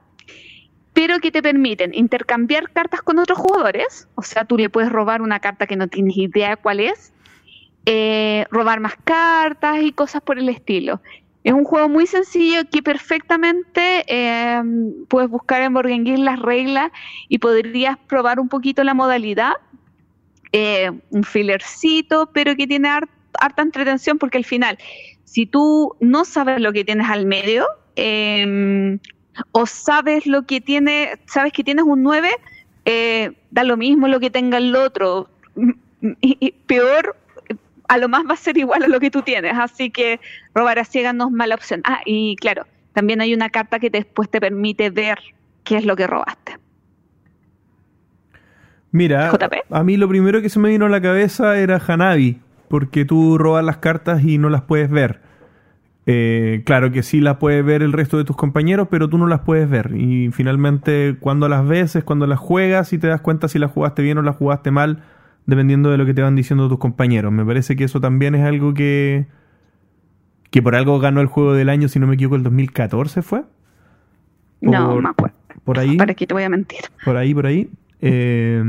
pero 0.94 1.20
que 1.20 1.30
te 1.30 1.42
permiten 1.42 1.94
intercambiar 1.94 2.72
cartas 2.72 3.02
con 3.02 3.18
otros 3.18 3.38
jugadores. 3.38 4.08
O 4.16 4.22
sea, 4.22 4.44
tú 4.44 4.56
le 4.56 4.68
puedes 4.68 4.90
robar 4.90 5.22
una 5.22 5.38
carta 5.38 5.66
que 5.66 5.76
no 5.76 5.86
tienes 5.86 6.16
idea 6.16 6.56
cuál 6.56 6.80
es, 6.80 7.12
eh, 7.86 8.46
robar 8.50 8.80
más 8.80 8.96
cartas 9.04 9.78
y 9.82 9.92
cosas 9.92 10.22
por 10.22 10.38
el 10.38 10.48
estilo. 10.48 11.00
Es 11.44 11.52
un 11.52 11.64
juego 11.64 11.88
muy 11.88 12.06
sencillo 12.06 12.62
que 12.70 12.82
perfectamente 12.82 14.04
eh, 14.06 14.60
puedes 15.08 15.30
buscar 15.30 15.62
en 15.62 16.04
Geek 16.04 16.18
las 16.18 16.38
reglas 16.40 16.90
y 17.28 17.38
podrías 17.38 17.96
probar 18.08 18.40
un 18.40 18.48
poquito 18.48 18.84
la 18.84 18.94
modalidad. 18.94 19.52
Eh, 20.52 20.90
un 21.10 21.24
fillercito, 21.24 22.30
pero 22.32 22.56
que 22.56 22.66
tiene 22.66 22.88
har- 22.88 23.08
harta 23.40 23.62
entretención 23.62 24.18
porque 24.18 24.38
al 24.38 24.44
final, 24.44 24.78
si 25.24 25.46
tú 25.46 25.94
no 26.00 26.24
sabes 26.24 26.60
lo 26.60 26.72
que 26.72 26.84
tienes 26.84 27.08
al 27.08 27.26
medio, 27.26 27.66
eh, 27.96 28.98
o 29.52 29.66
sabes 29.66 30.26
lo 30.26 30.46
que 30.46 30.60
tiene, 30.60 31.18
sabes 31.26 31.52
que 31.52 31.64
tienes 31.64 31.84
un 31.84 32.02
9, 32.02 32.30
eh, 32.84 33.32
da 33.50 33.64
lo 33.64 33.76
mismo 33.76 34.08
lo 34.08 34.20
que 34.20 34.30
tenga 34.30 34.58
el 34.58 34.74
otro. 34.74 35.28
Y, 36.20 36.36
y 36.40 36.52
peor, 36.66 37.16
a 37.88 37.98
lo 37.98 38.08
más 38.08 38.24
va 38.28 38.34
a 38.34 38.36
ser 38.36 38.56
igual 38.58 38.82
a 38.82 38.88
lo 38.88 39.00
que 39.00 39.10
tú 39.10 39.22
tienes. 39.22 39.54
Así 39.56 39.90
que 39.90 40.20
robar 40.54 40.78
a 40.78 40.84
ciegas 40.84 41.14
no 41.14 41.26
es 41.26 41.32
mala 41.32 41.54
opción. 41.54 41.80
Ah, 41.84 42.00
y 42.04 42.36
claro, 42.36 42.66
también 42.92 43.20
hay 43.20 43.34
una 43.34 43.50
carta 43.50 43.78
que 43.78 43.90
después 43.90 44.30
te 44.30 44.40
permite 44.40 44.90
ver 44.90 45.18
qué 45.64 45.78
es 45.78 45.84
lo 45.84 45.96
que 45.96 46.06
robaste. 46.06 46.58
Mira, 48.90 49.30
JP. 49.30 49.54
a 49.70 49.84
mí 49.84 49.96
lo 49.96 50.08
primero 50.08 50.40
que 50.40 50.48
se 50.48 50.58
me 50.58 50.70
vino 50.70 50.86
a 50.86 50.88
la 50.88 51.02
cabeza 51.02 51.58
era 51.58 51.80
Hanabi, 51.86 52.40
porque 52.68 53.04
tú 53.04 53.36
robas 53.36 53.64
las 53.64 53.78
cartas 53.78 54.24
y 54.24 54.38
no 54.38 54.48
las 54.48 54.62
puedes 54.62 54.90
ver. 54.90 55.20
Eh, 56.06 56.62
claro 56.64 56.90
que 56.90 57.02
sí 57.02 57.20
las 57.20 57.36
puedes 57.36 57.62
ver 57.62 57.82
el 57.82 57.92
resto 57.92 58.16
de 58.16 58.24
tus 58.24 58.34
compañeros, 58.34 58.88
pero 58.90 59.10
tú 59.10 59.18
no 59.18 59.26
las 59.26 59.40
puedes 59.40 59.68
ver. 59.68 59.92
Y 59.94 60.30
finalmente, 60.32 61.16
cuando 61.20 61.50
las 61.50 61.68
ves 61.68 61.96
es 61.96 62.04
cuando 62.04 62.26
las 62.26 62.38
juegas 62.38 62.94
y 62.94 62.98
te 62.98 63.08
das 63.08 63.20
cuenta 63.20 63.46
si 63.48 63.58
las 63.58 63.70
jugaste 63.70 64.00
bien 64.00 64.16
o 64.16 64.22
las 64.22 64.36
jugaste 64.36 64.70
mal, 64.70 65.02
dependiendo 65.48 65.90
de 65.90 65.96
lo 65.98 66.06
que 66.06 66.12
te 66.14 66.22
van 66.22 66.36
diciendo 66.36 66.68
tus 66.68 66.78
compañeros. 66.78 67.32
Me 67.32 67.44
parece 67.44 67.74
que 67.74 67.84
eso 67.84 68.00
también 68.00 68.34
es 68.36 68.44
algo 68.44 68.74
que. 68.74 69.26
que 70.50 70.62
por 70.62 70.76
algo 70.76 71.00
ganó 71.00 71.20
el 71.22 71.26
juego 71.26 71.54
del 71.54 71.70
año, 71.70 71.88
si 71.88 71.98
no 71.98 72.06
me 72.06 72.14
equivoco, 72.14 72.36
el 72.36 72.42
2014 72.44 73.22
fue. 73.22 73.42
No, 74.60 74.90
Por- 74.92 75.02
me 75.02 75.08
acuerdo. 75.08 75.36
Por 75.64 75.78
ahí. 75.78 75.96
¿Para 75.96 76.14
qué 76.14 76.26
te 76.26 76.34
voy 76.34 76.42
a 76.44 76.48
mentir? 76.48 76.80
Por 77.04 77.16
ahí, 77.16 77.34
por 77.34 77.46
ahí. 77.46 77.68
Eh, 78.00 78.62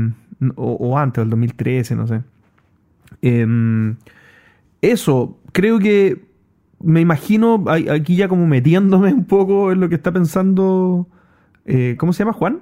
o, 0.56 0.72
o 0.72 0.98
antes, 0.98 1.22
el 1.22 1.30
2013, 1.30 1.94
no 1.96 2.06
sé. 2.06 2.22
Em, 3.22 3.96
eso, 4.82 5.38
creo 5.52 5.78
que 5.78 6.22
me 6.82 7.00
imagino 7.00 7.64
aquí 7.68 8.16
ya 8.16 8.28
como 8.28 8.46
metiéndome 8.46 9.12
un 9.12 9.26
poco 9.26 9.70
en 9.72 9.80
lo 9.80 9.88
que 9.90 9.94
está 9.96 10.12
pensando. 10.12 11.06
eh, 11.66 11.96
¿Cómo 11.98 12.12
se 12.14 12.20
llama 12.24 12.32
Juan? 12.32 12.60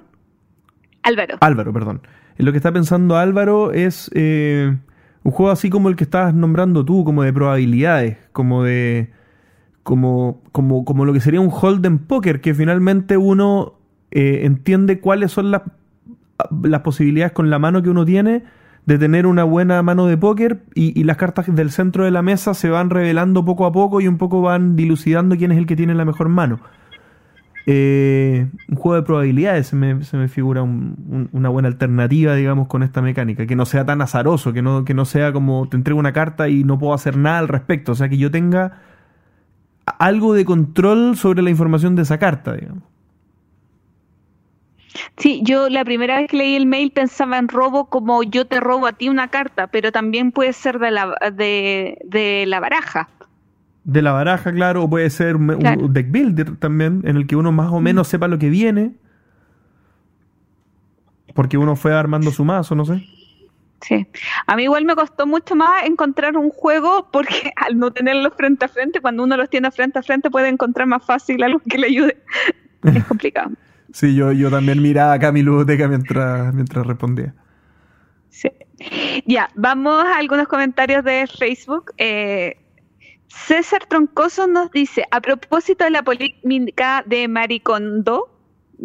Álvaro. 1.03 1.37
Álvaro, 1.39 1.71
perdón. 1.73 2.01
Lo 2.39 2.51
que 2.53 2.57
está 2.57 2.71
pensando 2.71 3.17
Álvaro 3.17 3.73
es 3.73 4.09
eh, 4.15 4.77
un 5.23 5.31
juego 5.31 5.51
así 5.51 5.69
como 5.69 5.89
el 5.89 5.97
que 5.97 6.05
estabas 6.05 6.33
nombrando 6.33 6.85
tú, 6.85 7.03
como 7.03 7.23
de 7.23 7.33
probabilidades, 7.33 8.17
como 8.31 8.63
de. 8.63 9.11
como, 9.83 10.41
como, 10.53 10.85
como 10.85 11.03
lo 11.03 11.11
que 11.11 11.19
sería 11.19 11.41
un 11.41 11.51
Holden 11.51 11.99
Poker, 11.99 12.39
que 12.39 12.53
finalmente 12.53 13.17
uno 13.17 13.73
eh, 14.11 14.41
entiende 14.43 15.01
cuáles 15.01 15.33
son 15.33 15.51
las, 15.51 15.63
las 16.63 16.79
posibilidades 16.79 17.33
con 17.33 17.49
la 17.49 17.59
mano 17.59 17.83
que 17.83 17.89
uno 17.89 18.05
tiene 18.05 18.43
de 18.85 18.97
tener 18.97 19.27
una 19.27 19.43
buena 19.43 19.83
mano 19.83 20.07
de 20.07 20.17
póker 20.17 20.63
y, 20.73 20.97
y 20.97 21.03
las 21.03 21.17
cartas 21.17 21.53
del 21.53 21.71
centro 21.71 22.05
de 22.05 22.11
la 22.11 22.21
mesa 22.21 22.53
se 22.53 22.69
van 22.69 22.89
revelando 22.89 23.43
poco 23.43 23.65
a 23.65 23.73
poco 23.73 23.99
y 23.99 24.07
un 24.07 24.17
poco 24.17 24.41
van 24.41 24.77
dilucidando 24.77 25.35
quién 25.35 25.51
es 25.51 25.57
el 25.57 25.65
que 25.65 25.75
tiene 25.75 25.93
la 25.93 26.05
mejor 26.05 26.29
mano. 26.29 26.61
Eh, 27.71 28.47
un 28.69 28.75
juego 28.77 28.95
de 28.95 29.03
probabilidades 29.03 29.67
se 29.67 29.75
me, 29.75 30.03
se 30.03 30.17
me 30.17 30.27
figura 30.27 30.63
un- 30.63 30.95
un- 31.09 31.29
una 31.33 31.49
buena 31.49 31.67
alternativa, 31.67 32.33
digamos, 32.35 32.67
con 32.67 32.81
esta 32.83 33.01
mecánica. 33.01 33.45
Que 33.45 33.55
no 33.55 33.65
sea 33.65 33.85
tan 33.85 34.01
azaroso, 34.01 34.53
que 34.53 34.61
no, 34.63 34.85
que 34.85 34.93
no 34.95 35.05
sea 35.05 35.31
como 35.33 35.69
te 35.69 35.77
entrego 35.77 35.99
una 35.99 36.13
carta 36.13 36.49
y 36.49 36.63
no 36.63 36.79
puedo 36.79 36.93
hacer 36.95 37.17
nada 37.17 37.39
al 37.39 37.47
respecto. 37.47 37.91
O 37.91 37.95
sea, 37.95 38.09
que 38.09 38.17
yo 38.17 38.31
tenga 38.31 38.79
algo 39.99 40.33
de 40.33 40.45
control 40.45 41.17
sobre 41.17 41.41
la 41.41 41.49
información 41.49 41.95
de 41.95 42.03
esa 42.03 42.17
carta, 42.17 42.53
digamos. 42.53 42.83
Sí, 45.17 45.41
yo 45.43 45.69
la 45.69 45.85
primera 45.85 46.17
vez 46.17 46.29
que 46.29 46.37
leí 46.37 46.55
el 46.55 46.65
mail 46.65 46.91
pensaba 46.91 47.37
en 47.37 47.47
robo 47.47 47.89
como 47.89 48.23
yo 48.23 48.47
te 48.47 48.59
robo 48.59 48.87
a 48.87 48.93
ti 48.93 49.07
una 49.09 49.27
carta, 49.29 49.67
pero 49.67 49.91
también 49.91 50.31
puede 50.31 50.53
ser 50.53 50.79
de 50.79 50.91
la, 50.91 51.15
de, 51.33 51.97
de 52.05 52.45
la 52.47 52.59
baraja. 52.59 53.09
De 53.83 54.01
la 54.01 54.11
baraja, 54.11 54.51
claro, 54.51 54.83
o 54.83 54.89
puede 54.89 55.09
ser 55.09 55.35
un, 55.35 55.93
deck 55.93 56.11
builder 56.11 56.57
también, 56.57 57.01
en 57.05 57.15
el 57.15 57.27
que 57.27 57.35
uno 57.35 57.51
más 57.51 57.71
o 57.71 57.79
menos 57.79 58.07
sepa 58.07 58.27
lo 58.27 58.37
que 58.37 58.49
viene. 58.49 58.93
Porque 61.33 61.57
uno 61.57 61.75
fue 61.75 61.93
armando 61.93 62.31
su 62.31 62.43
mazo, 62.43 62.75
no 62.75 62.85
sé. 62.85 63.05
Sí. 63.81 64.05
A 64.45 64.55
mí 64.55 64.63
igual 64.63 64.85
me 64.85 64.95
costó 64.95 65.25
mucho 65.25 65.55
más 65.55 65.83
encontrar 65.85 66.35
un 66.35 66.49
juego 66.49 67.09
porque 67.11 67.51
al 67.55 67.77
no 67.77 67.91
tenerlos 67.91 68.33
frente 68.35 68.65
a 68.65 68.67
frente, 68.67 69.01
cuando 69.01 69.23
uno 69.23 69.37
los 69.37 69.49
tiene 69.49 69.71
frente 69.71 69.99
a 69.99 70.03
frente 70.03 70.29
puede 70.29 70.49
encontrar 70.49 70.87
más 70.87 71.05
fácil 71.05 71.41
algo 71.43 71.61
que 71.67 71.77
le 71.77 71.87
ayude. 71.87 72.17
Es 72.83 73.03
complicado. 73.05 73.51
Sí, 73.91 74.15
yo, 74.15 74.31
yo 74.31 74.49
también 74.49 74.81
miraba 74.81 75.13
acá 75.13 75.33
mi 75.33 75.41
ludoteca 75.41 75.87
mientras, 75.89 76.53
mientras 76.53 76.85
respondía. 76.87 77.33
Sí. 78.29 78.49
Ya, 79.25 79.49
vamos 79.55 80.05
a 80.05 80.17
algunos 80.17 80.47
comentarios 80.47 81.03
de 81.03 81.27
Facebook. 81.27 81.91
Eh, 81.97 82.57
César 83.29 83.85
Troncoso 83.87 84.47
nos 84.47 84.71
dice, 84.71 85.05
a 85.11 85.21
propósito 85.21 85.83
de 85.83 85.91
la 85.91 86.03
polémica 86.03 87.03
de 87.05 87.27
Maricondo, 87.27 88.27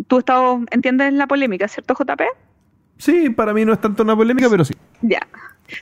tú 0.06 0.18
estabas, 0.18 0.60
entiendes 0.70 1.12
la 1.14 1.26
polémica, 1.26 1.66
¿cierto, 1.66 1.94
JP? 1.94 2.22
Sí, 2.98 3.30
para 3.30 3.52
mí 3.54 3.64
no 3.64 3.72
es 3.72 3.80
tanto 3.80 4.02
una 4.02 4.14
polémica, 4.14 4.48
pero 4.50 4.64
sí. 4.64 4.74
Ya. 5.02 5.26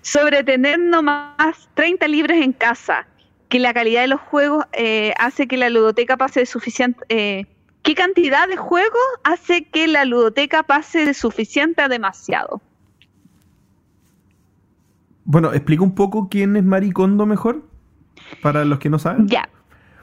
Sobre 0.00 0.44
tener 0.44 0.78
nomás 0.78 1.68
30 1.74 2.06
libros 2.08 2.36
en 2.38 2.52
casa, 2.52 3.06
que 3.48 3.58
la 3.58 3.74
calidad 3.74 4.02
de 4.02 4.08
los 4.08 4.20
juegos 4.20 4.64
eh, 4.72 5.12
hace 5.18 5.46
que 5.46 5.56
la 5.56 5.68
ludoteca 5.68 6.16
pase 6.16 6.40
de 6.40 6.46
suficiente... 6.46 7.04
eh, 7.08 7.46
¿Qué 7.82 7.96
cantidad 7.96 8.46
de 8.46 8.56
juegos 8.56 9.02
hace 9.24 9.64
que 9.64 9.88
la 9.88 10.04
ludoteca 10.04 10.62
pase 10.62 11.04
de 11.04 11.14
suficiente 11.14 11.82
a 11.82 11.88
demasiado? 11.88 12.62
Bueno, 15.24 15.52
explica 15.52 15.82
un 15.82 15.94
poco 15.96 16.28
quién 16.28 16.56
es 16.56 16.62
Maricondo 16.62 17.26
mejor, 17.26 17.64
para 18.42 18.64
los 18.64 18.78
que 18.78 18.90
no 18.90 18.98
saben. 18.98 19.26
Ya. 19.28 19.48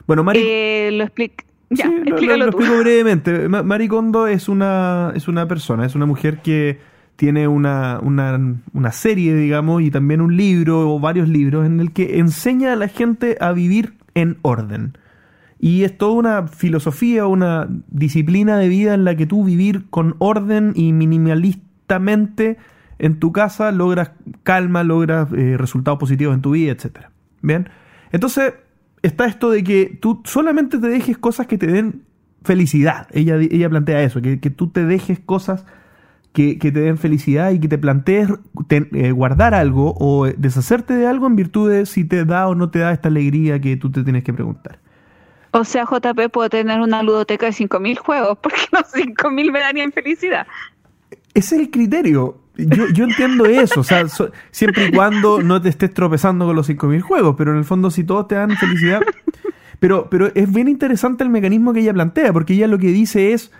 Bueno, 0.06 0.24
Mari 0.24 0.40
Eh, 0.42 0.90
lo 0.92 1.04
explico. 1.04 1.44
Ya, 1.70 1.84
Sí, 1.86 2.26
lo- 2.26 2.46
explico 2.46 2.78
brevemente. 2.80 3.48
Ma- 3.48 3.62
Marie 3.62 3.88
Kondo 3.88 4.26
es 4.26 4.48
una, 4.48 5.12
es 5.14 5.28
una 5.28 5.46
persona, 5.46 5.86
es 5.86 5.94
una 5.94 6.06
mujer 6.06 6.38
que 6.42 6.80
tiene 7.16 7.46
una, 7.46 8.00
una, 8.02 8.40
una 8.72 8.92
serie, 8.92 9.34
digamos, 9.34 9.82
y 9.82 9.90
también 9.90 10.20
un 10.20 10.36
libro 10.36 10.90
o 10.92 10.98
varios 10.98 11.28
libros 11.28 11.66
en 11.66 11.78
el 11.80 11.92
que 11.92 12.18
enseña 12.18 12.72
a 12.72 12.76
la 12.76 12.88
gente 12.88 13.36
a 13.40 13.52
vivir 13.52 13.94
en 14.14 14.38
orden. 14.42 14.96
Y 15.60 15.84
es 15.84 15.96
toda 15.98 16.12
una 16.12 16.48
filosofía, 16.48 17.26
una 17.26 17.68
disciplina 17.88 18.56
de 18.56 18.68
vida 18.68 18.94
en 18.94 19.04
la 19.04 19.14
que 19.14 19.26
tú 19.26 19.44
vivir 19.44 19.84
con 19.90 20.16
orden 20.18 20.72
y 20.74 20.92
minimalistamente 20.94 22.56
en 22.98 23.18
tu 23.18 23.32
casa 23.32 23.70
logras 23.72 24.12
calma, 24.42 24.82
logras 24.82 25.28
eh, 25.32 25.56
resultados 25.58 25.98
positivos 25.98 26.34
en 26.34 26.40
tu 26.42 26.52
vida, 26.52 26.72
etcétera. 26.72 27.10
Bien. 27.42 27.68
Entonces, 28.12 28.54
está 29.02 29.26
esto 29.26 29.50
de 29.50 29.64
que 29.64 29.98
tú 30.00 30.20
solamente 30.24 30.78
te 30.78 30.88
dejes 30.88 31.18
cosas 31.18 31.46
que 31.46 31.58
te 31.58 31.66
den 31.66 32.02
felicidad. 32.42 33.06
Ella, 33.12 33.36
ella 33.36 33.68
plantea 33.70 34.02
eso, 34.02 34.20
que, 34.22 34.40
que 34.40 34.50
tú 34.50 34.68
te 34.68 34.84
dejes 34.84 35.20
cosas 35.20 35.64
que, 36.32 36.58
que 36.58 36.70
te 36.72 36.80
den 36.80 36.96
felicidad 36.96 37.50
y 37.50 37.58
que 37.60 37.68
te 37.68 37.76
plantees 37.78 38.28
te- 38.68 38.88
eh, 38.92 39.10
guardar 39.12 39.52
algo 39.54 39.94
o 39.98 40.26
eh, 40.26 40.34
deshacerte 40.38 40.94
de 40.94 41.06
algo 41.06 41.26
en 41.26 41.36
virtud 41.36 41.70
de 41.70 41.86
si 41.86 42.04
te 42.04 42.24
da 42.24 42.46
o 42.48 42.54
no 42.54 42.70
te 42.70 42.78
da 42.78 42.92
esta 42.92 43.08
alegría 43.08 43.60
que 43.60 43.76
tú 43.76 43.90
te 43.90 44.02
tienes 44.04 44.22
que 44.24 44.32
preguntar. 44.32 44.78
O 45.52 45.64
sea, 45.64 45.84
JP 45.84 46.30
puede 46.32 46.48
tener 46.50 46.80
una 46.80 47.02
ludoteca 47.02 47.46
de 47.46 47.52
5.000 47.52 47.98
juegos, 47.98 48.38
porque 48.40 48.60
los 48.72 48.82
5.000 48.92 49.50
me 49.50 49.58
darían 49.60 49.90
felicidad. 49.92 50.46
Ese 51.34 51.56
es 51.56 51.60
el 51.62 51.70
criterio. 51.70 52.39
Yo, 52.56 52.88
yo 52.88 53.04
entiendo 53.04 53.46
eso, 53.46 53.80
o 53.80 53.84
sea, 53.84 54.04
siempre 54.50 54.88
y 54.88 54.92
cuando 54.92 55.42
no 55.42 55.62
te 55.62 55.68
estés 55.68 55.94
tropezando 55.94 56.46
con 56.46 56.56
los 56.56 56.68
5.000 56.68 57.00
juegos, 57.00 57.34
pero 57.38 57.52
en 57.52 57.58
el 57.58 57.64
fondo 57.64 57.90
si 57.90 58.04
todos 58.04 58.28
te 58.28 58.34
dan 58.34 58.56
felicidad... 58.56 59.00
Pero, 59.80 60.08
pero 60.10 60.30
es 60.34 60.52
bien 60.52 60.68
interesante 60.68 61.24
el 61.24 61.30
mecanismo 61.30 61.72
que 61.72 61.80
ella 61.80 61.94
plantea, 61.94 62.32
porque 62.32 62.52
ella 62.52 62.68
lo 62.68 62.78
que 62.78 62.88
dice 62.88 63.32
es, 63.32 63.50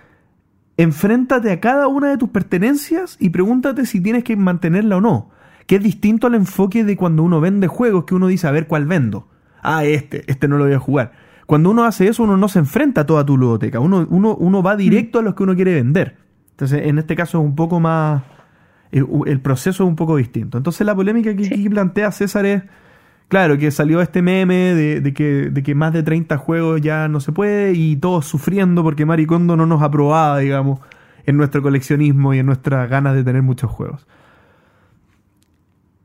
enfréntate 0.76 1.50
a 1.50 1.60
cada 1.60 1.88
una 1.88 2.10
de 2.10 2.18
tus 2.18 2.28
pertenencias 2.28 3.16
y 3.18 3.30
pregúntate 3.30 3.86
si 3.86 4.00
tienes 4.00 4.22
que 4.22 4.36
mantenerla 4.36 4.98
o 4.98 5.00
no. 5.00 5.30
Que 5.66 5.76
es 5.76 5.82
distinto 5.82 6.26
al 6.26 6.34
enfoque 6.34 6.84
de 6.84 6.96
cuando 6.96 7.22
uno 7.22 7.40
vende 7.40 7.68
juegos, 7.68 8.04
que 8.04 8.14
uno 8.14 8.28
dice, 8.28 8.46
a 8.46 8.50
ver 8.50 8.66
cuál 8.66 8.84
vendo. 8.84 9.28
Ah, 9.62 9.84
este, 9.84 10.30
este 10.30 10.46
no 10.46 10.58
lo 10.58 10.64
voy 10.64 10.74
a 10.74 10.78
jugar. 10.78 11.12
Cuando 11.46 11.70
uno 11.70 11.84
hace 11.84 12.06
eso, 12.06 12.22
uno 12.22 12.36
no 12.36 12.48
se 12.48 12.58
enfrenta 12.58 13.00
a 13.00 13.06
toda 13.06 13.24
tu 13.24 13.36
ludoteca, 13.36 13.80
uno, 13.80 14.06
uno, 14.08 14.36
uno 14.36 14.62
va 14.62 14.76
directo 14.76 15.18
a 15.18 15.22
los 15.22 15.34
que 15.34 15.42
uno 15.42 15.56
quiere 15.56 15.74
vender. 15.74 16.18
Entonces, 16.50 16.86
en 16.86 16.98
este 16.98 17.16
caso 17.16 17.38
es 17.38 17.44
un 17.44 17.56
poco 17.56 17.80
más... 17.80 18.22
El 18.92 19.40
proceso 19.40 19.84
es 19.84 19.88
un 19.88 19.96
poco 19.96 20.16
distinto. 20.16 20.58
Entonces, 20.58 20.84
la 20.86 20.94
polémica 20.94 21.34
que, 21.36 21.44
Sí. 21.44 21.62
que 21.62 21.70
plantea 21.70 22.10
César 22.10 22.44
es, 22.46 22.62
claro, 23.28 23.56
que 23.58 23.70
salió 23.70 24.00
este 24.00 24.20
meme 24.22 24.74
de, 24.74 25.00
de 25.00 25.14
que, 25.14 25.48
de 25.50 25.62
que 25.62 25.74
más 25.74 25.92
de 25.92 26.02
30 26.02 26.36
juegos 26.38 26.80
ya 26.80 27.06
no 27.08 27.20
se 27.20 27.30
puede 27.32 27.72
y 27.74 27.96
todos 27.96 28.26
sufriendo 28.26 28.82
porque 28.82 29.06
Maricondo 29.06 29.56
no 29.56 29.66
nos 29.66 29.82
aprobaba, 29.82 30.38
digamos, 30.38 30.80
en 31.26 31.36
nuestro 31.36 31.62
coleccionismo 31.62 32.34
y 32.34 32.40
en 32.40 32.46
nuestras 32.46 32.88
ganas 32.90 33.14
de 33.14 33.22
tener 33.22 33.42
muchos 33.42 33.70
juegos. 33.70 34.06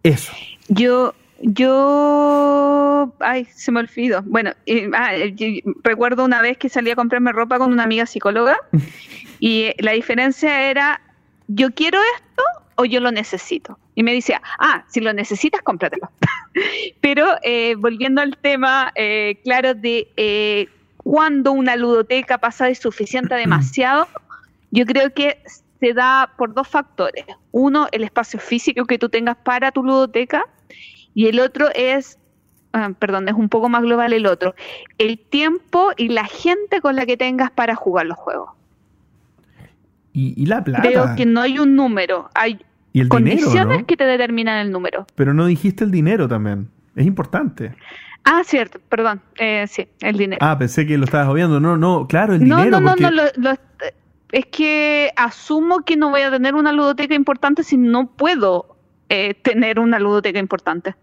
Eso. 0.03 0.31
Yo, 0.67 1.15
yo, 1.41 3.13
ay, 3.19 3.45
se 3.45 3.71
me 3.71 3.79
olvidó. 3.79 4.21
Bueno, 4.23 4.51
eh, 4.67 4.89
ah, 4.93 5.15
eh, 5.15 5.63
recuerdo 5.83 6.23
una 6.23 6.41
vez 6.41 6.57
que 6.57 6.69
salí 6.69 6.91
a 6.91 6.95
comprarme 6.95 7.31
ropa 7.31 7.57
con 7.57 7.71
una 7.71 7.83
amiga 7.83 8.05
psicóloga 8.05 8.55
y 9.39 9.63
eh, 9.63 9.75
la 9.79 9.93
diferencia 9.93 10.69
era, 10.69 11.01
yo 11.47 11.71
quiero 11.71 11.99
esto 12.17 12.43
o 12.75 12.85
yo 12.85 12.99
lo 12.99 13.11
necesito. 13.11 13.77
Y 13.95 14.03
me 14.03 14.13
decía, 14.13 14.41
ah, 14.59 14.83
si 14.87 14.99
lo 14.99 15.13
necesitas, 15.13 15.61
cómpratelo. 15.61 16.09
Pero 17.01 17.25
eh, 17.43 17.75
volviendo 17.75 18.21
al 18.21 18.37
tema, 18.37 18.91
eh, 18.95 19.39
claro, 19.43 19.73
de 19.73 20.09
eh, 20.17 20.67
cuando 20.97 21.51
una 21.51 21.75
ludoteca 21.75 22.37
pasa 22.37 22.65
de 22.65 22.75
suficiente 22.75 23.33
a 23.33 23.37
demasiado, 23.37 24.07
yo 24.71 24.85
creo 24.85 25.13
que 25.13 25.39
se 25.79 25.93
da 25.93 26.31
por 26.37 26.53
dos 26.53 26.67
factores. 26.67 27.25
Uno, 27.51 27.87
el 27.91 28.03
espacio 28.03 28.39
físico 28.39 28.85
que 28.85 28.97
tú 28.97 29.09
tengas 29.09 29.37
para 29.37 29.71
tu 29.71 29.83
ludoteca 29.83 30.45
y 31.13 31.27
el 31.27 31.39
otro 31.39 31.69
es, 31.73 32.17
ah, 32.73 32.91
perdón, 32.97 33.29
es 33.29 33.35
un 33.35 33.49
poco 33.49 33.69
más 33.69 33.83
global 33.83 34.13
el 34.13 34.25
otro, 34.25 34.55
el 34.97 35.19
tiempo 35.19 35.91
y 35.95 36.09
la 36.09 36.25
gente 36.25 36.81
con 36.81 36.95
la 36.95 37.05
que 37.05 37.17
tengas 37.17 37.51
para 37.51 37.75
jugar 37.75 38.05
los 38.05 38.17
juegos. 38.17 38.49
Y, 40.15 40.33
y 40.41 40.45
la 40.45 40.63
plata. 40.63 40.81
Creo 40.87 41.15
que 41.17 41.25
no 41.25 41.41
hay 41.41 41.59
un 41.59 41.75
número, 41.75 42.29
hay 42.33 42.53
y 42.93 43.01
el 43.01 43.09
dinero, 43.09 43.09
condiciones 43.09 43.79
¿no? 43.81 43.85
que 43.85 43.97
te 43.97 44.05
determinan 44.05 44.59
el 44.65 44.71
número. 44.71 45.05
Pero 45.15 45.33
no 45.33 45.45
dijiste 45.45 45.83
el 45.83 45.91
dinero 45.91 46.27
también. 46.27 46.69
Es 46.95 47.05
importante. 47.05 47.75
Ah, 48.23 48.41
cierto, 48.45 48.79
perdón. 48.89 49.19
Eh, 49.37 49.65
sí, 49.67 49.87
el 49.99 50.17
dinero. 50.17 50.39
Ah, 50.41 50.57
pensé 50.57 50.87
que 50.87 50.97
lo 50.97 51.03
estabas 51.03 51.27
obviando. 51.27 51.59
No, 51.59 51.75
no, 51.77 52.07
claro, 52.07 52.33
el 52.33 52.47
no, 52.47 52.57
dinero. 52.57 52.79
no, 52.79 52.85
no, 52.85 52.87
porque- 52.91 53.03
no, 53.03 53.11
lo- 53.11 53.23
lo- 53.35 53.55
es 54.31 54.45
que 54.47 55.11
asumo 55.17 55.81
que 55.83 55.95
no 55.97 56.09
voy 56.09 56.21
a 56.21 56.31
tener 56.31 56.55
una 56.55 56.71
ludoteca 56.71 57.13
importante 57.13 57.63
si 57.63 57.77
no 57.77 58.07
puedo 58.07 58.77
eh, 59.09 59.33
tener 59.35 59.79
una 59.79 59.99
ludoteca 59.99 60.39
importante. 60.39 60.95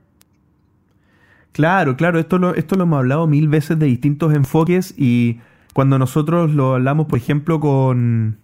Claro, 1.52 1.96
claro, 1.96 2.18
esto 2.18 2.38
lo, 2.38 2.54
esto 2.54 2.76
lo 2.76 2.84
hemos 2.84 2.98
hablado 2.98 3.26
mil 3.26 3.48
veces 3.48 3.78
de 3.78 3.86
distintos 3.86 4.34
enfoques 4.34 4.94
y 4.96 5.38
cuando 5.74 5.98
nosotros 5.98 6.50
lo 6.52 6.74
hablamos, 6.74 7.06
por 7.06 7.18
ejemplo, 7.18 7.60
con, 7.60 8.38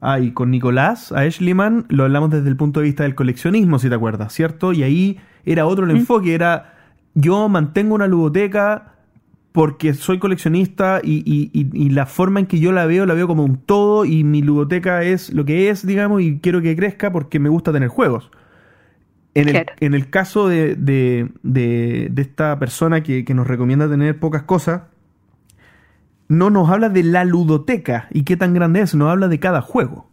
ay, 0.00 0.32
con 0.32 0.50
Nicolás 0.50 1.12
Aeschliman, 1.12 1.86
lo 1.88 2.04
hablamos 2.04 2.30
desde 2.30 2.48
el 2.48 2.56
punto 2.56 2.80
de 2.80 2.86
vista 2.86 3.02
del 3.04 3.14
coleccionismo, 3.14 3.78
si 3.78 3.88
te 3.88 3.94
acuerdas, 3.94 4.32
¿cierto? 4.32 4.72
Y 4.72 4.82
ahí 4.82 5.18
era 5.44 5.66
otro 5.66 5.84
el 5.84 5.90
enfoque, 5.92 6.34
era 6.34 6.74
yo 7.14 7.48
mantengo 7.48 7.94
una 7.94 8.06
ludoteca 8.06 8.94
porque 9.52 9.94
soy 9.94 10.18
coleccionista 10.18 11.00
y, 11.02 11.16
y- 11.26 11.50
y- 11.52 11.86
y 11.86 11.88
la 11.90 12.06
forma 12.06 12.38
en 12.38 12.46
que 12.46 12.60
yo 12.60 12.70
la 12.70 12.86
veo, 12.86 13.06
la 13.06 13.14
veo 13.14 13.26
como 13.26 13.44
un 13.44 13.56
todo 13.56 14.04
y 14.04 14.22
mi 14.22 14.40
ludoteca 14.42 15.02
es 15.02 15.32
lo 15.32 15.44
que 15.44 15.70
es, 15.70 15.84
digamos, 15.86 16.22
y 16.22 16.38
quiero 16.38 16.60
que 16.62 16.76
crezca 16.76 17.10
porque 17.10 17.40
me 17.40 17.48
gusta 17.48 17.72
tener 17.72 17.88
juegos. 17.88 18.30
En 19.34 19.48
el, 19.48 19.52
Claro. 19.54 19.72
en 19.80 19.94
el 19.94 20.10
caso 20.10 20.48
de, 20.48 20.74
de- 20.76 21.28
de- 21.42 22.08
de 22.10 22.22
esta 22.22 22.58
persona 22.58 23.02
que, 23.02 23.24
que 23.24 23.34
nos 23.34 23.46
recomienda 23.46 23.88
tener 23.88 24.18
pocas 24.20 24.42
cosas, 24.44 24.82
no 26.28 26.50
nos 26.50 26.68
habla 26.70 26.88
de 26.88 27.02
la 27.02 27.24
ludoteca 27.24 28.08
y 28.10 28.22
qué 28.24 28.36
tan 28.36 28.54
grande 28.54 28.80
es, 28.82 28.94
nos 28.94 29.10
habla 29.10 29.28
de 29.28 29.40
cada 29.40 29.60
juego. 29.62 30.10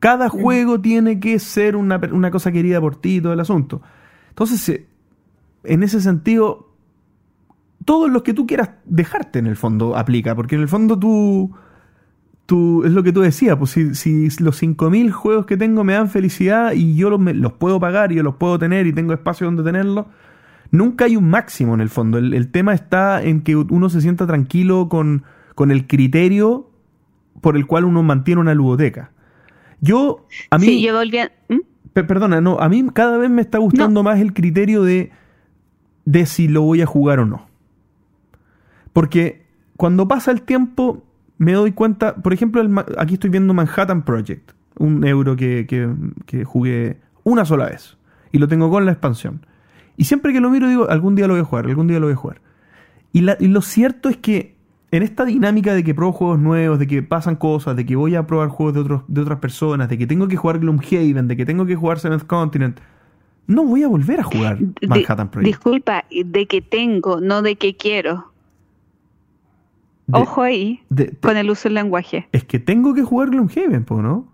Cada 0.00 0.28
juego 0.28 0.80
tiene 0.80 1.20
que 1.20 1.38
ser 1.38 1.76
una, 1.76 2.00
una 2.12 2.30
cosa 2.30 2.52
querida 2.52 2.80
por 2.80 2.96
ti 2.96 3.16
y 3.16 3.20
todo 3.20 3.32
el 3.32 3.40
asunto. 3.40 3.80
Entonces, 4.30 4.68
eh, 4.68 4.86
en 5.64 5.82
ese 5.82 6.00
sentido, 6.00 6.72
todo 7.84 8.08
lo 8.08 8.22
que 8.22 8.34
tú 8.34 8.46
quieras 8.46 8.70
dejarte 8.84 9.38
en 9.38 9.46
el 9.46 9.56
fondo 9.56 9.96
aplica, 9.96 10.34
porque 10.34 10.56
en 10.56 10.62
el 10.62 10.68
fondo 10.68 10.98
tú, 10.98 11.52
tú 12.46 12.84
es 12.84 12.92
lo 12.92 13.02
que 13.02 13.12
tú 13.12 13.20
decías, 13.20 13.56
pues 13.56 13.70
si, 13.70 13.94
si 13.94 14.28
los 14.42 14.56
5.000 14.62 15.10
juegos 15.10 15.46
que 15.46 15.56
tengo 15.56 15.84
me 15.84 15.94
dan 15.94 16.08
felicidad 16.10 16.72
y 16.72 16.94
yo 16.96 17.10
los, 17.10 17.20
me- 17.20 17.34
los 17.34 17.52
puedo 17.54 17.80
pagar 17.80 18.12
y 18.12 18.16
yo 18.16 18.22
los 18.22 18.36
puedo 18.36 18.58
tener 18.58 18.86
y 18.86 18.92
tengo 18.92 19.12
espacio 19.12 19.46
donde 19.46 19.62
tenerlos, 19.62 20.06
nunca 20.70 21.06
hay 21.06 21.16
un 21.16 21.28
máximo 21.30 21.74
en 21.74 21.80
el 21.80 21.88
fondo. 21.90 22.18
El, 22.18 22.34
el 22.34 22.50
tema 22.50 22.74
está 22.74 23.22
en 23.22 23.42
que 23.42 23.56
uno 23.56 23.88
se 23.88 24.00
sienta 24.00 24.26
tranquilo 24.26 24.88
con, 24.88 25.24
con 25.54 25.70
el 25.70 25.86
criterio 25.86 26.70
por 27.40 27.56
el 27.56 27.66
cual 27.66 27.84
uno 27.84 28.02
mantiene 28.02 28.40
una 28.40 28.54
ludoteca. 28.54 29.10
Yo, 29.80 30.26
a 30.50 30.58
mí... 30.58 30.66
Sí, 30.66 30.82
yo 30.82 30.94
volví 30.94 31.18
a- 31.18 31.32
¿Mm? 31.48 31.58
Pe- 31.92 32.04
Perdona, 32.04 32.40
no, 32.40 32.58
a 32.58 32.68
mí 32.68 32.84
cada 32.92 33.18
vez 33.18 33.30
me 33.30 33.42
está 33.42 33.58
gustando 33.58 34.02
más 34.02 34.18
el 34.20 34.32
criterio 34.32 34.82
de, 34.82 35.10
de 36.04 36.26
si 36.26 36.48
lo 36.48 36.62
voy 36.62 36.80
a 36.82 36.86
jugar 36.86 37.20
o 37.20 37.26
no. 37.26 37.46
Porque 38.92 39.44
cuando 39.76 40.06
pasa 40.08 40.30
el 40.30 40.42
tiempo 40.42 41.04
me 41.38 41.52
doy 41.52 41.72
cuenta, 41.72 42.14
por 42.16 42.32
ejemplo, 42.32 42.60
el 42.60 42.70
aquí 42.98 43.14
estoy 43.14 43.30
viendo 43.30 43.52
Manhattan 43.54 44.04
Project, 44.04 44.52
un 44.78 45.04
euro 45.06 45.36
que, 45.36 45.66
que- 45.66 45.92
que 46.26 46.44
jugué 46.44 46.98
una 47.24 47.44
sola 47.44 47.66
vez 47.66 47.96
y 48.32 48.38
lo 48.38 48.48
tengo 48.48 48.70
con 48.70 48.84
la 48.86 48.92
expansión. 48.92 49.46
Y 49.96 50.04
siempre 50.04 50.32
que 50.32 50.40
lo 50.40 50.50
miro 50.50 50.68
digo, 50.68 50.88
algún 50.90 51.14
día 51.14 51.26
lo 51.26 51.34
voy 51.34 51.42
a 51.42 51.44
jugar, 51.44 51.66
algún 51.66 51.86
día 51.86 52.00
lo 52.00 52.06
voy 52.06 52.14
a 52.14 52.16
jugar. 52.16 52.40
Y, 53.12 53.20
la- 53.20 53.36
y 53.38 53.48
lo 53.48 53.62
cierto 53.62 54.08
es 54.08 54.16
que 54.16 54.53
en 54.96 55.02
esta 55.02 55.24
dinámica 55.24 55.74
de 55.74 55.82
que 55.82 55.94
pruebo 55.94 56.12
juegos 56.12 56.38
nuevos, 56.38 56.78
de 56.78 56.86
que 56.86 57.02
pasan 57.02 57.36
cosas, 57.36 57.74
de 57.74 57.84
que 57.84 57.96
voy 57.96 58.14
a 58.14 58.26
probar 58.26 58.48
juegos 58.48 58.74
de, 58.74 58.80
otros, 58.80 59.02
de 59.08 59.20
otras 59.22 59.38
personas, 59.40 59.88
de 59.88 59.98
que 59.98 60.06
tengo 60.06 60.28
que 60.28 60.36
jugar 60.36 60.58
Gloomhaven, 60.60 61.26
de 61.26 61.36
que 61.36 61.44
tengo 61.44 61.66
que 61.66 61.74
jugar 61.74 61.98
Seventh 61.98 62.24
Continent, 62.26 62.78
no 63.46 63.64
voy 63.64 63.82
a 63.82 63.88
volver 63.88 64.20
a 64.20 64.22
jugar 64.22 64.58
Manhattan 64.86 65.30
Project. 65.30 65.46
Disculpa, 65.48 66.04
de 66.10 66.46
que 66.46 66.60
tengo, 66.62 67.20
no 67.20 67.42
de 67.42 67.56
que 67.56 67.76
quiero. 67.76 68.30
De- 70.06 70.18
Ojo 70.20 70.42
ahí 70.42 70.82
de- 70.90 71.16
con 71.20 71.36
el 71.36 71.50
uso 71.50 71.64
del 71.68 71.74
lenguaje. 71.74 72.28
es 72.32 72.44
que 72.44 72.58
tengo 72.58 72.94
que 72.94 73.02
jugar 73.02 73.30
Gloomhaven, 73.30 73.84
po, 73.84 74.02
¿no? 74.02 74.28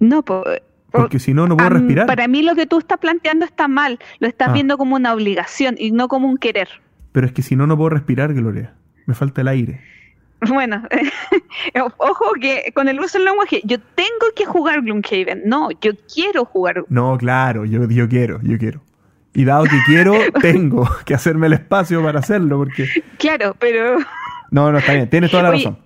No, 0.00 0.22
po- 0.24 0.44
Porque 0.90 1.18
si 1.18 1.34
no, 1.34 1.46
no 1.48 1.56
puedo 1.56 1.70
respirar. 1.70 2.06
Para 2.06 2.28
mí 2.28 2.42
lo 2.42 2.54
que 2.54 2.66
tú 2.66 2.78
estás 2.78 2.98
planteando 2.98 3.44
está 3.44 3.66
mal. 3.66 3.98
Lo 4.20 4.28
estás 4.28 4.50
Ah. 4.50 4.52
viendo 4.52 4.78
como 4.78 4.94
una 4.94 5.12
obligación 5.12 5.74
y 5.76 5.90
no 5.90 6.06
como 6.08 6.28
un 6.28 6.36
querer. 6.36 6.68
Pero 7.12 7.26
es 7.26 7.32
que 7.32 7.42
si 7.42 7.56
no, 7.56 7.66
no 7.66 7.76
puedo 7.76 7.90
respirar, 7.90 8.32
Gloria. 8.32 8.74
Me 9.06 9.14
falta 9.14 9.40
el 9.40 9.48
aire. 9.48 9.80
Bueno, 10.48 10.82
ojo 11.98 12.32
que 12.40 12.72
con 12.74 12.88
el 12.88 13.00
uso 13.00 13.18
del 13.18 13.26
lenguaje, 13.26 13.60
yo 13.64 13.78
tengo 13.80 14.26
que 14.36 14.44
jugar 14.44 14.82
Gloomhaven. 14.82 15.42
No, 15.44 15.70
yo 15.80 15.92
quiero 16.12 16.44
jugar. 16.44 16.84
No, 16.88 17.16
claro, 17.18 17.64
yo, 17.64 17.88
yo 17.88 18.08
quiero, 18.08 18.40
yo 18.42 18.58
quiero. 18.58 18.80
Y 19.32 19.44
dado 19.44 19.64
que 19.64 19.78
quiero, 19.86 20.14
tengo 20.40 20.88
que 21.04 21.14
hacerme 21.14 21.46
el 21.48 21.54
espacio 21.54 22.02
para 22.02 22.20
hacerlo, 22.20 22.58
porque... 22.58 22.86
Claro, 23.18 23.56
pero 23.58 23.98
No, 24.50 24.70
no, 24.70 24.78
está 24.78 24.94
bien, 24.94 25.08
tienes 25.08 25.30
toda 25.30 25.44
la 25.44 25.50
Oye, 25.50 25.64
razón. 25.64 25.78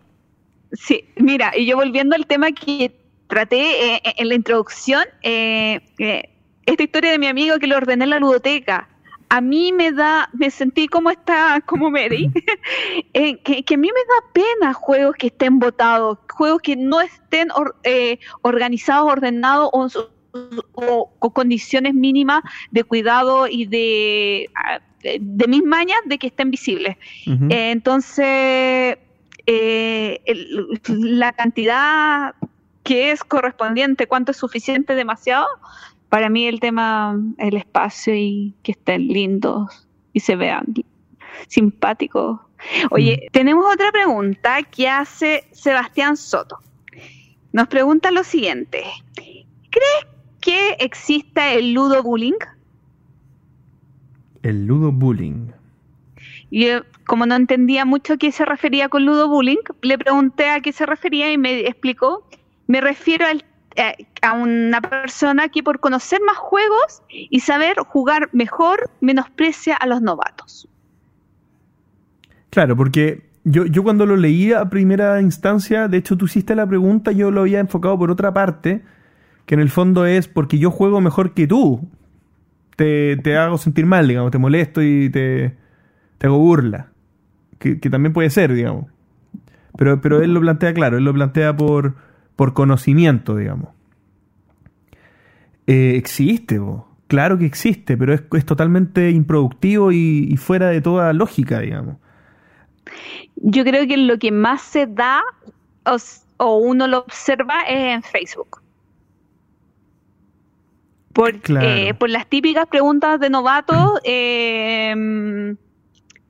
Sí, 0.73 1.09
mira, 1.17 1.53
y 1.57 1.67
yo 1.67 1.77
volviendo 1.77 2.15
al 2.15 2.27
tema 2.27 2.53
que 2.53 2.95
traté 3.27 3.95
eh, 3.95 4.03
en 4.17 4.29
la 4.29 4.35
introducción, 4.35 5.05
eh, 5.23 5.81
eh, 5.99 6.29
esta 6.67 6.83
historia 6.83 7.11
de 7.11 7.19
mi 7.19 7.27
amigo 7.27 7.59
que 7.59 7.67
le 7.67 7.75
ordené 7.75 8.07
la 8.07 8.19
ludoteca, 8.19 8.89
a 9.31 9.41
mí 9.41 9.73
me 9.73 9.93
da, 9.93 10.29
me 10.33 10.51
sentí 10.51 10.89
como 10.89 11.11
esta, 11.11 11.61
como 11.67 11.91
Mary, 11.91 12.31
eh, 13.15 13.37
que, 13.43 13.63
que 13.65 13.75
a 13.75 13.79
mí 13.79 13.89
me 13.89 14.01
da 14.01 14.33
pena 14.33 14.73
juegos 14.73 15.17
que 15.17 15.27
estén 15.29 15.59
votados, 15.59 16.19
juegos 16.33 16.63
que 16.63 16.77
no 16.77 17.01
estén 17.01 17.51
or- 17.53 17.77
eh, 17.85 18.19
organizados, 18.43 19.13
ordenados 19.13 19.71
o, 19.73 20.11
o 20.75 21.11
con 21.19 21.31
condiciones 21.31 21.95
mínimas 21.95 22.43
de 22.71 22.85
cuidado 22.85 23.47
y 23.49 23.67
de, 23.67 24.49
ah, 24.55 24.81
de, 25.03 25.19
de 25.21 25.47
mis 25.49 25.63
mañas 25.63 25.99
de 26.07 26.19
que 26.19 26.29
estén 26.29 26.51
visibles. 26.51 26.97
Eh, 27.51 27.71
entonces, 27.71 28.99
eh, 29.47 30.21
el- 30.25 30.81
la 31.19 31.33
cantidad 31.33 32.35
que 32.83 33.11
es 33.11 33.23
correspondiente, 33.23 34.07
cuánto 34.07 34.31
es 34.33 34.39
suficiente, 34.39 34.95
demasiado, 34.95 35.47
para 36.09 36.29
mí 36.29 36.47
el 36.47 36.61
tema, 36.61 37.21
el 37.39 37.57
espacio 37.57 38.15
y 38.15 38.55
que 38.63 38.73
estén 38.73 39.09
lindos 39.09 39.87
y 40.13 40.21
se 40.21 40.37
vean 40.37 40.67
simpáticos. 41.49 42.41
Oye, 42.91 43.29
tenemos 43.33 43.65
otra 43.73 43.93
pregunta 43.93 44.63
que 44.63 44.89
hace 44.89 45.45
Sebastián 45.53 46.17
Soto. 46.17 46.59
Nos 47.53 47.69
pregunta 47.69 48.11
lo 48.11 48.25
siguiente. 48.25 48.83
¿Crees 49.15 50.07
que 50.41 50.71
exista 50.81 51.53
el 51.53 51.73
ludo 51.73 52.03
bullying? 52.03 52.39
El 54.43 54.67
ludo 54.67 54.93
bullying. 54.93 55.49
Yo, 56.51 56.81
como 57.07 57.27
no 57.27 57.35
entendía 57.37 57.85
mucho 57.85 58.15
a 58.15 58.17
qué 58.17 58.33
se 58.33 58.45
refería 58.45 58.89
con 58.89 59.05
Ludo 59.05 59.29
Bullying, 59.29 59.59
le 59.83 59.99
pregunté 59.99 60.49
a 60.49 60.61
qué 60.61 60.73
se 60.73 60.87
refería 60.87 61.31
y 61.31 61.37
me 61.37 61.61
explicó. 61.61 62.27
Me 62.67 62.81
refiero 62.81 63.27
al- 63.27 63.45
eh, 63.45 63.48
a 64.23 64.33
una 64.33 64.81
persona 64.81 65.49
que 65.49 65.63
por 65.63 65.81
conocer 65.81 66.21
más 66.27 66.37
juegos 66.37 67.03
y 67.09 67.41
saber 67.41 67.77
jugar 67.87 68.29
mejor 68.33 68.91
menosprecia 69.01 69.77
a 69.77 69.87
los 69.87 70.03
novatos. 70.03 70.69
Claro, 72.51 72.77
porque 72.77 73.29
yo, 73.45 73.67
yo 73.67 73.83
cuando 73.83 74.07
lo 74.07 74.17
leía 74.17 74.61
a 74.61 74.71
primera 74.71 75.21
instancia, 75.21 75.89
de 75.89 75.99
hecho 75.99 76.17
tú 76.17 76.27
hiciste 76.27 76.55
la 76.55 76.67
pregunta, 76.67 77.13
yo 77.13 77.31
lo 77.31 77.43
había 77.43 77.61
enfocado 77.61 77.99
por 77.99 78.11
otra 78.11 78.33
parte, 78.33 78.83
que 79.47 79.55
en 79.55 79.61
el 79.61 79.71
fondo 79.71 80.07
es 80.07 80.29
porque 80.29 80.59
yo 80.59 80.71
juego 80.71 81.01
mejor 81.01 81.35
que 81.35 81.47
tú. 81.47 81.89
Te, 82.77 83.17
te 83.17 83.37
hago 83.37 83.59
sentir 83.59 83.87
mal, 83.87 84.07
digamos, 84.07 84.31
te 84.31 84.39
molesto 84.39 84.83
y 84.83 85.11
te, 85.11 85.57
te 86.19 86.27
hago 86.27 86.39
burla. 86.39 86.89
Que, 87.59 87.81
que 87.81 87.91
también 87.91 88.13
puede 88.13 88.31
ser, 88.31 88.53
digamos. 88.53 88.87
Pero, 89.77 90.01
pero 90.01 90.23
él 90.23 90.33
lo 90.33 90.41
plantea 90.41 90.75
claro, 90.75 90.99
él 90.99 91.05
lo 91.05 91.13
plantea 91.13 91.57
por, 91.57 91.95
por 92.39 92.55
conocimiento, 92.55 93.35
digamos. 93.35 93.71
Eh, 95.67 95.95
existe, 95.97 96.61
bo. 96.61 96.87
claro 97.09 97.37
que 97.37 97.47
existe, 97.47 97.97
pero 97.97 98.15
es, 98.15 98.23
es 98.33 98.47
totalmente 98.47 99.11
improductivo 99.11 99.91
y, 99.91 100.29
y 100.31 100.37
fuera 100.37 100.69
de 100.69 100.81
toda 100.81 101.13
lógica, 101.13 101.59
digamos. 101.59 101.97
Yo 103.35 103.65
creo 103.65 103.89
que 103.89 103.97
lo 103.97 104.21
que 104.21 104.31
más 104.31 104.63
se 104.63 104.87
da 104.87 105.21
o, 106.39 106.57
uno 106.59 106.87
lo 106.87 106.99
observa 107.01 107.63
es 107.63 107.97
en 107.97 108.03
Facebook. 108.05 108.61
Por, 111.13 111.41
Claro. 111.41 111.67
eh, 111.67 111.93
por 111.95 112.09
las 112.09 112.29
típicas 112.29 112.69
preguntas 112.69 113.19
de 113.19 113.31
novatos. 113.31 113.99
eh, 114.05 115.57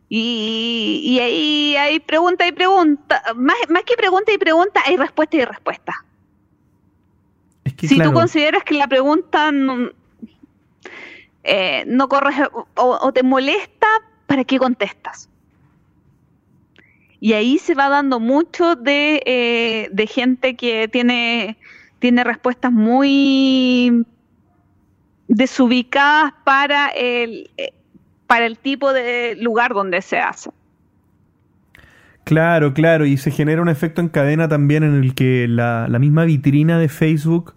y, 0.09 1.01
y 1.05 1.19
ahí 1.21 1.77
hay 1.77 2.01
pregunta 2.01 2.47
y 2.47 2.53
pregunta. 2.53 3.23
Más, 3.37 3.57
más 3.69 3.83
que 3.85 3.97
pregunta 3.97 4.33
y 4.33 4.39
pregunta, 4.39 4.83
hay 4.87 4.97
respuesta 4.97 5.37
y 5.37 5.45
respuesta. 5.45 6.05
Es 7.65 7.75
que, 7.75 7.89
si 7.89 7.97
claro, 7.97 8.11
tú 8.11 8.17
consideras 8.17 8.65
que 8.65 8.75
la 8.75 8.87
pregunta 8.89 9.53
no, 9.53 9.91
eh, 11.45 11.85
no 11.87 12.09
corre 12.09 12.35
o, 12.53 12.67
o 12.77 13.13
te 13.13 13.23
molesta, 13.23 13.87
¿para 14.27 14.45
qué 14.45 14.59
contestas? 14.59 15.29
Y 17.21 17.33
ahí 17.33 17.59
se 17.59 17.75
va 17.75 17.89
dando 17.89 18.21
mucho 18.21 18.77
de, 18.77 19.23
eh, 19.27 19.89
de 19.91 20.07
gente 20.07 20.57
que 20.57 20.89
tiene, 20.89 21.59
tiene 21.99 22.23
respuestas 22.23 22.71
muy 22.73 24.07
desubicadas 25.27 26.33
para 26.45 26.89
el, 26.89 27.51
para 28.29 28.47
el 28.47 28.59
tipo 28.59 28.93
de 28.93 29.37
lugar 29.41 29.75
donde 29.75 30.01
se 30.03 30.21
hace. 30.21 30.51
Claro, 32.23 32.75
claro, 32.75 33.07
y 33.07 33.17
se 33.17 33.31
genera 33.31 33.63
un 33.63 33.71
efecto 33.71 34.03
en 34.03 34.11
cadena 34.11 34.49
también 34.49 34.85
en 34.85 35.03
el 35.03 35.15
que 35.15 35.49
la, 35.49 35.89
misma 35.99 36.27
vitrina 36.27 36.79
de 36.79 36.91
Facebook 36.91 37.55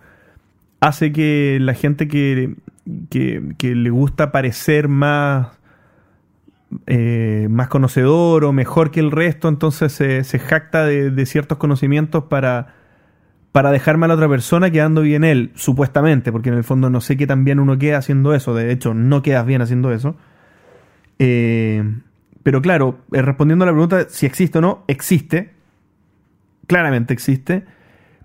hace 0.80 1.12
que 1.12 1.58
la 1.60 1.74
gente 1.74 2.08
que, 2.08 2.56
que, 3.10 3.76
le 3.76 3.90
gusta 3.90 4.32
parecer 4.32 4.88
más, 4.88 5.60
eh, 6.88 7.48
más 7.50 7.68
conocedor 7.68 8.46
o 8.46 8.54
mejor 8.54 8.92
que 8.92 9.02
el 9.02 9.12
resto, 9.12 9.50
entonces 9.50 9.92
se, 9.92 10.40
jacta 10.40 10.86
de, 10.86 11.12
de 11.12 11.26
ciertos 11.26 11.58
conocimientos 11.58 12.24
para, 12.24 12.76
para 13.52 13.72
dejar 13.72 13.98
mal 13.98 14.10
a 14.12 14.14
otra 14.14 14.30
persona 14.30 14.72
quedando 14.72 15.02
bien 15.02 15.26
él, 15.26 15.52
supuestamente, 15.56 16.32
porque 16.32 16.48
en 16.48 16.56
el 16.56 16.64
fondo 16.64 16.90
no 16.90 17.02
sé 17.02 17.18
qué 17.18 17.28
tan 17.28 17.44
bien 17.44 17.60
uno 17.60 17.78
queda 17.78 17.98
haciendo 17.98 18.34
eso, 18.34 18.56
de 18.56 18.72
hecho 18.72 18.94
no 18.94 19.22
quedas 19.22 19.46
bien 19.46 19.62
haciendo 19.62 19.92
eso. 19.92 20.16
Eh, 21.24 21.84
pero 22.42 22.64
claro, 22.64 23.02
eh, 23.12 23.22
respondiendo 23.22 23.62
a 23.64 23.68
la 23.68 23.74
pregunta 23.74 24.08
si 24.10 24.26
existe 24.26 24.58
o 24.58 24.62
no, 24.62 24.84
existe, 24.88 25.52
claramente 26.66 27.14
existe, 27.14 27.64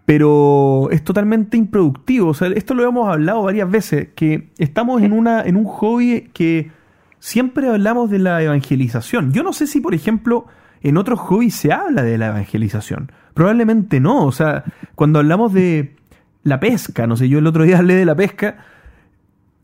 pero 0.06 0.89
es 0.90 1.05
totalmente 1.05 1.59
improductivo. 1.59 2.31
O 2.31 2.35
sea, 2.35 2.48
esto 2.48 2.73
lo 2.73 2.89
hemos 2.89 3.06
hablado 3.06 3.43
varias 3.43 3.70
veces, 3.70 4.09
que 4.16 4.48
estamos 4.56 5.02
en, 5.02 5.12
una, 5.12 5.43
en 5.43 5.56
un 5.56 5.66
hobby 5.66 6.31
que 6.32 6.70
siempre 7.18 7.68
hablamos 7.68 8.09
de 8.09 8.18
la 8.18 8.43
evangelización. 8.43 9.31
Yo 9.31 9.43
no 9.43 9.52
sé 9.52 9.66
si, 9.66 9.82
por 9.82 9.94
ejemplo, 9.94 10.47
en 10.81 10.97
otros 10.97 11.20
hobbies 11.20 11.55
se 11.55 11.73
habla 11.74 12.02
de 12.02 12.16
la 12.16 12.28
evangelización. 12.28 13.12
Probablemente 13.35 14.01
no. 14.01 14.24
O 14.24 14.32
sea, 14.32 14.64
cuando 14.94 15.18
hablamos 15.18 15.52
de 15.52 15.97
la 16.44 16.60
pesca, 16.60 17.06
no 17.06 17.18
sé, 17.18 17.28
yo 17.28 17.40
el 17.40 17.47
otro 17.47 17.64
día 17.64 17.77
hablé 17.77 17.94
de 17.94 18.06
la 18.06 18.14
pesca, 18.14 18.56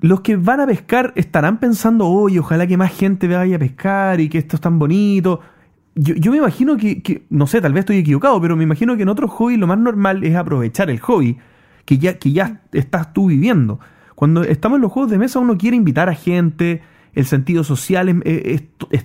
los 0.03 0.21
que 0.21 0.37
van 0.37 0.61
a 0.61 0.67
pescar 0.67 1.13
estarán 1.17 1.59
pensando, 1.59 2.07
oye, 2.07 2.39
ojalá 2.41 2.67
que 2.67 2.77
más 2.77 2.93
gente 2.93 3.27
vaya 3.29 3.57
a 3.57 3.59
pescar 3.59 4.21
y 4.21 4.29
que 4.29 4.39
esto 4.39 4.57
es 4.57 4.61
tan 4.61 4.79
bonito. 4.79 5.41
Yo, 5.95 6.15
yo 6.15 6.31
me 6.33 6.39
imagino 6.39 6.77
que, 6.77 7.03
que, 7.03 7.25
no 7.31 7.47
sé, 7.47 7.61
tal 7.61 7.73
vez 7.73 7.81
estoy 7.81 7.99
equivocado, 7.99 8.41
pero 8.41 8.57
me 8.57 8.65
imagino 8.65 8.97
que 8.97 9.03
en 9.05 9.09
otros 9.09 9.31
hobbies 9.31 9.59
lo 9.61 9.67
más 9.67 9.79
normal 9.79 10.23
es 10.25 10.35
aprovechar 10.37 10.91
el 10.91 11.01
hobby 11.01 11.39
que 11.87 11.99
ya, 11.99 12.19
que 12.19 12.33
ya 12.33 12.61
estás 12.73 13.13
tú 13.15 13.29
viviendo. 13.29 13.81
Cuando 14.15 14.43
estamos 14.45 14.77
en 14.77 14.83
los 14.83 14.93
juegos 14.93 15.11
de 15.11 15.19
mesa 15.19 15.39
uno 15.39 15.57
quiere 15.59 15.77
invitar 15.77 16.09
a 16.09 16.15
gente, 16.15 16.83
el 17.15 17.27
sentido 17.27 17.65
social 17.65 18.09
es, 18.09 18.17
es- 18.25 18.63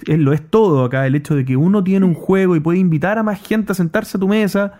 es- 0.07 0.19
lo 0.19 0.33
es 0.33 0.41
todo 0.49 0.83
acá, 0.85 1.05
el 1.07 1.15
hecho 1.15 1.35
de 1.35 1.45
que 1.45 1.57
uno 1.57 1.83
tiene 1.83 2.05
un 2.05 2.13
juego 2.13 2.55
y 2.55 2.59
puede 2.59 2.79
invitar 2.79 3.17
a 3.17 3.23
más 3.23 3.39
gente 3.45 3.71
a 3.71 3.75
sentarse 3.75 4.17
a 4.17 4.19
tu 4.19 4.27
mesa. 4.27 4.73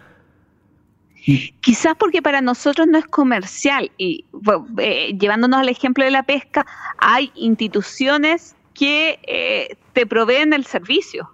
Quizás 1.60 1.96
porque 1.98 2.22
para 2.22 2.40
nosotros 2.42 2.88
no 2.88 2.98
es 2.98 3.06
comercial 3.06 3.92
y 3.98 4.24
bueno, 4.32 4.66
eh, 4.78 5.14
llevándonos 5.20 5.60
al 5.60 5.70
ejemplo 5.70 6.06
de 6.06 6.12
la 6.12 6.24
pesca, 6.24 6.66
hay 7.00 7.32
instituciones 7.36 8.56
que 8.74 9.20
eh, 9.28 9.76
te 9.94 10.06
proveen 10.06 10.54
el 10.54 10.66
servicio. 10.66 11.30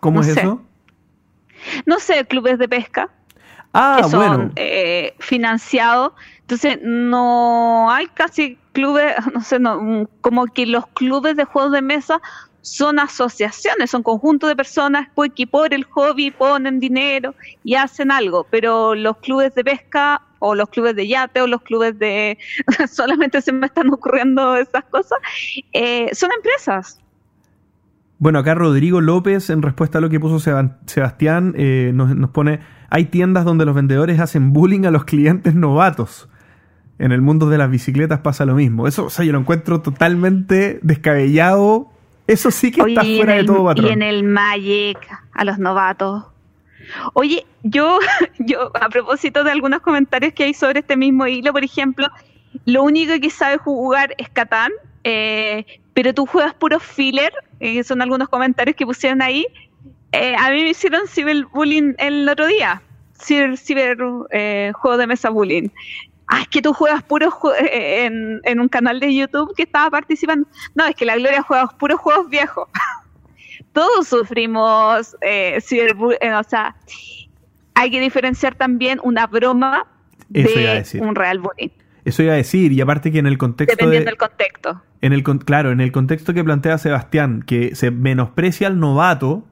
¿Cómo 0.00 0.20
No 0.20 0.26
es 0.26 0.32
sé. 0.32 0.40
eso? 0.40 0.62
No 1.84 1.98
sé, 1.98 2.24
clubes 2.26 2.58
de 2.58 2.68
pesca 2.68 3.10
Ah, 3.72 4.00
que 4.02 4.08
son 4.08 4.18
bueno. 4.28 4.52
eh, 4.56 5.14
financiados. 5.18 6.12
Entonces, 6.40 6.78
no 6.82 7.90
hay 7.90 8.06
casi 8.08 8.58
clubes, 8.72 9.14
no 9.34 9.42
sé, 9.42 9.58
no, 9.60 10.08
como 10.22 10.46
que 10.46 10.66
los 10.66 10.86
clubes 10.88 11.36
de 11.36 11.44
juegos 11.44 11.72
de 11.72 11.82
mesa 11.82 12.20
son 12.62 12.98
asociaciones, 12.98 13.90
son 13.90 14.02
conjuntos 14.02 14.48
de 14.48 14.56
personas 14.56 15.08
que 15.34 15.46
por 15.46 15.72
el 15.72 15.84
hobby 15.84 16.30
ponen 16.30 16.78
dinero 16.80 17.34
y 17.64 17.74
hacen 17.74 18.10
algo, 18.10 18.46
pero 18.50 18.94
los 18.94 19.16
clubes 19.18 19.54
de 19.54 19.64
pesca 19.64 20.22
o 20.38 20.54
los 20.54 20.68
clubes 20.70 20.96
de 20.96 21.06
yate 21.06 21.40
o 21.40 21.46
los 21.46 21.62
clubes 21.62 21.98
de... 21.98 22.38
solamente 22.90 23.40
se 23.42 23.52
me 23.52 23.66
están 23.66 23.90
ocurriendo 23.92 24.56
esas 24.56 24.84
cosas, 24.84 25.18
eh, 25.72 26.10
son 26.14 26.30
empresas. 26.36 26.98
Bueno, 28.18 28.38
acá 28.38 28.54
Rodrigo 28.54 29.00
López, 29.00 29.48
en 29.48 29.62
respuesta 29.62 29.98
a 29.98 30.00
lo 30.02 30.10
que 30.10 30.20
puso 30.20 30.38
Seba- 30.40 30.78
Sebastián, 30.86 31.54
eh, 31.56 31.90
nos, 31.94 32.14
nos 32.14 32.30
pone, 32.30 32.60
hay 32.90 33.06
tiendas 33.06 33.46
donde 33.46 33.64
los 33.64 33.74
vendedores 33.74 34.20
hacen 34.20 34.52
bullying 34.52 34.84
a 34.84 34.90
los 34.90 35.04
clientes 35.04 35.54
novatos. 35.54 36.28
En 36.98 37.12
el 37.12 37.22
mundo 37.22 37.48
de 37.48 37.56
las 37.56 37.70
bicicletas 37.70 38.20
pasa 38.20 38.44
lo 38.44 38.54
mismo. 38.54 38.86
Eso, 38.86 39.06
o 39.06 39.10
sea, 39.10 39.24
yo 39.24 39.32
lo 39.32 39.38
encuentro 39.38 39.80
totalmente 39.80 40.80
descabellado. 40.82 41.90
Eso 42.26 42.50
sí 42.50 42.70
que 42.70 42.80
está 42.82 43.02
fuera 43.02 43.34
de 43.34 43.40
el- 43.40 43.46
todo 43.46 43.64
patrón. 43.64 43.86
Y 43.86 43.90
en 43.90 44.02
el 44.02 44.22
Magic, 44.24 44.98
a 45.32 45.44
los 45.44 45.58
novatos. 45.58 46.24
Oye, 47.14 47.46
yo, 47.62 47.98
yo, 48.38 48.70
a 48.80 48.88
propósito 48.88 49.44
de 49.44 49.50
algunos 49.50 49.80
comentarios 49.80 50.32
que 50.32 50.44
hay 50.44 50.54
sobre 50.54 50.80
este 50.80 50.96
mismo 50.96 51.26
hilo, 51.26 51.52
por 51.52 51.64
ejemplo, 51.64 52.08
lo 52.64 52.82
único 52.82 53.12
que 53.20 53.30
sabe 53.30 53.58
jugar 53.58 54.14
es 54.18 54.28
Catán, 54.28 54.72
eh, 55.04 55.64
pero 55.94 56.14
tú 56.14 56.26
juegas 56.26 56.54
puro 56.54 56.80
filler, 56.80 57.32
eh, 57.60 57.82
son 57.84 58.02
algunos 58.02 58.28
comentarios 58.28 58.76
que 58.76 58.86
pusieron 58.86 59.22
ahí. 59.22 59.46
Eh, 60.12 60.34
a 60.36 60.50
mí 60.50 60.62
me 60.62 60.70
hicieron 60.70 61.06
ciberbullying 61.06 61.94
el 61.98 62.28
otro 62.28 62.46
día, 62.46 62.82
ciber, 63.22 63.56
ciber 63.56 63.98
eh, 64.32 64.72
juego 64.74 64.96
de 64.96 65.06
mesa 65.06 65.30
bullying. 65.30 65.68
Ah, 66.32 66.42
es 66.42 66.48
que 66.48 66.62
tú 66.62 66.72
juegas 66.72 67.02
puros 67.02 67.34
jue- 67.34 67.56
eh, 67.60 68.04
en, 68.06 68.40
en 68.44 68.60
un 68.60 68.68
canal 68.68 69.00
de 69.00 69.12
YouTube 69.12 69.52
que 69.56 69.64
estaba 69.64 69.90
participando. 69.90 70.46
No, 70.76 70.86
es 70.86 70.94
que 70.94 71.04
la 71.04 71.16
Gloria 71.16 71.42
juega 71.42 71.66
puros 71.76 71.98
juegos 71.98 72.30
viejos. 72.30 72.68
Todos 73.72 74.08
sufrimos 74.08 75.16
eh, 75.20 75.58
eh, 75.70 76.34
o 76.34 76.42
sea, 76.44 76.76
hay 77.74 77.90
que 77.90 78.00
diferenciar 78.00 78.54
también 78.54 79.00
una 79.02 79.26
broma 79.26 79.86
Eso 80.32 80.58
de 80.58 81.00
un 81.00 81.14
real 81.14 81.38
bullying, 81.40 81.70
Eso 82.04 82.22
iba 82.22 82.32
a 82.32 82.36
decir, 82.36 82.72
y 82.72 82.80
aparte 82.80 83.10
que 83.12 83.18
en 83.18 83.26
el 83.26 83.38
contexto 83.38 83.72
dependiendo 83.76 84.04
de, 84.04 84.10
del 84.10 84.18
contexto. 84.18 84.82
En 85.02 85.12
el, 85.12 85.22
claro, 85.22 85.70
en 85.72 85.80
el 85.80 85.92
contexto 85.92 86.34
que 86.34 86.44
plantea 86.44 86.78
Sebastián, 86.78 87.42
que 87.46 87.74
se 87.74 87.90
menosprecia 87.90 88.66
al 88.66 88.78
novato, 88.78 89.44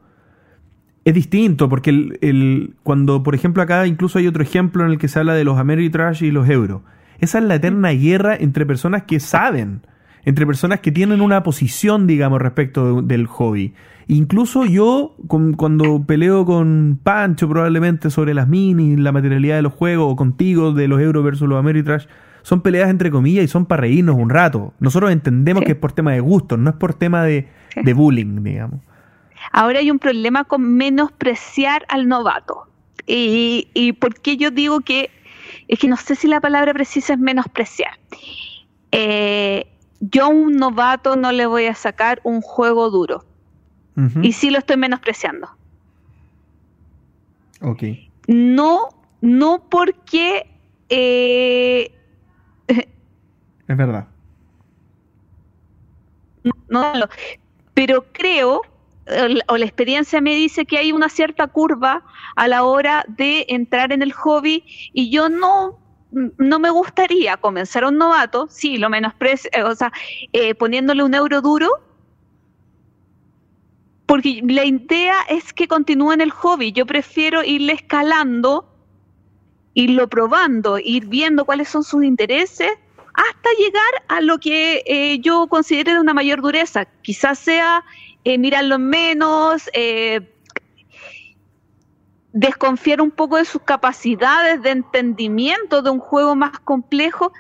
es 1.09 1.14
distinto, 1.14 1.68
porque 1.68 1.90
el, 1.90 2.18
el- 2.20 2.74
cuando, 2.82 3.22
por 3.22 3.35
ejemplo, 3.35 3.62
acá 3.62 3.86
incluso 3.86 4.18
hay 4.18 4.26
otro 4.26 4.43
ejemplo 4.43 4.85
en 4.85 4.90
el 4.93 4.98
que 4.98 5.09
se 5.09 5.18
habla 5.18 5.35
de 5.35 5.44
los 5.44 5.59
Ameritrash 5.59 6.22
y 6.24 6.30
los 6.30 6.48
Euro. 6.48 6.82
Esa 7.20 7.39
es 7.39 7.44
la 7.44 7.56
eterna 7.56 7.90
guerra 7.90 8.36
entre 8.36 8.64
personas 8.66 9.02
que 9.05 9.18
saben, 9.20 9.80
entre 10.24 10.47
personas 10.47 10.80
que 10.80 10.93
tienen 10.93 11.20
una 11.20 11.43
posición, 11.43 12.06
digamos, 12.06 12.40
respecto 12.40 13.02
de- 13.02 13.14
del 13.14 13.26
hobby. 13.26 13.74
Incluso 14.06 14.64
yo, 14.64 15.16
con- 15.26 15.52
cuando 15.52 16.02
peleo 16.06 16.44
con 16.47 16.98
Pancho 17.02 17.48
probablemente 17.48 18.09
sobre 18.10 18.32
las 18.35 18.48
minis, 18.48 18.98
la 18.98 19.12
materialidad 19.12 19.56
de 19.56 19.62
los 19.62 19.72
juegos, 19.74 20.12
o 20.12 20.16
contigo 20.16 20.72
de 20.72 20.89
los 20.89 21.01
Euro 21.01 21.22
versus 21.22 21.48
los 21.48 21.59
Ameritrash, 21.59 22.06
son 22.43 22.62
peleas 22.62 22.89
entre 22.89 23.10
comillas 23.10 23.44
y 23.44 23.48
son 23.48 23.66
para 23.66 23.82
reírnos 23.82 24.16
un 24.16 24.30
rato. 24.30 24.72
Nosotros 24.80 25.10
entendemos 25.12 25.60
Sí. 25.62 25.66
que 25.66 25.72
es 25.72 25.78
por 25.78 25.93
tema 25.93 26.12
de 26.12 26.20
gustos, 26.20 26.59
no 26.59 26.70
es 26.70 26.76
por 26.76 26.94
tema 26.94 27.22
de, 27.24 27.48
Sí. 27.74 27.80
de 27.85 27.93
bullying, 27.93 28.43
digamos. 28.43 28.80
Ahora 29.52 29.81
hay 29.81 29.90
un 29.90 29.98
problema 29.98 30.44
con 30.44 30.77
menospreciar 30.77 31.85
al 31.89 32.09
novato. 32.09 32.66
Y, 33.06 33.69
y 33.74 33.93
por 33.93 34.20
qué 34.20 34.36
yo 34.36 34.51
digo 34.51 34.81
que, 34.81 35.10
es 35.69 35.78
que 35.78 35.89
no 35.89 35.97
sé 35.97 36.15
si 36.15 36.28
la 36.28 36.40
palabra 36.40 36.74
precisa 36.74 37.15
es 37.15 37.19
menospreciar. 37.19 37.98
Eh, 38.93 39.66
yo 40.01 40.24
a 40.24 40.28
un 40.28 40.56
novato 40.56 41.16
no 41.16 41.32
le 41.32 41.47
voy 41.47 41.66
a 41.66 41.74
sacar 41.74 42.20
un 42.24 42.40
juego 42.40 42.90
duro. 42.90 43.24
Y 44.23 44.32
sí 44.32 44.51
lo 44.51 44.59
estoy 44.59 44.77
menospreciando. 44.77 45.48
Ok. 47.60 47.82
No, 48.28 48.90
no 49.20 49.65
porque 49.69 50.47
eh, 50.89 51.90
Es 52.69 53.77
verdad. 53.77 54.06
no 56.69 56.93
pero 57.74 58.06
creo 58.12 58.62
o 59.48 59.56
la- 59.56 59.64
experiencia 59.64 60.20
me 60.20 60.35
dice 60.35 60.66
que 60.66 60.78
hay 60.78 60.93
una 60.93 61.09
cierta 61.09 61.47
curva 61.47 62.02
a 62.36 62.48
la 62.48 62.64
hora 62.64 63.05
de 63.09 63.47
entrar 63.48 63.93
en 63.93 64.02
el 64.02 64.12
hobby 64.12 64.64
y 64.93 65.10
yo 65.10 65.28
no 65.28 65.78
no 66.10 66.59
me 66.59 66.70
gustaría 66.70 67.36
comenzar 67.36 67.85
un 67.85 67.98
novato, 67.98 68.47
sí, 68.48 68.78
lo 68.78 68.89
menosprecio, 68.89 69.51
eh, 69.52 69.62
o 69.62 69.74
sea, 69.74 69.93
eh, 70.32 70.55
poniéndole 70.55 71.02
un 71.02 71.12
euro 71.14 71.43
duro, 71.43 71.68
porque 74.06 74.40
la 74.43 74.64
idea 74.64 75.16
es 75.28 75.52
que 75.52 75.68
continúe 75.68 76.12
en 76.12 76.22
el 76.22 76.30
hobby. 76.30 76.72
Yo 76.72 76.86
prefiero 76.86 77.44
irle 77.44 77.74
escalando, 77.74 78.66
irlo 79.74 80.09
probando, 80.09 80.78
ir 80.78 81.06
viendo 81.06 81.44
cuáles 81.44 81.68
son 81.68 81.85
sus 81.85 82.02
intereses, 82.02 82.70
hasta 83.18 83.50
llegar 83.58 84.04
a 84.06 84.20
lo 84.20 84.38
que 84.38 84.82
eh, 84.86 85.18
yo 85.20 85.48
considere 85.48 85.92
de 85.94 86.00
una 86.00 86.14
mayor 86.14 86.40
dureza. 86.40 86.84
Quizás 87.02 87.38
sea 87.40 87.82
eh, 88.24 88.38
mirarlo 88.38 88.78
menos, 88.78 89.68
eh, 89.72 90.20
desconfiar 92.32 93.00
un 93.00 93.10
poco 93.10 93.36
de 93.36 93.44
sus 93.44 93.62
capacidades 93.62 94.62
de 94.62 94.70
entendimiento 94.70 95.82
de 95.82 95.90
un 95.90 95.98
juego 95.98 96.36
más 96.36 96.58
complejo, 96.60 97.32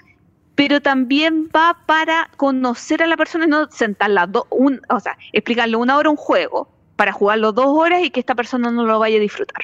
pero 0.56 0.80
también 0.80 1.48
va 1.54 1.78
para 1.86 2.28
conocer 2.36 3.02
a 3.02 3.06
la 3.06 3.16
persona 3.16 3.44
y 3.44 3.48
no 3.48 3.70
sentarla, 3.70 4.26
do- 4.26 4.48
un, 4.50 4.80
o 4.88 4.98
sea, 4.98 5.16
explicarle 5.32 5.76
una 5.76 5.96
hora 5.96 6.10
un 6.10 6.16
juego 6.16 6.68
para 6.96 7.12
jugarlo 7.12 7.52
dos 7.52 7.66
horas 7.68 8.02
y 8.02 8.10
que 8.10 8.18
esta 8.18 8.34
persona 8.34 8.70
no 8.72 8.84
lo 8.84 8.98
vaya 8.98 9.18
a 9.18 9.20
disfrutar. 9.20 9.62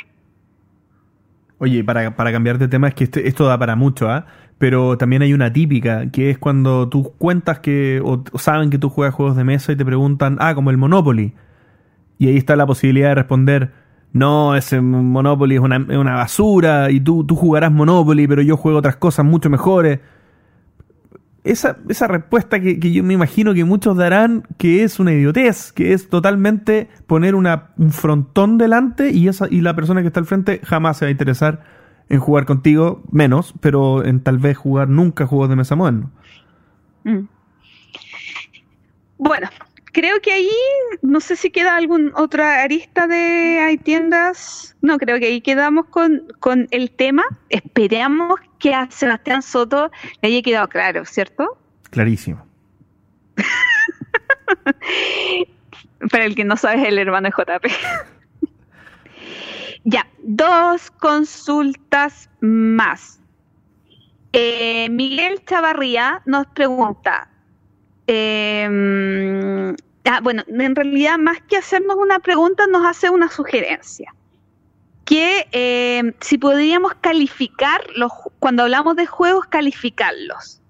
Oye, 1.59 1.83
para, 1.83 2.15
para 2.15 2.31
cambiar 2.31 2.59
de 2.59 2.69
tema, 2.69 2.89
es 2.89 2.95
que 2.95 3.05
este- 3.05 3.27
esto 3.27 3.47
da 3.47 3.59
para 3.59 3.75
mucho, 3.75 4.09
¿ah? 4.09 4.27
Pero 4.59 4.97
también 4.97 5.23
hay 5.23 5.33
una 5.33 5.53
típica, 5.53 6.11
que 6.11 6.31
es 6.31 6.39
cuando 6.39 6.89
tú 6.89 7.13
cuentas 7.19 7.59
que, 7.59 8.01
o, 8.05 8.23
saben 8.39 8.71
que 8.71 8.79
tú 8.79 8.89
juegas 8.89 9.15
juegos 9.15 9.37
de 9.37 9.45
mesa 9.45 9.73
y 9.73 9.77
te 9.77 9.85
preguntan, 9.85 10.37
ah, 10.41 10.55
como 10.55 10.71
el 10.71 10.77
Monopoly. 10.77 11.35
Y 12.19 12.29
ahí 12.29 12.37
está 12.37 12.57
la 12.57 12.67
posibilidad 12.67 13.09
de 13.09 13.15
responder, 13.17 13.73
no, 14.15 14.55
ese 14.55 14.81
Monopoly 14.81 15.57
es 15.57 15.61
una, 15.61 15.79
una 15.79 16.15
basura 16.15 16.89
y 16.93 17.01
tú, 17.01 17.25
tú 17.25 17.35
jugarás 17.35 17.73
Monopoly, 17.73 18.29
pero 18.29 18.43
yo 18.43 18.57
juego 18.57 18.79
otras 18.79 18.95
cosas 18.95 19.27
mucho 19.27 19.51
mejores. 19.51 19.99
Esa, 21.43 21.79
esa 21.89 22.07
respuesta 22.07 22.61
que, 22.61 22.79
que 22.79 22.93
yo 22.93 23.03
me 23.03 23.13
imagino 23.13 23.53
que 23.53 23.65
muchos 23.65 23.97
darán 23.97 24.45
que 24.57 24.85
es 24.85 25.01
una 25.01 25.13
idiotez, 25.13 25.73
que 25.73 25.93
es 25.93 26.09
totalmente 26.09 26.89
poner 27.09 27.35
una, 27.35 27.71
un 27.77 27.91
frontón 27.91 28.57
delante 28.57 29.11
y, 29.11 29.27
esa, 29.27 29.49
y 29.51 29.61
la 29.63 29.75
persona 29.75 30.01
que 30.01 30.07
está 30.07 30.21
al 30.21 30.27
frente 30.27 30.61
jamás 30.63 30.99
se 30.99 31.07
va 31.07 31.09
a 31.09 31.11
interesar 31.11 31.65
en 32.09 32.21
jugar 32.21 32.45
contigo, 32.45 33.03
menos, 33.11 33.55
pero 33.61 34.05
en 34.05 34.21
tal 34.21 34.39
vez 34.39 34.57
jugar 34.57 34.89
nunca 34.89 35.27
juegos 35.27 35.49
de 35.49 35.57
mesa 35.57 35.75
moderno. 35.75 36.11
Mm. 37.05 37.27
Bueno, 39.19 39.49
creo 39.93 40.21
que 40.21 40.33
ahí, 40.33 40.51
no 41.03 41.21
sé 41.21 41.37
si 41.37 41.51
queda 41.51 41.77
algún 41.77 42.13
otra 42.15 42.63
arista 42.63 43.07
de 43.07 43.61
hay 43.61 43.79
tiendas. 43.79 44.77
No, 44.83 44.99
creo 44.99 45.19
que 45.19 45.27
ahí 45.27 45.41
quedamos 45.41 45.87
con, 45.87 46.25
con 46.41 46.69
el 46.73 46.91
tema. 46.91 47.23
Esperamos 47.49 48.41
que 48.59 48.75
a 48.75 48.91
Sebastián 48.91 49.43
Soto 49.43 49.91
le 50.21 50.29
haya 50.29 50.43
quedado 50.43 50.69
claro, 50.69 51.05
¿cierto? 51.05 51.57
Clarísimo. 51.91 52.45
Para 56.11 56.25
el 56.25 56.35
que 56.35 56.45
no 56.45 56.57
sabe, 56.57 56.83
es 56.83 56.89
el 56.89 56.99
hermano 56.99 57.29
de 57.29 57.35
JP. 57.37 57.65
ya, 59.85 60.07
dos 60.23 60.91
consultas 60.91 62.29
más. 62.41 63.21
Eh, 64.33 64.89
Miguel 64.91 65.45
Chavarría 65.45 66.21
nos 66.27 66.47
pregunta, 66.49 67.29
eh, 68.07 69.75
ah, 70.05 70.21
bueno, 70.23 70.43
en 70.49 70.75
realidad 70.75 71.19
más 71.19 71.41
que 71.43 71.57
hacernos 71.57 71.97
una 71.97 72.19
pregunta, 72.19 72.67
nos 72.67 72.85
hace 72.85 73.11
una 73.11 73.31
sugerencia. 73.31 74.13
Que 75.05 75.47
eh, 75.53 76.15
si 76.21 76.39
podríamos 76.39 76.95
calificar, 76.95 77.83
los, 77.95 78.11
cuando 78.39 78.63
hablamos 78.63 78.97
de 78.97 79.07
juegos, 79.07 79.45
calificarlos. 79.47 80.61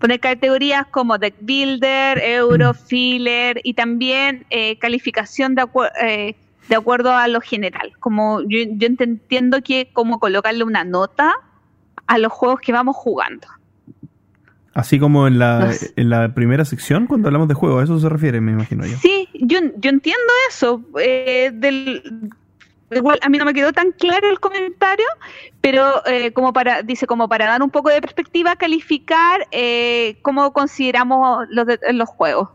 Poner 0.00 0.18
categorías 0.18 0.86
como 0.88 1.16
Deck 1.16 1.36
Builder, 1.40 2.18
Euro, 2.18 2.74
Filler 2.74 3.60
y 3.62 3.74
también 3.74 4.44
eh, 4.50 4.76
calificación 4.80 5.54
de, 5.54 5.62
acuer- 5.62 5.92
eh, 6.02 6.34
de 6.68 6.76
acuerdo 6.76 7.12
a 7.12 7.28
lo 7.28 7.40
general. 7.40 7.92
Como 8.00 8.40
yo, 8.42 8.58
yo 8.70 8.88
ent- 8.88 9.02
entiendo 9.02 9.60
que 9.62 9.90
como 9.92 10.18
colocarle 10.18 10.64
una 10.64 10.84
nota 10.84 11.34
a 12.06 12.18
los 12.18 12.32
juegos 12.32 12.60
que 12.60 12.72
vamos 12.72 12.96
jugando. 12.96 13.46
Así 14.74 14.98
como 14.98 15.28
en 15.28 15.38
la, 15.38 15.58
No 15.66 15.72
sé. 15.72 15.92
en 15.96 16.10
la 16.10 16.34
primera 16.34 16.64
sección, 16.64 17.06
cuando 17.06 17.28
hablamos 17.28 17.46
de 17.48 17.54
juegos, 17.54 17.80
a 17.80 17.84
eso 17.84 17.98
se 18.00 18.08
refiere, 18.08 18.40
me 18.40 18.52
imagino 18.52 18.84
yo. 18.84 18.96
Sí, 18.98 19.28
yo, 19.34 19.58
yo 19.76 19.90
entiendo 19.90 20.32
eso. 20.48 20.82
eh, 21.00 21.52
del, 21.54 22.02
igual 22.90 23.20
a 23.22 23.28
mí 23.28 23.38
no 23.38 23.44
me 23.44 23.54
quedó 23.54 23.72
tan 23.72 23.92
claro 23.92 24.28
el 24.28 24.40
comentario, 24.40 25.06
pero 25.60 26.04
eh, 26.06 26.32
como 26.32 26.52
para, 26.52 26.82
dice, 26.82 27.06
como 27.06 27.28
para 27.28 27.46
dar 27.46 27.62
un 27.62 27.70
poco 27.70 27.88
de 27.90 28.00
perspectiva, 28.00 28.56
calificar 28.56 29.46
eh, 29.52 30.18
cómo 30.22 30.52
consideramos 30.52 31.46
los, 31.50 31.66
de- 31.66 31.78
los 31.92 32.08
juegos. 32.08 32.48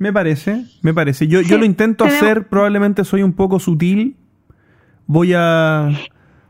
Me 0.00 0.12
parece, 0.14 0.64
me 0.80 0.94
parece. 0.94 1.28
Yo, 1.28 1.40
Sí, 1.42 1.48
yo 1.50 1.58
lo 1.58 1.64
intento 1.66 2.04
tenemos- 2.04 2.22
hacer, 2.22 2.48
probablemente 2.48 3.04
soy 3.04 3.22
un 3.22 3.34
poco 3.34 3.60
sutil. 3.60 4.16
Voy 5.06 5.34
a, 5.36 5.90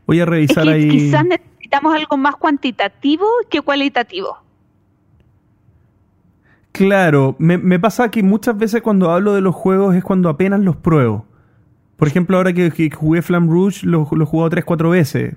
voy 0.07 0.19
a 0.21 0.23
Es 0.23 0.29
revisar 0.29 0.63
que 0.63 0.69
ahí. 0.71 0.89
quizás 0.89 1.25
necesitamos 1.25 1.93
algo 1.93 2.15
más 2.15 2.37
cuantitativo 2.37 3.25
que 3.49 3.61
cualitativo. 3.61 4.37
Claro, 6.71 7.35
me, 7.39 7.57
me 7.57 7.77
pasa 7.79 8.09
que 8.09 8.23
muchas 8.23 8.57
veces 8.57 8.81
cuando 8.81 9.11
hablo 9.11 9.33
de 9.33 9.41
los 9.41 9.53
juegos 9.53 9.95
es 9.95 10.03
cuando 10.03 10.29
apenas 10.29 10.61
los 10.61 10.77
pruebo. 10.77 11.25
Por 11.97 12.07
ejemplo, 12.07 12.37
ahora 12.37 12.53
que, 12.53 12.71
que 12.71 12.89
jugué 12.89 13.21
Flam 13.21 13.49
Rouge, 13.49 13.85
lo, 13.85 14.07
lo 14.11 14.23
he 14.23 14.27
jugado 14.27 14.49
3-4 14.49 14.89
veces. 14.89 15.35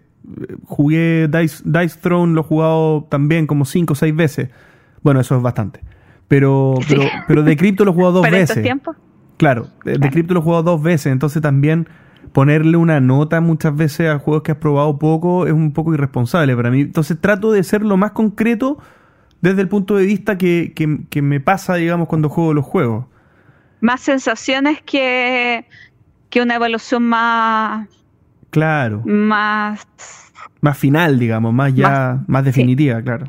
Jugué 0.66 1.28
Dice, 1.28 1.62
Dice 1.66 1.99
Throne, 2.01 2.32
lo 2.32 2.43
he 2.43 2.45
jugado 2.45 3.05
también 3.11 3.47
como 3.49 3.65
5 3.65 3.93
o 3.93 3.97
6 3.97 4.15
veces. 4.15 4.51
Bueno, 5.03 5.20
eso 5.20 5.36
es 5.36 5.43
bastante. 5.43 5.81
Pero, 6.28 6.74
Sí. 6.80 6.86
pero, 6.88 7.02
pero 7.28 7.42
de 7.42 7.56
Crypto 7.56 7.84
lo 7.84 7.90
he 7.90 7.94
jugado 7.94 8.12
dos 8.14 8.22
Para 8.22 8.38
veces. 8.38 8.62
tiempos. 8.62 8.96
Claro, 9.36 9.68
de, 9.84 9.98
de 9.98 10.10
Crypto 10.10 10.34
lo 10.34 10.40
he 10.40 10.42
jugado 10.42 10.62
dos 10.62 10.82
veces, 10.82 11.06
entonces 11.12 11.42
también 11.42 11.88
ponerle 12.32 12.76
una 12.76 13.01
nota 13.01 13.40
muchas 13.40 13.74
veces 13.76 14.09
a 14.10 14.18
juegos 14.18 14.42
que 14.42 14.52
has 14.52 14.59
probado 14.59 14.98
poco 14.98 15.46
es 15.46 15.52
un 15.52 15.72
poco 15.72 15.92
irresponsable 15.94 16.55
para 16.56 16.70
mí. 16.70 16.80
Entonces 16.82 17.20
trato 17.20 17.52
de 17.52 17.62
ser 17.62 17.82
lo 17.82 17.96
más 17.96 18.12
concreto 18.12 18.78
desde 19.40 19.60
el 19.60 19.68
punto 19.68 19.96
de 19.96 20.06
vista 20.06 20.38
que, 20.38 20.72
que- 20.74 21.01
que 21.10 21.20
me 21.22 21.40
pasa, 21.40 21.74
digamos, 21.74 22.09
cuando 22.09 22.28
juego 22.28 22.55
los 22.55 22.64
juegos. 22.64 23.06
Más 23.80 24.01
sensaciones 24.01 24.80
que, 24.82 25.66
que 26.30 26.40
una 26.40 26.55
evaluación 26.55 27.02
más, 27.05 27.88
Claro, 28.51 29.02
más 29.05 29.86
más 30.60 30.78
final, 30.78 31.18
digamos, 31.18 31.52
más 31.52 31.74
ya, 31.74 32.22
más, 32.26 32.44
definitiva, 32.44 33.02
claro. 33.02 33.26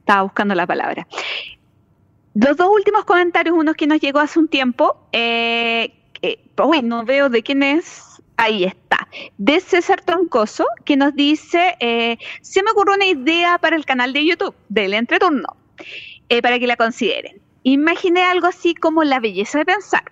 Estaba 0.00 0.22
buscando 0.22 0.54
la 0.54 0.66
palabra. 0.66 1.06
Los 2.34 2.56
dos 2.56 2.68
últimos 2.68 3.04
comentarios, 3.04 3.56
uno 3.56 3.74
que 3.74 3.86
nos 3.86 4.00
llegó 4.00 4.18
hace 4.18 4.40
un 4.40 4.48
tiempo, 4.48 4.96
eh, 5.12 5.94
eh, 6.20 6.40
no 6.82 7.04
veo 7.04 7.28
de 7.28 7.44
quién 7.44 7.62
es, 7.62 8.20
ahí 8.36 8.64
está, 8.64 9.06
de 9.38 9.60
César 9.60 10.00
Troncoso, 10.00 10.66
que 10.84 10.96
nos 10.96 11.14
dice, 11.14 11.76
eh, 11.78 12.18
se 12.40 12.64
me 12.64 12.72
ocurrió 12.72 12.96
una 12.96 13.06
idea 13.06 13.58
para 13.58 13.76
el 13.76 13.84
canal 13.84 14.12
de 14.12 14.26
YouTube 14.26 14.54
del 14.68 14.94
entreturno, 14.94 15.56
eh, 16.28 16.42
para 16.42 16.58
que 16.58 16.66
la 16.66 16.76
consideren. 16.76 17.40
Imaginé 17.62 18.24
algo 18.24 18.48
así 18.48 18.74
como 18.74 19.04
la 19.04 19.20
belleza 19.20 19.58
de 19.58 19.66
pensar. 19.66 20.02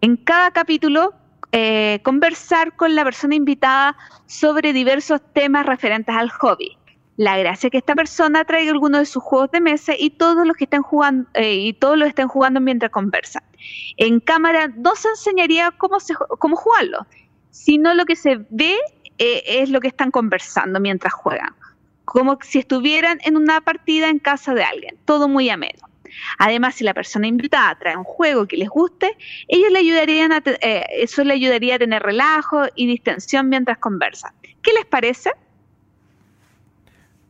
En 0.00 0.16
cada 0.16 0.52
capítulo, 0.52 1.12
eh, 1.52 2.00
conversar 2.02 2.74
con 2.74 2.94
la 2.94 3.04
persona 3.04 3.34
invitada 3.34 3.96
sobre 4.24 4.72
diversos 4.72 5.20
temas 5.34 5.66
referentes 5.66 6.14
al 6.14 6.30
hobby 6.30 6.78
la 7.16 7.38
gracia 7.38 7.68
es 7.68 7.70
que 7.70 7.78
esta 7.78 7.94
persona 7.94 8.44
traiga 8.44 8.72
alguno 8.72 8.98
de 8.98 9.06
sus 9.06 9.22
juegos 9.22 9.50
de 9.50 9.60
mesa 9.60 9.94
y 9.98 10.10
todos 10.10 10.46
los 10.46 10.56
que 10.56 10.64
estén 10.64 10.82
jugando 10.82 11.28
eh, 11.34 11.54
y 11.54 11.72
todos 11.72 11.96
los 11.96 12.08
estén 12.08 12.28
jugando 12.28 12.60
mientras 12.60 12.90
conversan. 12.90 13.42
En 13.96 14.20
cámara 14.20 14.68
no 14.68 14.94
se 14.96 15.08
enseñaría 15.08 15.70
cómo, 15.72 15.98
se, 15.98 16.14
cómo 16.14 16.56
jugarlo, 16.56 17.06
sino 17.50 17.94
lo 17.94 18.04
que 18.04 18.16
se 18.16 18.44
ve 18.50 18.76
eh, 19.18 19.42
es 19.46 19.70
lo 19.70 19.80
que 19.80 19.88
están 19.88 20.10
conversando 20.10 20.78
mientras 20.78 21.14
juegan, 21.14 21.54
como 22.04 22.38
si 22.42 22.58
estuvieran 22.58 23.18
en 23.24 23.36
una 23.36 23.62
partida 23.62 24.08
en 24.08 24.18
casa 24.18 24.52
de 24.52 24.64
alguien, 24.64 24.98
todo 25.06 25.26
muy 25.26 25.48
ameno. 25.48 25.88
Además, 26.38 26.74
si 26.76 26.84
la 26.84 26.94
persona 26.94 27.26
invitada 27.26 27.76
trae 27.78 27.96
un 27.96 28.04
juego 28.04 28.46
que 28.46 28.56
les 28.56 28.68
guste, 28.68 29.16
ellos 29.48 29.70
le 29.70 29.78
ayudarían 29.78 30.32
a 30.32 30.42
eh, 30.44 30.84
eso 30.90 31.24
le 31.24 31.34
ayudaría 31.34 31.76
a 31.76 31.78
tener 31.78 32.02
relajo 32.02 32.64
y 32.74 32.86
distensión 32.86 33.48
mientras 33.48 33.78
conversan. 33.78 34.32
¿Qué 34.62 34.72
les 34.72 34.84
parece? 34.84 35.32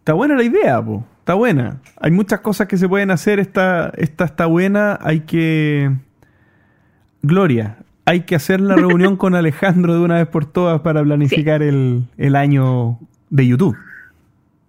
Está 0.07 0.15
buena 0.15 0.37
la 0.37 0.45
idea, 0.45 0.81
po. 0.81 1.05
Está 1.19 1.35
buena. 1.35 1.81
Hay 2.01 2.13
muchas 2.13 2.39
cosas 2.39 2.69
que 2.69 2.77
se 2.77 2.89
pueden 2.89 3.11
hacer. 3.11 3.41
Esta, 3.41 3.93
esta 3.97 4.25
está 4.25 4.47
buena. 4.47 4.97
Hay 5.03 5.23
que. 5.23 5.91
Gloria, 7.23 7.79
hay 8.05 8.21
que 8.21 8.37
hacer 8.37 8.61
la 8.61 8.77
reunión 8.77 9.17
con 9.17 9.35
Alejandro 9.35 9.95
de 9.95 9.99
una 9.99 10.15
vez 10.19 10.29
por 10.29 10.47
todas 10.47 10.81
para 10.83 11.03
planificar 11.03 11.61
el, 11.61 12.05
el 12.19 12.37
año 12.37 13.01
de 13.31 13.49
YouTube. 13.49 13.77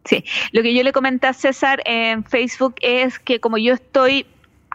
Sí, 0.05 0.23
lo 0.53 0.63
que 0.63 0.73
yo 0.73 0.81
le 0.81 0.91
comenté 0.91 1.27
a 1.27 1.33
César 1.33 1.83
en 1.85 2.23
Facebook 2.23 2.73
es 2.81 3.19
que 3.19 3.39
como 3.39 3.59
yo 3.59 3.75
estoy 3.75 4.25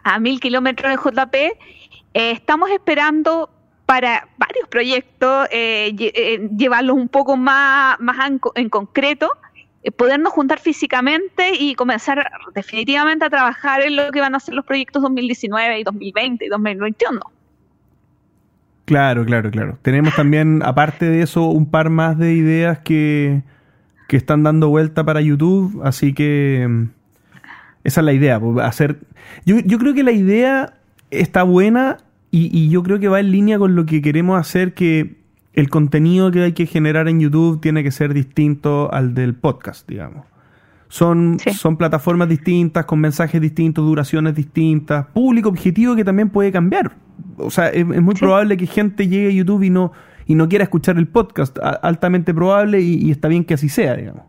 a 0.05 0.21
mil 0.21 0.39
kilómetros 0.39 0.93
de 0.93 0.97
JP, 0.97 1.35
eh, 1.35 2.31
estamos 2.31 2.71
esperando 2.71 3.51
para 3.85 4.29
varios 4.39 4.69
proyectos 4.69 5.49
eh, 5.51 5.93
eh, 5.99 6.49
llevarlos 6.57 6.95
un 6.97 7.09
poco 7.09 7.37
más, 7.37 7.99
más 7.99 8.29
en, 8.31 8.39
co- 8.39 8.53
en 8.55 8.69
concreto, 8.69 9.29
podernos 9.91 10.33
juntar 10.33 10.61
físicamente 10.61 11.53
y 11.59 11.75
comenzar 11.75 12.31
definitivamente 12.55 13.25
a 13.25 13.31
trabajar 13.31 13.83
en 13.83 13.97
lo 13.97 14.11
que 14.13 14.21
van 14.21 14.35
a 14.35 14.41
ser 14.41 14.55
los 14.55 14.65
proyectos 14.65 15.03
2019 15.03 15.81
y 15.81 15.83
2020 15.83 16.45
y 16.45 16.49
2021. 16.49 17.21
Claro, 18.85 19.25
claro, 19.25 19.51
claro. 19.51 19.79
Tenemos 19.83 20.15
también, 20.15 20.63
aparte 20.65 21.07
de 21.07 21.23
eso, 21.23 21.47
un 21.47 21.67
par 21.67 21.91
más 21.91 22.19
de 22.19 22.35
ideas 22.35 22.79
que, 22.81 23.43
que 24.09 24.17
están 24.17 24.43
dando 24.43 24.69
vuelta 24.69 25.05
para 25.05 25.21
YouTube, 25.21 25.81
así 25.85 26.13
que 26.13 26.67
mm, 26.69 26.85
esa 27.85 28.01
es 28.01 28.05
la 28.05 28.13
idea. 28.13 28.39
po, 28.39 28.61
Hacer, 28.61 28.99
yo, 29.45 29.59
yo 29.61 29.79
creo 29.79 29.95
que 29.95 30.03
la 30.03 30.13
idea 30.13 30.75
está 31.11 31.43
buena 31.43 31.99
y, 32.31 32.57
y 32.57 32.69
yo 32.71 32.83
creo 32.83 33.01
que 33.01 33.09
va 33.09 33.21
en 33.21 33.33
línea 33.33 33.59
con 33.59 33.75
lo 33.75 33.87
que 33.87 34.03
queremos 34.03 34.39
hacer, 34.39 34.75
que 34.75 35.22
el 35.55 35.69
contenido 35.69 36.31
que 36.31 36.43
hay 36.45 36.53
que 36.53 36.67
generar 36.67 37.09
en 37.09 37.21
YouTube 37.21 37.61
tiene 37.61 37.83
que 37.83 37.91
ser 37.91 38.15
distinto 38.15 38.93
al 38.93 39.15
del 39.15 39.35
podcast, 39.35 39.89
digamos. 39.89 40.27
Son, 40.89 41.39
Sí. 41.39 41.51
son 41.55 41.77
plataformas 41.79 42.29
distintas, 42.29 42.85
con 42.85 43.01
mensajes 43.01 43.41
distintos, 43.41 43.85
duraciones 43.85 44.35
distintas, 44.35 45.07
público 45.09 45.49
objetivo 45.49 45.97
que 45.97 46.05
también 46.05 46.29
puede 46.31 46.53
cambiar. 46.53 46.93
O 47.39 47.51
sea, 47.51 47.69
es, 47.69 47.77
es 47.89 48.03
muy 48.03 48.15
Sí. 48.15 48.21
probable 48.21 48.57
que 48.57 48.67
gente 48.67 49.09
llegue 49.09 49.29
a 49.29 49.33
YouTube 49.33 49.63
y 49.63 49.71
no, 49.71 49.93
y 50.27 50.35
no 50.35 50.49
quiera 50.49 50.65
escuchar 50.65 50.99
el 50.99 51.09
podcast. 51.09 51.59
A- 51.59 51.71
altamente 51.71 52.35
probable 52.35 52.81
y, 52.81 52.95
y 53.07 53.11
está 53.11 53.29
bien 53.29 53.45
que 53.45 53.55
así 53.55 53.69
sea, 53.71 53.95
digamos. 53.97 54.25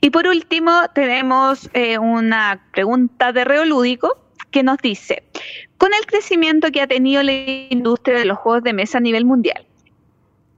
Y 0.00 0.10
por 0.10 0.26
último, 0.26 0.70
tenemos 0.94 1.70
eh, 1.72 1.98
una 1.98 2.60
pregunta 2.72 3.32
de 3.32 3.44
Reolúdico 3.44 4.18
que 4.50 4.62
nos 4.62 4.78
dice, 4.78 5.22
con 5.84 5.92
el 5.92 6.06
crecimiento 6.06 6.72
que 6.72 6.80
ha 6.80 6.86
tenido 6.86 7.22
la 7.22 7.32
industria 7.68 8.18
de 8.18 8.24
los 8.24 8.38
juegos 8.38 8.62
de 8.62 8.72
mesa 8.72 8.96
a 8.96 9.00
nivel 9.02 9.26
mundial, 9.26 9.66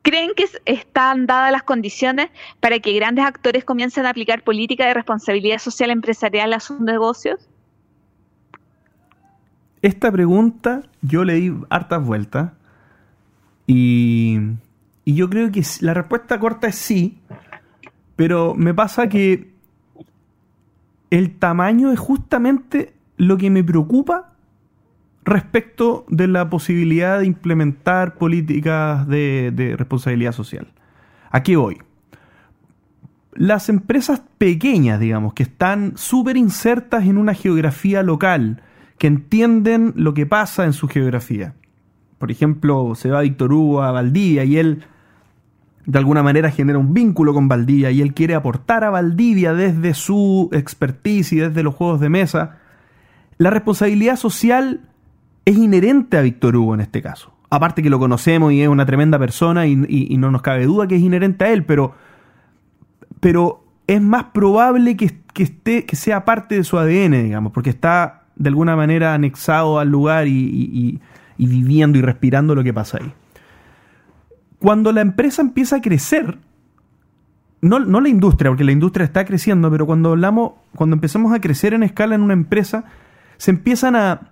¿creen 0.02 0.30
que 0.36 0.44
es- 0.44 0.62
están 0.66 1.26
dadas 1.26 1.50
las 1.50 1.64
condiciones 1.64 2.28
para 2.60 2.78
que 2.78 2.92
grandes 2.92 3.24
actores 3.24 3.64
comiencen 3.64 4.06
a 4.06 4.10
aplicar 4.10 4.44
política 4.44 4.86
de 4.86 4.94
responsabilidad 4.94 5.58
social 5.58 5.90
empresarial 5.90 6.52
a 6.52 6.60
sus 6.60 6.78
negocios? 6.78 7.48
Esta 9.82 10.12
pregunta 10.12 10.82
yo 11.02 11.24
le 11.24 11.34
di 11.34 11.52
hartas 11.70 12.04
vueltas 12.04 12.52
y, 13.66 14.38
y 15.04 15.14
yo 15.16 15.28
creo 15.28 15.50
que 15.50 15.64
la 15.80 15.92
respuesta 15.92 16.38
corta 16.38 16.68
es 16.68 16.76
sí, 16.76 17.18
pero 18.14 18.54
me 18.54 18.72
pasa 18.74 19.08
que 19.08 19.50
el 21.10 21.36
tamaño 21.36 21.90
es 21.90 21.98
justamente 21.98 22.92
lo 23.16 23.36
que 23.36 23.50
me 23.50 23.64
preocupa 23.64 24.35
respecto 25.26 26.06
de 26.08 26.28
la 26.28 26.48
posibilidad 26.48 27.18
de 27.18 27.26
implementar 27.26 28.14
políticas 28.14 29.06
de, 29.06 29.52
de 29.52 29.76
responsabilidad 29.76 30.32
social. 30.32 30.68
¿A 31.30 31.42
qué 31.42 31.56
voy? 31.56 31.78
Las 33.34 33.68
empresas 33.68 34.22
pequeñas, 34.38 34.98
digamos, 35.00 35.34
que 35.34 35.42
están 35.42 35.92
súper 35.96 36.38
insertas 36.38 37.04
en 37.04 37.18
una 37.18 37.34
geografía 37.34 38.02
local, 38.02 38.62
que 38.98 39.08
entienden 39.08 39.92
lo 39.96 40.14
que 40.14 40.24
pasa 40.24 40.64
en 40.64 40.72
su 40.72 40.88
geografía. 40.88 41.54
Por 42.18 42.30
ejemplo, 42.30 42.94
se 42.94 43.10
va 43.10 43.20
Víctor 43.20 43.52
Hugo 43.52 43.82
a 43.82 43.90
Valdivia 43.90 44.44
y 44.44 44.56
él 44.56 44.84
de 45.84 45.98
alguna 45.98 46.22
manera 46.22 46.50
genera 46.50 46.78
un 46.78 46.94
vínculo 46.94 47.34
con 47.34 47.48
Valdivia 47.48 47.90
y 47.90 48.00
él 48.00 48.14
quiere 48.14 48.34
aportar 48.34 48.84
a 48.84 48.90
Valdivia 48.90 49.52
desde 49.52 49.92
su 49.92 50.48
expertise 50.52 51.32
y 51.32 51.36
desde 51.36 51.62
los 51.62 51.74
juegos 51.74 52.00
de 52.00 52.08
mesa. 52.08 52.58
La 53.38 53.50
responsabilidad 53.50 54.16
social 54.16 54.80
es 55.46 55.56
inherente 55.56 56.18
a 56.18 56.20
Víctor 56.20 56.56
Hugo 56.56 56.74
en 56.74 56.80
este 56.80 57.00
caso. 57.00 57.32
Aparte 57.48 57.82
que 57.82 57.88
lo 57.88 57.98
conocemos 57.98 58.52
y 58.52 58.60
es 58.60 58.68
una 58.68 58.84
tremenda 58.84 59.18
persona 59.18 59.66
y, 59.66 59.76
no 60.18 60.30
nos 60.30 60.42
cabe 60.42 60.66
duda 60.66 60.86
que 60.86 60.96
es 60.96 61.02
inherente 61.02 61.44
a 61.46 61.52
él, 61.52 61.64
pero, 61.64 61.94
pero 63.20 63.64
es 63.86 64.02
más 64.02 64.24
probable 64.24 64.96
que, 64.96 65.20
que 65.32 65.44
esté, 65.44 65.86
que 65.86 65.96
sea 65.96 66.24
parte 66.24 66.56
de 66.56 66.64
su 66.64 66.76
ADN, 66.78 67.22
digamos, 67.22 67.52
porque 67.52 67.70
está 67.70 68.24
de 68.34 68.48
alguna 68.48 68.76
manera 68.76 69.14
anexado 69.14 69.78
al 69.78 69.88
lugar 69.88 70.26
y- 70.26 71.00
y 71.38 71.46
viviendo 71.46 71.98
y 71.98 72.02
respirando 72.02 72.54
lo 72.54 72.64
que 72.64 72.74
pasa 72.74 72.98
ahí. 73.00 73.12
Cuando 74.58 74.90
la 74.92 75.02
empresa 75.02 75.42
empieza 75.42 75.76
a 75.76 75.80
crecer, 75.80 76.38
no, 77.60 77.78
no 77.78 78.00
la 78.00 78.08
industria, 78.08 78.50
porque 78.50 78.64
la 78.64 78.72
industria 78.72 79.04
está 79.04 79.24
creciendo, 79.24 79.70
pero 79.70 79.86
cuando 79.86 80.10
hablamos, 80.10 80.52
cuando 80.74 80.94
empezamos 80.94 81.32
a 81.32 81.40
crecer 81.40 81.74
en 81.74 81.82
escala 81.82 82.14
en 82.14 82.22
una 82.22 82.32
empresa, 82.32 82.84
se 83.36 83.50
empiezan 83.50 83.96
a, 83.96 84.30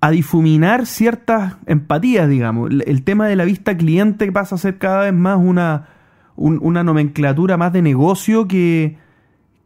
a 0.00 0.10
difuminar 0.10 0.86
ciertas 0.86 1.56
empatías, 1.66 2.28
digamos. 2.28 2.70
El, 2.70 3.02
tema 3.02 3.26
de 3.26 3.36
la 3.36 3.44
vista 3.44 3.76
cliente 3.76 4.30
pasa 4.30 4.54
a 4.54 4.58
ser 4.58 4.78
cada 4.78 5.02
vez 5.04 5.14
más 5.14 5.38
una, 5.38 5.88
un- 6.36 6.58
una 6.62 6.84
nomenclatura 6.84 7.56
más 7.56 7.72
de 7.72 7.82
negocio 7.82 8.46
que, 8.46 8.96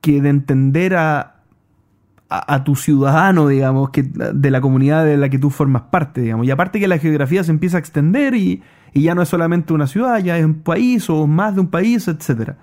que 0.00 0.22
de 0.22 0.30
entender 0.30 0.96
a, 0.96 1.36
a, 2.30 2.54
a 2.54 2.64
tu 2.64 2.76
ciudadano, 2.76 3.46
digamos, 3.48 3.90
que, 3.90 4.02
de 4.04 4.50
la 4.50 4.60
comunidad 4.62 5.04
de 5.04 5.18
la 5.18 5.28
que 5.28 5.38
tú 5.38 5.50
formas 5.50 5.82
parte, 5.82 6.22
digamos. 6.22 6.46
Y 6.46 6.50
aparte 6.50 6.80
que 6.80 6.88
la 6.88 6.98
geografía 6.98 7.44
se 7.44 7.50
empieza 7.50 7.76
a 7.76 7.80
extender 7.80 8.34
y, 8.34 8.62
y 8.94 9.02
ya 9.02 9.14
no 9.14 9.20
es 9.22 9.28
solamente 9.28 9.74
una 9.74 9.86
ciudad, 9.86 10.18
ya 10.20 10.38
es 10.38 10.44
un 10.46 10.60
país 10.62 11.10
o 11.10 11.26
más 11.26 11.54
de 11.54 11.60
un 11.60 11.68
país, 11.68 12.08
etcétera. 12.08 12.56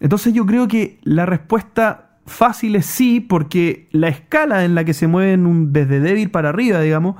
Entonces 0.00 0.32
yo 0.32 0.46
creo 0.46 0.66
que 0.66 0.98
la 1.04 1.26
respuesta 1.26 2.07
fácil 2.28 2.76
es 2.76 2.86
sí, 2.86 3.20
porque 3.20 3.88
la 3.90 4.08
escala 4.08 4.64
en 4.64 4.74
la 4.74 4.84
que 4.84 4.94
se 4.94 5.06
mueven 5.06 5.46
un- 5.46 5.72
desde 5.72 6.00
débil 6.00 6.30
para 6.30 6.50
arriba, 6.50 6.80
digamos, 6.80 7.16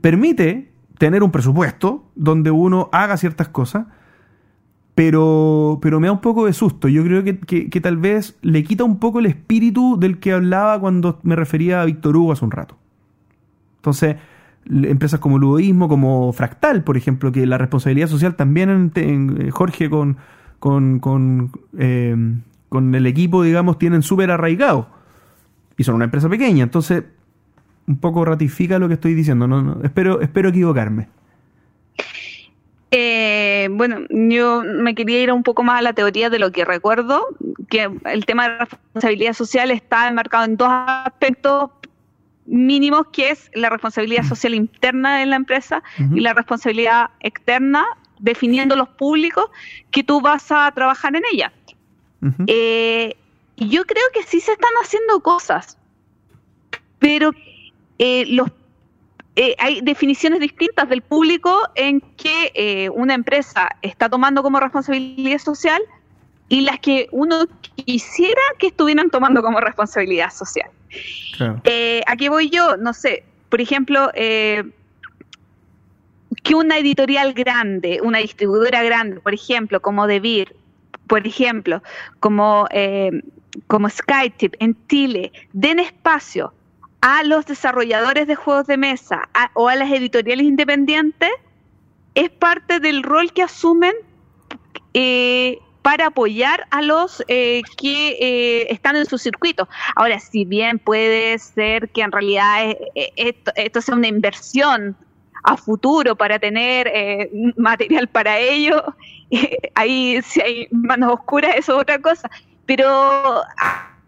permite 0.00 0.70
tener 0.98 1.22
un 1.22 1.30
presupuesto 1.30 2.10
donde 2.14 2.50
uno 2.50 2.88
haga 2.92 3.16
ciertas 3.16 3.48
cosas, 3.48 3.86
pero, 4.94 5.78
pero 5.80 6.00
me 6.00 6.08
da 6.08 6.12
un 6.12 6.20
poco 6.20 6.46
de 6.46 6.52
susto. 6.52 6.88
Yo 6.88 7.04
creo 7.04 7.22
que, 7.22 7.38
que- 7.38 7.80
tal 7.80 7.96
vez 7.96 8.36
le 8.42 8.64
quita 8.64 8.84
un 8.84 8.98
poco 8.98 9.20
el 9.20 9.26
espíritu 9.26 9.96
del 9.98 10.18
que 10.18 10.32
hablaba 10.32 10.80
cuando 10.80 11.20
me 11.22 11.36
refería 11.36 11.80
a 11.82 11.84
Víctor 11.84 12.16
Hugo 12.16 12.32
hace 12.32 12.44
un 12.44 12.50
rato. 12.50 12.76
Entonces, 13.76 14.16
empresas 14.68 15.20
como 15.20 15.38
Ludoísmo, 15.38 15.88
como 15.88 16.32
Fractal, 16.32 16.82
por 16.82 16.96
ejemplo, 16.96 17.30
que 17.30 17.46
la 17.46 17.58
responsabilidad 17.58 18.08
social 18.08 18.34
también 18.34 18.90
eh, 18.96 19.50
Jorge 19.52 19.88
con, 19.88 20.16
con, 20.58 20.98
con, 20.98 21.52
eh, 21.78 22.16
con 22.68 22.94
el 22.94 23.06
equipo, 23.06 23.42
digamos, 23.42 23.78
tienen 23.78 24.02
súper 24.02 24.30
arraigado. 24.30 24.88
Y 25.76 25.84
son 25.84 25.94
una 25.94 26.04
empresa 26.04 26.28
pequeña. 26.28 26.64
Entonces, 26.64 27.04
un 27.86 27.98
poco 27.98 28.24
ratifica 28.24 28.78
lo 28.78 28.88
que 28.88 28.94
estoy 28.94 29.14
diciendo. 29.14 29.46
No, 29.46 29.62
no, 29.62 29.82
espero, 29.82 30.20
espero 30.20 30.50
equivocarme. 30.50 31.08
Eh, 32.90 33.68
bueno, 33.70 33.98
yo 34.10 34.62
me 34.64 34.94
quería 34.94 35.22
ir 35.22 35.32
un 35.32 35.42
poco 35.42 35.62
más 35.62 35.78
a 35.78 35.82
la 35.82 35.92
teoría 35.92 36.30
de 36.30 36.38
lo 36.38 36.52
que 36.52 36.64
recuerdo, 36.64 37.26
que 37.68 37.90
el 38.06 38.24
tema 38.24 38.48
de 38.48 38.58
responsabilidad 38.58 39.34
social 39.34 39.70
está 39.70 40.08
enmarcado 40.08 40.44
en 40.44 40.56
dos 40.56 40.70
aspectos 40.70 41.70
mínimos, 42.46 43.08
que 43.12 43.30
es 43.30 43.50
la 43.54 43.68
responsabilidad 43.68 44.24
social 44.24 44.54
interna 44.54 45.18
de 45.18 45.26
la 45.26 45.36
empresa 45.36 45.82
y 46.14 46.20
la 46.20 46.32
responsabilidad 46.32 47.10
externa, 47.20 47.84
definiendo 48.20 48.74
los 48.74 48.88
públicos 48.88 49.50
que 49.90 50.02
tú 50.02 50.22
vas 50.22 50.50
a 50.50 50.70
trabajar 50.72 51.14
en 51.14 51.22
ella. 51.30 51.52
Eh, 52.46 53.16
y 53.56 53.68
yo 53.68 53.84
creo 53.84 54.04
que 54.12 54.22
sí 54.22 54.40
se 54.40 54.52
están 54.52 54.72
haciendo 54.82 55.20
cosas, 55.20 55.76
pero 56.98 57.32
eh, 57.98 58.24
los 58.28 58.48
eh, 59.36 59.54
hay 59.58 59.80
definiciones 59.82 60.40
distintas 60.40 60.88
del 60.88 61.00
público 61.00 61.60
en 61.76 62.00
que 62.00 62.90
una 62.92 63.14
empresa 63.14 63.68
está 63.82 64.08
tomando 64.08 64.42
como 64.42 64.58
responsabilidad 64.58 65.38
social 65.38 65.80
y 66.48 66.62
las 66.62 66.80
que 66.80 67.08
uno 67.12 67.46
quisiera 67.76 68.40
que 68.58 68.68
estuvieran 68.68 69.10
tomando 69.10 69.40
como 69.42 69.60
responsabilidad 69.60 70.32
social. 70.32 70.68
Claro. 71.36 71.62
¿A 72.06 72.16
qué 72.16 72.28
voy 72.30 72.50
yo? 72.50 72.76
No 72.78 72.92
sé, 72.92 73.22
por 73.48 73.60
ejemplo, 73.60 74.10
que 74.14 74.64
una 76.56 76.78
editorial 76.78 77.32
grande, 77.32 78.00
una 78.02 78.18
distribuidora 78.18 78.82
grande, 78.82 79.20
por 79.20 79.34
ejemplo, 79.34 79.80
como 79.80 80.08
DeVir, 80.08 80.56
por 81.08 81.26
ejemplo, 81.26 81.82
como, 82.20 82.68
eh, 82.70 83.10
como 83.66 83.88
Skytip 83.88 84.54
en 84.60 84.76
Chile, 84.88 85.32
den 85.52 85.80
espacio 85.80 86.52
a 87.00 87.24
los 87.24 87.46
desarrolladores 87.46 88.26
de 88.26 88.34
juegos 88.36 88.66
de 88.66 88.76
mesa 88.76 89.28
o 89.54 89.68
a 89.68 89.76
las 89.76 89.90
editoriales 89.90 90.46
independientes, 90.46 91.30
es 92.14 92.30
parte 92.30 92.80
del 92.80 93.02
rol 93.02 93.32
que 93.32 93.42
asumen 93.42 93.94
eh, 94.94 95.58
para 95.82 96.06
apoyar 96.08 96.66
a 96.70 96.82
los 96.82 97.22
eh, 97.28 97.62
que 97.76 98.16
eh, 98.20 98.66
están 98.70 98.96
en 98.96 99.06
su 99.06 99.16
circuito. 99.16 99.68
Ahora, 99.94 100.18
si 100.18 100.44
bien 100.44 100.78
puede 100.78 101.38
ser 101.38 101.88
que 101.90 102.02
en 102.02 102.12
realidad 102.12 102.70
eh, 102.70 103.12
eh, 103.16 103.34
esto 103.54 103.80
sea 103.80 103.94
una 103.94 104.08
inversión 104.08 104.96
a 105.50 105.56
futuro 105.56 106.14
para 106.14 106.38
tener 106.38 106.90
eh, 106.92 107.30
material 107.56 108.06
para 108.08 108.38
ello, 108.38 108.82
ahí 109.74 110.20
si 110.22 110.40
hay 110.42 110.68
manos 110.70 111.12
oscuras, 111.14 111.56
eso 111.56 111.74
es 111.76 111.82
otra 111.82 111.98
cosa. 112.00 112.30
Pero 112.66 112.86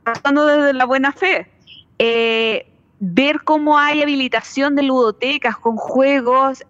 actuando 0.05 0.47
desde 0.47 0.73
la 0.75 0.85
buena 0.85 1.12
fe, 1.12 1.47
eh, 1.99 2.67
ver 2.99 3.41
cómo 3.43 3.79
hay 3.79 4.03
habilitación 4.03 4.77
de 4.77 4.83
ludotecas 4.83 5.57
con 5.57 5.77
juegos, 5.77 6.62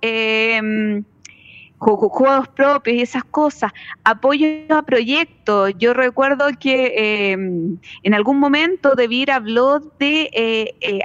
ju- 1.78 2.08
juegos 2.10 2.48
propios 2.48 2.96
y 2.96 3.02
esas 3.02 3.24
cosas, 3.24 3.72
apoyo 4.04 4.46
a 4.70 4.82
proyectos. 4.82 5.72
Yo 5.78 5.94
recuerdo 5.94 6.46
que 6.60 6.94
eh, 6.96 7.32
en 7.32 8.14
algún 8.14 8.38
momento 8.38 8.94
Debir 8.94 9.32
habló 9.32 9.80
de, 9.98 10.30
eh, 10.32 10.74
eh, 10.80 11.00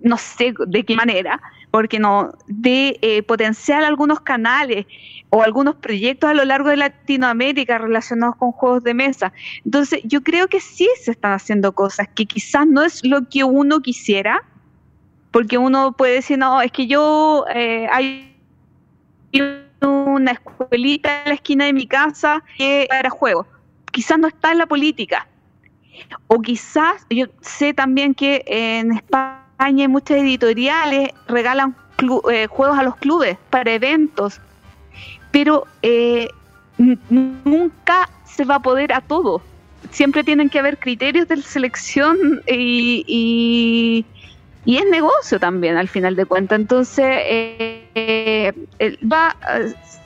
no 0.00 0.16
sé 0.16 0.54
de 0.66 0.82
qué 0.84 0.94
manera, 0.96 1.38
porque 1.74 1.98
no, 1.98 2.32
de 2.46 3.00
eh, 3.02 3.24
potenciar 3.24 3.82
algunos 3.82 4.20
canales 4.20 4.86
o 5.30 5.42
algunos 5.42 5.74
proyectos 5.74 6.30
a 6.30 6.32
lo 6.32 6.44
largo 6.44 6.68
de 6.68 6.76
Latinoamérica 6.76 7.78
relacionados 7.78 8.36
con 8.36 8.52
juegos 8.52 8.84
de 8.84 8.94
mesa. 8.94 9.32
Entonces, 9.64 10.00
yo 10.04 10.22
creo 10.22 10.46
que 10.46 10.60
sí 10.60 10.88
se 11.02 11.10
están 11.10 11.32
haciendo 11.32 11.72
cosas 11.72 12.06
que 12.14 12.26
quizás 12.26 12.64
no 12.68 12.84
es 12.84 13.04
lo 13.04 13.28
que 13.28 13.42
uno 13.42 13.80
quisiera, 13.80 14.44
porque 15.32 15.58
uno 15.58 15.90
puede 15.90 16.14
decir, 16.14 16.38
no, 16.38 16.62
es 16.62 16.70
que 16.70 16.86
yo 16.86 17.44
eh, 17.52 17.88
hay 17.90 18.36
una 19.80 20.30
escuelita 20.30 21.24
en 21.24 21.28
la 21.30 21.34
esquina 21.34 21.64
de 21.64 21.72
mi 21.72 21.88
casa 21.88 22.44
que 22.56 22.86
era 22.88 23.10
juego. 23.10 23.48
Quizás 23.90 24.16
no 24.16 24.28
está 24.28 24.52
en 24.52 24.58
la 24.58 24.66
política. 24.66 25.26
O 26.28 26.40
quizás, 26.40 27.04
yo 27.10 27.26
sé 27.40 27.74
también 27.74 28.14
que 28.14 28.44
en 28.46 28.92
España 28.92 29.43
hay 29.58 29.88
muchas 29.88 30.18
editoriales 30.18 31.10
regalan 31.28 31.74
eh, 32.30 32.46
juegos 32.48 32.78
a 32.78 32.82
los 32.82 32.96
clubes, 32.96 33.38
para 33.50 33.72
eventos, 33.72 34.40
pero 35.30 35.66
eh, 35.82 36.28
nunca 37.08 38.08
se 38.24 38.44
va 38.44 38.56
a 38.56 38.60
poder 38.60 38.92
a 38.92 39.00
todo. 39.00 39.42
Siempre 39.90 40.24
tienen 40.24 40.48
que 40.48 40.58
haber 40.58 40.78
criterios 40.78 41.28
de 41.28 41.40
selección 41.42 42.42
y, 42.46 43.04
y, 43.06 44.04
y 44.64 44.76
es 44.78 44.86
negocio 44.90 45.38
también 45.38 45.76
al 45.76 45.88
final 45.88 46.16
de 46.16 46.24
cuentas. 46.24 46.58
Entonces, 46.58 47.04
eh, 47.06 48.52
eh, 48.78 48.98
va, 49.02 49.36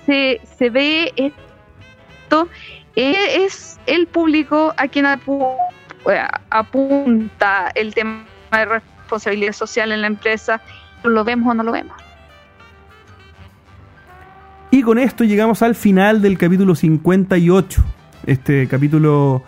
se, 0.04 0.40
se 0.58 0.70
ve 0.70 1.12
esto, 1.16 2.48
eh, 2.96 3.44
es 3.44 3.78
el 3.86 4.06
público 4.06 4.74
a 4.76 4.88
quien 4.88 5.06
eh, 5.06 6.26
apunta 6.50 7.70
el 7.74 7.94
tema 7.94 8.26
de 8.52 8.80
responsabilidad 9.08 9.52
social 9.52 9.90
en 9.90 10.02
la 10.02 10.06
empresa, 10.06 10.60
lo 11.02 11.24
vemos 11.24 11.50
o 11.50 11.54
no 11.54 11.62
lo 11.62 11.72
vemos. 11.72 11.96
Y 14.70 14.82
con 14.82 14.98
esto 14.98 15.24
llegamos 15.24 15.62
al 15.62 15.74
final 15.74 16.20
del 16.20 16.36
capítulo 16.36 16.74
58. 16.74 17.82
Este 18.26 18.68
capítulo 18.68 19.42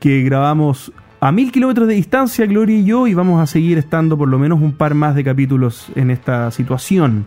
que 0.00 0.22
grabamos 0.22 0.90
a 1.20 1.30
mil 1.32 1.52
kilómetros 1.52 1.86
de 1.86 1.94
distancia, 1.94 2.46
Gloria 2.46 2.78
y 2.78 2.84
yo, 2.84 3.06
y 3.06 3.12
vamos 3.12 3.42
a 3.42 3.46
seguir 3.46 3.76
estando 3.76 4.16
por 4.16 4.28
lo 4.28 4.38
menos 4.38 4.60
un 4.62 4.72
par 4.72 4.94
más 4.94 5.14
de 5.14 5.22
capítulos 5.22 5.88
en 5.94 6.10
esta 6.10 6.50
situación. 6.50 7.26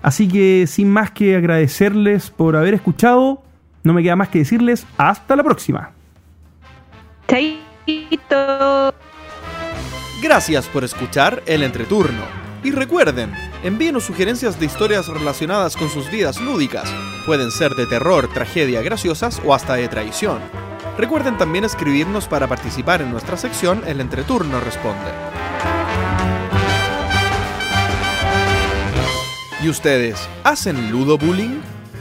Así 0.00 0.26
que 0.26 0.66
sin 0.66 0.90
más 0.90 1.10
que 1.10 1.36
agradecerles 1.36 2.30
por 2.30 2.56
haber 2.56 2.72
escuchado, 2.72 3.42
no 3.82 3.92
me 3.92 4.02
queda 4.02 4.16
más 4.16 4.28
que 4.28 4.38
decirles 4.38 4.86
hasta 4.96 5.36
la 5.36 5.42
próxima. 5.42 5.90
Chaito. 7.28 8.94
Gracias 10.24 10.68
por 10.68 10.84
escuchar 10.84 11.42
el 11.44 11.62
entreturno. 11.62 12.22
Y 12.62 12.70
recuerden, 12.70 13.34
envíenos 13.62 14.04
sugerencias 14.04 14.58
de 14.58 14.64
historias 14.64 15.06
relacionadas 15.06 15.76
con 15.76 15.90
sus 15.90 16.10
vidas 16.10 16.40
lúdicas. 16.40 16.90
Pueden 17.26 17.50
ser 17.50 17.74
de 17.74 17.84
terror, 17.84 18.32
tragedia, 18.32 18.80
graciosas 18.80 19.42
o 19.44 19.54
hasta 19.54 19.74
de 19.74 19.86
traición. 19.86 20.38
Recuerden 20.96 21.36
también 21.36 21.64
escribirnos 21.64 22.26
para 22.26 22.46
participar 22.46 23.02
en 23.02 23.10
nuestra 23.10 23.36
sección 23.36 23.82
El 23.86 24.00
entreturno 24.00 24.60
responde. 24.60 25.10
¿Y 29.62 29.68
ustedes 29.68 30.26
hacen 30.42 30.90
ludo 30.90 31.18
bullying? 31.18 31.60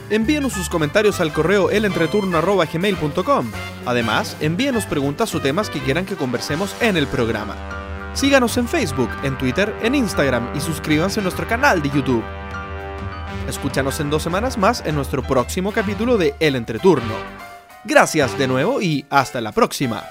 Envíenos 0.10 0.54
sus 0.54 0.70
comentarios 0.70 1.20
al 1.20 1.34
correo 1.34 1.70
elentreturno.gmail.com. 1.70 3.52
Además, 3.86 4.38
envíenos 4.40 4.86
preguntas 4.86 5.36
o 5.36 5.42
temas 5.42 5.70
que 5.70 5.82
quieran 5.82 6.06
que 6.06 6.16
conversemos 6.16 6.74
en 6.80 6.96
el 6.96 7.08
programa. 7.08 7.83
Síganos 8.14 8.58
en 8.58 8.68
Facebook, 8.68 9.10
en 9.24 9.38
Twitter, 9.38 9.76
en 9.82 9.96
Instagram 9.96 10.50
y 10.56 10.60
suscríbanse 10.60 11.20
a 11.20 11.24
nuestro 11.24 11.48
canal 11.48 11.82
de 11.82 11.90
YouTube. 11.90 12.24
Escúchanos 13.48 14.00
en 14.00 14.10
dos 14.10 14.22
semanas 14.22 14.58
más 14.58 14.84
en 14.86 14.96
nuestro 14.96 15.24
próximo 15.24 15.72
capítulo 15.72 16.18
de 16.18 16.36
El 16.40 16.56
Entreturno. 16.56 17.16
Gracias 17.84 18.38
de 18.38 18.48
nuevo 18.48 18.82
y 18.82 19.06
hasta 19.10 19.42
la 19.42 19.52
próxima. 19.52 20.04